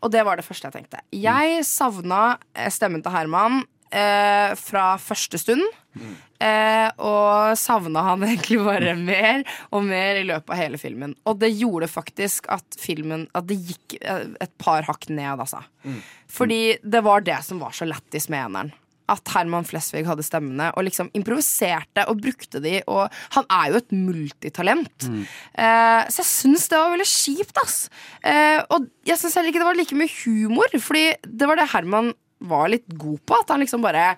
Og 0.05 0.11
det 0.13 0.21
var 0.27 0.37
det 0.37 0.45
første 0.45 0.69
jeg 0.69 0.77
tenkte. 0.77 1.01
Jeg 1.15 1.63
savna 1.65 2.37
eh, 2.55 2.69
stemmen 2.73 3.01
til 3.05 3.11
Herman 3.15 3.63
eh, 3.91 4.53
fra 4.59 4.93
første 5.01 5.39
stund. 5.41 5.65
Eh, 6.43 6.89
og 6.99 7.55
savna 7.57 8.01
han 8.03 8.23
egentlig 8.27 8.57
bare 8.65 8.95
mer 8.99 9.43
og 9.71 9.85
mer 9.87 10.19
i 10.19 10.25
løpet 10.27 10.51
av 10.51 10.59
hele 10.59 10.77
filmen. 10.81 11.13
Og 11.25 11.39
det 11.41 11.53
gjorde 11.55 11.87
faktisk 11.87 12.49
at 12.51 12.75
filmen 12.81 13.27
At 13.33 13.47
det 13.47 13.55
gikk 13.63 13.95
et 14.03 14.51
par 14.61 14.83
hakk 14.89 15.07
ned, 15.09 15.39
altså. 15.39 15.63
Fordi 16.27 16.77
det 16.83 17.01
var 17.05 17.23
det 17.25 17.39
som 17.47 17.61
var 17.63 17.71
så 17.77 17.87
lættis 17.87 18.27
med 18.29 18.43
eneren. 18.49 18.73
At 19.11 19.29
Herman 19.35 19.67
Flesvig 19.67 20.05
hadde 20.07 20.25
stemmene 20.25 20.71
og 20.73 20.87
liksom 20.87 21.11
improviserte 21.17 22.07
og 22.09 22.21
brukte 22.23 22.61
de. 22.63 22.79
Og 22.89 23.05
han 23.35 23.45
er 23.53 23.71
jo 23.71 23.81
et 23.81 23.93
multitalent. 23.93 25.07
Eh, 25.53 26.01
så 26.09 26.23
jeg 26.23 26.29
syns 26.31 26.69
det 26.71 26.79
var 26.79 26.93
veldig 26.95 27.09
kjipt, 27.09 27.59
ass. 27.61 27.77
Eh, 28.25 28.61
og 28.73 28.87
jeg 29.05 29.21
syns 29.21 29.37
heller 29.37 29.53
ikke 29.53 29.61
det 29.61 29.69
var 29.69 29.77
like 29.77 29.99
mye 29.99 30.15
humor, 30.23 30.79
Fordi 30.81 31.05
det 31.25 31.49
var 31.49 31.61
det 31.61 31.69
Herman 31.73 32.13
var 32.39 32.69
litt 32.73 32.87
god 32.97 33.21
på. 33.25 33.37
At 33.41 33.53
han 33.53 33.61
liksom 33.61 33.85
bare 33.85 34.15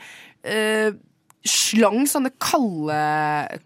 eh, 0.48 0.96
slang 1.48 2.06
sånne 2.10 2.32
kalde, 2.44 3.02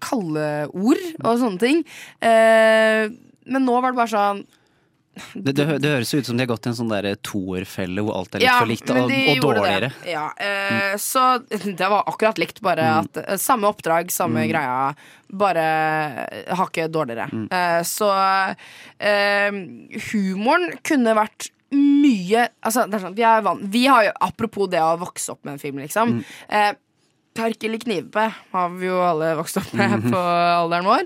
kalde 0.03 0.47
ord 0.73 1.05
og 1.23 1.37
sånne 1.41 1.61
ting. 1.61 1.85
Eh, 2.21 3.13
men 3.51 3.65
nå 3.65 3.77
var 3.81 3.93
det 3.93 4.01
bare 4.01 4.13
sånn 4.13 4.43
Det, 5.33 5.51
det, 5.57 5.65
det 5.83 5.89
høres 5.91 6.13
ut 6.15 6.25
som 6.25 6.37
de 6.39 6.45
har 6.45 6.49
gått 6.53 6.65
i 6.65 6.69
en 6.71 6.75
sånn 6.77 6.91
der 6.91 7.09
toerfelle 7.19 7.99
hvor 8.05 8.15
alt 8.21 8.35
er 8.37 8.39
litt 8.39 8.47
Ja, 8.47 8.53
for 8.61 8.69
likt 8.71 8.91
og, 8.93 9.11
og 9.11 9.41
dårligere. 9.43 9.89
Det. 9.91 10.11
Ja, 10.13 10.25
eh, 10.39 10.93
Så 11.03 11.23
det 11.49 11.89
var 11.91 12.05
akkurat 12.07 12.39
likt, 12.39 12.61
bare 12.63 12.85
at 13.01 13.19
eh, 13.19 13.35
samme 13.41 13.67
oppdrag, 13.67 14.11
samme 14.15 14.45
Mm. 14.45 14.49
greia, 14.53 14.77
bare 15.35 15.65
hakket 16.55 16.93
dårligere. 16.95 17.27
Mm. 17.31 17.47
Eh, 17.51 17.81
så 17.83 18.07
eh, 18.99 19.51
humoren 20.11 20.77
kunne 20.87 21.13
vært 21.17 21.49
mye 21.71 22.47
Altså, 22.67 22.83
det 22.91 22.97
er 22.97 23.03
sånn, 23.05 23.13
vi, 23.15 23.23
er 23.23 23.43
van 23.45 23.61
vi 23.71 23.85
har 23.87 24.03
jo, 24.09 24.15
apropos 24.27 24.67
det 24.71 24.81
å 24.83 24.95
vokse 24.99 25.31
opp 25.35 25.43
med 25.47 25.53
en 25.57 25.61
film, 25.61 25.83
liksom. 25.83 26.17
Mm. 26.17 26.23
Eh, 26.49 26.71
Perkel 27.35 27.77
i 27.77 27.79
knipe 27.79 28.25
har 28.51 28.73
vi 28.75 28.89
jo 28.89 28.97
alle 28.99 29.35
vokst 29.39 29.59
opp 29.61 29.69
med 29.79 30.03
på 30.11 30.19
alderen 30.19 30.87
vår. 30.87 31.05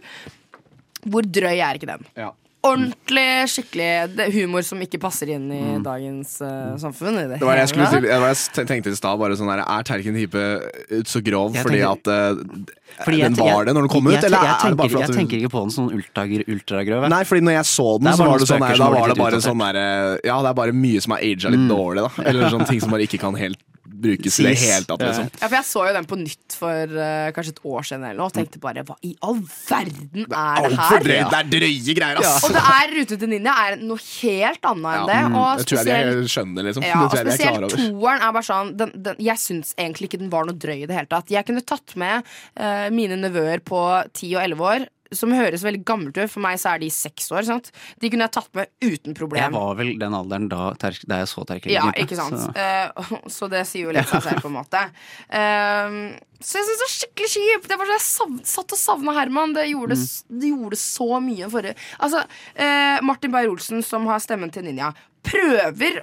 Hvor 1.06 1.22
drøy 1.30 1.54
er 1.62 1.78
ikke 1.78 1.90
den? 1.92 2.06
Ja. 2.18 2.32
Ordentlig, 2.66 3.26
skikkelig 3.52 3.90
det, 4.18 4.26
humor 4.34 4.66
som 4.66 4.80
ikke 4.84 5.00
passer 5.02 5.30
inn 5.36 5.46
i 5.54 5.60
dagens 5.86 6.38
uh, 6.42 6.74
samfunn. 6.82 7.20
I 7.22 7.26
det, 7.30 7.40
Det 7.42 7.48
var 7.48 7.60
det 7.60 7.66
jeg 7.66 7.72
skulle. 7.74 8.02
Det 8.08 8.20
var 8.24 8.34
jeg 8.34 8.68
tenkte 8.72 8.94
i 8.94 8.98
stad. 8.98 9.20
Bare 9.22 9.38
sånn 9.40 9.52
der, 9.52 9.62
er 9.66 9.86
Terken 9.88 10.18
Hipe 10.20 10.46
ut 10.90 11.12
så 11.12 11.22
grov 11.26 11.54
Jeg 11.56 11.68
fordi 11.68 11.84
tenker- 11.84 11.94
at 11.94 12.08
uh, 12.10 13.04
Fordi 13.06 13.22
den 13.22 13.36
jeg- 13.36 13.46
var 13.56 13.66
det 13.70 13.76
når 13.76 13.88
den 13.88 13.94
kom 13.94 14.10
jeg, 14.10 14.18
ut? 14.18 14.28
Eller 14.30 14.38
jeg, 14.40 14.50
er 14.50 14.56
det 14.56 14.80
tenker, 14.80 14.98
jeg 15.00 15.10
at 15.10 15.16
tenker 15.20 15.38
ikke 15.44 15.54
på 15.54 15.64
den 15.66 15.76
sånn 15.76 15.92
ultra. 15.94 17.10
Nei, 17.12 17.24
fordi 17.28 17.46
når 17.46 17.58
jeg 17.60 17.70
så 17.76 17.88
den, 18.02 18.12
så 18.16 18.26
var 18.26 18.40
det 18.40 18.50
sånn 18.50 18.66
der, 18.66 18.78
da 18.82 18.90
var 18.96 19.08
det 19.14 19.18
bare 19.22 19.42
sånn 19.46 19.64
der, 19.66 19.80
Ja, 20.26 20.42
det 20.42 20.50
er 20.50 20.60
bare 20.64 20.74
mye 20.74 21.02
som 21.06 21.16
er 21.18 21.24
aga 21.30 21.54
litt 21.56 21.70
dårlig, 21.70 22.06
da. 22.08 22.12
Eller 22.26 22.50
sånne 22.50 22.68
ting 22.72 22.82
som 22.82 22.92
bare 22.96 23.06
ikke 23.06 23.20
kan 23.22 23.36
helt 23.36 23.60
brukes 24.06 24.40
i 24.40 24.46
det 24.48 24.54
hele 24.62 24.88
tatt, 24.88 25.04
liksom. 25.04 25.28
Ja, 25.42 25.48
for 25.50 25.56
Jeg 25.58 25.68
så 25.68 25.84
jo 25.90 25.94
den 25.98 26.08
på 26.10 26.20
nytt 26.22 26.56
for 26.60 26.96
uh, 26.96 27.28
kanskje 27.36 27.54
et 27.56 27.62
år 27.66 27.88
siden 27.90 28.06
eller 28.08 28.20
noe, 28.22 28.30
og 28.30 28.36
tenkte 28.38 28.62
bare 28.64 28.86
hva 28.88 28.96
i 29.06 29.12
all 29.26 29.42
verden 29.42 30.26
er 30.30 30.66
det 30.66 30.72
Altfor 30.72 30.98
her? 31.00 31.06
drøyt. 31.10 31.32
Det 31.34 31.40
er 31.42 31.50
drøye 31.56 31.96
greier, 32.00 32.22
ass! 32.22 32.46
Og 32.48 32.56
det 32.56 32.64
er 32.76 32.94
Rute 32.96 33.20
til 33.22 33.32
Ninja 33.34 33.56
er 33.66 33.78
noe 33.82 34.00
helt 34.06 34.70
annet 34.72 34.90
enn 34.96 35.10
det. 35.12 35.20
mm, 35.26 35.38
Og 35.42 35.62
det 35.62 35.68
tror 35.72 35.90
jeg 35.92 36.10
de 36.22 36.32
skjønner, 36.36 36.68
liksom. 36.70 36.88
ja, 36.88 37.02
og 37.02 37.16
er 37.18 37.30
spesielt 37.30 37.76
toeren 37.76 38.26
er 38.30 38.36
bare 38.40 38.48
sånn 38.50 38.74
den, 38.80 38.92
den, 39.10 39.22
Jeg 39.26 39.42
syns 39.42 39.74
egentlig 39.78 40.10
ikke 40.12 40.22
den 40.22 40.32
var 40.34 40.48
noe 40.48 40.56
drøy 40.56 40.84
i 40.84 40.90
det 40.90 40.96
hele 40.98 41.10
tatt. 41.12 41.32
Jeg 41.34 41.48
kunne 41.48 41.66
tatt 41.66 41.96
med 42.00 42.24
uh, 42.60 42.88
mine 42.96 43.18
nevøer 43.20 43.64
på 43.66 43.82
10 44.14 44.36
og 44.38 44.44
11 44.46 44.70
år. 44.72 44.88
Som 45.14 45.34
høres 45.36 45.62
veldig 45.66 45.84
gammelt 45.86 46.18
ut. 46.18 46.32
For 46.32 46.42
meg 46.42 46.58
så 46.62 46.74
er 46.74 46.80
de 46.82 46.90
seks 46.90 47.30
år. 47.32 47.46
Sant? 47.46 47.72
De 48.02 48.10
kunne 48.10 48.26
jeg 48.26 48.34
tatt 48.34 48.50
med 48.58 48.72
uten 48.82 49.14
problem. 49.18 49.42
Jeg 49.44 49.54
var 49.54 49.76
vel 49.78 49.92
den 50.02 50.16
alderen 50.18 50.48
da, 50.50 50.72
da 50.80 50.92
jeg 51.22 51.30
så 51.30 51.46
Terkel 51.46 51.72
Ja, 51.76 51.92
ikke 51.94 52.18
sant. 52.18 52.40
så- 52.42 52.54
Eh, 52.56 52.90
så 53.30 53.50
det 53.50 53.66
sier 53.68 53.86
jo 53.86 53.92
litt 53.92 54.08
seg 54.10 54.24
selv, 54.24 54.42
på 54.42 54.50
en 54.50 54.58
måte. 54.58 54.82
Eh, 55.30 56.20
så 56.42 56.60
jeg 56.60 56.66
syns 56.68 56.82
det 56.82 56.88
er 56.88 56.94
skikkelig 56.96 57.32
kjipt. 57.36 57.68
Det 57.68 57.78
var 57.78 57.86
så 57.86 58.28
jeg 58.30 58.46
satt 58.46 58.72
og 58.72 58.80
savna 58.80 59.14
Herman. 59.14 59.54
Det 59.54 59.70
gjorde, 59.70 59.96
mm. 59.98 60.40
det 60.40 60.54
gjorde 60.54 60.78
så 60.82 61.10
mye 61.22 61.50
forrige 61.50 61.76
Altså, 62.00 62.26
eh, 62.56 63.00
Martin 63.02 63.32
Beyer-Olsen, 63.32 63.84
som 63.84 64.06
har 64.08 64.20
stemmen 64.20 64.52
til 64.52 64.64
Ninja, 64.64 64.94
prøver 65.24 66.02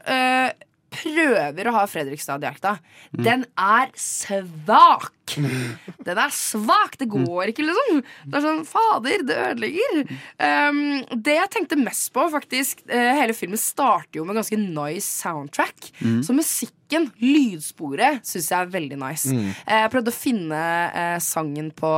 Prøver 0.92 1.68
å 1.70 1.74
ha 1.76 1.86
Fredrikstad-dialekta. 1.88 2.76
Mm. 3.16 3.24
Den 3.24 3.44
er 3.58 3.92
svak! 3.98 5.12
Den 5.32 6.18
er 6.20 6.32
svak! 6.34 6.98
Det 7.00 7.08
går 7.08 7.52
ikke, 7.52 7.64
liksom. 7.64 8.02
Det 8.28 8.36
er 8.38 8.44
sånn, 8.44 8.62
fader, 8.68 9.24
det 9.28 9.38
ødelegger. 9.46 10.02
Um, 10.36 10.80
det 11.14 11.38
jeg 11.38 11.52
tenkte 11.54 11.78
mest 11.80 12.10
på, 12.12 12.26
faktisk 12.32 12.82
eh, 12.90 13.12
Hele 13.16 13.36
filmen 13.36 13.60
starter 13.60 14.20
jo 14.20 14.26
med 14.28 14.36
ganske 14.40 14.58
nice 14.60 15.08
soundtrack. 15.08 15.88
Mm. 16.02 16.18
Så 16.26 16.36
musikken, 16.36 17.08
lydsporet, 17.22 18.20
syns 18.28 18.50
jeg 18.52 18.58
er 18.58 18.74
veldig 18.74 18.98
nice. 19.00 19.32
Mm. 19.32 19.46
Eh, 19.62 19.78
Jeg 19.84 19.92
prøvde 19.94 20.12
å 20.12 20.18
finne 20.18 20.64
uh, 20.92 21.16
sangen 21.24 21.70
på 21.76 21.92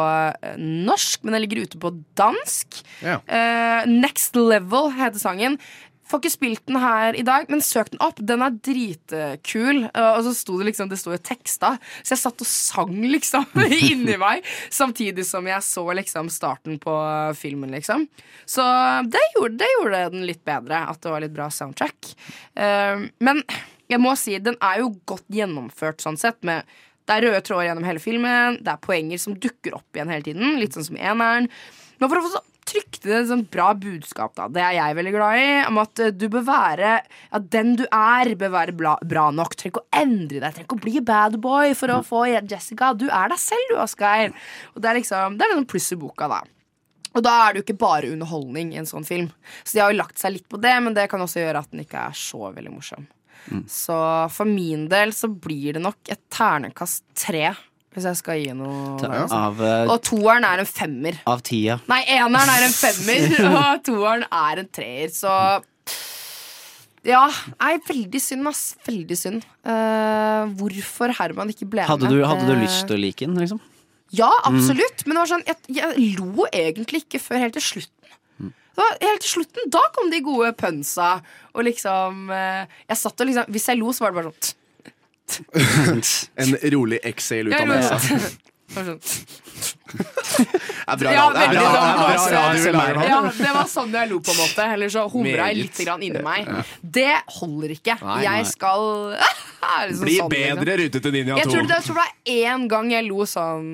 norsk, 0.61 1.25
men 1.25 1.35
den 1.35 1.45
ligger 1.47 1.65
ute 1.67 1.81
på 1.83 1.91
dansk. 2.19 2.85
Yeah. 3.03 3.25
Uh, 3.27 3.91
Next 3.91 4.39
Level 4.39 4.93
heter 4.95 5.19
sangen. 5.23 5.59
Får 6.05 6.21
ikke 6.21 6.33
spilt 6.35 6.63
den 6.69 6.77
her 6.83 7.17
i 7.17 7.23
dag, 7.25 7.47
men 7.49 7.63
søk 7.65 7.89
den 7.95 8.01
opp. 8.05 8.19
Den 8.21 8.43
er 8.45 8.53
dritkul. 8.67 9.85
Eh, 9.89 10.11
Og 10.19 10.23
så 10.27 10.35
sto 10.37 10.59
det 10.61 10.67
liksom 10.69 10.91
Det 10.93 10.99
sto 11.01 11.15
jo 11.15 11.21
teksta, 11.25 11.75
så 12.03 12.15
jeg 12.15 12.21
satt 12.23 12.45
og 12.45 12.51
sang 12.51 12.95
liksom 13.09 13.47
inni 13.91 14.17
meg. 14.21 14.45
Samtidig 14.75 15.25
som 15.29 15.47
jeg 15.49 15.65
så 15.65 15.87
liksom 15.97 16.29
starten 16.33 16.79
på 16.83 16.95
filmen, 17.41 17.73
liksom. 17.73 18.07
Så 18.47 18.65
det 19.09 19.23
gjorde, 19.37 19.57
det 19.63 19.71
gjorde 19.79 20.03
den 20.13 20.27
litt 20.29 20.45
bedre, 20.45 20.85
at 20.91 21.01
det 21.01 21.13
var 21.15 21.25
litt 21.25 21.35
bra 21.37 21.49
soundtrack. 21.53 22.13
Eh, 22.57 23.07
Men 23.25 23.43
jeg 23.89 24.01
må 24.01 24.15
si, 24.17 24.37
den 24.41 24.57
er 24.65 24.81
jo 24.85 24.95
godt 25.09 25.27
gjennomført 25.33 26.05
sånn 26.05 26.17
sett. 26.21 26.43
med 26.45 26.65
det 27.05 27.13
er 27.19 27.25
røde 27.27 27.41
tråder 27.45 27.67
gjennom 27.69 27.85
hele 27.85 28.01
filmen, 28.01 28.55
det 28.65 28.71
er 28.73 28.79
poenger 28.81 29.19
som 29.21 29.35
dukker 29.37 29.75
opp 29.77 29.93
igjen 29.97 30.09
hele 30.09 30.25
tiden. 30.25 30.55
Litt 30.57 30.73
sånn 30.73 30.87
som 30.87 30.97
eneren. 30.97 31.51
Men 32.01 32.09
for 32.11 32.17
å 32.17 32.23
få 32.25 32.31
så 32.33 32.41
trykte 32.69 33.11
det 33.11 33.17
et 33.21 33.29
sånt 33.31 33.51
bra 33.53 33.71
budskap, 33.79 34.35
da. 34.39 34.49
Det 34.53 34.63
er 34.65 34.77
jeg 34.79 34.97
veldig 34.99 35.13
glad 35.15 35.41
i. 35.41 35.47
Om 35.69 35.81
at 35.83 36.03
eh, 36.05 36.15
du 36.15 36.27
bør 36.33 36.47
være 36.49 36.95
At 37.37 37.51
den 37.53 37.75
du 37.81 37.85
er, 37.91 38.33
bør 38.41 38.55
være 38.55 38.77
bla, 38.77 38.97
bra 39.05 39.29
nok. 39.35 39.57
Trenger 39.57 39.75
ikke 39.75 39.85
å 39.85 40.03
endre 40.03 40.41
deg. 40.41 40.49
Trenger 40.51 40.69
ikke 40.69 40.79
å 40.81 40.85
bli 40.87 41.05
bad 41.13 41.39
boy 41.45 41.77
for 41.79 41.95
å 41.95 42.03
få 42.07 42.25
Jessica. 42.35 42.93
Du 42.97 43.07
er 43.09 43.33
deg 43.33 43.41
selv, 43.41 43.71
du, 43.73 43.79
Asgeir. 43.83 44.35
Og 44.75 44.83
det 44.83 44.91
er 44.91 45.01
liksom 45.01 45.39
Det 45.39 45.47
er 45.47 45.55
liksom 45.55 45.71
pluss 45.71 45.93
i 45.95 46.01
boka, 46.01 46.31
da. 46.31 46.43
Og 47.15 47.23
da 47.23 47.35
er 47.45 47.53
det 47.53 47.61
jo 47.61 47.67
ikke 47.69 47.83
bare 47.85 48.11
underholdning 48.11 48.73
i 48.75 48.81
en 48.81 48.89
sånn 48.91 49.07
film. 49.07 49.29
Så 49.63 49.77
de 49.77 49.85
har 49.85 49.93
jo 49.93 50.01
lagt 50.01 50.19
seg 50.19 50.35
litt 50.35 50.49
på 50.51 50.59
det, 50.59 50.75
men 50.83 50.97
det 50.97 51.07
kan 51.13 51.23
også 51.23 51.45
gjøre 51.45 51.63
at 51.63 51.71
den 51.71 51.85
ikke 51.85 52.09
er 52.11 52.17
så 52.19 52.51
veldig 52.51 52.73
morsom. 52.75 53.07
Så 53.69 53.97
for 54.33 54.49
min 54.49 54.89
del 54.89 55.13
så 55.13 55.29
blir 55.29 55.77
det 55.77 55.83
nok 55.85 56.11
et 56.11 56.21
ternekast 56.33 57.05
tre, 57.19 57.53
hvis 57.95 58.07
jeg 58.09 58.19
skal 58.19 58.41
gi 58.43 58.55
noe. 58.57 58.97
Ta- 59.01 59.27
av, 59.31 59.61
eh, 59.63 59.91
Og 59.93 60.01
toeren 60.03 60.47
er 60.49 60.63
en 60.63 60.69
femmer. 60.69 61.21
Av 61.31 61.43
tida. 61.47 61.79
Nei, 61.91 62.01
eneren 62.17 62.51
er 62.51 62.67
en 62.67 62.75
femmer, 62.75 63.37
og 63.61 63.85
toeren 63.87 64.27
er 64.31 64.65
en 64.65 64.71
treer, 64.75 65.13
så 65.15 65.35
ja, 67.05 67.27
nei, 67.61 67.75
veldig 67.85 68.21
synd, 68.23 68.49
ass. 68.49 68.63
Veldig 68.87 69.17
synd. 69.21 69.43
Uh, 69.61 70.49
hvorfor 70.57 71.13
Herman 71.19 71.51
ikke 71.53 71.69
ble 71.69 71.85
Hadde 71.85 72.09
med 72.09 72.17
du, 72.17 72.23
hadde 72.25 72.47
du 72.49 72.55
eh, 72.55 72.63
lyst 72.63 72.87
til 72.89 72.97
å 72.97 73.01
like 73.03 73.27
den, 73.27 73.37
liksom? 73.37 73.61
Ja, 74.15 74.31
absolutt. 74.49 75.05
Men 75.05 75.19
det 75.19 75.21
var 75.21 75.31
sånn, 75.35 75.45
jeg, 75.45 75.61
jeg 75.77 76.09
lo 76.17 76.47
egentlig 76.49 77.03
ikke 77.05 77.21
før 77.21 77.45
helt 77.45 77.59
til 77.59 77.67
slutten. 77.67 78.17
Mm. 78.41 78.53
helt 78.81 79.21
til 79.27 79.33
slutten. 79.35 79.69
Da 79.75 79.85
kom 79.95 80.09
de 80.11 80.23
gode 80.25 80.55
pønsa. 80.57 81.19
Og 81.53 81.67
liksom 81.69 82.31
Jeg 82.33 82.99
satt 82.99 83.21
og 83.23 83.29
liksom 83.29 83.53
Hvis 83.55 83.69
jeg 83.71 83.79
lo, 83.79 83.93
så 83.95 84.03
var 84.03 84.15
det 84.15 84.19
bare 84.19 84.33
sånn 84.33 84.57
En 86.43 86.57
rolig 86.75 86.99
exhale 87.03 87.51
ut 87.51 87.61
av 87.61 87.69
nesa. 87.69 87.99
Sånn. 88.75 88.99
er 90.89 90.97
bra 90.99 91.13
Ja. 91.13 91.25
Det 91.31 91.43
er 91.45 91.51
bra- 91.53 91.65
bra. 91.71 92.53
det 92.55 92.73
bra 92.73 92.87
radio 92.97 93.09
Ja, 93.09 93.19
det 93.31 93.53
var 93.55 93.69
sånn 93.71 93.93
jeg 93.95 94.11
lo, 94.11 94.19
på 94.25 94.33
en 94.35 94.41
måte. 94.41 94.67
Eller 94.75 94.91
så 94.91 95.05
humra 95.13 95.49
jeg 95.53 95.61
litt 95.61 95.79
grann 95.85 96.03
inni 96.03 96.23
meg. 96.25 96.49
Det 96.83 97.13
holder 97.39 97.75
ikke. 97.77 97.99
Jeg 98.25 98.47
skal 98.51 98.87
liksom 99.15 100.07
Bli 100.07 100.17
sånn, 100.19 100.33
liksom. 100.33 100.33
bedre 100.35 100.79
Rute 100.81 101.03
til 101.05 101.15
Ninja 101.15 101.37
Jeg 101.39 101.47
2. 101.47 101.53
tror, 101.53 101.69
det, 101.69 101.77
jeg 101.79 101.85
tror 101.87 101.95
det 101.95 102.01
var 102.01 102.13
én 102.35 102.67
gang 102.73 102.91
jeg 102.97 103.07
lo 103.07 103.29
sånn 103.29 103.69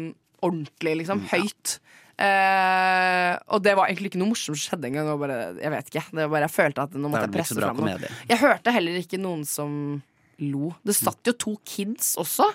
ordentlig, 0.44 0.98
liksom. 1.02 1.24
Høyt. 1.32 1.78
Uh, 2.20 3.32
og 3.56 3.62
det 3.64 3.72
var 3.78 3.89
egentlig 3.89 4.10
ikke 4.10 4.20
noe 4.20 4.35
morsomt 4.35 4.59
som 4.60 4.60
skjedde 4.60 4.90
engang. 4.90 5.09
Jeg 5.56 5.72
vet 5.72 5.89
ikke. 5.94 6.05
Det 6.12 6.20
var 6.27 6.32
bare, 6.35 6.44
jeg 6.51 6.56
følte 6.59 6.85
at 6.85 6.93
nå 6.98 7.09
måtte 7.09 7.24
jeg 7.24 7.36
presse 7.39 7.56
fram 7.56 7.81
noe. 7.81 8.12
Jeg 8.28 8.43
hørte 8.43 8.74
heller 8.77 9.01
ikke 9.01 9.20
noen 9.22 9.47
som 9.48 10.02
lo. 10.41 10.73
Det 10.87 10.95
satt 10.97 11.27
jo 11.29 11.33
to 11.39 11.53
kids 11.65 12.15
også, 12.21 12.47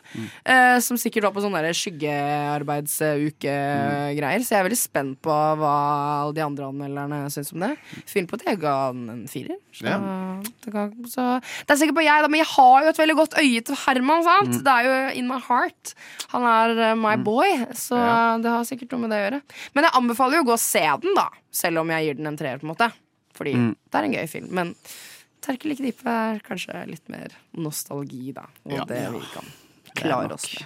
eh, 0.45 0.80
som 0.84 0.98
sikkert 0.98 1.24
var 1.28 1.34
på 1.36 1.41
sånne 1.45 1.62
skyggearbeidsuke-greier. 1.76 4.41
Så 4.45 4.52
jeg 4.56 4.60
er 4.60 4.66
veldig 4.68 4.80
spent 4.80 5.20
på 5.26 5.36
hva 5.60 5.74
alle 6.26 6.36
de 6.38 6.44
andre 6.45 6.66
anmelderne 6.72 7.20
syns 7.34 7.52
om 7.56 7.60
det. 7.66 7.74
Film 8.10 8.28
på 8.30 8.36
det, 8.41 8.48
jeg 8.53 8.60
ga 8.64 8.76
den 8.91 9.03
en 9.14 9.24
firer. 9.32 9.57
Så, 9.76 9.84
Ja. 9.86 9.98
det 10.66 10.72
så 11.12 11.24
det 11.41 11.72
er 11.72 11.76
sikkert 11.82 11.95
på 11.99 12.03
jeg, 12.06 12.20
da, 12.22 12.28
men 12.28 12.40
jeg 12.40 12.48
har 12.56 12.78
jo 12.84 12.90
et 12.90 12.98
veldig 12.98 13.16
godt 13.16 13.34
øye 13.40 13.62
til 13.64 13.76
Herman. 13.86 14.24
Sant? 14.24 14.49
Mm. 14.56 14.64
Det 14.64 14.74
er 14.74 14.84
jo 14.86 14.94
in 15.20 15.28
my 15.28 15.40
heart. 15.40 15.94
Han 16.32 16.44
er 16.44 16.80
eh, 16.91 16.95
my 16.95 17.16
boy, 17.18 17.66
så 17.74 17.95
det 18.41 18.49
har 18.49 18.64
sikkert 18.64 18.91
noe 18.91 18.99
med 19.02 19.10
det 19.12 19.18
å 19.20 19.24
gjøre. 19.30 19.41
Men 19.76 19.84
jeg 19.84 19.94
anbefaler 19.95 20.36
jo 20.40 20.44
å 20.44 20.45
gå 20.52 20.53
og 20.53 20.60
se 20.60 20.80
den, 21.02 21.14
da. 21.16 21.28
Selv 21.52 21.78
om 21.80 21.90
jeg 21.90 22.03
gir 22.06 22.14
den 22.20 22.28
en 22.28 22.38
treer, 22.38 22.57
på 22.60 22.64
en 22.68 22.74
måte. 22.76 22.91
Fordi 23.36 23.53
Mm. 23.56 23.76
det 23.91 23.95
er 23.99 24.03
en 24.03 24.14
gøy 24.14 24.28
film. 24.30 24.48
Men 24.52 24.76
Terkel 25.45 25.76
dype 25.77 26.09
er 26.09 26.39
kanskje 26.45 26.80
litt 26.89 27.07
mer 27.13 27.35
nostalgi, 27.53 28.34
da. 28.34 28.47
Og 28.65 28.80
Ja. 28.80 28.85
det 28.89 29.03
vi 29.13 29.19
kan 29.34 29.51
klare 29.95 30.34
oss 30.34 30.47
med. 30.55 30.65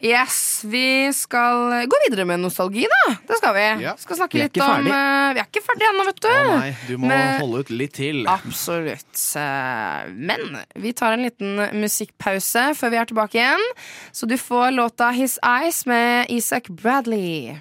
Yes, 0.00 0.62
vi 0.62 1.10
skal 1.12 1.86
gå 1.90 1.96
videre 2.04 2.22
med 2.24 2.38
nostalgi, 2.38 2.84
da. 2.86 3.16
Det 3.26 3.36
skal 3.40 3.54
vi. 3.56 3.64
Ja. 3.82 3.96
Skal 3.98 4.16
snakke 4.20 4.36
Vi 4.38 4.42
litt 4.44 4.52
ikke 4.54 4.62
om 4.68 4.84
ferdig. 4.86 4.92
eh, 4.94 5.32
Vi 5.34 5.40
er 5.40 5.48
ikke 5.48 5.62
ferdige 5.66 5.88
ennå, 5.90 6.04
vet 6.06 6.20
du. 6.20 6.28
Å 6.28 6.58
nei, 6.60 6.76
du 6.86 6.92
må 6.98 7.08
Men- 7.08 7.40
holde 7.40 7.58
ut 7.64 7.70
litt 7.70 7.92
til. 7.94 8.24
Absolutt. 8.28 9.18
Eh, 9.34 10.06
Men 10.14 10.58
vi 10.76 10.92
tar 10.92 11.12
en 11.14 11.22
liten 11.24 11.56
musikkpause 11.74 12.76
før 12.78 12.90
vi 12.90 12.96
er 12.96 13.06
tilbake 13.06 13.34
igjen. 13.42 13.66
Så 14.12 14.28
du 14.28 14.36
får 14.36 14.70
låta 14.72 15.12
His 15.12 15.36
Eyes 15.42 15.84
med 15.84 16.26
Isak 16.30 16.68
Bradley. 16.68 17.58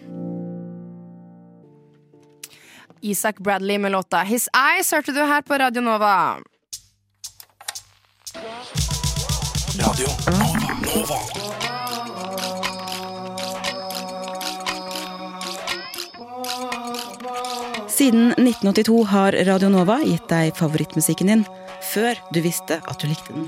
Isak 3.02 3.40
Bradley 3.40 3.78
med 3.78 3.92
låta 3.92 4.22
His 4.24 4.50
Eyes 4.54 4.92
hørte 4.92 5.12
du 5.12 5.22
her 5.22 5.42
på 5.42 5.58
Radio 5.58 5.82
Nova. 5.82 6.40
Radio 9.80 10.08
Nova. 10.96 11.20
Siden 17.90 18.28
1982 18.32 19.04
har 19.04 19.32
Radio 19.32 19.70
Nova 19.70 20.00
gitt 20.06 20.28
deg 20.30 20.54
favorittmusikken 20.58 21.32
din 21.32 21.46
før 21.94 22.20
du 22.34 22.44
visste 22.46 22.78
at 22.86 23.02
du 23.02 23.10
likte 23.10 23.34
den. 23.34 23.48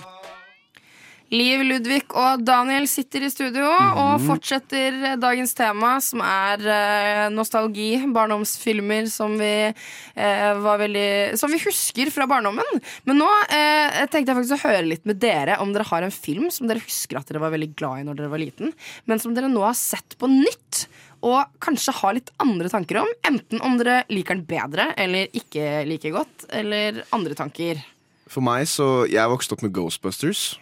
Liv, 1.30 1.62
Ludvig 1.62 2.08
og 2.18 2.42
Daniel 2.42 2.88
sitter 2.90 3.22
i 3.22 3.30
studio 3.30 3.68
og 3.70 4.22
fortsetter 4.26 4.96
dagens 5.22 5.52
tema, 5.54 5.92
som 6.02 6.24
er 6.26 6.64
eh, 6.66 7.26
nostalgi. 7.30 7.92
Barndomsfilmer 8.16 9.06
som 9.14 9.36
vi, 9.38 9.52
eh, 9.70 10.54
var 10.58 10.80
veldig, 10.82 11.38
som 11.38 11.52
vi 11.54 11.60
husker 11.62 12.10
fra 12.14 12.26
barndommen. 12.30 12.82
Men 13.06 13.22
nå 13.22 13.28
eh, 13.46 14.00
tenkte 14.10 14.32
jeg 14.32 14.40
faktisk 14.40 14.58
å 14.58 14.64
høre 14.64 14.88
litt 14.88 15.06
med 15.10 15.20
dere 15.22 15.60
om 15.62 15.74
dere 15.76 15.86
har 15.92 16.08
en 16.08 16.14
film 16.14 16.48
som 16.54 16.70
dere 16.70 16.82
husker 16.82 17.20
at 17.20 17.30
dere 17.30 17.44
var 17.44 17.54
veldig 17.54 17.76
glad 17.78 18.02
i 18.02 18.08
når 18.08 18.18
dere 18.18 18.32
var 18.32 18.42
liten, 18.42 18.74
men 19.06 19.22
som 19.22 19.36
dere 19.38 19.52
nå 19.52 19.62
har 19.68 19.78
sett 19.78 20.18
på 20.18 20.30
nytt. 20.32 20.88
Og 21.30 21.44
kanskje 21.62 21.94
har 22.00 22.16
litt 22.16 22.32
andre 22.42 22.72
tanker 22.72 23.02
om. 23.04 23.12
Enten 23.28 23.62
om 23.68 23.78
dere 23.78 24.02
liker 24.10 24.40
den 24.40 24.48
bedre 24.50 24.88
eller 24.98 25.30
ikke 25.36 25.84
like 25.86 26.14
godt, 26.16 26.48
eller 26.50 27.04
andre 27.14 27.38
tanker. 27.38 27.84
For 28.30 28.46
meg 28.46 28.66
så 28.70 29.06
Jeg 29.10 29.30
vokste 29.30 29.54
opp 29.54 29.66
med 29.66 29.76
Ghostbusters. 29.78 30.56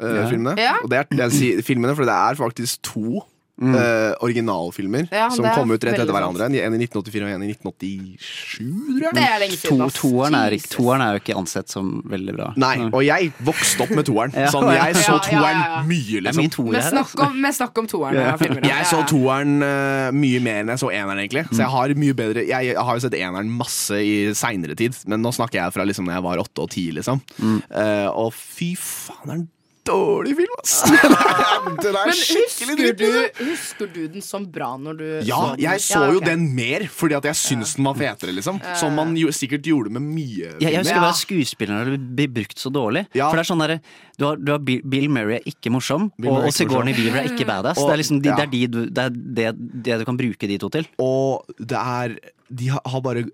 Eh, 0.00 0.16
Ja. 0.20 0.28
filmene 0.30 0.56
Ja. 0.58 0.76
Og 0.82 0.90
det 0.90 0.98
er, 1.02 1.06
jeg 1.26 1.36
sier 1.38 1.62
filmene, 1.66 1.94
for 1.96 2.08
det 2.08 2.16
er 2.16 2.40
faktisk 2.40 2.80
to 2.82 3.20
eh, 3.60 4.14
originalfilmer 4.24 5.08
Ja, 5.12 5.28
som 5.30 5.44
det 5.44 5.50
er 5.52 5.58
kom 5.58 5.70
ut 5.70 5.84
rett 5.84 5.98
etter 5.98 6.14
hverandre. 6.14 6.46
En 6.48 6.76
i 6.76 6.78
1984 6.86 7.26
og 7.26 7.32
en 7.34 7.42
i 7.44 7.50
1987, 7.52 8.56
tror 8.96 9.04
jeg. 9.04 9.14
Det 9.18 9.24
er 9.24 9.42
lenge 9.42 9.58
siden, 9.60 9.82
To, 9.82 9.88
toeren, 10.00 10.36
er, 10.38 10.56
toeren 10.72 11.04
er 11.04 11.16
jo 11.16 11.20
ikke 11.22 11.36
ansett 11.40 11.72
som 11.72 11.90
veldig 12.08 12.34
bra. 12.38 12.48
Nei, 12.60 12.72
og 12.88 13.02
jeg 13.04 13.32
vokste 13.46 13.84
opp 13.84 13.92
med 13.96 14.08
toeren. 14.08 14.32
Ja. 14.40 14.48
Sånn, 14.54 14.70
jeg 14.72 14.96
så 14.96 15.18
toeren 15.20 15.58
ja, 15.58 15.66
ja. 15.74 15.80
mye, 15.84 16.00
Det 16.00 16.30
er 16.30 16.38
liksom. 16.38 16.70
her. 16.72 16.86
snakk 16.88 17.22
om, 17.26 17.34
med 17.44 17.56
snakk 17.58 17.80
om 17.82 17.88
toeren 17.90 18.20
av. 18.22 18.44
Jeg 18.64 18.86
så 18.88 19.02
toeren 19.10 19.56
uh, 19.60 20.08
mye 20.16 20.40
mer 20.40 20.62
enn 20.62 20.72
jeg 20.72 20.80
så 20.80 20.88
eneren, 20.94 21.20
egentlig. 21.20 21.44
Så 21.50 21.60
jeg 21.60 21.68
har 21.74 21.94
mye 22.00 22.16
bedre 22.16 22.46
Jeg 22.48 22.74
har 22.78 22.96
jo 22.96 23.04
sett 23.04 23.16
eneren 23.18 23.50
masse 23.52 23.98
i 24.00 24.14
seinere 24.38 24.76
tid, 24.78 24.96
men 25.10 25.20
nå 25.20 25.34
snakker 25.36 25.60
jeg 25.60 25.76
fra 25.76 25.84
liksom 25.84 26.08
når 26.08 26.16
jeg 26.16 26.26
var 26.30 26.42
åtte 26.46 26.64
og 26.64 26.72
ti, 26.72 26.86
liksom. 26.96 27.20
Eh, 27.44 28.08
og 28.08 28.32
fy 28.32 28.72
faen, 28.80 29.26
er 29.28 29.36
en 29.42 29.48
dårlig 29.90 30.32
film, 30.38 30.54
ass! 30.62 30.74
den 31.82 31.96
er 31.98 32.08
Men 32.10 32.16
skikkelig 32.16 32.76
husker 32.78 32.96
dritt. 33.00 33.02
du, 33.38 33.44
husker 33.50 33.90
du 33.94 34.00
den 34.14 34.24
så 34.24 34.40
bra 34.46 34.70
når 34.80 34.98
du 35.00 35.04
Ja, 35.28 35.36
så 35.36 35.50
den? 35.52 35.62
jeg 35.66 35.84
så 35.84 36.02
jo 36.14 36.22
den 36.24 36.46
mer 36.56 36.86
fordi 36.90 37.18
at 37.18 37.28
jeg 37.30 37.38
syns 37.40 37.74
den 37.78 37.88
var 37.90 37.98
fetere, 38.00 38.34
liksom. 38.36 38.60
Som 38.80 38.96
man 38.98 39.12
jo 39.18 39.30
sikkert 39.34 39.66
gjorde 39.68 39.92
med 39.96 40.02
mye 40.06 40.54
Jeg, 40.60 40.70
jeg 40.70 40.80
husker 40.80 41.02
bare 41.02 41.18
skuespillerne 41.20 41.98
blir 42.16 42.32
brukt 42.40 42.58
så 42.60 42.72
dårlig. 42.72 43.06
For 43.12 43.36
det 43.36 43.44
er 43.44 43.50
sånn 43.50 43.64
der, 43.66 43.76
du, 44.20 44.26
har, 44.28 44.40
du 44.40 44.52
har 44.54 44.62
Bill, 44.64 45.08
Murray 45.12 45.38
er 45.40 45.48
ikke 45.50 45.72
morsom, 45.74 46.10
Bill 46.20 46.32
og, 46.34 46.48
og 46.48 46.54
Sigourney 46.56 46.94
Beaver 46.96 47.10
Weaver 47.10 47.24
er 47.26 47.32
ikke 47.34 47.48
badass. 47.48 47.80
Og- 47.80 47.88
det 47.90 47.94
er 47.96 48.02
liksom 48.04 48.20
de, 48.22 48.30
ja. 48.30 48.36
det, 48.36 48.44
er 48.46 48.52
de 48.52 48.60
du, 48.70 48.80
det, 48.86 49.06
er 49.06 49.16
det, 49.40 49.48
det 49.88 49.98
du 50.02 50.04
kan 50.08 50.18
bruke 50.20 50.50
de 50.50 50.58
to 50.62 50.68
til. 50.72 50.86
Og 51.02 51.48
det 51.58 51.80
er 51.80 52.14
De 52.50 52.66
har, 52.72 53.00
bare 53.04 53.24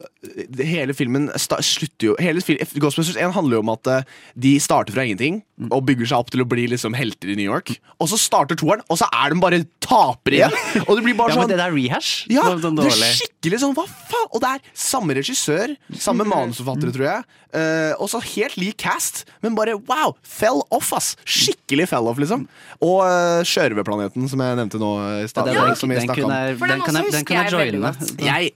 Hele 0.60 0.92
filmen 0.92 1.30
slutter 1.38 2.10
jo 2.10 2.16
hele 2.20 2.42
Ghostbusters 2.76 3.16
1 3.16 3.32
handler 3.32 3.56
jo 3.56 3.62
om 3.64 3.70
at 3.72 3.88
eh, 3.88 4.02
de 4.36 4.52
starter 4.60 4.92
fra 4.92 5.06
ingenting 5.06 5.38
og 5.72 5.86
bygger 5.88 6.10
seg 6.10 6.18
opp 6.20 6.30
til 6.34 6.42
å 6.44 6.48
bli 6.48 6.66
liksom 6.68 6.92
helter 6.98 7.30
i 7.32 7.36
New 7.38 7.46
York. 7.48 7.70
Og 7.96 8.10
så 8.12 8.18
starter 8.20 8.58
toeren, 8.60 8.82
og 8.92 8.98
så 9.00 9.06
er 9.08 9.32
de 9.32 9.40
bare 9.40 9.62
tapere 9.80 10.36
igjen! 10.42 10.56
Og 10.88 10.98
det 10.98 11.04
blir 11.06 11.16
bare 11.16 11.32
Ja, 11.32 11.38
men 11.40 11.46
sånn 11.46 11.52
det 11.54 11.58
der 11.62 11.72
rehash 11.72 12.26
Ja, 12.28 12.42
det, 12.52 12.60
sånn 12.66 12.76
det 12.76 12.90
er 12.90 13.14
skikkelig 13.16 13.60
sånn, 13.62 13.72
hva 13.78 13.86
faen? 13.88 14.28
Og 14.36 14.42
det 14.42 14.50
er 14.58 14.66
samme 14.76 15.16
regissør, 15.16 15.72
samme 15.96 16.26
manusforfattere, 16.28 16.92
tror 16.92 17.06
jeg. 17.08 17.24
Uh, 17.56 17.94
og 18.02 18.10
så 18.12 18.20
helt 18.34 18.58
lik 18.60 18.76
cast, 18.82 19.22
men 19.40 19.54
bare 19.56 19.78
wow! 19.88 20.12
Fell 20.26 20.60
off, 20.74 20.90
ass! 20.98 21.14
Skikkelig 21.24 21.86
fell 21.88 22.10
off, 22.10 22.20
liksom. 22.20 22.44
Og 22.84 22.98
uh, 23.06 23.40
Sjørøverplaneten, 23.48 24.26
som 24.28 24.42
jeg 24.44 24.58
nevnte 24.60 24.80
nå 24.82 24.90
i 25.22 25.30
stad. 25.30 25.48
Ja, 25.54 25.64
den- 25.70 25.78
den 25.80 26.04
den 26.04 26.10
den 26.10 26.84
kan 26.84 26.98
jeg- 27.00 27.12
den 27.16 27.24
kan 27.24 27.38
jeg 27.38 27.46
husker 27.46 27.64
jeg 27.64 27.72
joine. 27.72 27.94
Jeg, 28.26 28.52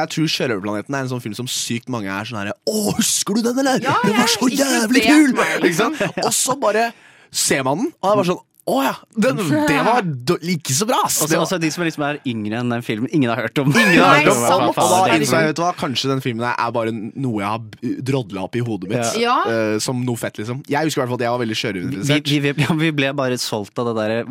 jeg 0.00 0.12
tror 0.14 0.30
Sjørøverplaneten 0.34 0.96
er 0.96 1.06
en 1.06 1.12
sånn 1.12 1.24
film 1.24 1.36
som 1.38 1.48
sykt 1.50 1.90
mange 1.92 2.10
er 2.12 2.28
sånn 2.28 2.40
herre 2.42 2.56
Å, 2.68 2.76
husker 2.98 3.38
du 3.38 3.44
den, 3.48 3.62
eller? 3.62 3.80
Ja, 3.84 3.96
den 4.04 4.18
var 4.18 4.30
så 4.30 4.50
jævlig 4.50 5.06
kul! 5.06 5.34
meg, 5.38 5.56
liksom. 5.64 5.98
Og 6.26 6.32
så 6.34 6.56
bare 6.60 6.90
ser 7.30 7.66
man 7.66 7.84
den, 7.84 7.92
og 8.00 8.06
det 8.06 8.14
er 8.14 8.22
bare 8.22 8.30
sånn 8.32 8.46
å 8.70 8.76
ja, 8.84 8.92
den, 9.16 9.38
det 9.66 9.78
var 9.82 10.04
ikke 10.52 10.74
så 10.76 10.86
bra! 10.86 11.00
Også, 11.08 11.26
også 11.34 11.58
de 11.62 11.70
som 11.72 11.82
liksom 11.82 12.04
er 12.06 12.18
yngre 12.28 12.60
enn 12.60 12.70
den 12.70 12.84
filmen. 12.86 13.08
Ingen 13.16 13.32
har 13.32 13.40
hørt 13.40 13.56
om. 13.58 13.70
Ingen 13.72 14.02
har 14.02 14.20
hørt 14.20 14.30
om 14.30 14.42
sant. 14.44 14.66
Og 14.68 14.92
da 14.92 15.16
innså 15.16 15.40
jeg, 15.40 15.50
vet 15.50 15.58
du 15.58 15.62
hva, 15.64 15.70
kanskje 15.78 16.10
den 16.12 16.20
filmen 16.22 16.44
er 16.50 16.74
bare 16.76 16.92
noe 16.92 17.40
jeg 17.40 17.48
har 17.48 17.96
drodla 18.12 18.44
opp 18.46 18.58
i 18.60 18.62
hodet 18.62 18.92
mitt. 18.92 19.16
Ja. 19.18 19.38
Uh, 19.48 19.78
som 19.82 20.04
noe 20.06 20.20
fett, 20.20 20.38
liksom. 20.42 20.60
Jeg 20.70 20.86
husker 20.86 21.00
i 21.00 21.02
hvert 21.02 21.14
fall 21.14 21.22
at 21.22 21.26
jeg 21.26 21.34
var 21.34 21.42
veldig 21.42 21.58
sjørøverinteressert. 21.62 22.30
vi, 22.30 22.54
vi, 22.60 22.68
vi 22.84 22.92
ble 23.00 23.10
bare 23.16 23.40
solgt 23.42 23.80
av 23.80 23.90
det 23.90 23.96
derre 23.98 24.22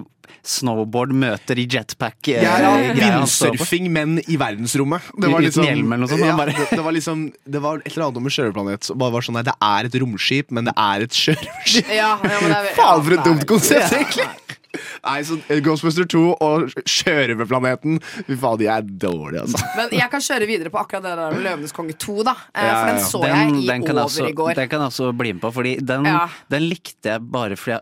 snowboard 0.44 1.12
møter 1.14 1.58
i 1.60 1.66
jetpack. 1.68 2.28
eh, 2.28 2.44
Ja, 2.44 2.58
ja, 2.60 2.94
på. 2.94 3.00
Vindsurfing, 3.00 3.90
men 3.92 4.18
i 4.28 4.38
verdensrommet. 4.38 5.02
Det 5.20 5.28
var 5.32 5.40
Uten 5.40 5.48
liksom, 5.50 5.64
hjelm 5.66 5.94
eller 5.94 6.06
noe 6.06 6.08
sånt, 6.10 6.26
Ja, 6.26 6.36
bare- 6.38 6.56
det, 6.58 6.70
det 6.70 6.84
var 6.84 6.92
liksom 6.94 7.32
Det 7.50 7.62
var 7.62 7.78
et 7.86 7.92
eller 7.96 8.06
annet 8.08 8.18
om 8.18 8.26
en 8.26 8.30
sjørøverplanet 8.38 8.84
som 8.84 8.98
bare 8.98 9.12
var 9.12 9.22
sånn 9.22 9.34
Nei, 9.40 9.44
det 9.44 9.56
er 9.62 9.86
et 9.86 9.96
romskip, 10.02 10.52
men 10.52 10.66
det 10.66 10.74
er 10.78 11.02
et 11.02 11.12
sjørøverskip. 11.12 11.90
Ja, 11.90 12.18
ja, 12.24 12.40
men 12.42 12.50
det 12.52 12.76
Faen, 12.80 13.04
for 13.04 13.14
et 13.14 13.24
dumt 13.26 13.46
konsept, 13.46 13.92
Ja. 13.92 13.98
egentlig! 13.98 14.30
Nei, 15.04 15.22
så 15.26 15.40
eh, 15.50 15.60
Ghostbuster 15.66 16.06
2 16.06 16.20
og 16.46 16.70
Sjørøverplaneten 16.86 17.98
Fy 18.28 18.36
faen, 18.38 18.60
de 18.62 18.68
er 18.70 18.84
dårlige, 19.02 19.42
altså. 19.48 19.62
Men 19.78 19.94
jeg 19.98 20.12
kan 20.12 20.22
kjøre 20.22 20.48
videre 20.50 20.70
på 20.74 20.78
akkurat 20.82 21.06
det 21.08 21.14
der 21.18 21.34
med 21.34 21.42
Løvenes 21.46 21.74
konge 21.76 21.96
2, 21.98 22.18
da. 22.28 22.36
Eh, 22.54 22.68
Ja, 22.68 22.76
For 22.76 22.92
den 22.92 23.00
så 23.06 23.22
Den- 23.24 23.30
jeg 23.34 23.64
i 23.64 23.68
den 23.68 23.82
over 23.90 24.04
også- 24.06 24.28
i 24.30 24.34
går. 24.34 24.54
Den 24.56 24.70
kan 24.70 24.80
jeg 24.82 24.92
også 24.92 25.18
bli 25.18 25.34
med 25.34 25.42
på, 25.42 25.52
fordi 25.54 25.76
den, 25.84 26.06
Ja. 26.06 26.28
den 26.50 26.70
likte 26.70 27.10
jeg 27.16 27.20
bare 27.32 27.56
fordi 27.58 27.72
jeg 27.78 27.82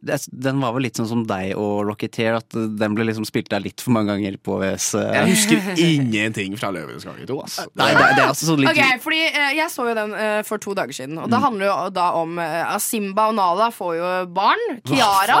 Den 0.00 0.60
var 0.62 0.72
vel 0.76 0.84
litt 0.86 0.94
sånn 1.00 1.08
som 1.10 1.24
deg 1.26 1.56
og 1.58 1.80
Rocketeer, 1.88 2.36
at 2.38 2.54
den 2.54 2.94
ble 2.94 3.02
liksom 3.08 3.24
spilt 3.26 3.48
der 3.50 3.58
litt 3.64 3.82
for 3.82 3.90
mange 3.96 4.12
ganger 4.14 4.36
på 4.38 4.58
VS. 4.60 4.92
Jeg 4.94 5.24
husker 5.32 5.70
ingenting 5.88 6.54
fra 6.60 6.70
Løvenes 6.70 7.02
konge 7.08 7.26
2. 7.26 7.38
ass. 7.42 7.56
Nei, 7.74 7.88
det, 7.96 8.04
det 8.14 8.22
er 8.22 8.28
altså 8.28 8.46
sånn 8.52 8.62
litt 8.62 8.70
Ok, 8.70 9.02
fordi 9.02 9.18
eh, 9.26 9.50
Jeg 9.58 9.72
så 9.74 9.88
jo 9.90 9.96
den 9.98 10.14
eh, 10.14 10.38
for 10.46 10.62
to 10.62 10.76
dager 10.78 10.94
siden, 10.94 11.18
og 11.18 11.26
det 11.32 11.38
Mm. 11.38 11.44
handler 11.48 11.66
jo 11.66 11.76
da 11.98 12.06
om 12.20 12.38
eh, 12.38 12.76
Simba 12.82 13.26
og 13.32 13.36
Nala 13.40 13.70
får 13.74 13.96
jo 13.98 14.12
barn. 14.38 14.62
Kiara. 14.86 15.40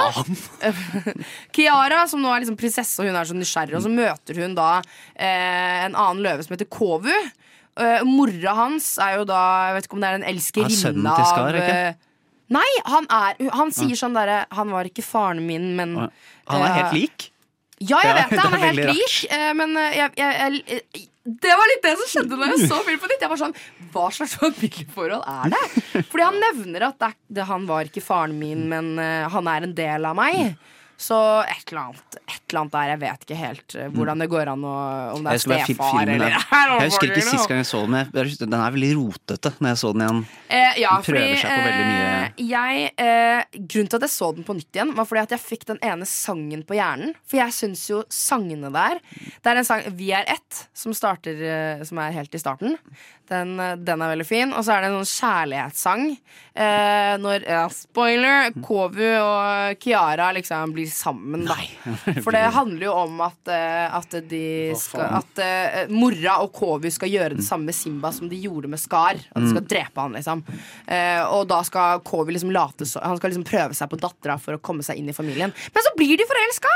Kiara, 1.54 2.02
som 2.10 2.22
nå 2.22 2.30
er 2.34 2.42
liksom 2.44 2.58
prinsesse, 2.58 2.98
og 3.02 3.08
hun 3.08 3.18
er 3.18 3.28
så 3.28 3.36
nysgjerrig, 3.36 3.76
og 3.78 3.84
så 3.86 3.92
møter 3.92 4.42
hun 4.42 4.54
da 4.58 4.70
eh, 5.14 5.86
en 5.86 5.94
annen 5.98 6.22
løve 6.24 6.44
som 6.46 6.54
heter 6.56 6.68
Kovu. 6.72 7.12
Eh, 7.78 8.02
mora 8.06 8.56
hans 8.58 8.96
er 8.98 9.20
jo 9.20 9.26
da 9.28 9.38
Jeg 9.68 9.76
vet 9.76 9.84
ikke 9.86 9.94
om 9.98 10.02
det 10.02 10.08
er 10.10 10.16
en 10.18 10.24
elskerinne 10.32 11.12
av 11.14 11.50
ikke? 11.54 11.76
eh, 11.78 12.04
Nei, 12.54 12.66
han 12.88 13.04
er 13.12 13.36
Han 13.52 13.72
sier 13.76 13.98
sånn 13.98 14.14
derre 14.16 14.46
Han 14.56 14.70
var 14.72 14.88
ikke 14.88 15.04
faren 15.04 15.42
min, 15.44 15.74
men 15.76 15.96
Han 15.98 16.62
er 16.64 16.72
helt 16.78 16.86
eh, 16.94 16.96
lik. 16.96 17.26
Ja, 17.78 18.00
jeg 18.02 18.14
vet 18.16 18.30
det. 18.34 18.38
Han 18.40 18.56
er 18.56 18.64
helt 18.64 18.84
lik. 18.94 19.16
eh, 19.30 19.50
Men 19.58 19.76
eh, 19.76 19.98
jeg, 19.98 20.14
jeg, 20.16 20.62
jeg, 20.72 21.04
det 21.28 21.52
var 21.60 21.68
litt 21.68 21.82
det 21.84 21.92
som 22.00 22.08
skjedde 22.08 22.38
når 22.40 22.54
jeg 22.54 22.70
så 22.70 22.78
filmen 22.86 23.02
på 23.02 23.10
nytt. 23.12 23.20
Jeg 23.26 23.30
var 23.34 23.40
sånn, 23.42 23.52
Hva 23.92 24.06
slags 24.16 24.38
familieforhold 24.40 25.28
er 25.28 25.52
det? 25.52 25.62
Fordi 26.10 26.24
han 26.24 26.40
nevner 26.40 26.86
at 26.88 27.04
det, 27.28 27.44
han 27.50 27.66
var 27.68 27.90
ikke 27.90 28.00
faren 28.02 28.38
min, 28.40 28.64
men 28.72 28.94
han 28.98 29.50
er 29.52 29.66
en 29.68 29.74
del 29.76 30.08
av 30.08 30.16
meg. 30.16 30.56
Så 30.98 31.14
et 31.46 31.70
eller 31.70 31.78
annet, 31.92 32.16
et 32.26 32.40
eller 32.50 32.60
annet 32.64 32.72
der. 32.74 32.88
Jeg 32.90 32.98
vet 33.04 33.20
ikke 33.24 33.36
helt 33.38 33.74
eh, 33.78 33.90
hvordan 33.94 34.18
det 34.24 34.26
går 34.32 34.48
an 34.50 34.64
å 34.66 34.72
Om 35.14 35.28
det 35.28 35.34
er 35.36 35.42
stefar 35.44 36.08
eller 36.10 36.32
er- 36.34 36.72
jeg 36.78 36.88
husker 36.90 37.12
ikke 37.12 37.22
sist 37.22 37.46
gang 37.48 37.60
jeg 37.62 37.68
så 37.70 37.82
den, 37.86 38.32
den 38.50 38.56
er 38.58 38.74
veldig 38.74 38.88
rotete 38.98 39.52
når 39.62 39.68
jeg 39.70 39.78
så 39.84 39.92
den 39.94 40.02
igjen. 40.08 40.22
Eh, 40.48 40.80
ja, 40.82 40.96
Den 40.96 41.06
prøver 41.06 41.28
fordi 41.28 41.38
seg 41.38 41.52
på 41.54 41.68
veldig 41.68 41.86
mye 41.86 42.08
eh, 42.08 42.42
jeg, 42.48 42.90
eh, 42.98 43.60
Grunnen 43.68 43.92
til 43.92 44.00
at 44.00 44.06
jeg 44.08 44.14
så 44.16 44.30
den 44.34 44.48
på 44.48 44.56
nytt 44.58 44.74
igjen, 44.80 44.90
var 44.98 45.06
fordi 45.12 45.22
at 45.22 45.36
jeg 45.36 45.44
fikk 45.44 45.68
den 45.70 45.78
ene 45.86 46.08
sangen 46.10 46.64
på 46.66 46.74
hjernen. 46.80 47.14
For 47.30 47.38
jeg 47.44 47.54
syns 47.60 47.84
jo 47.92 48.02
sangene 48.10 48.72
der 48.74 48.98
Det 49.06 49.52
er 49.52 49.62
en 49.62 49.68
sang, 49.70 49.86
Vi 49.94 50.10
er 50.18 50.26
ett, 50.34 50.64
som, 50.74 50.90
starter, 50.98 51.38
eh, 51.38 51.84
som 51.86 52.02
er 52.02 52.10
helt 52.18 52.34
i 52.34 52.42
starten. 52.42 52.74
Den, 53.28 53.58
eh, 53.60 53.76
den 53.76 54.02
er 54.02 54.14
veldig 54.14 54.26
fin. 54.28 54.52
Og 54.56 54.64
så 54.64 54.72
er 54.76 54.82
det 54.86 54.90
en 54.92 55.00
sånn 55.04 55.12
kjærlighetssang. 55.28 56.04
Eh, 56.58 57.14
når 57.22 57.44
ja, 57.46 57.64
Spoiler! 57.70 58.48
Kovu 58.64 59.04
og 59.20 59.76
Kiara 59.82 60.30
liksom 60.34 60.72
blir 60.74 60.88
sammen, 60.90 61.44
da. 61.46 61.54
For 62.24 62.34
det 62.34 62.46
handler 62.56 62.86
jo 62.88 62.94
om 63.04 63.20
at, 63.28 63.50
eh, 63.52 63.94
at 63.94 64.16
de 64.30 64.40
skal 64.78 65.04
At 65.20 65.38
uh, 65.38 65.92
mora 65.92 66.38
og 66.42 66.50
Kovu 66.56 66.88
skal 66.90 67.12
gjøre 67.12 67.36
det 67.38 67.44
samme 67.46 67.68
med 67.68 67.76
Simba 67.76 68.10
som 68.16 68.28
de 68.30 68.40
gjorde 68.42 68.70
med 68.72 68.80
Skar. 68.82 69.20
At 69.30 69.38
de 69.44 69.52
skal 69.52 69.62
Mm. 69.62 69.68
drepe 69.68 70.00
han, 70.00 70.12
liksom. 70.16 70.42
Eh, 70.86 71.22
og 71.34 71.46
da 71.50 71.60
skal 71.66 72.00
Kovu 72.06 72.30
liksom 72.32 72.50
late 72.54 72.86
så 72.88 73.00
Han 73.02 73.18
skal 73.18 73.30
liksom 73.32 73.44
prøve 73.46 73.74
seg 73.76 73.90
på 73.90 73.98
dattera 74.00 74.38
for 74.40 74.56
å 74.56 74.60
komme 74.62 74.82
seg 74.86 74.96
inn 75.00 75.08
i 75.10 75.14
familien. 75.16 75.52
Men 75.74 75.84
så 75.84 75.92
blir 75.98 76.16
de 76.18 76.26
forelska! 76.30 76.74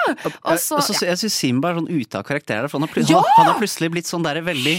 Og 0.50 0.58
så 0.60 0.78
ja. 0.82 1.12
jeg 1.12 1.20
syns 1.24 1.34
Simba 1.42 1.70
er 1.72 1.78
sånn 1.80 1.88
ute 1.90 2.18
av 2.20 2.26
karakter. 2.28 2.68
For 2.68 2.78
han, 2.78 2.88
har 2.90 3.02
Ja! 3.08 3.22
han, 3.22 3.34
han 3.38 3.50
har 3.54 3.58
plutselig 3.62 3.90
blitt 3.94 4.10
sånn 4.10 4.22
der 4.26 4.42
veldig 4.44 4.76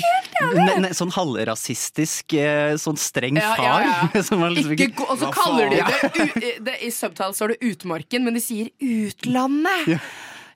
ne, 0.53 0.77
ne, 0.83 0.93
Sånn 0.95 1.11
halvrasistisk, 1.15 1.62
eh, 1.69 2.73
sånn 2.81 2.99
streng 2.99 3.39
far. 3.41 3.63
ja, 3.63 4.09
ja. 4.13 4.23
som 4.27 4.43
liksom 4.53 4.75
Ikke 4.75 4.89
ikke, 4.91 5.07
og 5.07 5.21
så 5.21 5.31
kaller 5.33 5.71
de 5.71 5.81
det, 5.87 6.11
u, 6.13 6.51
det 6.67 6.77
I 6.83 6.91
subtitles 6.93 7.39
står 7.39 7.55
det 7.55 7.71
Utmarken, 7.73 8.27
men 8.27 8.37
de 8.37 8.43
sier 8.43 8.71
Utlandet. 8.83 9.97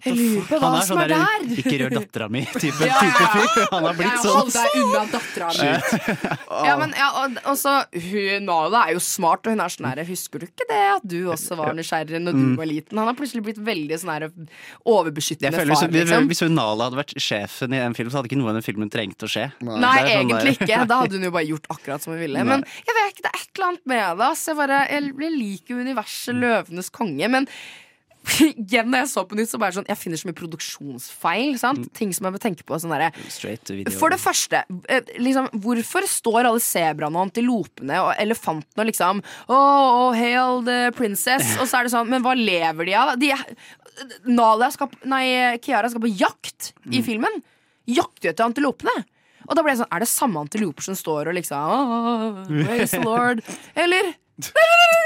Jeg 0.07 0.17
lurer 0.17 0.45
på 0.49 0.59
hva 0.61 0.69
Han 0.71 0.81
som 0.81 0.95
sånn 0.97 1.03
er 1.03 1.11
der, 1.13 1.23
der. 1.47 1.57
Ikke 1.61 1.75
rør 1.83 1.95
dattera 1.97 2.27
mi-type 2.31 2.87
Ja, 2.89 3.01
fyr. 3.03 3.67
Han 3.73 3.87
har 3.89 3.97
blitt 3.99 4.19
sånn. 4.23 4.37
Hold 4.37 4.53
deg 4.55 4.77
unna 4.81 5.03
dattera 5.13 5.49
mi. 5.57 5.69
Ja, 6.67 6.73
men, 6.79 6.93
ja, 6.97 7.07
og, 7.21 7.37
og 7.51 7.57
så 7.59 7.73
hun, 7.93 8.45
Nala 8.47 8.85
er 8.87 8.95
jo 8.97 9.01
smart, 9.03 9.45
og 9.47 9.53
hun 9.53 9.61
er 9.63 9.71
sånn 9.73 9.87
her 9.91 10.01
Husker 10.07 10.41
du 10.41 10.47
ikke 10.47 10.65
det 10.69 10.81
at 10.95 11.05
du 11.07 11.17
også 11.33 11.57
var 11.59 11.73
nysgjerrig 11.77 12.21
når 12.23 12.33
du 12.37 12.43
Mm. 12.47 12.55
var 12.59 12.67
liten? 12.69 12.97
Han 13.01 13.07
har 13.09 13.15
plutselig 13.17 13.43
blitt 13.43 13.57
veldig 13.65 13.97
sånn 13.99 14.11
her 14.13 14.25
overbeskyttende 14.87 15.57
føler 15.57 15.73
far, 15.75 15.89
hvis, 15.91 16.03
liksom. 16.05 16.27
hvis 16.31 16.41
hun 16.45 16.55
Nala 16.57 16.87
hadde 16.87 16.99
vært 16.99 17.13
sjefen 17.21 17.73
i 17.75 17.79
en 17.83 17.95
film, 17.97 18.09
så 18.11 18.19
hadde 18.19 18.29
ikke 18.31 18.39
noe 18.39 18.51
av 18.53 18.57
den 18.59 18.65
filmen 18.65 18.91
trengt 18.93 19.25
å 19.25 19.29
skje. 19.31 19.47
Nei, 19.65 19.73
er 19.75 20.07
sånn 20.07 20.13
egentlig 20.21 20.53
der- 20.57 20.67
ikke. 20.67 20.79
Da 20.91 20.99
hadde 21.03 21.17
hun 21.19 21.27
jo 21.27 21.31
bare 21.35 21.47
gjort 21.49 21.67
akkurat 21.75 22.01
som 22.05 22.13
hun 22.13 22.21
ville. 22.21 22.37
Nei. 22.43 22.47
Men 22.47 22.63
jeg 22.87 22.97
vet 22.99 23.11
ikke, 23.15 23.25
det 23.27 23.31
er 23.33 23.41
et 23.41 23.51
eller 23.57 23.67
annet 23.71 23.85
med 23.93 24.17
det. 24.21 24.29
ass. 24.31 24.45
Jeg, 24.47 24.55
bare, 24.61 24.79
jeg, 24.89 25.11
jeg 25.25 25.35
liker 25.37 25.81
universet 25.87 26.35
Løvenes 26.41 26.89
konge, 26.93 27.29
men 27.29 27.47
igjen 28.47 28.89
når 28.91 29.03
jeg 29.03 29.09
så 29.11 29.23
på 29.27 29.37
nytt, 29.37 29.49
så 29.51 29.59
bare 29.61 29.75
sånn 29.75 29.87
Jeg 29.89 29.99
finner 29.99 30.19
så 30.19 30.29
mye 30.29 30.37
produksjonsfeil. 30.37 31.57
Sant? 31.61 31.89
Ting 31.97 32.13
som 32.15 32.27
jeg 32.27 32.35
bør 32.35 32.43
tenke 32.43 32.65
på. 32.67 32.79
Sånn. 32.81 32.93
For 33.95 34.13
det 34.13 34.19
første, 34.21 34.63
eh, 34.91 35.11
liksom, 35.21 35.49
hvorfor 35.63 36.07
står 36.09 36.49
alle 36.49 36.63
sebraene 36.63 37.19
og 37.19 37.29
antilopene 37.29 37.99
og 38.03 38.13
elefantene 38.19 38.83
og 38.83 38.89
liksom 38.91 39.23
Oh, 39.47 40.13
hail 40.15 40.63
the 40.67 40.91
princess. 40.97 41.53
Og 41.61 41.67
så 41.69 41.79
er 41.79 41.87
det 41.87 41.93
sånn, 41.93 42.09
men 42.11 42.23
hva 42.25 42.33
lever 42.37 42.89
de 42.89 42.95
av? 42.97 43.13
De, 43.19 43.31
Nalia 44.29 44.69
skal, 44.73 44.91
nei, 45.09 45.57
Kiara 45.63 45.89
skal 45.91 46.03
på 46.03 46.11
jakt 46.11 46.71
i 46.93 47.01
filmen. 47.05 47.41
Jakter 47.87 48.33
etter 48.33 48.47
antilopene. 48.47 48.93
Og 49.47 49.55
da 49.55 49.63
ble 49.63 49.73
jeg 49.73 49.81
sånn, 49.81 49.91
er 49.95 50.03
det 50.03 50.09
samme 50.11 50.41
antiloper 50.43 50.83
som 50.83 50.97
står 50.97 51.31
og 51.31 51.37
liksom 51.37 51.71
oh, 51.71 52.39
Praise 52.49 52.91
the 52.97 53.03
Lord? 53.07 53.43
Eller 53.79 54.11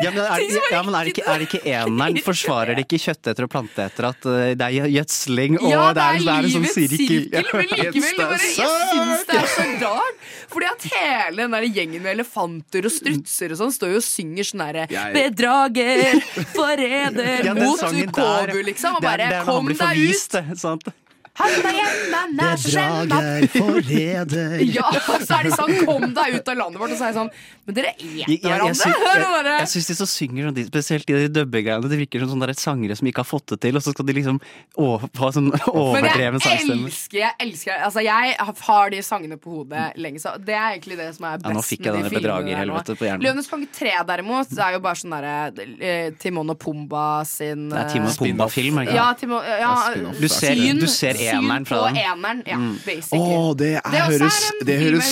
Ja, 0.01 0.09
men 0.11 0.19
er, 0.25 0.41
ja, 0.73 0.79
men 0.83 0.95
er 0.97 1.05
det 1.07 1.11
ikke, 1.13 1.23
er 1.29 1.39
det 1.39 1.45
ikke 1.47 1.59
eneren? 1.69 2.17
Forsvarer 2.25 2.75
det 2.75 2.83
ikke 2.87 2.99
kjøtteter 2.99 3.45
og 3.45 3.51
planteeter 3.53 4.07
at 4.09 4.27
uh, 4.27 4.39
det 4.59 4.67
er 4.67 4.89
gjødsling 4.91 5.59
og 5.61 5.67
Ja, 5.69 5.83
det 5.95 6.05
er, 6.05 6.17
det 6.25 6.33
er 6.33 6.47
en 6.47 6.55
sånn 6.55 6.67
sirkel? 6.73 7.27
men 7.31 7.69
likevel 7.71 8.17
bare, 8.17 8.39
Jeg 8.41 8.73
syns 8.91 9.27
det 9.29 9.37
er 9.39 9.49
så 9.53 9.67
rart. 9.85 10.25
Fordi 10.51 10.67
at 10.67 10.87
hele 10.91 11.45
den 11.45 11.55
der 11.55 11.67
gjengen 11.69 12.03
med 12.03 12.15
elefanter 12.17 12.89
og 12.89 12.95
strutser 12.95 13.55
og 13.55 13.61
sånn 13.61 13.75
står 13.77 13.93
jo 13.93 14.01
og 14.01 14.07
synger 14.07 14.49
sånn 14.51 14.65
herre 14.65 14.87
Bedrager, 15.15 16.19
forræder, 16.55 17.51
mot 17.61 17.85
Kobu, 18.11 18.57
liksom. 18.67 18.97
Og 18.99 19.05
bare 19.05 19.43
kom 19.47 19.71
deg 19.71 20.03
ut! 20.11 20.41
sant? 20.59 20.91
Han 21.39 21.47
er 21.63 21.75
hjemme, 21.77 22.17
han 22.21 22.39
er 22.43 22.57
så 22.59 22.71
skjemma. 22.73 23.19
forræder 23.53 24.59
Ja, 24.75 24.89
så 24.99 25.37
er 25.37 25.43
de 25.47 25.51
sånn 25.55 25.71
'kom 25.85 26.03
deg 26.13 26.35
ut 26.35 26.49
av 26.51 26.57
landet 26.59 26.81
vårt', 26.81 26.91
og 26.91 26.97
så 26.99 27.05
er 27.07 27.11
jeg 27.13 27.15
sånn 27.15 27.29
Men 27.67 27.75
dere 27.77 27.87
er 27.87 27.95
eter 27.95 28.17
jeg, 28.19 28.41
jeg, 28.41 28.41
hverandre! 28.41 28.89
jeg, 28.91 28.97
Hør 29.45 29.47
jeg 29.61 29.69
syns 29.71 29.87
de 29.87 29.95
som 29.95 30.09
synger 30.11 30.49
sånn, 30.49 30.59
spesielt 30.67 31.07
de 31.07 31.29
dubbegreiene, 31.31 31.87
det 31.91 31.99
virker 32.01 32.25
som 32.25 32.33
sånne 32.35 32.55
sangere 32.59 32.97
som 32.99 33.07
ikke 33.07 33.23
har 33.23 33.29
fått 33.31 33.47
det 33.53 33.59
til, 33.63 33.79
og 33.79 33.85
så 33.85 33.93
skal 33.95 34.05
de 34.09 34.13
liksom 34.19 34.41
ha 34.81 35.31
sånn 35.31 35.47
Men 35.51 35.63
overdreven 35.71 36.39
jeg 36.41 36.59
sangstemme. 36.59 36.91
elsker, 36.91 37.17
jeg 37.23 37.33
elsker 37.47 37.79
Altså 37.87 38.03
jeg 38.03 38.35
har 38.67 38.89
de 38.91 39.01
sangene 39.01 39.37
på 39.39 39.55
hodet 39.55 39.85
lenge, 40.03 40.19
så 40.19 40.35
det 40.37 40.53
er 40.59 40.75
egentlig 40.75 40.97
det 40.99 41.09
som 41.15 41.25
er 41.31 41.37
best 41.39 41.47
Ja, 41.47 41.55
nå 41.55 41.63
fikk 41.63 41.85
jeg 41.87 41.93
med 41.95 42.03
de 42.03 42.15
filmene 42.17 42.59
der 42.59 42.65
nå. 42.67 43.23
Løvenes 43.23 43.47
konge 43.47 43.67
3 43.71 43.95
derimot, 44.11 44.49
det 44.51 44.59
er 44.67 44.73
jo 44.75 44.83
bare 44.83 44.99
sånn 44.99 45.15
derre 45.15 45.65
eh, 45.79 46.11
Timon 46.19 46.49
og 46.51 46.59
Pumba 46.59 47.23
sin 47.25 47.69
Det 47.71 47.79
er 47.79 47.89
Timon 47.95 48.11
og 48.11 48.19
eh, 48.19 48.27
Pumba-film, 48.27 48.83
ikke 48.83 48.99
Ja. 48.99 49.07
Timon, 49.15 49.43
ja. 49.47 49.73
Du 50.19 50.27
ser- 50.27 50.55
du 50.81 50.87
ser 50.87 51.20
eneren 51.29 51.65
fra 51.69 51.77
syn 51.81 51.95
den. 51.95 52.01
på 52.01 52.11
eneren, 52.11 52.43
ja, 52.47 52.57
Mm. 52.61 52.73
basically. 52.85 53.21
Oh, 53.21 53.53
det, 53.57 53.71
er, 53.79 53.91
Det 53.91 53.99
er 53.99 54.11
høres, 54.11 54.39
det 54.65 54.79
høres 54.81 55.11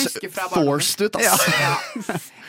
forced 0.54 1.04
ut, 1.06 1.16
ass. 1.20 1.46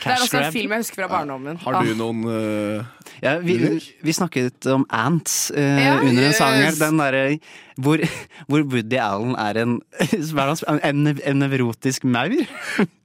Det 0.02 0.10
er 0.10 0.24
også 0.26 0.40
en 0.42 0.54
film 0.56 0.72
jeg 0.74 0.82
husker 0.86 1.04
fra 1.04 1.10
barndommen. 1.12 1.58
Har 1.62 1.84
du 1.86 1.92
noen 2.00 2.24
uh, 2.26 2.86
Ja, 3.22 3.36
vi, 3.38 3.58
vi 4.02 4.14
snakket 4.18 4.66
om 4.74 4.86
Ants 4.90 5.52
uh, 5.54 5.62
Ja, 5.62 6.00
under 6.02 6.26
en 6.26 6.34
sang 6.34 6.58
her. 6.58 6.74
Den 6.80 6.98
derre 6.98 7.26
hvor, 7.82 8.02
hvor 8.50 8.66
Woody 8.74 8.98
Allen 9.02 9.36
er 9.40 9.62
en, 9.62 9.78
en, 10.90 11.08
en 11.08 11.40
nevrotisk 11.42 12.04
maur. 12.04 12.34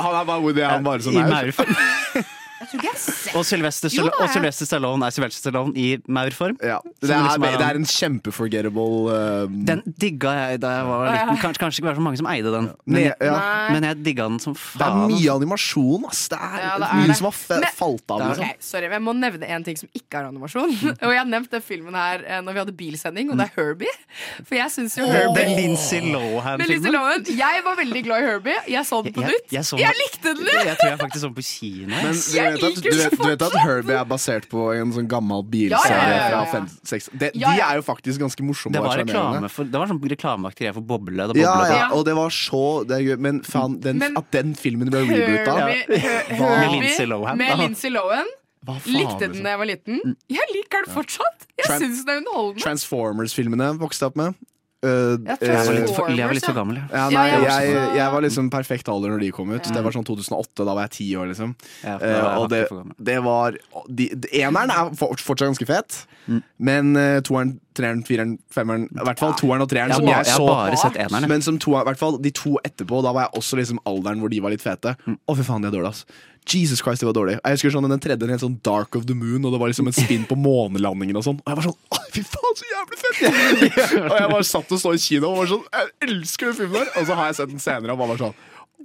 Han 0.00 0.16
er 0.20 0.24
bare 0.24 0.40
Woody 0.40 0.64
Allen 0.64 0.84
bare 0.84 1.04
som 1.04 1.14
maur. 1.14 1.52
Og 3.36 3.44
Sylvester 3.46 3.90
er 3.92 4.10
og 4.20 4.28
Sylvester 4.32 4.68
Stallone 4.68 5.06
er 5.06 5.14
Sylvester 5.14 5.40
Stallone 5.46 5.72
i 5.78 5.86
maurform. 6.08 6.56
Ja, 6.62 6.78
det, 7.00 7.10
er, 7.10 7.22
liksom 7.26 7.46
er 7.46 7.56
det 7.60 7.66
er 7.66 7.78
en 7.80 7.88
kjempeforgettable 7.88 9.12
uh, 9.12 9.56
Den 9.68 9.82
digga 10.00 10.32
jeg 10.36 10.60
da 10.64 10.72
jeg 10.78 10.86
var 10.88 11.04
liten. 11.12 11.40
Kanskje, 11.42 11.62
kanskje 11.62 11.82
ikke 11.82 11.88
var 11.90 11.98
så 12.00 12.04
mange 12.06 12.20
som 12.20 12.28
eide 12.30 12.52
den, 12.54 12.70
men, 12.84 12.96
Ne- 12.96 13.14
ja. 13.28 13.36
Men 13.72 13.86
jeg 13.88 14.00
digga 14.06 14.28
den 14.30 14.40
som 14.42 14.54
faen. 14.56 14.80
Det 14.80 14.86
er 14.88 15.14
mye 15.14 15.36
animasjon, 15.36 16.06
ass. 16.10 16.24
Det 16.32 16.38
er, 16.40 16.56
Ja, 16.66 16.72
det 16.80 16.88
er 16.90 17.00
mye 17.00 17.10
det. 17.12 17.16
som 17.20 17.28
har 17.30 17.36
f 17.36 17.44
Men- 17.50 17.68
falt 17.76 18.10
av. 18.10 18.20
Liksom. 18.26 18.44
Okay, 18.44 18.56
sorry, 18.60 18.88
men 18.88 18.96
Jeg 18.96 19.04
må 19.06 19.16
nevne 19.20 19.50
en 19.56 19.64
ting 19.66 19.76
som 19.76 19.88
ikke 19.94 20.20
er 20.20 20.28
animasjon. 20.30 20.72
Og 21.04 21.10
jeg 21.12 21.20
har 21.20 21.28
nevnt 21.30 21.50
den 21.52 21.62
filmen 21.64 21.94
her 21.94 22.24
eh, 22.26 22.40
når 22.42 22.52
vi 22.56 22.62
hadde 22.64 22.76
bilsending, 22.76 23.30
og 23.30 23.38
det 23.40 23.48
er 23.50 23.52
Herbie. 23.56 23.92
For 24.46 24.56
jeg 24.58 24.70
syns 24.74 24.96
jo 24.98 25.06
Herbie 25.06 25.44
Den 25.44 25.56
Lindsay 25.60 26.00
Lohan-filmen. 26.12 26.92
Lohan. 26.96 27.26
Jeg 27.36 27.62
var 27.66 27.76
veldig 27.78 28.02
glad 28.06 28.22
i 28.22 28.26
Herbie. 28.30 28.58
Jeg 28.72 28.86
så 28.88 29.02
den 29.04 29.12
på 29.16 29.24
nytt. 29.26 29.52
jeg 29.52 29.62
jeg, 29.66 29.80
Jeg 29.84 29.94
likte 30.00 30.34
den! 30.38 30.46
Jeg 30.66 30.76
tror 30.80 30.90
jeg 30.90 30.98
faktisk 31.02 31.22
så 31.22 31.28
den 31.30 31.36
på 31.36 31.44
kino. 31.46 31.94
Men. 31.94 32.55
Du 32.60 32.66
vet, 32.66 32.76
at, 32.78 32.82
du, 32.84 32.90
vet, 32.96 33.16
du 33.18 33.28
vet 33.28 33.42
at 33.46 33.56
Herbie 33.62 33.96
er 34.00 34.04
basert 34.08 34.48
på 34.50 34.66
en 34.74 34.92
sånn 34.96 35.08
gammel 35.10 35.42
bilserie 35.52 35.96
ja, 35.96 36.06
ja, 36.10 36.28
ja. 36.32 36.40
fra 36.46 36.60
50-60 36.64 37.10
de, 37.20 37.30
de 37.34 37.42
ja. 37.42 37.52
er 37.70 37.80
jo 37.80 37.84
faktisk 37.86 38.20
ganske 38.22 38.42
morsomme. 38.46 38.72
Det 38.76 38.82
var 38.84 38.98
reklame 39.02 39.50
for, 39.52 39.64
det 39.68 39.80
var 39.82 39.90
sånn 39.90 40.00
reklameaktig 40.12 40.72
for 40.76 40.86
Boble. 40.94 41.28
Boble 41.32 41.42
ja, 41.42 41.54
Ja. 41.70 41.86
og 41.96 42.04
det 42.08 42.14
var 42.18 42.30
så 42.34 42.62
det 42.88 42.98
er 43.00 43.06
gøy. 43.10 43.16
Men 43.28 43.42
faen, 43.46 43.78
den, 43.84 43.98
Men- 44.02 44.16
at 44.18 44.30
den 44.34 44.54
filmen 44.58 44.90
ble 44.90 45.04
reboota 45.06 45.54
Her- 45.60 46.32
Med 46.40 46.72
Lindsay 46.72 47.06
Lohan. 47.06 47.38
med 47.38 47.58
Lindsay 47.58 47.90
Lohan. 47.90 48.26
Hva 48.66 48.80
faen, 48.82 48.96
Likte 48.98 49.18
den 49.20 49.30
liksom? 49.30 49.44
da 49.44 49.50
jeg 49.54 49.58
var 49.60 49.68
liten. 49.70 50.16
Jeg 50.32 50.46
liker 50.54 50.84
den 50.86 50.94
fortsatt. 50.94 51.46
Jeg 51.56 51.66
Tran- 51.68 51.80
syns 51.84 52.00
den 52.04 52.14
er 52.16 52.18
underholdende. 52.24 52.62
Transformers-filmene 52.64 53.68
vokste 53.78 54.02
jeg 54.06 54.10
opp 54.10 54.16
med. 54.16 54.34
Uh, 54.86 55.16
Jeg 55.26 55.38
Jeg 55.42 55.56
var 55.56 55.72
eh, 55.72 55.80
litt 55.80 55.92
for, 55.96 56.10
jeg 56.10 56.28
var 56.28 56.36
litt 56.38 56.46
for 56.46 56.56
gammel, 56.56 56.78
ja. 56.78 57.06
Nei, 57.10 57.24
jeg 57.32 57.42
var 57.42 57.66
jeg, 57.96 58.06
var 58.14 58.24
liksom 58.26 58.50
perfekt 58.52 58.90
alder 58.92 59.12
når 59.14 59.24
de 59.24 59.30
kom 59.34 59.50
ut. 59.50 59.70
Det 59.74 59.82
var 59.82 59.96
sånn 59.96 60.06
2008, 60.06 60.62
da 60.62 60.76
var 60.76 60.86
jeg 60.86 60.94
ti 60.96 61.08
år, 61.18 61.30
liksom. 61.32 61.56
Ja, 61.82 61.96
for 61.98 62.06
Eh, 62.06 62.22
var 62.22 62.30
jeg 62.30 62.42
og 62.42 62.50
det, 62.52 62.60
det 63.08 63.16
var 63.24 63.56
de, 63.88 64.08
de, 64.14 64.30
Eneren 64.38 64.70
er 64.70 64.92
fortsatt 65.00 65.48
ganske 65.48 65.66
fet, 65.66 65.98
men 66.58 66.92
uh, 66.94 67.18
toeren, 67.26 67.56
treeren, 67.76 68.04
fireren, 68.06 68.36
femmeren 68.52 68.86
I 68.90 69.06
hvert 69.08 69.20
fall 69.20 69.34
toeren 69.38 69.64
og 69.64 69.70
treeren, 69.70 69.94
som 69.94 70.06
jeg 70.06 70.30
så 70.30 70.92
eneren. 70.94 71.28
Men 71.30 71.44
som 71.44 71.58
to, 71.62 71.74
hvert 71.76 72.00
fall 72.00 72.20
de 72.22 72.32
to 72.34 72.56
etterpå, 72.66 73.02
da 73.04 73.12
var 73.16 73.28
jeg 73.28 73.42
også 73.42 73.60
liksom 73.60 73.82
alderen 73.88 74.22
hvor 74.22 74.32
de 74.32 74.40
var 74.44 74.54
litt 74.54 74.64
fete. 74.64 74.96
Å, 75.06 75.36
fy 75.36 75.46
faen, 75.46 75.66
de 75.66 75.70
er 75.70 75.76
dårlige, 75.76 75.94
ass. 75.94 76.32
Jesus 76.46 76.82
Christ, 76.82 77.02
det 77.02 77.08
var 77.08 77.16
dårlig. 77.16 77.36
Jeg 77.40 77.58
husker 77.58 77.74
sånn 77.74 77.88
Den 77.90 78.02
tredje 78.02 78.26
en 78.26 78.32
helt 78.34 78.44
sånn 78.44 78.58
Dark 78.66 78.96
of 78.98 79.06
the 79.08 79.16
Moon, 79.18 79.44
og 79.44 79.54
det 79.54 79.60
var 79.62 79.70
liksom 79.72 79.90
en 79.90 79.96
spinn 79.96 80.26
på 80.28 80.38
månelandingen 80.38 81.18
og 81.18 81.24
sånn. 81.26 81.40
Og 81.42 81.50
jeg 81.50 81.58
var 81.58 81.66
sånn 81.66 82.02
fy 82.16 82.24
faen, 82.24 82.58
så 82.58 82.68
jævlig 82.70 83.00
fett! 83.00 83.22
og 84.10 84.18
jeg 84.18 84.28
bare 84.32 84.48
satt 84.48 84.76
og 84.76 84.82
så 84.82 84.92
i 84.96 85.00
kino 85.02 85.32
og 85.32 85.40
var 85.42 85.50
sånn 85.50 85.64
Jeg 85.66 86.10
elsker 86.10 86.50
den 86.50 86.58
filmen 86.60 86.76
der! 86.78 86.92
Og 87.00 87.08
så 87.08 87.16
har 87.18 87.30
jeg 87.30 87.40
sett 87.40 87.50
den 87.52 87.62
senere 87.62 87.96
og 87.96 88.02
bare 88.02 88.14
var 88.14 88.22
sånn 88.22 88.36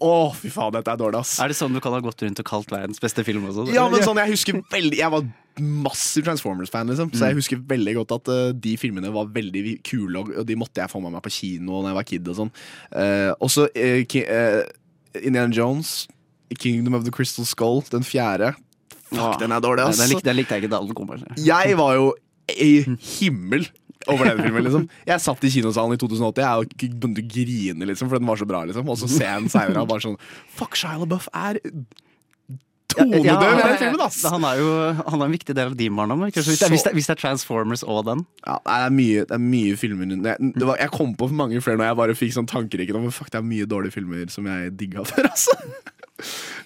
Å, 0.01 0.15
fy 0.37 0.51
faen, 0.53 0.73
dette 0.73 0.93
er 0.93 0.99
dårlig, 0.99 1.21
ass. 1.21 1.35
Er 1.43 1.51
det 1.51 1.57
sånn 1.59 1.75
du 1.77 1.81
kan 1.83 1.93
ha 1.93 2.01
gått 2.03 2.23
rundt 2.25 2.41
og 2.41 2.47
kalt 2.47 2.73
verdens 2.73 3.01
beste 3.03 3.25
film 3.27 3.45
også? 3.51 3.67
Ja, 3.75 3.85
men 3.91 4.03
sånn, 4.05 4.19
jeg 4.23 4.33
husker 4.33 4.61
veldig 4.73 4.99
Jeg 4.99 5.13
var 5.13 5.27
massiv 5.61 6.25
Transformers-fan, 6.25 6.87
liksom. 6.89 7.09
Så 7.11 7.27
jeg 7.27 7.37
husker 7.37 7.59
veldig 7.67 7.97
godt 7.99 8.13
at 8.15 8.29
uh, 8.31 8.53
de 8.55 8.77
filmene 8.79 9.11
var 9.13 9.27
veldig 9.35 9.75
kule, 9.85 10.21
og, 10.21 10.31
og 10.41 10.47
de 10.47 10.55
måtte 10.57 10.79
jeg 10.79 10.89
få 10.89 11.01
med 11.03 11.11
meg 11.13 11.25
på 11.25 11.33
kino 11.35 11.81
da 11.83 11.91
jeg 11.91 11.97
var 11.99 12.07
kid 12.07 12.29
og 12.31 12.37
sånn. 12.37 12.53
Uh, 12.95 13.35
også 13.43 13.67
uh, 13.67 14.61
Indiana 15.19 15.51
Jones, 15.51 16.07
Kingdom 16.59 16.97
of 16.97 17.05
the 17.07 17.11
Crystal 17.13 17.45
Skull, 17.45 17.81
den 17.91 18.03
fjerde. 18.07 18.53
Fuck, 19.11 19.39
den 19.41 19.51
er 19.51 19.59
dårlig, 19.63 19.83
ass. 19.85 19.99
Den 19.99 20.11
likte, 20.13 20.27
den 20.29 20.39
likte 20.39 20.55
jeg 20.55 20.63
ikke 20.63 20.71
da 20.73 20.81
den 20.85 20.95
kom. 20.95 21.09
altså. 21.11 21.35
Jeg 21.45 21.77
var 21.79 21.95
jo 21.99 22.11
i 22.51 22.71
himmel 23.19 23.67
over 24.07 24.25
den 24.29 24.39
filmen. 24.43 24.63
liksom 24.65 24.87
Jeg 25.07 25.21
satt 25.23 25.43
i 25.45 25.51
kinosalen 25.53 25.95
i 25.95 25.99
2080 26.01 26.41
Jeg 26.41 26.91
begynte 26.99 27.21
å 27.23 27.27
grine, 27.35 27.89
liksom 27.91 28.09
for 28.11 28.19
den 28.21 28.29
var 28.29 28.39
så 28.39 28.47
bra. 28.49 28.63
liksom 28.65 28.87
Og 28.89 28.97
så 28.97 29.09
ser 29.11 29.27
jeg 29.27 29.43
den 29.45 29.51
seinere 29.53 29.83
og 29.83 29.91
bare 29.91 30.03
sånn 30.05 30.17
Fuck, 30.57 30.79
Shia 30.79 30.97
LaBeouf 31.01 31.27
er 31.33 31.59
tonedøv 32.91 33.23
Ja, 33.23 33.35
i 33.39 33.61
den 33.61 33.77
filmen, 33.79 34.01
ass! 34.03 34.17
Han 34.27 34.43
er 34.43 34.57
jo 34.59 34.71
han 34.97 35.21
er 35.21 35.25
en 35.29 35.31
viktig 35.35 35.55
del 35.55 35.69
av 35.71 35.77
din 35.79 35.95
barndom. 35.95 36.25
Hvis, 36.27 36.49
hvis, 36.49 36.59
det, 36.59 36.91
er- 36.91 37.13
er 37.13 37.19
Transformers 37.21 37.85
og 37.87 38.03
den. 38.09 38.25
Ja, 38.43 38.57
det 38.65 38.75
er 38.87 38.95
mye, 38.97 39.23
det 39.29 39.37
er 39.37 39.43
mye 39.45 39.77
filmer 39.79 40.11
jeg, 40.11 40.51
det 40.57 40.67
var, 40.67 40.75
Jeg 40.81 40.91
kom 40.91 41.13
på 41.15 41.29
mange 41.31 41.61
flere 41.63 41.79
når 41.79 41.91
jeg 41.91 41.99
bare 42.01 42.17
fikk 42.19 42.35
sånn 42.35 42.49
tankerikken 42.51 42.99
om 42.99 43.07
fuck, 43.15 43.31
det 43.31 43.39
er 43.39 43.47
mye 43.47 43.69
dårlige 43.69 43.95
filmer 43.95 44.27
som 44.33 44.49
jeg 44.49 44.75
digga 44.79 45.05
før. 45.07 45.29
Altså. 45.31 45.55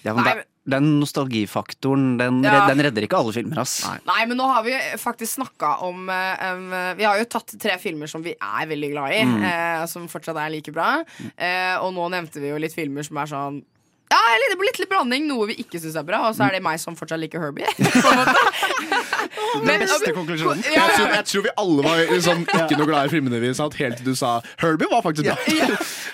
Ja, 0.04 0.14
men 0.14 0.24
Nei, 0.24 0.34
det- 0.34 0.46
Den 0.68 0.98
nostalgifaktoren, 0.98 2.16
den, 2.18 2.42
Ja. 2.42 2.66
den 2.66 2.80
redder 2.82 3.04
ikke 3.06 3.16
alle 3.20 3.32
filmer, 3.32 3.60
ass. 3.62 3.86
Nei, 4.04 4.24
men 4.26 4.36
nå 4.36 4.48
har 4.52 4.64
vi 4.64 4.72
faktisk 4.98 5.36
snakka 5.38 5.80
om 5.86 6.08
um, 6.08 6.70
Vi 6.98 7.04
har 7.04 7.18
jo 7.20 7.24
tatt 7.24 7.54
tre 7.60 7.76
filmer 7.78 8.08
som 8.10 8.20
vi 8.24 8.32
er 8.34 8.66
veldig 8.66 8.90
glad 8.90 9.12
i, 9.14 9.22
Mm. 9.22 9.44
uh, 9.44 9.86
som 9.86 10.08
fortsatt 10.08 10.36
er 10.36 10.50
like 10.50 10.72
bra. 10.72 11.04
Uh, 11.38 11.76
og 11.84 11.94
nå 11.94 12.10
nevnte 12.10 12.40
vi 12.42 12.48
jo 12.50 12.58
litt 12.58 12.74
filmer 12.74 13.04
som 13.06 13.16
er 13.18 13.26
sånn 13.26 13.62
ja, 14.10 14.20
litt, 14.42 14.60
litt, 14.62 14.78
litt 14.82 14.90
blanding, 14.90 15.26
noe 15.28 15.48
vi 15.50 15.56
ikke 15.62 15.80
syns 15.82 15.96
er 15.98 16.04
bra, 16.06 16.20
og 16.28 16.36
så 16.36 16.46
er 16.46 16.56
det 16.56 16.62
meg 16.64 16.78
som 16.82 16.94
fortsatt 16.98 17.18
liker 17.20 17.42
Herbie. 17.42 17.66
på 17.76 18.10
en 18.12 18.20
måte. 18.20 18.36
Men- 19.66 19.80
Beste 19.86 20.12
konklusjonen. 20.14 20.62
Ja. 20.66 20.86
Jeg, 20.86 20.96
tror, 20.96 21.08
jeg 21.16 21.24
tror 21.30 21.42
vi 21.46 21.52
alle 21.62 21.84
var 21.86 22.00
liksom, 22.10 22.42
ikke 22.46 22.78
noe 22.78 22.86
glad 22.88 23.08
i 23.08 23.12
filmene 23.12 23.40
vi 23.42 23.50
satt 23.56 23.74
helt 23.80 23.98
til 24.00 24.06
du 24.12 24.16
sa 24.18 24.36
Herbie 24.62 24.88
var 24.90 25.02
faktisk 25.06 25.30
bra. 25.30 25.36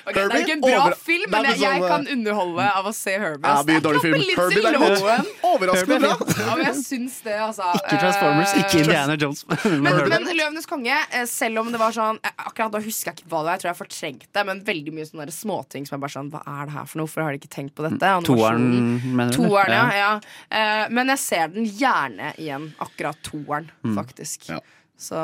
Ok, 0.02 0.16
det 0.18 0.22
er 0.34 0.40
ikke 0.42 0.54
en 0.56 0.62
bra 0.64 0.78
Over- 0.82 0.96
film, 0.98 1.28
men 1.30 1.44
jeg, 1.46 1.58
jeg 1.62 1.78
sånn, 1.78 1.88
kan 1.92 2.06
underholde 2.10 2.64
av 2.74 2.88
å 2.90 2.92
se 2.96 3.12
Herbie. 3.22 3.52
Ja, 3.52 3.62
Det 3.68 3.76
er 3.78 3.84
dårlig 3.84 4.00
film. 4.02 4.24
Herbie 4.34 4.62
derimot, 4.64 5.28
overraskende 5.46 5.98
bra. 6.02 6.16
Ja, 6.42 6.56
men 6.58 6.64
jeg 6.66 6.78
syns 6.80 7.20
det, 7.22 7.36
altså. 7.44 7.68
Ikke 7.78 8.00
Transformers, 8.02 8.52
Eh, 8.52 8.64
ikke 8.64 8.80
Indiana 8.82 9.14
Jones. 9.20 9.44
Men 9.62 10.00
Men, 10.10 10.26
Løvenes 10.34 10.66
konge, 10.68 10.96
eh, 11.14 11.24
selv 11.30 11.62
om 11.62 11.70
det 11.72 11.78
var 11.80 11.94
sånn 11.94 12.18
eh, 12.24 12.34
Akkurat 12.48 12.72
da 12.74 12.80
husker 12.82 13.12
jeg 13.12 13.20
ikke 13.22 13.30
hva 13.30 13.42
det 13.44 13.46
var, 13.46 13.54
jeg 13.54 13.62
tror 13.62 13.70
jeg 13.70 13.78
fortrengte 13.78 14.44
Men 14.48 14.60
veldig 14.66 14.92
mye 14.96 15.06
sånne 15.08 15.26
småting 15.34 15.86
som 15.88 15.96
er 15.96 16.02
bare 16.02 16.14
sånn 16.16 16.30
Hva 16.34 16.42
er 16.42 16.66
det 16.68 16.74
her 16.74 16.88
for 16.90 16.98
noe? 17.00 17.06
Hvorfor 17.06 17.24
har 17.26 17.34
de 17.36 17.40
ikke 17.40 17.52
tenkt 17.54 17.74
på 17.78 17.81
dette? 17.88 18.12
Toeren, 18.28 18.68
mener 19.16 19.32
du? 19.32 19.38
Toeren, 19.42 19.72
ja, 19.72 19.86
Ja. 19.96 20.20
ja. 20.50 20.84
Eh, 20.84 20.84
Men 20.90 21.08
jeg 21.14 21.18
ser 21.18 21.48
den 21.48 21.64
gjerne 21.66 22.34
igjen 22.36 22.72
Akkurat 22.78 23.18
toeren, 23.22 23.70
Mm. 23.84 23.96
faktisk 23.96 24.48
Ja. 24.50 24.60
Så 24.98 25.18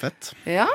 Fett. 0.00 0.32
ja 0.46 0.66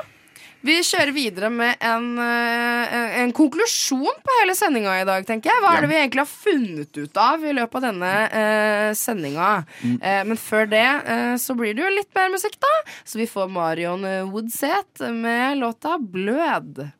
vi 0.66 0.74
kjører 0.82 1.12
videre 1.14 1.48
med 1.54 1.76
en, 1.86 2.18
eh, 2.18 3.20
en 3.22 3.32
konklusjon 3.32 4.18
på 4.24 4.34
hele 4.40 4.56
sendinga 4.58 4.96
i 5.00 5.04
dag, 5.06 5.24
tenker 5.26 5.52
jeg. 5.52 5.62
Hva 5.62 5.76
er 5.76 5.84
det 5.84 5.90
vi 5.92 5.98
egentlig 6.00 6.24
har 6.24 6.32
funnet 6.32 6.98
ut 6.98 7.20
av 7.22 7.44
i 7.46 7.54
løpet 7.54 7.78
av 7.78 7.86
denne 7.86 8.10
uh, 8.32 8.90
sendinga? 8.98 9.50
Mm. 9.84 9.96
Eh, 10.02 10.24
men 10.26 10.40
før 10.42 10.66
det 10.68 10.82
eh, 10.82 11.34
så 11.38 11.54
blir 11.58 11.76
det 11.78 11.84
jo 11.86 11.94
litt 11.94 12.10
mer 12.18 12.34
musikk, 12.34 12.58
da. 12.60 12.74
Så 13.06 13.20
vi 13.22 13.28
får 13.30 13.48
Marion 13.54 14.04
eh, 14.04 14.24
Woodseth 14.26 15.06
med 15.14 15.58
låta 15.62 15.94
'Blød'. 15.98 16.90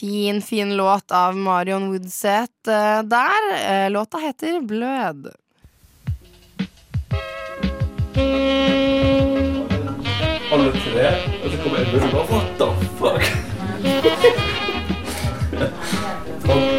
Fin, 0.00 0.42
fin 0.42 0.76
låt 0.76 1.10
av 1.10 1.36
Marion 1.36 1.88
Woodseth 1.92 2.68
eh, 2.68 3.02
der. 3.02 3.54
Eh, 3.70 3.90
låta 3.90 4.18
heter 4.18 4.60
'Blød'. 4.60 5.30
Alle 10.52 10.72
tre, 10.72 11.06
og 11.44 11.50
så 11.50 11.56
kommer 11.62 11.78
Edmund 11.78 12.04
og 12.04 12.10
bare 12.12 12.24
What 12.30 12.46
the 12.58 12.66
fuck? 12.98 13.22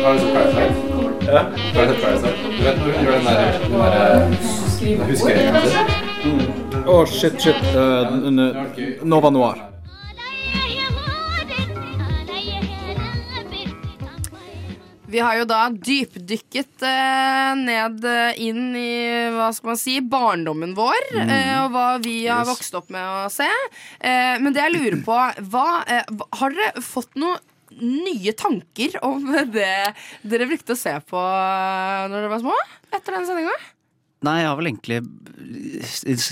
Har 0.04 0.14
du 0.14 0.20
sett 0.20 0.34
Parasite? 0.34 0.74
Ja. 1.26 1.42
Har 1.74 1.86
du 1.86 1.94
sett 1.94 2.02
Parasite? 2.04 2.36
Du 2.58 2.64
vet 2.64 2.78
når 2.78 2.86
hun 2.86 3.04
gjør 3.06 3.12
den 3.12 3.26
der, 3.26 3.36
den 3.64 3.72
der 3.80 3.92
den? 4.16 4.32
Å, 6.88 7.06
shit, 7.06 7.36
shit. 7.42 7.62
Eh, 7.76 8.04
n- 8.28 8.56
Nova 9.04 9.30
Noir. 9.30 9.71
Vi 15.12 15.20
har 15.20 15.36
jo 15.42 15.46
da 15.50 15.66
dypdykket 15.76 16.84
eh, 16.88 17.52
ned 17.60 18.06
eh, 18.08 18.38
inn 18.48 18.70
i 18.80 18.92
hva 19.36 19.50
skal 19.54 19.74
man 19.74 19.80
si, 19.82 19.98
barndommen 20.00 20.72
vår. 20.78 21.02
Eh, 21.20 21.54
og 21.66 21.74
hva 21.74 21.88
vi 22.04 22.22
har 22.30 22.46
Yes. 22.46 22.52
vokst 22.54 22.78
opp 22.80 22.88
med 22.96 23.04
å 23.04 23.26
se. 23.34 23.48
Eh, 24.00 24.38
men 24.40 24.56
det 24.56 24.64
jeg 24.64 24.76
lurer 24.78 25.02
på 25.04 25.18
hva, 25.52 25.66
eh, 25.92 26.08
Har 26.40 26.56
dere 26.56 26.84
fått 26.86 27.12
noen 27.20 27.40
nye 27.82 28.32
tanker 28.40 28.98
om 29.08 29.28
det 29.56 29.94
dere 30.24 30.48
brukte 30.50 30.76
å 30.76 30.80
se 30.80 30.96
på 31.08 31.20
eh, 31.20 32.08
når 32.08 32.18
dere 32.22 32.32
var 32.38 32.44
små? 32.48 32.56
Etter 32.96 33.18
den 33.20 33.28
sendinga? 33.28 33.58
Nei, 34.24 34.36
jeg 34.44 34.48
har 34.52 34.58
vel 34.60 34.68
egentlig 34.70 34.98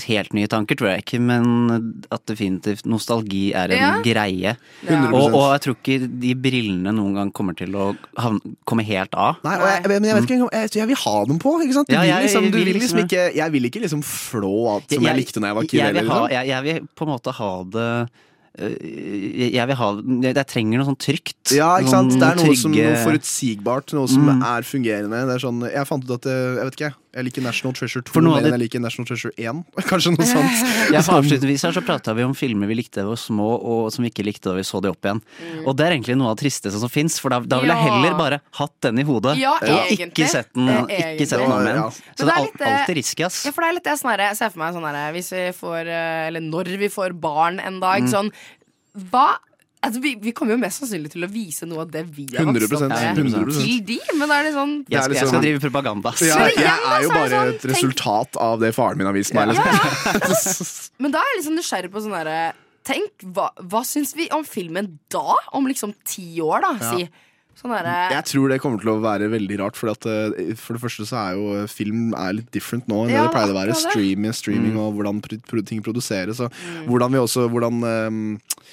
helt 0.06 0.34
nye 0.38 0.48
tanker, 0.52 0.78
tror 0.78 0.92
jeg 0.92 1.02
ikke, 1.04 1.20
men 1.26 2.04
at 2.14 2.22
definitivt 2.30 2.86
nostalgi 2.86 3.48
er 3.58 3.72
en 3.74 3.80
Ja. 3.82 3.90
greie. 4.06 4.54
Ja. 4.88 5.00
Og, 5.12 5.34
og 5.34 5.48
jeg 5.56 5.62
tror 5.66 5.76
ikke 5.80 5.98
de 6.22 6.36
brillene 6.36 6.94
noen 6.94 7.16
gang 7.18 7.32
kommer 7.34 7.58
til 7.58 7.74
å 7.74 7.96
havne, 8.22 8.54
komme 8.70 8.86
helt 8.86 9.14
av. 9.18 9.42
Nei, 9.44 9.56
og 9.58 9.68
jeg, 9.68 9.84
men 9.90 10.04
jeg 10.12 10.16
vet 10.20 10.24
ikke 10.30 10.38
engang 10.38 10.54
jeg, 10.54 10.72
jeg 10.84 10.88
vil 10.94 11.02
ha 11.04 11.26
dem 11.26 11.40
på. 11.42 11.56
Ikke 11.66 11.74
sant? 11.80 11.88
Du 11.90 11.94
Ja, 11.96 12.02
vil 12.02 12.10
jeg- 12.14 12.24
liksom, 12.28 12.52
du 12.52 12.58
vil 12.60 12.74
liksom 12.74 12.98
liksom- 13.00 13.06
ikke, 13.10 13.36
jeg 13.36 13.52
vil 13.52 13.64
ikke 13.72 13.82
liksom 13.82 14.04
flå 14.04 14.54
alt 14.76 14.90
som 14.94 15.04
jeg, 15.04 15.16
likte 15.18 15.40
da 15.42 15.48
jeg 15.48 15.56
var 15.56 15.64
kid. 15.64 15.80
jeg, 15.80 15.94
vil 15.94 16.10
ha, 16.10 16.20
liksom. 16.28 16.32
jeg, 16.32 16.48
jeg 16.48 16.64
vil 16.64 16.88
på 16.96 17.02
en 17.02 17.14
måte 17.18 17.34
ha 17.34 17.64
det 17.64 18.10
øh, 18.60 19.54
jeg 19.54 19.68
vil 19.68 19.76
ha 19.78 19.88
Jeg, 20.22 20.48
trenger 20.48 20.78
noe 20.82 20.86
sånn 20.90 20.98
trygt. 21.00 21.52
Ja, 21.56 21.78
ikke 21.80 21.90
sant? 21.94 22.12
Det 22.20 22.22
er 22.28 22.36
noe, 22.36 22.56
som, 22.56 22.72
noe 22.72 22.96
forutsigbart, 23.06 23.94
noe 23.94 24.08
som 24.08 24.26
Mm. 24.26 24.42
er 24.44 24.62
fungerende. 24.68 25.26
Det 25.28 25.36
er 25.38 25.40
sånn, 25.48 25.62
jeg 25.72 25.88
fant 25.88 26.04
ut 26.04 26.12
at 26.18 26.26
eh, 26.26 26.56
Jeg 26.60 26.66
vet 26.66 26.76
ikke, 26.76 26.94
jeg 27.16 27.26
liker 27.26 27.42
National 27.42 27.74
Treasure 27.74 28.04
2 28.06 28.14
For 28.14 28.22
noe 28.22 28.36
av 28.38 28.44
mer 28.44 28.46
enn 28.46 28.52
det- 28.54 28.60
jeg 28.60 28.64
liker 28.70 28.82
National 28.84 29.08
Treasure 29.10 29.34
1. 29.38 29.64
Kanskje 29.90 30.12
noe 30.14 30.28
sånt. 30.30 30.60
Ja, 30.94 31.02
for 31.02 31.10
Sånn. 31.10 31.24
Avslutningsvis 31.24 31.64
her 31.66 31.74
så 31.74 31.82
prata 31.86 32.14
vi 32.18 32.24
om 32.26 32.36
filmer 32.38 32.70
vi 32.70 32.76
likte 32.80 33.00
da 33.02 33.08
vi 33.08 33.14
var 33.16 33.22
små, 33.22 33.48
og 33.58 33.90
som 33.94 34.04
vi 34.06 34.12
ikke 34.12 34.26
likte 34.28 34.50
da 34.52 34.54
vi 34.58 34.64
så 34.68 34.82
de 34.82 34.92
opp 34.94 35.02
igjen. 35.10 35.22
Og 35.66 35.74
det 35.78 35.88
er 35.88 35.96
egentlig 35.98 36.16
noe 36.20 36.30
av 36.32 36.38
det 36.38 36.44
tristeste 36.46 36.80
som 36.82 36.90
fins, 36.94 37.18
for 37.22 37.30
da, 37.34 37.40
da 37.42 37.60
ville 37.64 37.74
jeg 37.74 37.88
heller 37.90 38.18
bare 38.20 38.40
hatt 38.60 38.76
den 38.86 39.00
i 39.02 39.08
hodet. 39.10 39.36
Ja, 39.42 39.56
og 39.58 39.90
ikke 39.94 40.30
sett 40.30 40.54
den, 40.54 40.70
ikke 40.90 41.26
sett 41.30 41.40
den 41.42 41.50
om 41.52 41.66
igjen. 41.66 41.82
Ja. 41.82 41.90
Så 41.90 42.26
det 42.26 42.30
er 42.30 42.30
det 42.30 42.38
er 42.38 42.46
litt, 42.46 42.64
alltid 42.70 43.00
risky, 43.02 43.26
ass. 43.26 43.42
Ja, 43.50 43.52
for 43.58 43.66
det 43.66 43.70
er 43.72 43.78
litt 43.80 43.90
det 43.90 43.98
sånn 44.00 44.16
Jeg 44.20 44.38
ser 44.38 44.50
for 44.54 44.60
meg 44.64 44.74
sånn 44.78 44.86
herre 44.90 45.10
Hvis 45.16 45.30
vi 45.34 45.44
får 45.58 45.90
eh, 45.90 46.28
Eller 46.30 46.42
når 46.46 46.74
vi 46.82 46.90
får 46.94 47.14
barn 47.20 47.60
en 47.64 47.80
dag, 47.82 48.02
Mm. 48.06 48.10
sånn 48.14 48.32
Hva 49.10 49.28
Altså, 49.80 50.02
vi, 50.04 50.12
vi 50.20 50.34
kommer 50.36 50.58
jo 50.58 50.60
mest 50.60 50.82
sannsynlig 50.82 51.10
til 51.14 51.24
å 51.24 51.30
vise 51.32 51.64
noe 51.70 51.86
av 51.86 51.92
det 51.94 52.02
vi 52.12 52.26
har 52.34 52.44
vokst 52.44 52.74
opp 52.76 52.82
100%, 52.84 52.90
med 52.90 53.54
til 53.56 53.78
de, 53.88 53.96
men 54.20 54.34
er 54.36 54.44
det 54.50 54.52
sånn 54.58 54.74
Jeg 54.84 54.90
skal, 54.90 55.00
jeg 55.00 55.12
liksom- 55.14 55.30
skal 55.32 55.44
drive 55.46 55.62
propaganda. 55.64 56.12
Ja, 56.20 56.40
jeg 56.52 56.66
er 56.68 57.06
jo 57.06 57.12
bare 57.14 57.30
sånn, 57.30 57.54
et 57.54 57.68
resultat 57.72 58.40
av 58.44 58.60
det 58.60 58.74
faren 58.76 59.00
min 59.00 59.08
har 59.08 59.16
vist 59.16 59.34
meg. 59.34 59.54
Liksom. 59.54 60.92
Men 61.00 61.16
da 61.16 61.22
er 61.24 61.32
jeg 61.32 61.40
liksom 61.40 61.56
nysgjerrig 61.62 61.92
på 61.94 62.04
sånn 62.04 62.18
derre 62.18 62.42
Tenk, 62.90 63.24
hva, 63.36 63.50
hva 63.70 63.82
syns 63.86 64.16
vi 64.18 64.28
om 64.34 64.44
filmen 64.48 65.00
da? 65.14 65.36
Om 65.54 65.68
liksom 65.70 65.94
ti 66.08 66.40
år, 66.42 66.64
da? 66.64 66.72
Si. 66.96 67.08
Sånn 67.60 67.74
Jeg 67.76 68.24
tror 68.26 68.50
det 68.50 68.60
kommer 68.64 68.80
til 68.80 68.90
å 68.94 69.00
være 69.04 69.28
veldig 69.30 69.58
rart. 69.60 69.76
For, 69.76 69.92
at, 69.92 70.06
eh, 70.08 70.54
for 70.56 70.78
det 70.78 70.82
første 70.84 71.06
så 71.06 71.18
er 71.20 71.34
jo 71.36 71.50
eh, 71.60 71.68
film 71.68 72.14
er 72.16 72.38
litt 72.40 72.52
different 72.56 72.88
nå 72.88 73.04
enn 73.04 73.12
Ja, 73.14 73.26
det 73.26 73.30
det 73.30 73.36
pleide 73.36 73.54
å 73.54 73.60
være. 73.60 73.76
Streaming, 73.76 74.34
streaming 74.34 74.74
Mm. 74.74 74.80
og 74.80 74.96
hvordan 74.96 75.66
ting 75.68 75.84
produseres. 75.84 76.40
Og 76.40 76.52
hvordan 76.88 77.12
vi 77.12 77.20
også 77.20 77.50
Hvordan 77.52 77.84
eh, 77.84 78.64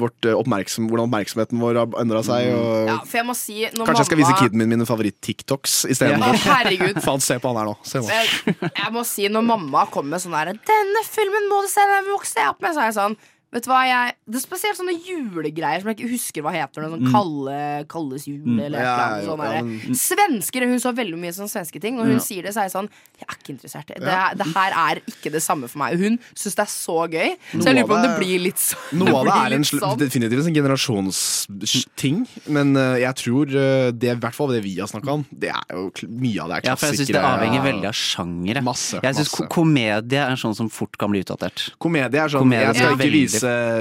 vårt 0.00 0.26
eh, 0.26 0.34
oppmerksom, 0.34 0.88
hvordan 0.90 1.06
oppmerksomheten 1.06 1.60
vår 1.62 1.78
har 1.78 1.98
endra 2.02 2.22
seg. 2.26 2.48
Og 2.56 2.90
ja, 2.90 2.96
For 3.06 3.20
jeg 3.20 3.28
må 3.28 3.36
si 3.38 3.56
når 3.68 3.86
Kanskje 3.90 4.02
jeg 4.02 4.08
skal 4.10 4.20
vise 4.22 4.36
kiden 4.40 4.62
min 4.62 4.72
mine 4.72 4.86
favoritt-TikToks 4.88 5.76
istedenfor. 5.94 6.40
herregud. 6.46 7.00
Faen, 7.06 7.22
se 7.22 7.38
på 7.42 7.52
han 7.52 7.60
her 7.62 7.70
nå. 7.70 7.76
Se 7.86 8.02
nå. 8.02 8.08
jeg, 8.10 8.56
jeg 8.66 8.94
må 8.94 9.04
si 9.06 9.28
Når 9.30 9.46
mamma 9.46 9.84
kommer 9.94 10.16
med 10.16 10.24
sånn 10.24 10.34
her 10.38 10.52
'Denne 10.54 11.04
filmen 11.06 11.46
må 11.52 11.62
du 11.64 11.70
se, 11.70 11.84
den 11.94 12.10
vokste 12.10 12.42
jeg 12.42 12.54
opp 12.54 12.64
med', 12.64 12.74
så 12.74 12.82
er 12.82 12.90
jeg 12.90 12.98
sånn 12.98 13.16
Vet 13.52 13.64
du 13.66 13.70
hva, 13.72 13.80
jeg 13.82 14.14
Det 14.30 14.36
er 14.38 14.42
spesielt 14.46 14.78
sånne 14.78 14.94
julegreier 15.02 15.80
som 15.82 15.88
jeg 15.90 15.96
ikke 15.98 16.10
husker 16.12 16.42
hva 16.46 16.52
heter. 16.54 16.82
Noe 16.84 16.90
sånn 16.94 17.02
Mm. 17.06 17.12
kalle, 17.12 17.86
Kalles 17.90 18.24
jul 18.28 18.46
Mm. 18.46 18.60
eller 18.66 18.78
Ja, 18.78 18.92
eller 18.94 19.02
annet 19.02 19.24
ja, 19.24 19.30
sånn 19.30 19.88
ja, 19.90 19.94
Svensker, 19.94 20.66
hun 20.70 20.78
så 20.78 20.92
veldig 20.94 21.18
mye 21.18 21.32
sånn 21.34 21.50
svenske 21.50 21.80
ting, 21.80 21.98
og 21.98 22.06
hun 22.06 22.14
Ja. 22.14 22.18
sier 22.20 22.42
det, 22.42 22.54
så 22.54 22.60
er 22.62 22.68
jeg 22.68 22.72
sånn 22.78 22.88
Jeg 23.20 23.26
er 23.28 23.34
ikke 23.36 23.52
interessert. 23.58 23.86
Det, 23.88 24.00
Ja. 24.06 24.32
det 24.34 24.46
her 24.54 24.72
er 24.72 25.00
ikke 25.06 25.30
det 25.32 25.42
samme 25.42 25.68
for 25.68 25.78
meg. 25.78 25.98
Hun 25.98 26.18
syns 26.34 26.54
det 26.54 26.62
er 26.62 26.70
så 26.70 27.10
gøy, 27.10 27.36
Noe 27.54 27.62
så 27.62 27.64
jeg 27.66 27.74
lurer 27.76 27.86
på 27.88 27.96
om 27.96 28.02
det 28.02 28.10
det- 28.10 28.18
blir 28.20 28.38
litt 28.40 28.56
sånn. 28.56 28.92
Noe 28.98 29.14
av 29.18 29.24
det 29.26 29.34
er 29.34 29.54
en 29.56 29.62
sånn. 29.64 29.98
definitivt 29.98 30.46
en 30.46 30.54
generasjonsting, 30.54 32.26
men 32.48 32.76
uh, 32.76 32.94
jeg 33.00 33.14
tror 33.16 33.46
uh, 33.50 33.90
det, 33.90 34.10
i 34.14 34.20
hvert 34.20 34.34
fall 34.36 34.48
det 34.54 34.62
vi 34.64 34.76
har 34.78 34.86
snakka 34.90 35.12
om, 35.12 35.26
det 35.36 35.50
er 35.50 35.74
jo 35.74 35.90
mye 36.08 36.40
av 36.44 36.48
det 36.48 36.56
er 36.56 36.68
Ja, 36.70 36.74
for 36.76 36.86
jeg 36.86 37.00
syns 37.00 37.10
det 37.12 37.22
avhenger 37.22 37.62
veldig 37.66 37.88
av 37.90 37.96
sjanger. 37.98 38.62
Masse, 38.64 39.00
jeg 39.02 39.14
syns 39.20 39.32
komedie 39.50 40.20
er 40.20 40.36
sånn 40.40 40.54
som 40.56 40.68
fort 40.72 40.96
kan 41.00 41.10
bli 41.12 41.22
utdatert. 41.24 41.70
Komedie 41.80 42.20
er 42.20 42.28
sånn 42.32 42.40
Komedie 42.46 42.66
Jeg 42.70 42.76
skal 42.76 42.96
ikke 42.96 43.12
vise 43.12 43.39
eh, 43.46 43.80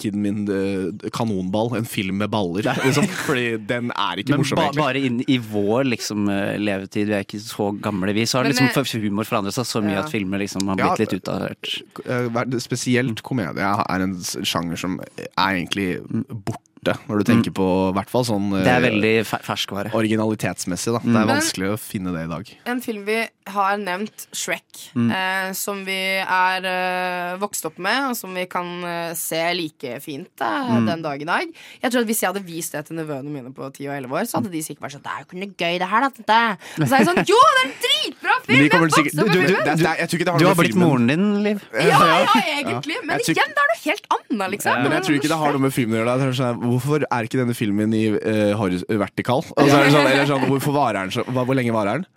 kiden 0.00 0.22
min 0.24 0.40
uh, 0.48 1.10
Kanonball, 1.14 1.72
en 1.78 1.84
film 1.88 2.18
med 2.22 2.30
baller, 2.32 2.66
liksom, 2.86 3.06
fordi 3.26 3.56
den 3.68 3.90
er 3.92 4.22
ikke 4.22 4.34
Men 4.34 4.42
morsom, 4.42 4.56
ba, 4.60 4.68
egentlig. 4.68 4.82
bare 4.84 5.02
inn 5.08 5.20
i 5.26 5.38
vår 5.38 5.84
liksom, 5.90 6.28
eh, 6.32 6.54
levetid, 6.62 7.10
vi 7.10 7.16
er 7.18 7.26
ikke 7.26 7.40
så 7.42 7.70
gamle 7.82 8.14
vi, 8.16 8.26
så 8.28 8.40
har 8.40 8.50
liksom 8.50 8.70
for- 8.76 9.02
humor 9.02 9.28
forandret 9.28 9.56
seg 9.56 9.66
så 9.68 9.82
mye 9.84 9.96
ja. 9.98 10.04
at 10.06 10.12
filmer 10.12 10.38
liksom 10.42 10.68
har 10.72 10.78
Ja, 10.78 10.90
blitt 10.94 11.12
litt 11.12 11.22
utdatert. 11.22 12.62
Spesielt 12.62 13.22
komedie 13.26 13.70
er 13.88 14.04
en 14.06 14.16
sjanger 14.22 14.78
som 14.78 14.98
er 15.00 15.56
egentlig 15.56 15.88
borte, 16.28 16.61
når 16.82 17.18
du 17.22 17.24
tenker 17.24 17.52
på 17.54 17.66
i 17.90 17.94
hvert 17.94 18.10
fall 18.10 18.24
sånn 18.24 18.42
Mm. 18.52 18.64
Det 18.64 18.66
er 18.72 18.82
eh, 18.82 18.90
veldig 18.90 19.42
ferskvare. 19.46 19.92
Originalitetsmessig, 19.94 20.92
da. 20.92 20.98
Det 20.98 21.06
Mm. 21.06 21.16
er 21.16 21.26
Men- 21.26 21.36
vanskelig 21.38 21.68
å 21.70 21.78
finne 21.78 22.12
det 22.12 22.24
i 22.24 22.28
dag. 22.28 22.46
En 22.66 22.80
film 22.80 23.04
vi 23.04 23.28
har 23.46 23.76
nevnt, 23.78 24.26
Shrek, 24.32 24.90
Mm. 24.94 25.10
eh, 25.12 25.52
som 25.52 25.84
vi 25.84 26.18
er 26.18 26.64
eh, 26.64 27.36
vokst 27.38 27.64
opp 27.66 27.78
med, 27.78 28.10
og 28.10 28.16
som 28.16 28.34
vi 28.34 28.46
kan 28.46 28.84
eh, 28.84 29.14
se 29.14 29.54
like 29.54 30.00
fint 30.02 30.28
eh, 30.40 30.68
Mm. 30.72 30.86
den 30.86 31.02
dag 31.02 31.20
i 31.22 31.24
dag. 31.24 31.46
Jeg 31.82 31.90
tror 31.92 32.00
at 32.00 32.06
Hvis 32.06 32.20
jeg 32.20 32.32
hadde 32.34 32.44
vist 32.44 32.72
det 32.72 32.86
til 32.86 32.96
nevøene 32.96 33.30
mine 33.30 33.52
på 33.54 33.72
10 33.72 33.86
og 33.88 33.94
11 34.02 34.10
år, 34.12 34.22
så 34.26 34.34
hadde 34.42 34.50
de 34.50 34.58
sikkert 34.60 34.80
vært 34.82 34.92
sånn 34.98 35.02
Det 35.02 35.12
er 35.12 35.18
jo 35.18 35.24
ikke 35.24 35.38
noe 35.38 35.54
gøy, 35.54 35.78
det 35.78 35.88
her, 35.88 36.00
da. 36.26 36.56
Og 36.82 36.88
så 36.88 36.92
er 36.92 36.98
jeg 36.98 37.06
sånn 37.06 37.26
Jo, 37.28 37.38
det 37.38 37.62
er 37.62 37.66
en 37.68 37.74
dritbra 37.82 38.34
film! 38.42 38.58
de 38.58 38.68
kommer 38.68 38.88
Jeg 38.88 38.92
sikkert- 38.92 39.12
vokste 39.12 39.22
opp 39.22 39.32
du- 39.32 39.38
med 39.38 39.48
du- 39.48 39.54
filmen!» 39.54 39.64
det- 39.64 39.78
det- 39.78 39.98
jeg 39.98 40.08
ikke 40.10 40.24
det 40.24 40.32
har 40.32 40.38
Du 40.38 40.46
har 40.46 40.54
blitt 40.54 40.74
moren 40.74 41.06
din, 41.06 41.42
Liv. 41.42 41.62
Ja, 41.72 41.80
ja, 41.80 42.26
egentlig. 42.58 42.96
Men 43.06 43.18
Jeg 43.18 43.36
igjen, 43.36 43.48
det 43.54 43.62
er 43.62 43.68
noe 43.70 43.80
helt 43.84 44.06
annet, 44.10 44.50
liksom. 44.50 44.82
Men 44.82 44.92
jeg 44.92 45.02
tror 45.02 45.14
ikke 45.18 45.28
det 45.28 45.38
har 45.38 45.52
noe 45.52 45.58
med 45.60 45.72
filmen 45.72 45.94
å 45.94 46.04
gjøre. 46.04 46.71
Hvorfor 46.72 47.04
er 47.06 47.28
ikke 47.28 47.40
denne 47.40 47.56
filmen 47.56 47.94
i 47.96 48.06
uh, 48.12 48.64
vertikal? 49.00 49.44
Altså, 49.56 49.78
er 49.78 49.86
det 49.86 49.94
sånn, 49.94 50.08
eller 50.08 50.28
sånn, 50.30 50.48
hvorfor 50.50 50.76
varer 50.76 51.04
den 51.04 51.14
så, 51.14 51.24
Hvor 51.28 51.56
lenge 51.58 51.74
varer 51.76 52.00
den? 52.00 52.08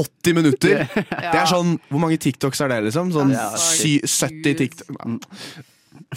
80 0.00 0.36
minutter! 0.38 0.86
Det 0.96 1.36
er 1.36 1.50
sånn, 1.50 1.76
Hvor 1.90 2.00
mange 2.00 2.16
TikToks 2.22 2.64
er 2.64 2.72
det, 2.72 2.80
liksom? 2.88 3.12
Sånn 3.14 3.34
sy, 3.60 3.98
70 4.08 4.58
TikTok 4.62 4.96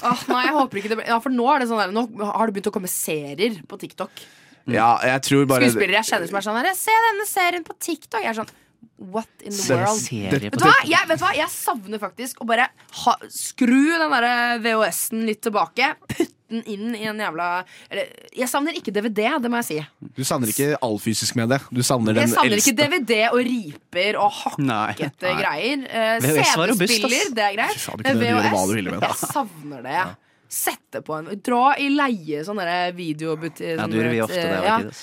Oh, 0.03 0.22
nei, 0.27 0.41
jeg 0.47 0.56
håper 0.56 0.80
ikke 0.80 0.89
det 0.91 0.97
blir 0.99 1.07
Ja, 1.07 1.19
for 1.23 1.31
nå 1.31 1.45
er 1.52 1.64
det 1.64 1.69
sånn 1.69 1.80
der, 1.80 1.93
Nå 1.95 2.06
har 2.27 2.47
det 2.47 2.56
begynt 2.56 2.69
å 2.72 2.73
komme 2.76 2.89
serier 2.91 3.61
på 3.68 3.80
TikTok. 3.80 4.23
Ja, 4.72 4.95
jeg 5.06 5.23
tror 5.27 5.45
bare 5.49 5.68
Skuespillere 5.68 6.02
jeg 6.02 6.10
kjenner 6.10 6.31
som 6.31 6.39
er 6.39 6.45
sånn 6.47 6.60
her, 6.60 6.69
Se 6.77 6.95
denne 7.10 7.27
serien 7.30 7.65
på 7.68 7.76
TikTok. 7.77 8.22
Jeg 8.23 8.31
er 8.31 8.39
sånn 8.39 8.53
What 8.97 9.27
in 9.43 9.51
the 9.51 9.76
world? 9.76 9.99
Vet 10.07 10.53
du, 10.55 10.63
hva? 10.63 10.72
Jeg, 10.88 11.03
vet 11.09 11.19
du 11.19 11.26
hva? 11.26 11.34
Jeg 11.35 11.51
savner 11.51 11.99
faktisk 11.99 12.39
å 12.39 12.47
bare 12.47 12.69
ha, 13.03 13.15
skru 13.27 13.81
den 13.99 14.13
der 14.13 14.27
VHS-en 14.63 15.26
litt 15.27 15.41
tilbake. 15.43 15.89
Putte 16.07 16.31
den 16.53 16.61
inn 16.69 16.93
i 16.93 17.07
en 17.09 17.17
jævla 17.19 17.45
eller, 17.89 18.09
Jeg 18.38 18.47
savner 18.51 18.76
ikke 18.77 18.93
DVD, 18.93 19.23
det 19.41 19.49
må 19.51 19.57
jeg 19.63 19.67
si. 19.67 19.77
Du 20.15 20.22
savner 20.27 20.51
ikke 20.53 20.76
all 20.85 20.99
fysisk 21.01 21.35
med 21.39 21.49
det. 21.51 21.59
Du 21.73 21.81
savner 21.84 22.13
den 22.15 22.27
Jeg 22.27 22.35
savner 22.35 22.53
eldste. 22.55 22.72
ikke 22.72 22.85
DVD 22.85 23.15
og 23.31 23.39
riper 23.49 24.19
og 24.22 24.31
hakkete 24.43 25.34
greier. 25.41 25.88
Eh, 25.89 26.19
CD-spiller, 26.22 27.34
det 27.35 27.47
er 27.49 27.57
greit. 27.57 27.89
Men 28.05 28.22
hva 28.53 28.63
VHS, 28.69 29.01
jeg 29.01 29.34
savner 29.34 29.84
det. 29.89 30.05
Sette 30.51 31.01
på 31.05 31.15
en 31.17 31.30
Dra 31.43 31.73
i 31.81 31.88
leie 31.89 32.43
sånne 32.45 32.65
videobutikk 32.95 33.76
Ja, 33.76 33.88
det 33.89 33.97
gjorde 33.97 34.11
vi 34.13 34.22
ofte 34.23 34.43
Det 34.43 34.59
kid, 34.61 34.89
ass. 34.91 35.01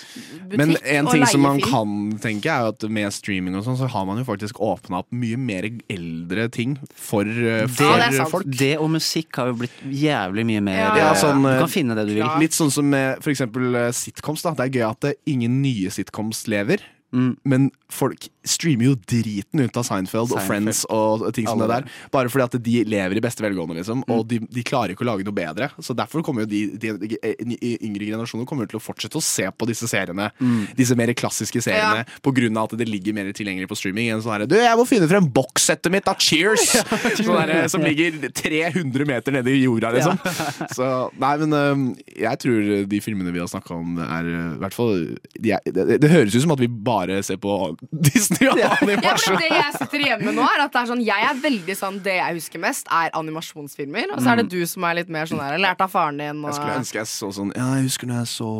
Men 0.52 0.74
en 0.77 1.10
ting 1.10 1.27
som 1.27 1.44
man 1.44 1.60
kan 1.62 1.97
tenke, 2.23 2.52
er 2.52 2.70
at 2.73 2.86
med 2.93 3.12
streaming 3.14 3.56
og 3.59 3.66
sånn, 3.66 3.78
så 3.81 3.89
har 3.90 4.06
man 4.09 4.20
jo 4.20 4.27
faktisk 4.28 4.60
åpna 4.62 5.02
opp 5.02 5.10
mye 5.14 5.40
mer 5.40 5.66
eldre 5.93 6.48
ting 6.52 6.77
for, 6.94 7.27
eh, 7.27 7.66
for 7.66 8.31
folk. 8.32 8.48
Det 8.48 8.74
og 8.78 8.90
musikk 8.94 9.40
har 9.40 9.52
jo 9.52 9.59
blitt 9.64 9.82
jævlig 9.82 10.47
mye 10.48 10.64
mer 10.64 10.81
Ja, 10.82 11.10
eh, 11.10 11.20
sånn, 11.20 11.43
Du 11.43 11.51
eh, 11.51 11.60
kan 11.64 11.73
finne 11.73 11.98
det 11.98 12.06
du 12.09 12.14
vil. 12.16 12.27
Litt 12.43 12.56
sånn 12.56 12.73
som 12.73 12.89
med 12.89 13.19
eh, 13.19 13.93
sitcoms. 13.93 14.43
da 14.43 14.55
Det 14.55 14.66
er 14.69 14.78
gøy 14.78 14.90
at 14.90 15.01
det, 15.01 15.14
ingen 15.27 15.60
nye 15.62 15.90
sitcoms 15.90 16.47
lever. 16.51 16.85
Mm. 17.12 17.36
Men 17.44 17.70
folk 17.93 18.28
streamer 18.44 18.90
jo 18.90 18.97
driten 18.97 19.62
ut 19.62 19.78
av 19.78 19.86
Seinfeld, 19.86 20.32
og 20.35 20.43
Friends 20.47 20.85
og 20.90 21.24
ting 21.35 21.47
som 21.47 21.60
Alle 21.60 21.69
det 21.69 21.78
der. 21.82 21.98
Bare 22.14 22.32
fordi 22.32 22.47
at 22.47 22.56
de 22.66 22.77
lever 22.89 23.19
i 23.19 23.24
beste 23.24 23.44
velgående, 23.44 23.78
liksom. 23.81 24.05
Og 24.12 24.24
de, 24.28 24.40
de 24.51 24.64
klarer 24.66 24.94
ikke 24.94 25.06
å 25.06 25.10
lage 25.12 25.27
noe 25.27 25.36
bedre. 25.36 25.70
Så 25.82 25.97
derfor 25.97 26.24
kommer 26.27 26.44
jo 26.47 26.51
de, 26.51 26.62
de, 26.81 26.93
de, 27.01 27.19
de 27.20 27.73
yngre 27.86 28.09
generasjoner 28.09 28.48
kommer 28.48 28.66
jo 28.66 28.74
til 28.74 28.81
å 28.81 28.85
fortsette 28.85 29.19
å 29.19 29.24
se 29.24 29.47
på 29.51 29.69
disse 29.70 29.89
seriene. 29.90 30.31
Mm. 30.40 30.73
Disse 30.78 30.97
mer 30.98 31.12
klassiske 31.19 31.62
seriene. 31.64 32.06
På 32.24 32.35
grunn 32.35 32.59
av 32.59 32.70
at 32.70 32.78
det 32.81 32.89
ligger 32.90 33.16
mer 33.16 33.31
tilgjengelig 33.36 33.70
på 33.70 33.78
streaming. 33.78 34.10
Enn 34.12 34.24
sånn 34.24 34.36
her, 34.36 34.47
Du, 34.51 34.56
jeg 34.59 34.78
må 34.78 34.86
finne 34.89 35.09
frem 35.10 35.28
bokssettet 35.32 35.93
mitt 35.93 36.09
av 36.10 36.19
Cheers! 36.32 36.69
sånn 37.19 37.39
der, 37.39 37.69
som 37.73 37.82
ligger 37.85 38.19
300 38.32 39.09
meter 39.09 39.39
nede 39.39 39.55
i 39.55 39.64
jorda, 39.64 39.93
liksom. 39.97 40.19
Så 40.77 40.89
nei, 41.20 41.35
men 41.43 41.94
jeg 42.06 42.43
tror 42.43 42.73
de 42.89 43.01
filmene 43.05 43.35
vi 43.35 43.43
har 43.43 43.51
snakka 43.51 43.77
om, 43.77 43.98
er 44.02 44.28
øh, 44.28 44.48
i 44.56 44.60
hvert 44.62 44.77
fall 44.77 44.93
de 45.43 45.55
er, 45.56 45.64
det, 45.66 45.98
det 46.02 46.10
høres 46.10 46.36
ut 46.36 46.44
som 46.44 46.55
at 46.55 46.62
vi 46.62 46.69
bare 46.70 47.20
ser 47.27 47.39
på 47.43 47.56
Disney 47.90 48.32
for 48.39 48.63
animasjon. 48.77 49.39
det 49.41 49.51
jeg 49.51 49.75
sitter 49.79 50.07
igjen 50.07 50.25
med 50.27 50.39
nå, 50.39 50.47
er 50.47 50.65
at 50.67 50.75
det 50.75 50.81
er 50.83 50.91
sånn, 50.93 51.05
jeg 51.07 51.29
er 51.29 51.43
veldig 51.43 51.77
sånn 51.79 51.99
Det 52.05 52.17
jeg 52.19 52.39
husker 52.39 52.63
mest, 52.63 52.89
er 52.93 53.13
animasjonsfilmer. 53.19 54.15
Og 54.17 54.23
så 54.23 54.33
er 54.33 54.43
det 54.43 54.49
du 54.53 54.61
som 54.69 54.87
er 54.89 55.01
litt 55.03 55.13
mer 55.13 55.31
sånn 55.31 55.43
der, 55.43 55.61
lært 55.63 55.85
av 55.85 55.93
faren 55.93 56.21
din. 56.21 56.43
Og... 56.43 56.51
Jeg 56.51 56.61
skulle 56.61 56.81
ønske 56.83 57.03
jeg 57.03 57.13
så 57.13 57.31
sånn 57.37 57.53
Ja, 57.57 57.69
jeg 57.79 57.91
husker 57.91 58.11
når 58.11 58.23
jeg 58.23 58.33
så 58.37 58.51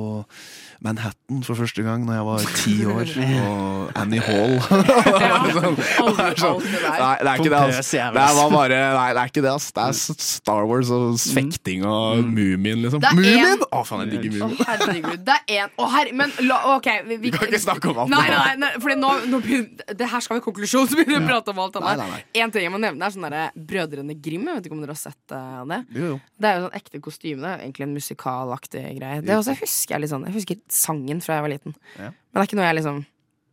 Manhattan 0.83 1.43
for 1.47 1.59
første 1.59 1.83
gang 1.87 2.03
Når 2.07 2.17
jeg 2.17 2.25
var 2.27 2.47
ti 2.59 2.75
år, 2.91 3.13
og 3.47 3.93
Annie 3.99 4.23
Hall. 4.23 4.57
sånn, 4.63 5.77
er 5.79 6.39
sånn, 6.39 6.63
nei, 6.63 7.13
det 7.23 7.31
er 7.31 7.43
ikke 7.43 7.53
det. 7.53 7.61
Ass. 7.79 7.91
Det 7.93 8.23
ass. 8.23 8.41
bare 8.53 8.79
Nei, 8.97 9.07
det 9.15 9.23
er 9.23 9.31
ikke 9.31 9.45
det. 9.45 9.53
ass 9.53 9.69
Det 9.77 9.85
er 9.85 9.99
Star 10.27 10.67
Wars 10.69 10.91
og 10.95 11.15
fekting 11.21 11.85
og 11.87 12.23
Mumien, 12.27 12.83
liksom. 12.83 13.05
Mumien! 13.15 13.53
en- 13.53 13.67
Å, 13.73 13.83
faen, 13.87 14.05
jeg 14.07 14.23
digger 14.23 14.49
Mumien. 14.49 14.67
herregud. 14.67 15.23
Det 15.27 15.37
er 15.37 15.63
én 15.63 15.77
Å, 15.79 15.89
herre, 15.95 16.17
men 16.19 16.35
la, 16.49 16.59
OK. 16.75 16.89
Vi, 17.09 17.19
vi, 17.27 17.33
kan 17.35 17.47
ikke 17.47 17.63
snakke 17.63 17.93
om 17.93 18.03
alt 18.05 18.13
Nei, 18.13 18.25
nei, 18.33 18.57
nei, 18.65 18.73
fordi 18.83 18.99
nå, 18.99 19.13
nå 19.31 19.43
begynner, 19.45 19.87
det 20.03 20.11
her 20.13 20.25
skal 20.25 20.41
vi 20.41 20.45
konklusjon, 20.49 20.91
så 20.91 20.99
begynner 20.99 21.21
vi 21.21 21.23
å 21.23 21.31
prate 21.31 21.55
om 21.55 21.63
alt 21.63 21.79
annet. 21.81 22.27
En 22.43 22.55
ting 22.55 22.67
jeg 22.67 22.75
må 22.75 22.81
nevne, 22.83 23.07
er 23.07 23.15
sånn 23.15 23.27
derre 23.29 23.47
Brødrene 23.55 24.17
Grim. 24.19 24.49
Jeg 24.51 24.59
vet 24.59 24.69
ikke 24.69 24.77
om 24.79 24.83
dere 24.85 24.97
har 24.97 25.01
sett 25.01 25.37
eh, 25.37 25.63
det? 25.73 25.81
Jo, 25.95 26.13
jo. 26.13 26.19
Det 26.43 26.51
er 26.51 26.59
jo 26.59 26.67
sånn 26.67 26.79
ekte 26.81 27.03
kostyme. 27.05 27.43
Det 27.43 27.69
egentlig 27.69 27.87
en 27.87 27.97
musikalaktig 27.97 28.85
greie. 28.99 29.23
Det 29.25 29.37
også 29.39 29.57
husker 29.61 29.97
jeg 29.97 30.05
litt 30.05 30.13
sånn 30.13 30.27
Jeg 30.29 30.37
husker 30.41 30.61
sangen 30.73 31.21
fra 31.25 31.39
jeg 31.39 31.45
var 31.47 31.53
liten. 31.53 31.77
Ja. 31.99 32.11
Men 32.13 32.39
det 32.39 32.43
er 32.43 32.49
ikke 32.51 32.59
noe 32.61 32.69
jeg 32.71 32.79
liksom 32.81 33.03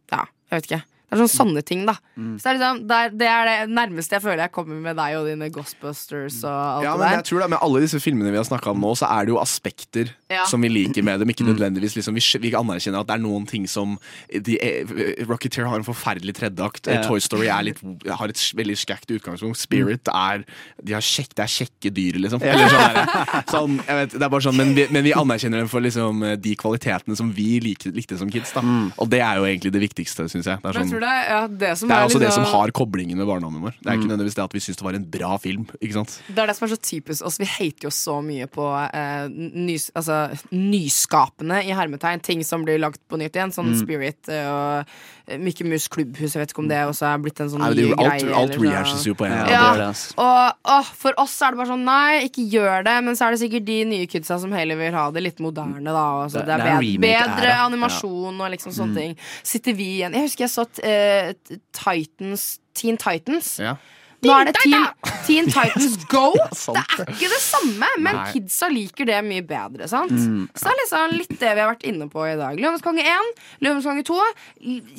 Ja, 0.10 0.24
jeg 0.50 0.56
vet 0.56 0.70
ikke. 0.70 0.82
Det 1.10 1.18
er 1.18 1.22
sånne 1.26 1.36
sånne 1.40 1.61
ting, 1.65 1.86
da. 1.90 1.95
Mm. 2.15 2.36
Så 2.38 2.44
det 2.44 2.49
er, 2.52 2.57
liksom, 2.60 2.80
det, 2.88 2.95
er, 2.99 3.10
det 3.18 3.27
er 3.34 3.49
det 3.49 3.73
nærmeste 3.73 4.15
jeg 4.18 4.22
føler 4.22 4.44
jeg 4.45 4.52
kommer 4.53 4.76
med 4.84 4.95
deg 4.99 5.15
og 5.18 5.26
dine 5.30 5.48
Ghostbusters 5.56 6.44
og 6.45 6.53
alt 6.53 6.84
Ja, 6.86 6.91
det 6.94 6.99
men 6.99 7.06
der. 7.10 7.15
jeg 7.18 7.26
tror 7.30 7.40
da, 7.44 7.48
Med 7.56 7.60
alle 7.65 7.81
disse 7.84 7.99
filmene 8.03 8.31
vi 8.34 8.38
har 8.38 8.45
snakka 8.48 8.72
om 8.76 8.80
nå, 8.84 8.91
så 8.99 9.10
er 9.10 9.26
det 9.26 9.34
jo 9.34 9.40
aspekter 9.41 10.11
Ja. 10.30 10.44
som 10.45 10.61
vi 10.61 10.69
liker 10.69 11.02
med 11.03 11.19
dem. 11.19 11.30
Ikke 11.34 11.48
nødvendigvis 11.48 11.95
liksom, 11.98 12.14
vi, 12.14 12.22
vi 12.44 12.52
anerkjenner 12.53 13.02
at 13.02 13.07
det 13.10 13.15
er 13.18 13.23
noen 13.23 13.48
ting 13.49 13.65
som 13.68 13.98
de, 14.30 14.60
eh, 14.61 14.94
Rocketeer 15.26 15.65
har 15.65 15.80
en 15.81 15.88
forferdelig 15.88 16.36
tredjeakt. 16.38 16.86
Ja. 16.88 17.02
Toy 17.07 17.19
Story 17.19 17.48
er 17.49 17.64
litt, 17.72 17.81
har 18.06 18.30
et 18.30 18.38
veldig 18.60 18.77
skækt 18.77 19.10
utgangspunkt. 19.18 19.57
Spirit 19.57 20.07
er 20.14 20.45
de 20.84 20.94
har 20.94 21.02
kjekk, 21.02 21.34
Det 21.40 21.44
er 21.45 21.52
kjekke 21.56 21.91
dyr, 21.95 22.19
liksom. 22.22 22.44
Eller 22.44 22.69
sånn, 22.69 23.10
sånn, 23.49 23.76
jeg 23.88 23.95
vet, 24.03 24.14
det 24.19 24.26
er 24.27 24.30
bare 24.30 24.45
sånn, 24.45 24.57
men, 24.60 24.73
vi, 24.77 24.86
men 24.94 25.03
vi 25.06 25.14
anerkjenner 25.18 25.64
dem 25.64 25.69
for 25.72 25.81
liksom, 25.81 26.22
de 26.41 26.53
kvalitetene 26.60 27.15
som 27.18 27.31
vi 27.34 27.60
likte, 27.64 27.91
likte 27.95 28.18
som 28.19 28.30
kids. 28.30 28.53
Da. 28.53 28.61
Og 28.99 29.10
det 29.10 29.22
er 29.26 29.40
jo 29.41 29.48
egentlig 29.49 29.72
det 29.76 29.81
viktigste, 29.88 30.27
syns 30.31 30.45
jeg. 30.49 30.61
Det 30.61 30.69
er, 30.72 30.80
sånn, 30.80 30.99
tror 31.00 31.06
det, 31.08 31.10
er- 31.16 31.30
ja, 31.32 31.48
det 31.48 31.78
som 31.80 31.88
det 31.90 31.96
er 31.96 32.02
er 32.02 32.08
også 32.10 32.20
det 32.20 32.34
som 32.34 32.44
har 32.44 32.72
koblingen 32.72 33.18
med 33.18 33.26
barndommen 33.28 33.62
vår. 33.64 33.74
Det 33.82 33.88
er 33.88 33.98
ikke 33.98 34.08
nødvendigvis 34.12 34.36
det 34.36 34.44
at 34.44 34.54
vi 34.54 34.60
syns 34.60 34.78
det 34.78 34.84
var 34.86 34.94
en 35.00 35.06
bra 35.10 35.38
film. 35.40 35.66
Ikke 35.82 35.94
sant? 35.94 36.22
Det 36.28 36.38
er 36.38 36.48
det 36.48 36.56
som 36.56 36.68
er 36.68 36.76
så 36.76 36.82
typisk 36.82 37.26
oss. 37.26 37.38
Vi 37.40 37.46
hater 37.46 37.88
jo 37.88 37.90
så 37.90 38.20
mye 38.24 38.48
på 38.48 38.66
eh, 38.94 39.28
nys, 39.30 39.90
altså, 39.96 40.30
nyskapende 40.52 41.62
i 41.66 41.74
hermetegn. 41.76 42.22
Ting 42.26 42.44
som 42.46 42.64
blir 42.68 42.80
lagt 42.82 43.00
på 43.10 43.18
nytt 43.20 43.36
igjen. 43.38 43.52
Sånn 43.56 43.70
Mm. 43.70 43.80
Spirit 43.80 44.30
eh, 44.34 44.48
og 44.50 45.40
Mikke 45.40 45.64
Mus 45.68 45.88
Klubbhus. 45.88 46.34
Jeg 46.34 46.42
vet 46.42 46.54
ikke 46.54 46.64
om 46.64 46.70
det 46.72 46.80
også 46.90 47.06
er 47.06 47.20
blitt 47.22 47.40
en 47.44 47.50
sånn 47.54 47.62
ny 47.62 47.92
greie. 47.94 48.34
alt 48.34 48.56
rehashes 48.58 49.04
jo 49.06 49.14
på 49.14 49.28
en 49.28 49.32
Ja, 49.32 49.44
gang. 49.46 49.46
det 49.46 49.54
Ja, 49.54 49.92
gjør 49.94 50.14
og 50.18 50.54
åh, 50.66 50.84
for 51.04 51.14
oss 51.22 51.36
er 51.46 51.52
det 51.52 51.58
bare 51.60 51.68
sånn 51.70 51.86
Nei, 51.86 52.26
ikke 52.28 52.50
gjør 52.50 52.84
det. 52.84 52.96
Men 53.04 53.16
så 53.16 53.28
er 53.28 53.32
det 53.36 53.40
sikkert 53.44 53.66
de 53.66 53.78
nye 53.86 54.08
kidsa 54.10 54.40
som 54.42 54.52
heller 54.52 54.76
vil 54.76 54.92
ha 54.94 55.12
det 55.12 55.22
litt 55.24 55.38
moderne. 55.40 55.84
Da, 55.84 56.24
og 56.26 56.32
Det- 56.32 56.46
det, 56.46 56.50
er 56.50 56.60
er 56.60 56.82
bedre, 56.82 57.00
bedre 57.00 57.50
Ja. 57.50 57.66
animasjon 57.70 58.42
og 58.42 58.52
liksom 58.52 58.72
sånne 58.74 58.90
Mm. 58.90 58.96
ting. 58.96 59.18
Sitter 59.44 59.74
vi 59.74 60.00
igjen 60.02 60.14
Jeg 60.14 60.22
husker 60.24 60.44
jeg 60.46 60.50
så 60.50 60.66
eh, 60.84 60.89
Titans 61.72 62.61
Teen 62.74 62.98
Titans. 62.98 63.57
Ja. 63.57 63.78
Nå 64.26 64.34
er 64.36 64.50
det 64.50 64.56
Teen, 64.60 64.86
Teen 65.26 65.48
Titans 65.54 66.04
Go. 66.12 66.34
Det 66.36 66.82
er 66.82 67.12
ikke 67.14 67.30
det 67.32 67.40
samme, 67.40 67.88
men 68.02 68.18
Nei. 68.18 68.26
kidsa 68.34 68.68
liker 68.72 69.08
det 69.08 69.20
mye 69.26 69.46
bedre. 69.48 69.88
sant? 69.91 70.12
Mm. 70.12 70.48
Så 70.52 70.66
det 70.68 70.74
er 70.74 70.80
liksom 70.82 71.16
litt 71.16 71.36
det 71.40 71.54
vi 71.56 71.64
har 71.64 71.72
vært 71.72 71.86
inne 71.88 72.10
på 72.12 72.26
i 72.28 72.36
dag. 72.40 72.60
Løvenes 72.60 72.84
konge 72.84 73.06
1, 73.08 73.30
Løvenes 73.64 73.88
konge 73.88 74.04
2. 74.08 74.18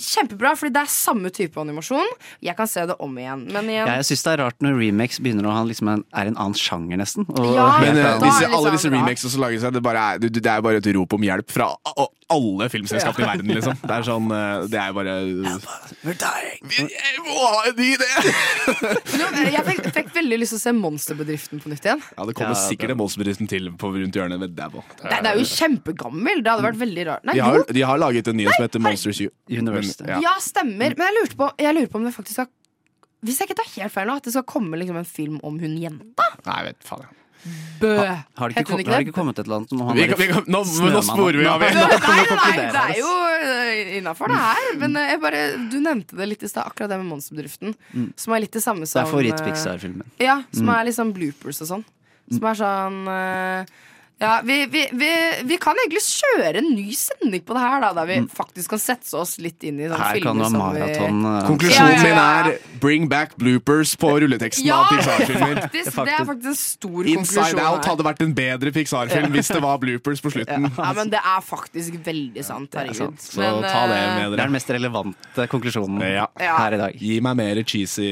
Kjempebra, 0.01 0.55
fordi 0.57 0.75
det 0.77 0.85
er 0.87 0.93
samme 0.95 1.33
type 1.37 1.61
animasjon. 1.61 2.15
Jeg 2.45 2.57
kan 2.57 2.71
se 2.71 2.87
det 2.89 2.97
om 3.03 3.19
igjen. 3.21 3.45
Men 3.53 3.69
igjen 3.69 3.85
Ja, 3.85 3.99
jeg 4.01 4.09
syns 4.11 4.25
det 4.25 4.33
er 4.33 4.43
rart 4.47 4.65
når 4.65 4.79
remakes 4.81 5.21
begynner 5.21 5.51
å 5.51 5.59
ha 5.59 5.67
liksom 5.69 5.93
en, 5.93 6.07
er 6.17 6.33
en 6.33 6.39
annen 6.41 6.57
sjanger, 6.57 7.01
nesten. 7.01 7.29
Og 7.35 7.51
Ja, 7.51 7.69
helt 7.77 7.91
Men 7.91 8.01
eh, 8.01 8.17
disse, 8.25 8.47
er 8.47 8.57
alle 8.57 8.73
liksom 8.73 8.79
disse 8.79 8.95
remakes 8.97 9.27
som 9.27 9.45
lages 9.45 9.69
her, 9.69 9.77
det, 9.77 9.85
bare 9.85 10.07
er, 10.15 10.25
det, 10.25 10.47
er 10.47 10.65
bare 10.65 10.81
et 10.81 10.91
rop 10.97 11.19
om 11.19 11.29
hjelp 11.29 11.53
fra 11.53 11.73
alle 12.31 12.69
filmselskapene 12.71 13.27
i 13.27 13.31
verden, 13.35 13.53
liksom. 13.59 13.79
Det 13.83 13.95
er 13.97 14.07
sånn 14.07 14.33
eh, 14.35 14.67
Det 14.71 14.79
er 14.81 14.95
bare 14.95 15.15
We're 16.07 16.17
dying. 16.17 16.61
Vi 16.71 16.87
må 17.27 17.37
ha 17.43 17.65
en 17.69 17.77
ny 17.77 17.93
idé! 17.99 18.11
Jeg 19.11 19.65
fikk, 19.67 19.87
fikk 19.95 20.11
veldig 20.15 20.39
lyst 20.43 20.55
til 20.55 20.59
å 20.61 20.63
se 20.63 20.73
Monsterbedriften 20.77 21.61
på 21.63 21.71
nytt 21.73 21.87
igjen. 21.89 22.03
Ja, 22.17 22.27
det 22.29 22.35
kommer 22.39 22.55
Ja, 22.55 22.61
sikkert 22.63 22.93
en 22.95 23.01
Monsterbedriften 23.01 23.49
til 23.51 23.71
på 23.81 23.91
rundt 23.95 24.17
hjørnet 24.17 24.41
med 24.43 24.55
Dabble. 24.59 24.83
Det, 25.03 25.11
det 25.25 25.33
er 25.33 25.41
jo 25.41 25.47
kjempegammel. 25.51 26.43
Det 26.45 26.53
hadde 26.53 26.67
vært 26.69 26.81
veldig 26.81 27.07
rart. 27.11 27.27
Nei, 27.29 27.35
De 27.39 27.45
har, 27.45 27.65
de 27.81 27.85
har 27.91 28.01
laget 28.03 28.31
en 28.33 28.39
ny 28.41 28.47
som 28.51 28.65
heter 28.67 28.85
Monsters 28.85 29.21
University. 29.27 30.05
Universe. 30.07 30.23
Ja, 30.25 30.35
stemmer. 30.45 30.97
Men 30.99 31.09
jeg 31.11 31.19
lurte 31.21 31.41
på, 31.41 31.51
jeg 31.65 31.77
lurer 31.79 31.91
på 31.93 32.01
om 32.03 32.09
det 32.09 32.15
faktisk 32.17 32.39
skal 32.41 32.51
Hvis 33.27 33.41
jeg 33.43 33.51
ikke 33.51 33.59
tar 33.61 33.73
helt 33.77 33.93
feil 33.93 34.07
nå, 34.09 34.15
at 34.21 34.25
det 34.29 34.33
skal 34.33 34.47
komme 34.49 34.79
liksom 34.81 34.97
en 35.01 35.09
film 35.09 35.41
om 35.45 35.59
hun 35.61 35.75
jenta? 35.83 36.29
Nei, 36.47 36.61
vet 36.71 36.87
faen. 36.87 37.05
jeg. 37.09 37.17
Bø. 37.81 37.91
Har 37.97 38.51
det, 38.53 38.57
ikke, 38.57 38.65
kom, 38.69 38.81
ikke 38.83 38.91
har 38.93 38.99
det? 39.01 39.07
det 39.07 39.09
ikke 39.09 39.17
kommet 39.17 39.39
et 39.39 39.47
eller 39.47 39.57
annet 39.63 39.73
om 39.73 39.81
han 39.89 39.97
Vi 39.97 40.07
vi 40.07 40.27
nå- 40.53 40.65
nå 40.93 41.03
sporer 41.07 41.39
vi 41.41 41.47
av. 41.49 41.61
Nei, 41.61 41.71
nei, 41.73 41.87
nei, 42.37 42.57
det 42.59 42.83
er 42.83 42.99
jo 42.99 43.13
innafor, 44.01 44.29
det 44.29 44.41
her. 44.43 44.67
Men 44.83 44.97
eh, 45.01 45.09
jeg 45.15 45.21
bare, 45.23 45.41
du 45.73 45.79
nevnte 45.81 46.17
det 46.21 46.29
litt 46.29 46.43
i 46.45 46.51
stad, 46.53 46.67
akkurat 46.69 46.91
det 46.93 46.99
med 47.01 47.09
Monsterbedriften. 47.15 47.75
Mm. 47.95 48.11
Som 48.21 48.35
er 48.37 48.45
litt 48.45 48.53
det 48.53 48.63
samme 48.65 48.85
Det 48.85 48.91
som 48.93 49.01
er 49.01 49.07
eh, 49.07 49.13
favoritt-Pixar-filmen. 49.15 50.05
Ja, 50.21 50.43
som 50.53 50.67
Mm. 50.69 50.75
er 50.77 50.85
liksom 50.91 51.13
bloopers 51.17 51.63
og 51.65 51.71
sånn. 51.73 51.85
Som 52.31 52.45
er 52.47 52.55
sånn 52.61 52.99
eh, 53.09 53.65
ja, 54.21 54.41
vi, 54.45 54.67
vi, 54.69 54.83
vi, 54.93 55.11
vi 55.49 55.57
kan 55.63 55.79
egentlig 55.81 56.03
kjøre 56.05 56.61
en 56.61 56.67
ny 56.75 56.91
sending 56.97 57.41
på 57.47 57.55
det 57.57 57.63
her, 57.65 57.81
da, 57.81 57.93
der 57.97 58.09
vi 58.11 58.19
faktisk 58.37 58.75
kan 58.75 58.83
sette 58.83 59.15
oss 59.17 59.39
litt 59.41 59.63
inn 59.65 59.79
i 59.81 59.87
sånne 59.89 59.97
Her 59.97 60.19
kan 60.21 60.37
filmer 60.37 60.45
ha 60.45 60.51
som 60.51 60.59
vi 60.75 60.83
maraton. 60.85 61.23
eh, 61.31 61.47
Konklusjonen 61.49 61.95
Ja, 61.95 61.97
ja, 61.97 62.03
ja. 62.03 62.43
min 62.45 62.53
er 62.53 62.81
bring 62.83 63.09
back 63.09 63.33
bloopers 63.41 63.95
på 64.01 64.11
rulleteksten 64.21 64.67
Ja, 64.69 64.83
av 64.85 64.91
Pixar-filmer. 64.93 65.57
faktisk, 65.65 65.97
det 66.05 66.15
er 66.19 66.29
faktisk 66.29 66.51
en 66.53 66.59
stor 66.61 67.09
Inside 67.09 67.17
konklusjon 67.17 67.61
Out 67.65 67.81
her. 67.85 67.91
hadde 67.95 68.07
vært 68.11 68.23
en 68.27 68.35
bedre 68.37 68.73
Pixar-film 68.77 69.33
hvis 69.39 69.51
det 69.57 69.63
var 69.65 69.81
bloopers 69.83 70.21
på 70.25 70.35
slutten. 70.37 70.69
Ja, 70.77 70.93
men 71.01 71.11
det 71.17 71.21
er 71.25 71.41
faktisk 71.49 71.97
veldig 72.07 72.45
sant. 72.45 72.71
Det 72.71 72.81
er 72.83 72.91
Herregud. 72.91 73.17
sant. 73.17 73.25
Så 73.25 73.41
Men, 73.41 73.63
ta 73.65 73.83
det 73.89 73.97
med 73.97 74.21
dere. 74.21 74.31
Det 74.31 74.41
er 74.41 74.45
den 74.45 74.57
mest 74.59 74.71
relevante 74.77 75.49
konklusjonen 75.53 76.05
her 76.37 76.77
i 76.77 76.81
dag. 76.85 77.01
Gi 77.01 77.21
meg 77.25 77.37
mer 77.41 77.63
cheesy 77.65 78.11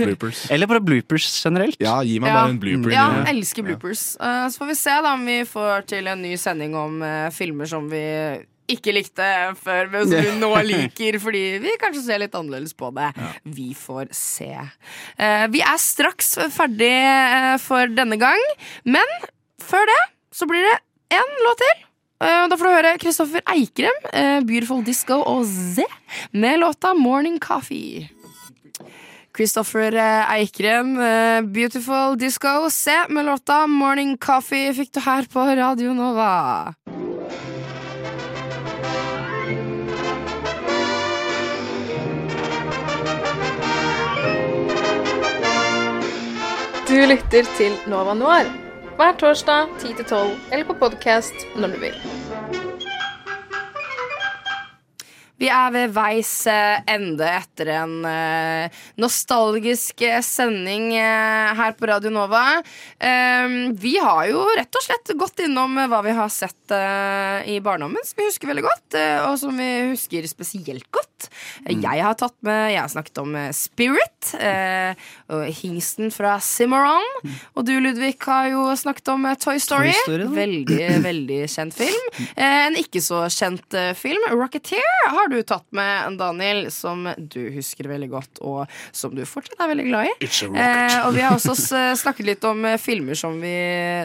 bloopers. 0.00 0.46
Eller 0.50 0.66
bare 0.70 0.80
bloopers 0.84 1.28
generelt. 1.44 1.76
Ja, 1.82 1.98
gi 2.02 2.18
meg 2.22 2.32
Ja. 2.32 2.40
bare 2.40 2.50
en 2.56 2.60
blooper. 2.62 2.92
Ja, 2.92 3.06
elsker 3.30 3.62
bloopers. 3.66 4.16
Uh, 4.20 4.48
så 4.48 4.58
får 4.64 4.72
vi 4.72 4.74
se 4.80 4.96
da 5.04 5.12
om 5.14 5.24
vi 5.26 5.33
får 5.48 5.86
til 5.90 6.08
en 6.10 6.22
ny 6.24 6.34
sending 6.40 6.74
om 6.78 7.00
uh, 7.04 7.30
filmer 7.34 7.68
som 7.70 7.86
vi 7.90 8.02
ikke 8.70 8.94
likte 8.96 9.24
før, 9.60 9.90
men 9.92 10.06
som 10.08 10.24
vi 10.24 10.32
nå 10.40 10.50
liker, 10.64 11.18
fordi 11.20 11.42
vi 11.60 11.74
kanskje 11.82 12.04
ser 12.06 12.22
litt 12.22 12.36
annerledes 12.38 12.72
på 12.78 12.88
det. 12.96 13.10
Vi 13.44 13.74
får 13.76 14.08
se. 14.16 14.48
Uh, 15.20 15.44
vi 15.52 15.60
er 15.60 15.80
straks 15.82 16.34
ferdig 16.54 16.94
uh, 16.96 17.54
for 17.60 17.92
denne 17.92 18.16
gang, 18.20 18.40
men 18.88 19.16
før 19.60 19.84
det 19.92 20.00
så 20.34 20.48
blir 20.48 20.64
det 20.64 20.78
én 21.18 21.36
låt 21.44 21.60
til. 21.60 21.84
Uh, 22.24 22.46
Da 22.48 22.56
får 22.56 22.64
du 22.64 22.72
høre 22.78 22.96
Kristoffer 23.02 23.44
Eikrem, 23.52 24.00
'Beautiful 24.48 24.84
Disco' 24.86 25.20
og 25.20 25.44
Z, 25.44 25.84
med 26.32 26.62
låta 26.64 26.94
'Morning 26.96 27.36
Coffee'. 27.42 28.08
Kristoffer 29.34 29.94
eh, 29.94 30.32
Eikrem, 30.32 30.94
eh, 31.00 31.42
'Beautiful 31.42 32.16
Disco'. 32.16 32.70
Se 32.70 33.08
med 33.08 33.24
låta 33.24 33.66
'Morning 33.66 34.16
Coffee' 34.18 34.74
fikk 34.74 34.92
du 34.92 35.00
her 35.00 35.26
på 35.32 35.40
Radio 35.40 35.94
Nova. 35.94 36.74
Du 46.88 47.06
lytter 47.06 47.42
til 47.56 47.72
Nova 47.90 48.14
Noir 48.14 48.46
hver 48.96 49.16
torsdag 49.18 49.66
10-12 49.82 50.36
eller 50.52 50.64
på 50.64 50.78
podkast 50.78 51.34
når 51.56 51.74
du 51.74 51.80
vil. 51.88 52.23
Vi 55.40 55.48
er 55.50 55.72
ved 55.74 55.90
veis 55.96 56.30
eh, 56.46 56.78
ende 56.94 57.26
etter 57.26 57.70
en 57.74 57.94
eh, 58.06 58.82
nostalgisk 59.02 60.04
eh, 60.06 60.20
sending 60.22 60.92
her 60.94 61.74
på 61.74 61.88
Radio 61.90 62.12
Nova. 62.14 62.60
Vi 63.74 63.92
har 64.00 64.20
jo 64.30 64.44
rett 64.56 64.78
og 64.78 64.84
slett 64.84 65.10
gått 65.18 65.42
innom 65.44 65.74
hva 65.90 66.00
vi 66.06 66.12
har 66.16 66.30
sett 66.32 66.72
i 67.50 67.56
barndommen, 67.64 68.00
som 68.06 68.20
vi 68.20 68.26
husker 68.28 68.48
veldig 68.50 68.64
godt, 68.64 68.96
og 69.28 69.34
som 69.40 69.58
vi 69.58 69.68
husker 69.90 70.26
spesielt 70.30 70.86
godt. 70.94 71.28
Eh, 71.66 71.74
Jeg 71.82 72.02
har 72.04 72.14
tatt 72.20 72.36
med 72.46 72.72
Jeg 72.72 72.80
har 72.80 72.92
snakket 72.92 73.20
om 73.22 73.34
Spirit, 73.56 74.30
og 75.34 75.44
hingsten 75.60 76.12
fra 76.14 76.36
Cimarron. 76.44 77.04
Og 77.56 77.66
du, 77.68 77.74
Ludvig, 77.82 78.14
har 78.24 78.48
jo 78.52 78.66
snakket 78.78 79.10
om 79.12 79.26
Toy 79.40 79.58
Story. 79.62 79.92
Toy 79.92 80.04
Story, 80.06 80.28
veldig, 80.38 80.80
veldig 81.04 81.40
kjent 81.50 81.76
film. 81.76 82.08
En 82.64 82.76
ikke 82.78 83.02
så 83.04 83.24
kjent 83.32 83.74
film, 83.98 84.24
Rocketeer, 84.32 85.08
har 85.12 85.23
du 85.32 85.38
tatt 85.46 85.66
med, 85.76 86.18
Daniel, 86.18 86.66
som 86.74 87.06
du 87.18 87.40
husker 87.54 87.88
veldig 87.90 88.08
godt, 88.12 88.40
og 88.44 88.66
som 88.94 89.14
du 89.14 89.22
fortsatt 89.28 89.60
er 89.64 89.70
veldig 89.72 89.86
glad 89.88 90.10
i. 90.10 90.14
Eh, 90.64 90.96
og 91.06 91.14
vi 91.16 91.24
har 91.24 91.34
også 91.36 91.54
snakket 91.98 92.26
litt 92.28 92.44
om 92.48 92.64
eh, 92.68 92.78
filmer 92.80 93.14
som 93.18 93.36
vi 93.42 93.54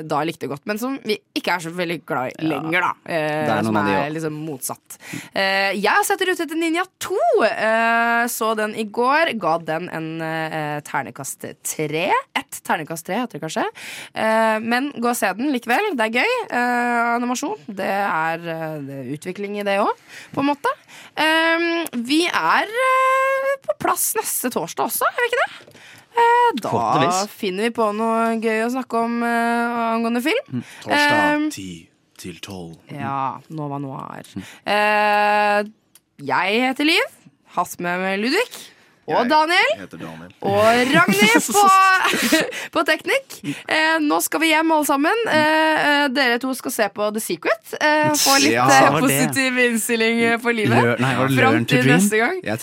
da 0.09 0.21
likte 0.27 0.49
godt, 0.51 0.65
men 0.69 0.79
som 0.81 0.97
vi 1.05 1.17
ikke 1.37 1.55
er 1.57 1.65
så 1.67 1.73
veldig 1.75 1.99
glad 2.09 2.33
i 2.39 2.49
lenger, 2.49 2.81
da. 2.87 2.91
Eh, 3.05 3.27
Det 3.45 3.53
er 3.53 3.63
noen 3.63 3.69
som 3.69 3.79
av 3.81 3.89
de 3.89 3.95
er 3.99 4.13
liksom 4.15 4.39
motsatt. 4.45 4.97
Eh, 5.33 5.71
jeg 5.79 5.89
har 5.91 6.03
sett 6.07 6.21
Rute 6.27 6.43
etter 6.45 6.59
Ninja 6.59 6.83
2. 7.01 7.17
Eh, 7.49 8.25
så 8.29 8.51
den 8.59 8.75
i 8.75 8.83
går. 8.85 9.33
Ga 9.39 9.57
den 9.65 9.87
en 9.93 10.09
eh, 10.21 10.79
ternekast 10.85 11.45
tre. 11.65 12.07
Ett 12.37 12.59
ternekast 12.67 13.05
tre, 13.07 13.21
heter 13.23 13.39
det 13.39 13.43
kanskje. 13.45 13.65
Eh, 14.13 14.57
men 14.61 14.91
gå 14.97 15.09
og 15.11 15.17
se 15.17 15.31
den 15.37 15.51
likevel. 15.55 15.91
Det 15.97 16.09
er 16.09 16.19
gøy. 16.21 16.35
Eh, 16.49 17.15
animasjon. 17.15 17.57
Det 17.67 17.87
er, 17.89 18.43
eh, 18.43 18.77
det 18.85 18.99
er 19.03 19.09
utvikling 19.17 19.57
i 19.59 19.65
det 19.67 19.79
òg, 19.81 19.93
på 20.35 20.43
en 20.43 20.51
måte. 20.51 20.75
Eh, 21.17 21.85
vi 22.05 22.21
er 22.27 22.69
eh, 22.69 23.53
på 23.65 23.75
plass 23.81 24.11
neste 24.17 24.51
torsdag 24.53 24.85
også, 24.91 25.05
er 25.09 25.21
vi 25.23 25.29
ikke 25.31 25.43
det? 25.45 25.51
Eh, 26.19 26.49
da 26.63 26.71
finner 27.31 27.67
vi 27.69 27.73
på 27.77 27.89
noe 27.95 28.33
gøy 28.41 28.63
å 28.65 28.71
snakke 28.73 29.03
om 29.05 29.19
eh, 29.23 29.79
angående 29.93 30.21
film. 30.25 30.63
Torsdag 30.83 31.19
Eh, 31.19 31.49
10 31.53 31.87
til 32.19 32.39
12. 32.43 32.75
ja, 32.99 33.39
Nova 33.55 33.77
Noir. 33.79 34.27
Jeg 36.19 36.59
heter 36.65 36.83
Liv. 36.89 37.07
Hatt 37.55 37.79
med 37.79 38.01
meg 38.03 38.19
Ludvig. 38.19 38.59
Og 39.09 39.29
Daniel. 39.29 39.71
Daniel. 39.91 40.31
Og 40.45 40.93
Ragnhild 40.93 41.47
på, 41.55 41.63
på 42.75 42.83
teknikk. 42.87 43.37
Eh, 43.65 43.95
nå 44.03 44.19
skal 44.21 44.41
vi 44.43 44.51
hjem, 44.51 44.71
alle 44.75 44.85
sammen. 44.87 45.23
Eh, 45.31 45.87
eh, 45.89 46.03
dere 46.13 46.37
to 46.43 46.53
skal 46.57 46.73
se 46.75 46.87
på 46.93 47.07
The 47.15 47.23
Secret. 47.23 47.73
Eh, 47.79 48.11
få 48.19 48.35
litt 48.43 48.53
Ja, 48.53 48.67
positiv 48.99 49.57
det. 49.57 49.65
innstilling 49.71 50.21
eh, 50.27 50.37
for 50.43 50.53
livet. 50.55 50.99
Fram 51.39 51.65
til 51.69 51.89
neste 51.89 52.21
gang. 52.21 52.39
Dare 52.45 52.57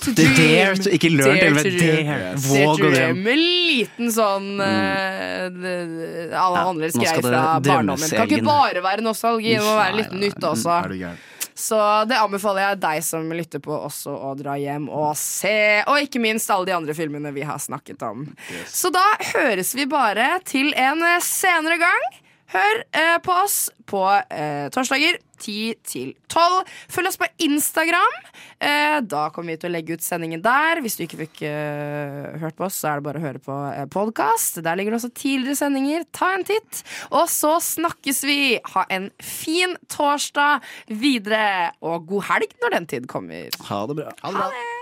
to 0.00 0.14
dream. 0.16 0.34
dare 0.38 0.76
to- 0.80 0.94
ikke 0.96 1.10
learn 1.14 1.38
dare 1.42 1.62
to 1.62 1.74
dream. 1.76 2.06
dare. 2.08 2.32
Dare 2.32 2.42
Våg 2.48 2.84
å 2.88 2.92
drømme. 2.94 3.36
Liten 3.44 4.10
sånn 4.14 4.50
uh, 4.60 5.44
Alle 5.44 6.58
Ja, 6.60 6.64
andres 6.70 6.94
greier 6.96 7.22
fra 7.24 7.44
barndommen. 7.64 8.10
Kan 8.14 8.28
ikke 8.30 8.44
bare 8.46 8.82
være 8.84 9.04
nostalgi, 9.04 9.54
det 9.56 9.64
må 9.64 9.76
være 9.78 9.96
litt 10.00 10.12
nytt 10.24 10.44
også. 10.54 10.70
Er 10.84 10.92
du 10.94 10.98
gæren? 11.04 11.22
Så 11.54 11.78
det 12.10 12.18
anbefaler 12.18 12.64
jeg 12.64 12.80
deg 12.82 13.04
som 13.06 13.30
lytter 13.30 13.62
på 13.62 13.76
også 13.86 14.10
å 14.10 14.32
dra 14.38 14.56
hjem 14.58 14.88
og 14.90 15.12
se. 15.18 15.84
Og 15.86 16.02
ikke 16.02 16.22
minst 16.22 16.50
alle 16.50 16.66
de 16.70 16.74
andre 16.76 16.96
filmene 16.98 17.30
vi 17.34 17.46
har 17.46 17.62
snakket 17.62 18.02
om. 18.06 18.26
Så 18.66 18.90
da 18.94 19.04
høres 19.34 19.74
vi 19.78 19.86
bare 19.90 20.40
til 20.48 20.74
en 20.74 21.04
senere 21.22 21.78
gang. 21.82 22.10
Hør 22.54 22.82
eh, 22.94 23.16
på 23.24 23.34
oss 23.34 23.56
på 23.90 24.00
eh, 24.30 24.68
torsdager 24.72 25.16
10 25.42 25.74
til 25.84 26.12
12. 26.30 26.60
Følg 26.94 27.10
oss 27.10 27.18
på 27.18 27.26
Instagram. 27.42 28.14
Eh, 28.62 28.98
da 29.10 29.24
kommer 29.34 29.54
vi 29.54 29.58
til 29.60 29.72
å 29.72 29.74
legge 29.74 29.96
ut 29.98 30.04
sendingen 30.04 30.42
der. 30.44 30.80
Hvis 30.84 30.96
du 30.98 31.02
ikke 31.04 31.18
fikk 31.24 31.42
eh, 31.48 32.36
hørt 32.42 32.56
på 32.58 32.68
oss, 32.68 32.78
så 32.80 32.92
er 32.92 33.00
det 33.00 33.06
bare 33.08 33.20
å 33.22 33.24
høre 33.26 33.42
på 33.42 33.58
eh, 33.72 33.88
podkast. 33.90 34.62
Der 34.64 34.78
ligger 34.78 34.94
det 34.94 35.00
også 35.02 35.12
tidligere 35.18 35.58
sendinger. 35.58 36.06
Ta 36.14 36.30
en 36.36 36.46
titt. 36.46 36.84
Og 37.10 37.26
så 37.32 37.56
snakkes 37.74 38.22
vi. 38.28 38.38
Ha 38.76 38.86
en 38.94 39.10
fin 39.18 39.74
torsdag 39.90 40.64
videre, 41.02 41.74
og 41.84 42.06
god 42.14 42.28
helg 42.30 42.56
når 42.62 42.78
den 42.78 42.90
tid 42.94 43.10
kommer. 43.10 43.50
Ha 43.68 43.84
det 43.90 43.98
bra. 44.04 44.14
Ha 44.22 44.48
det. 44.54 44.73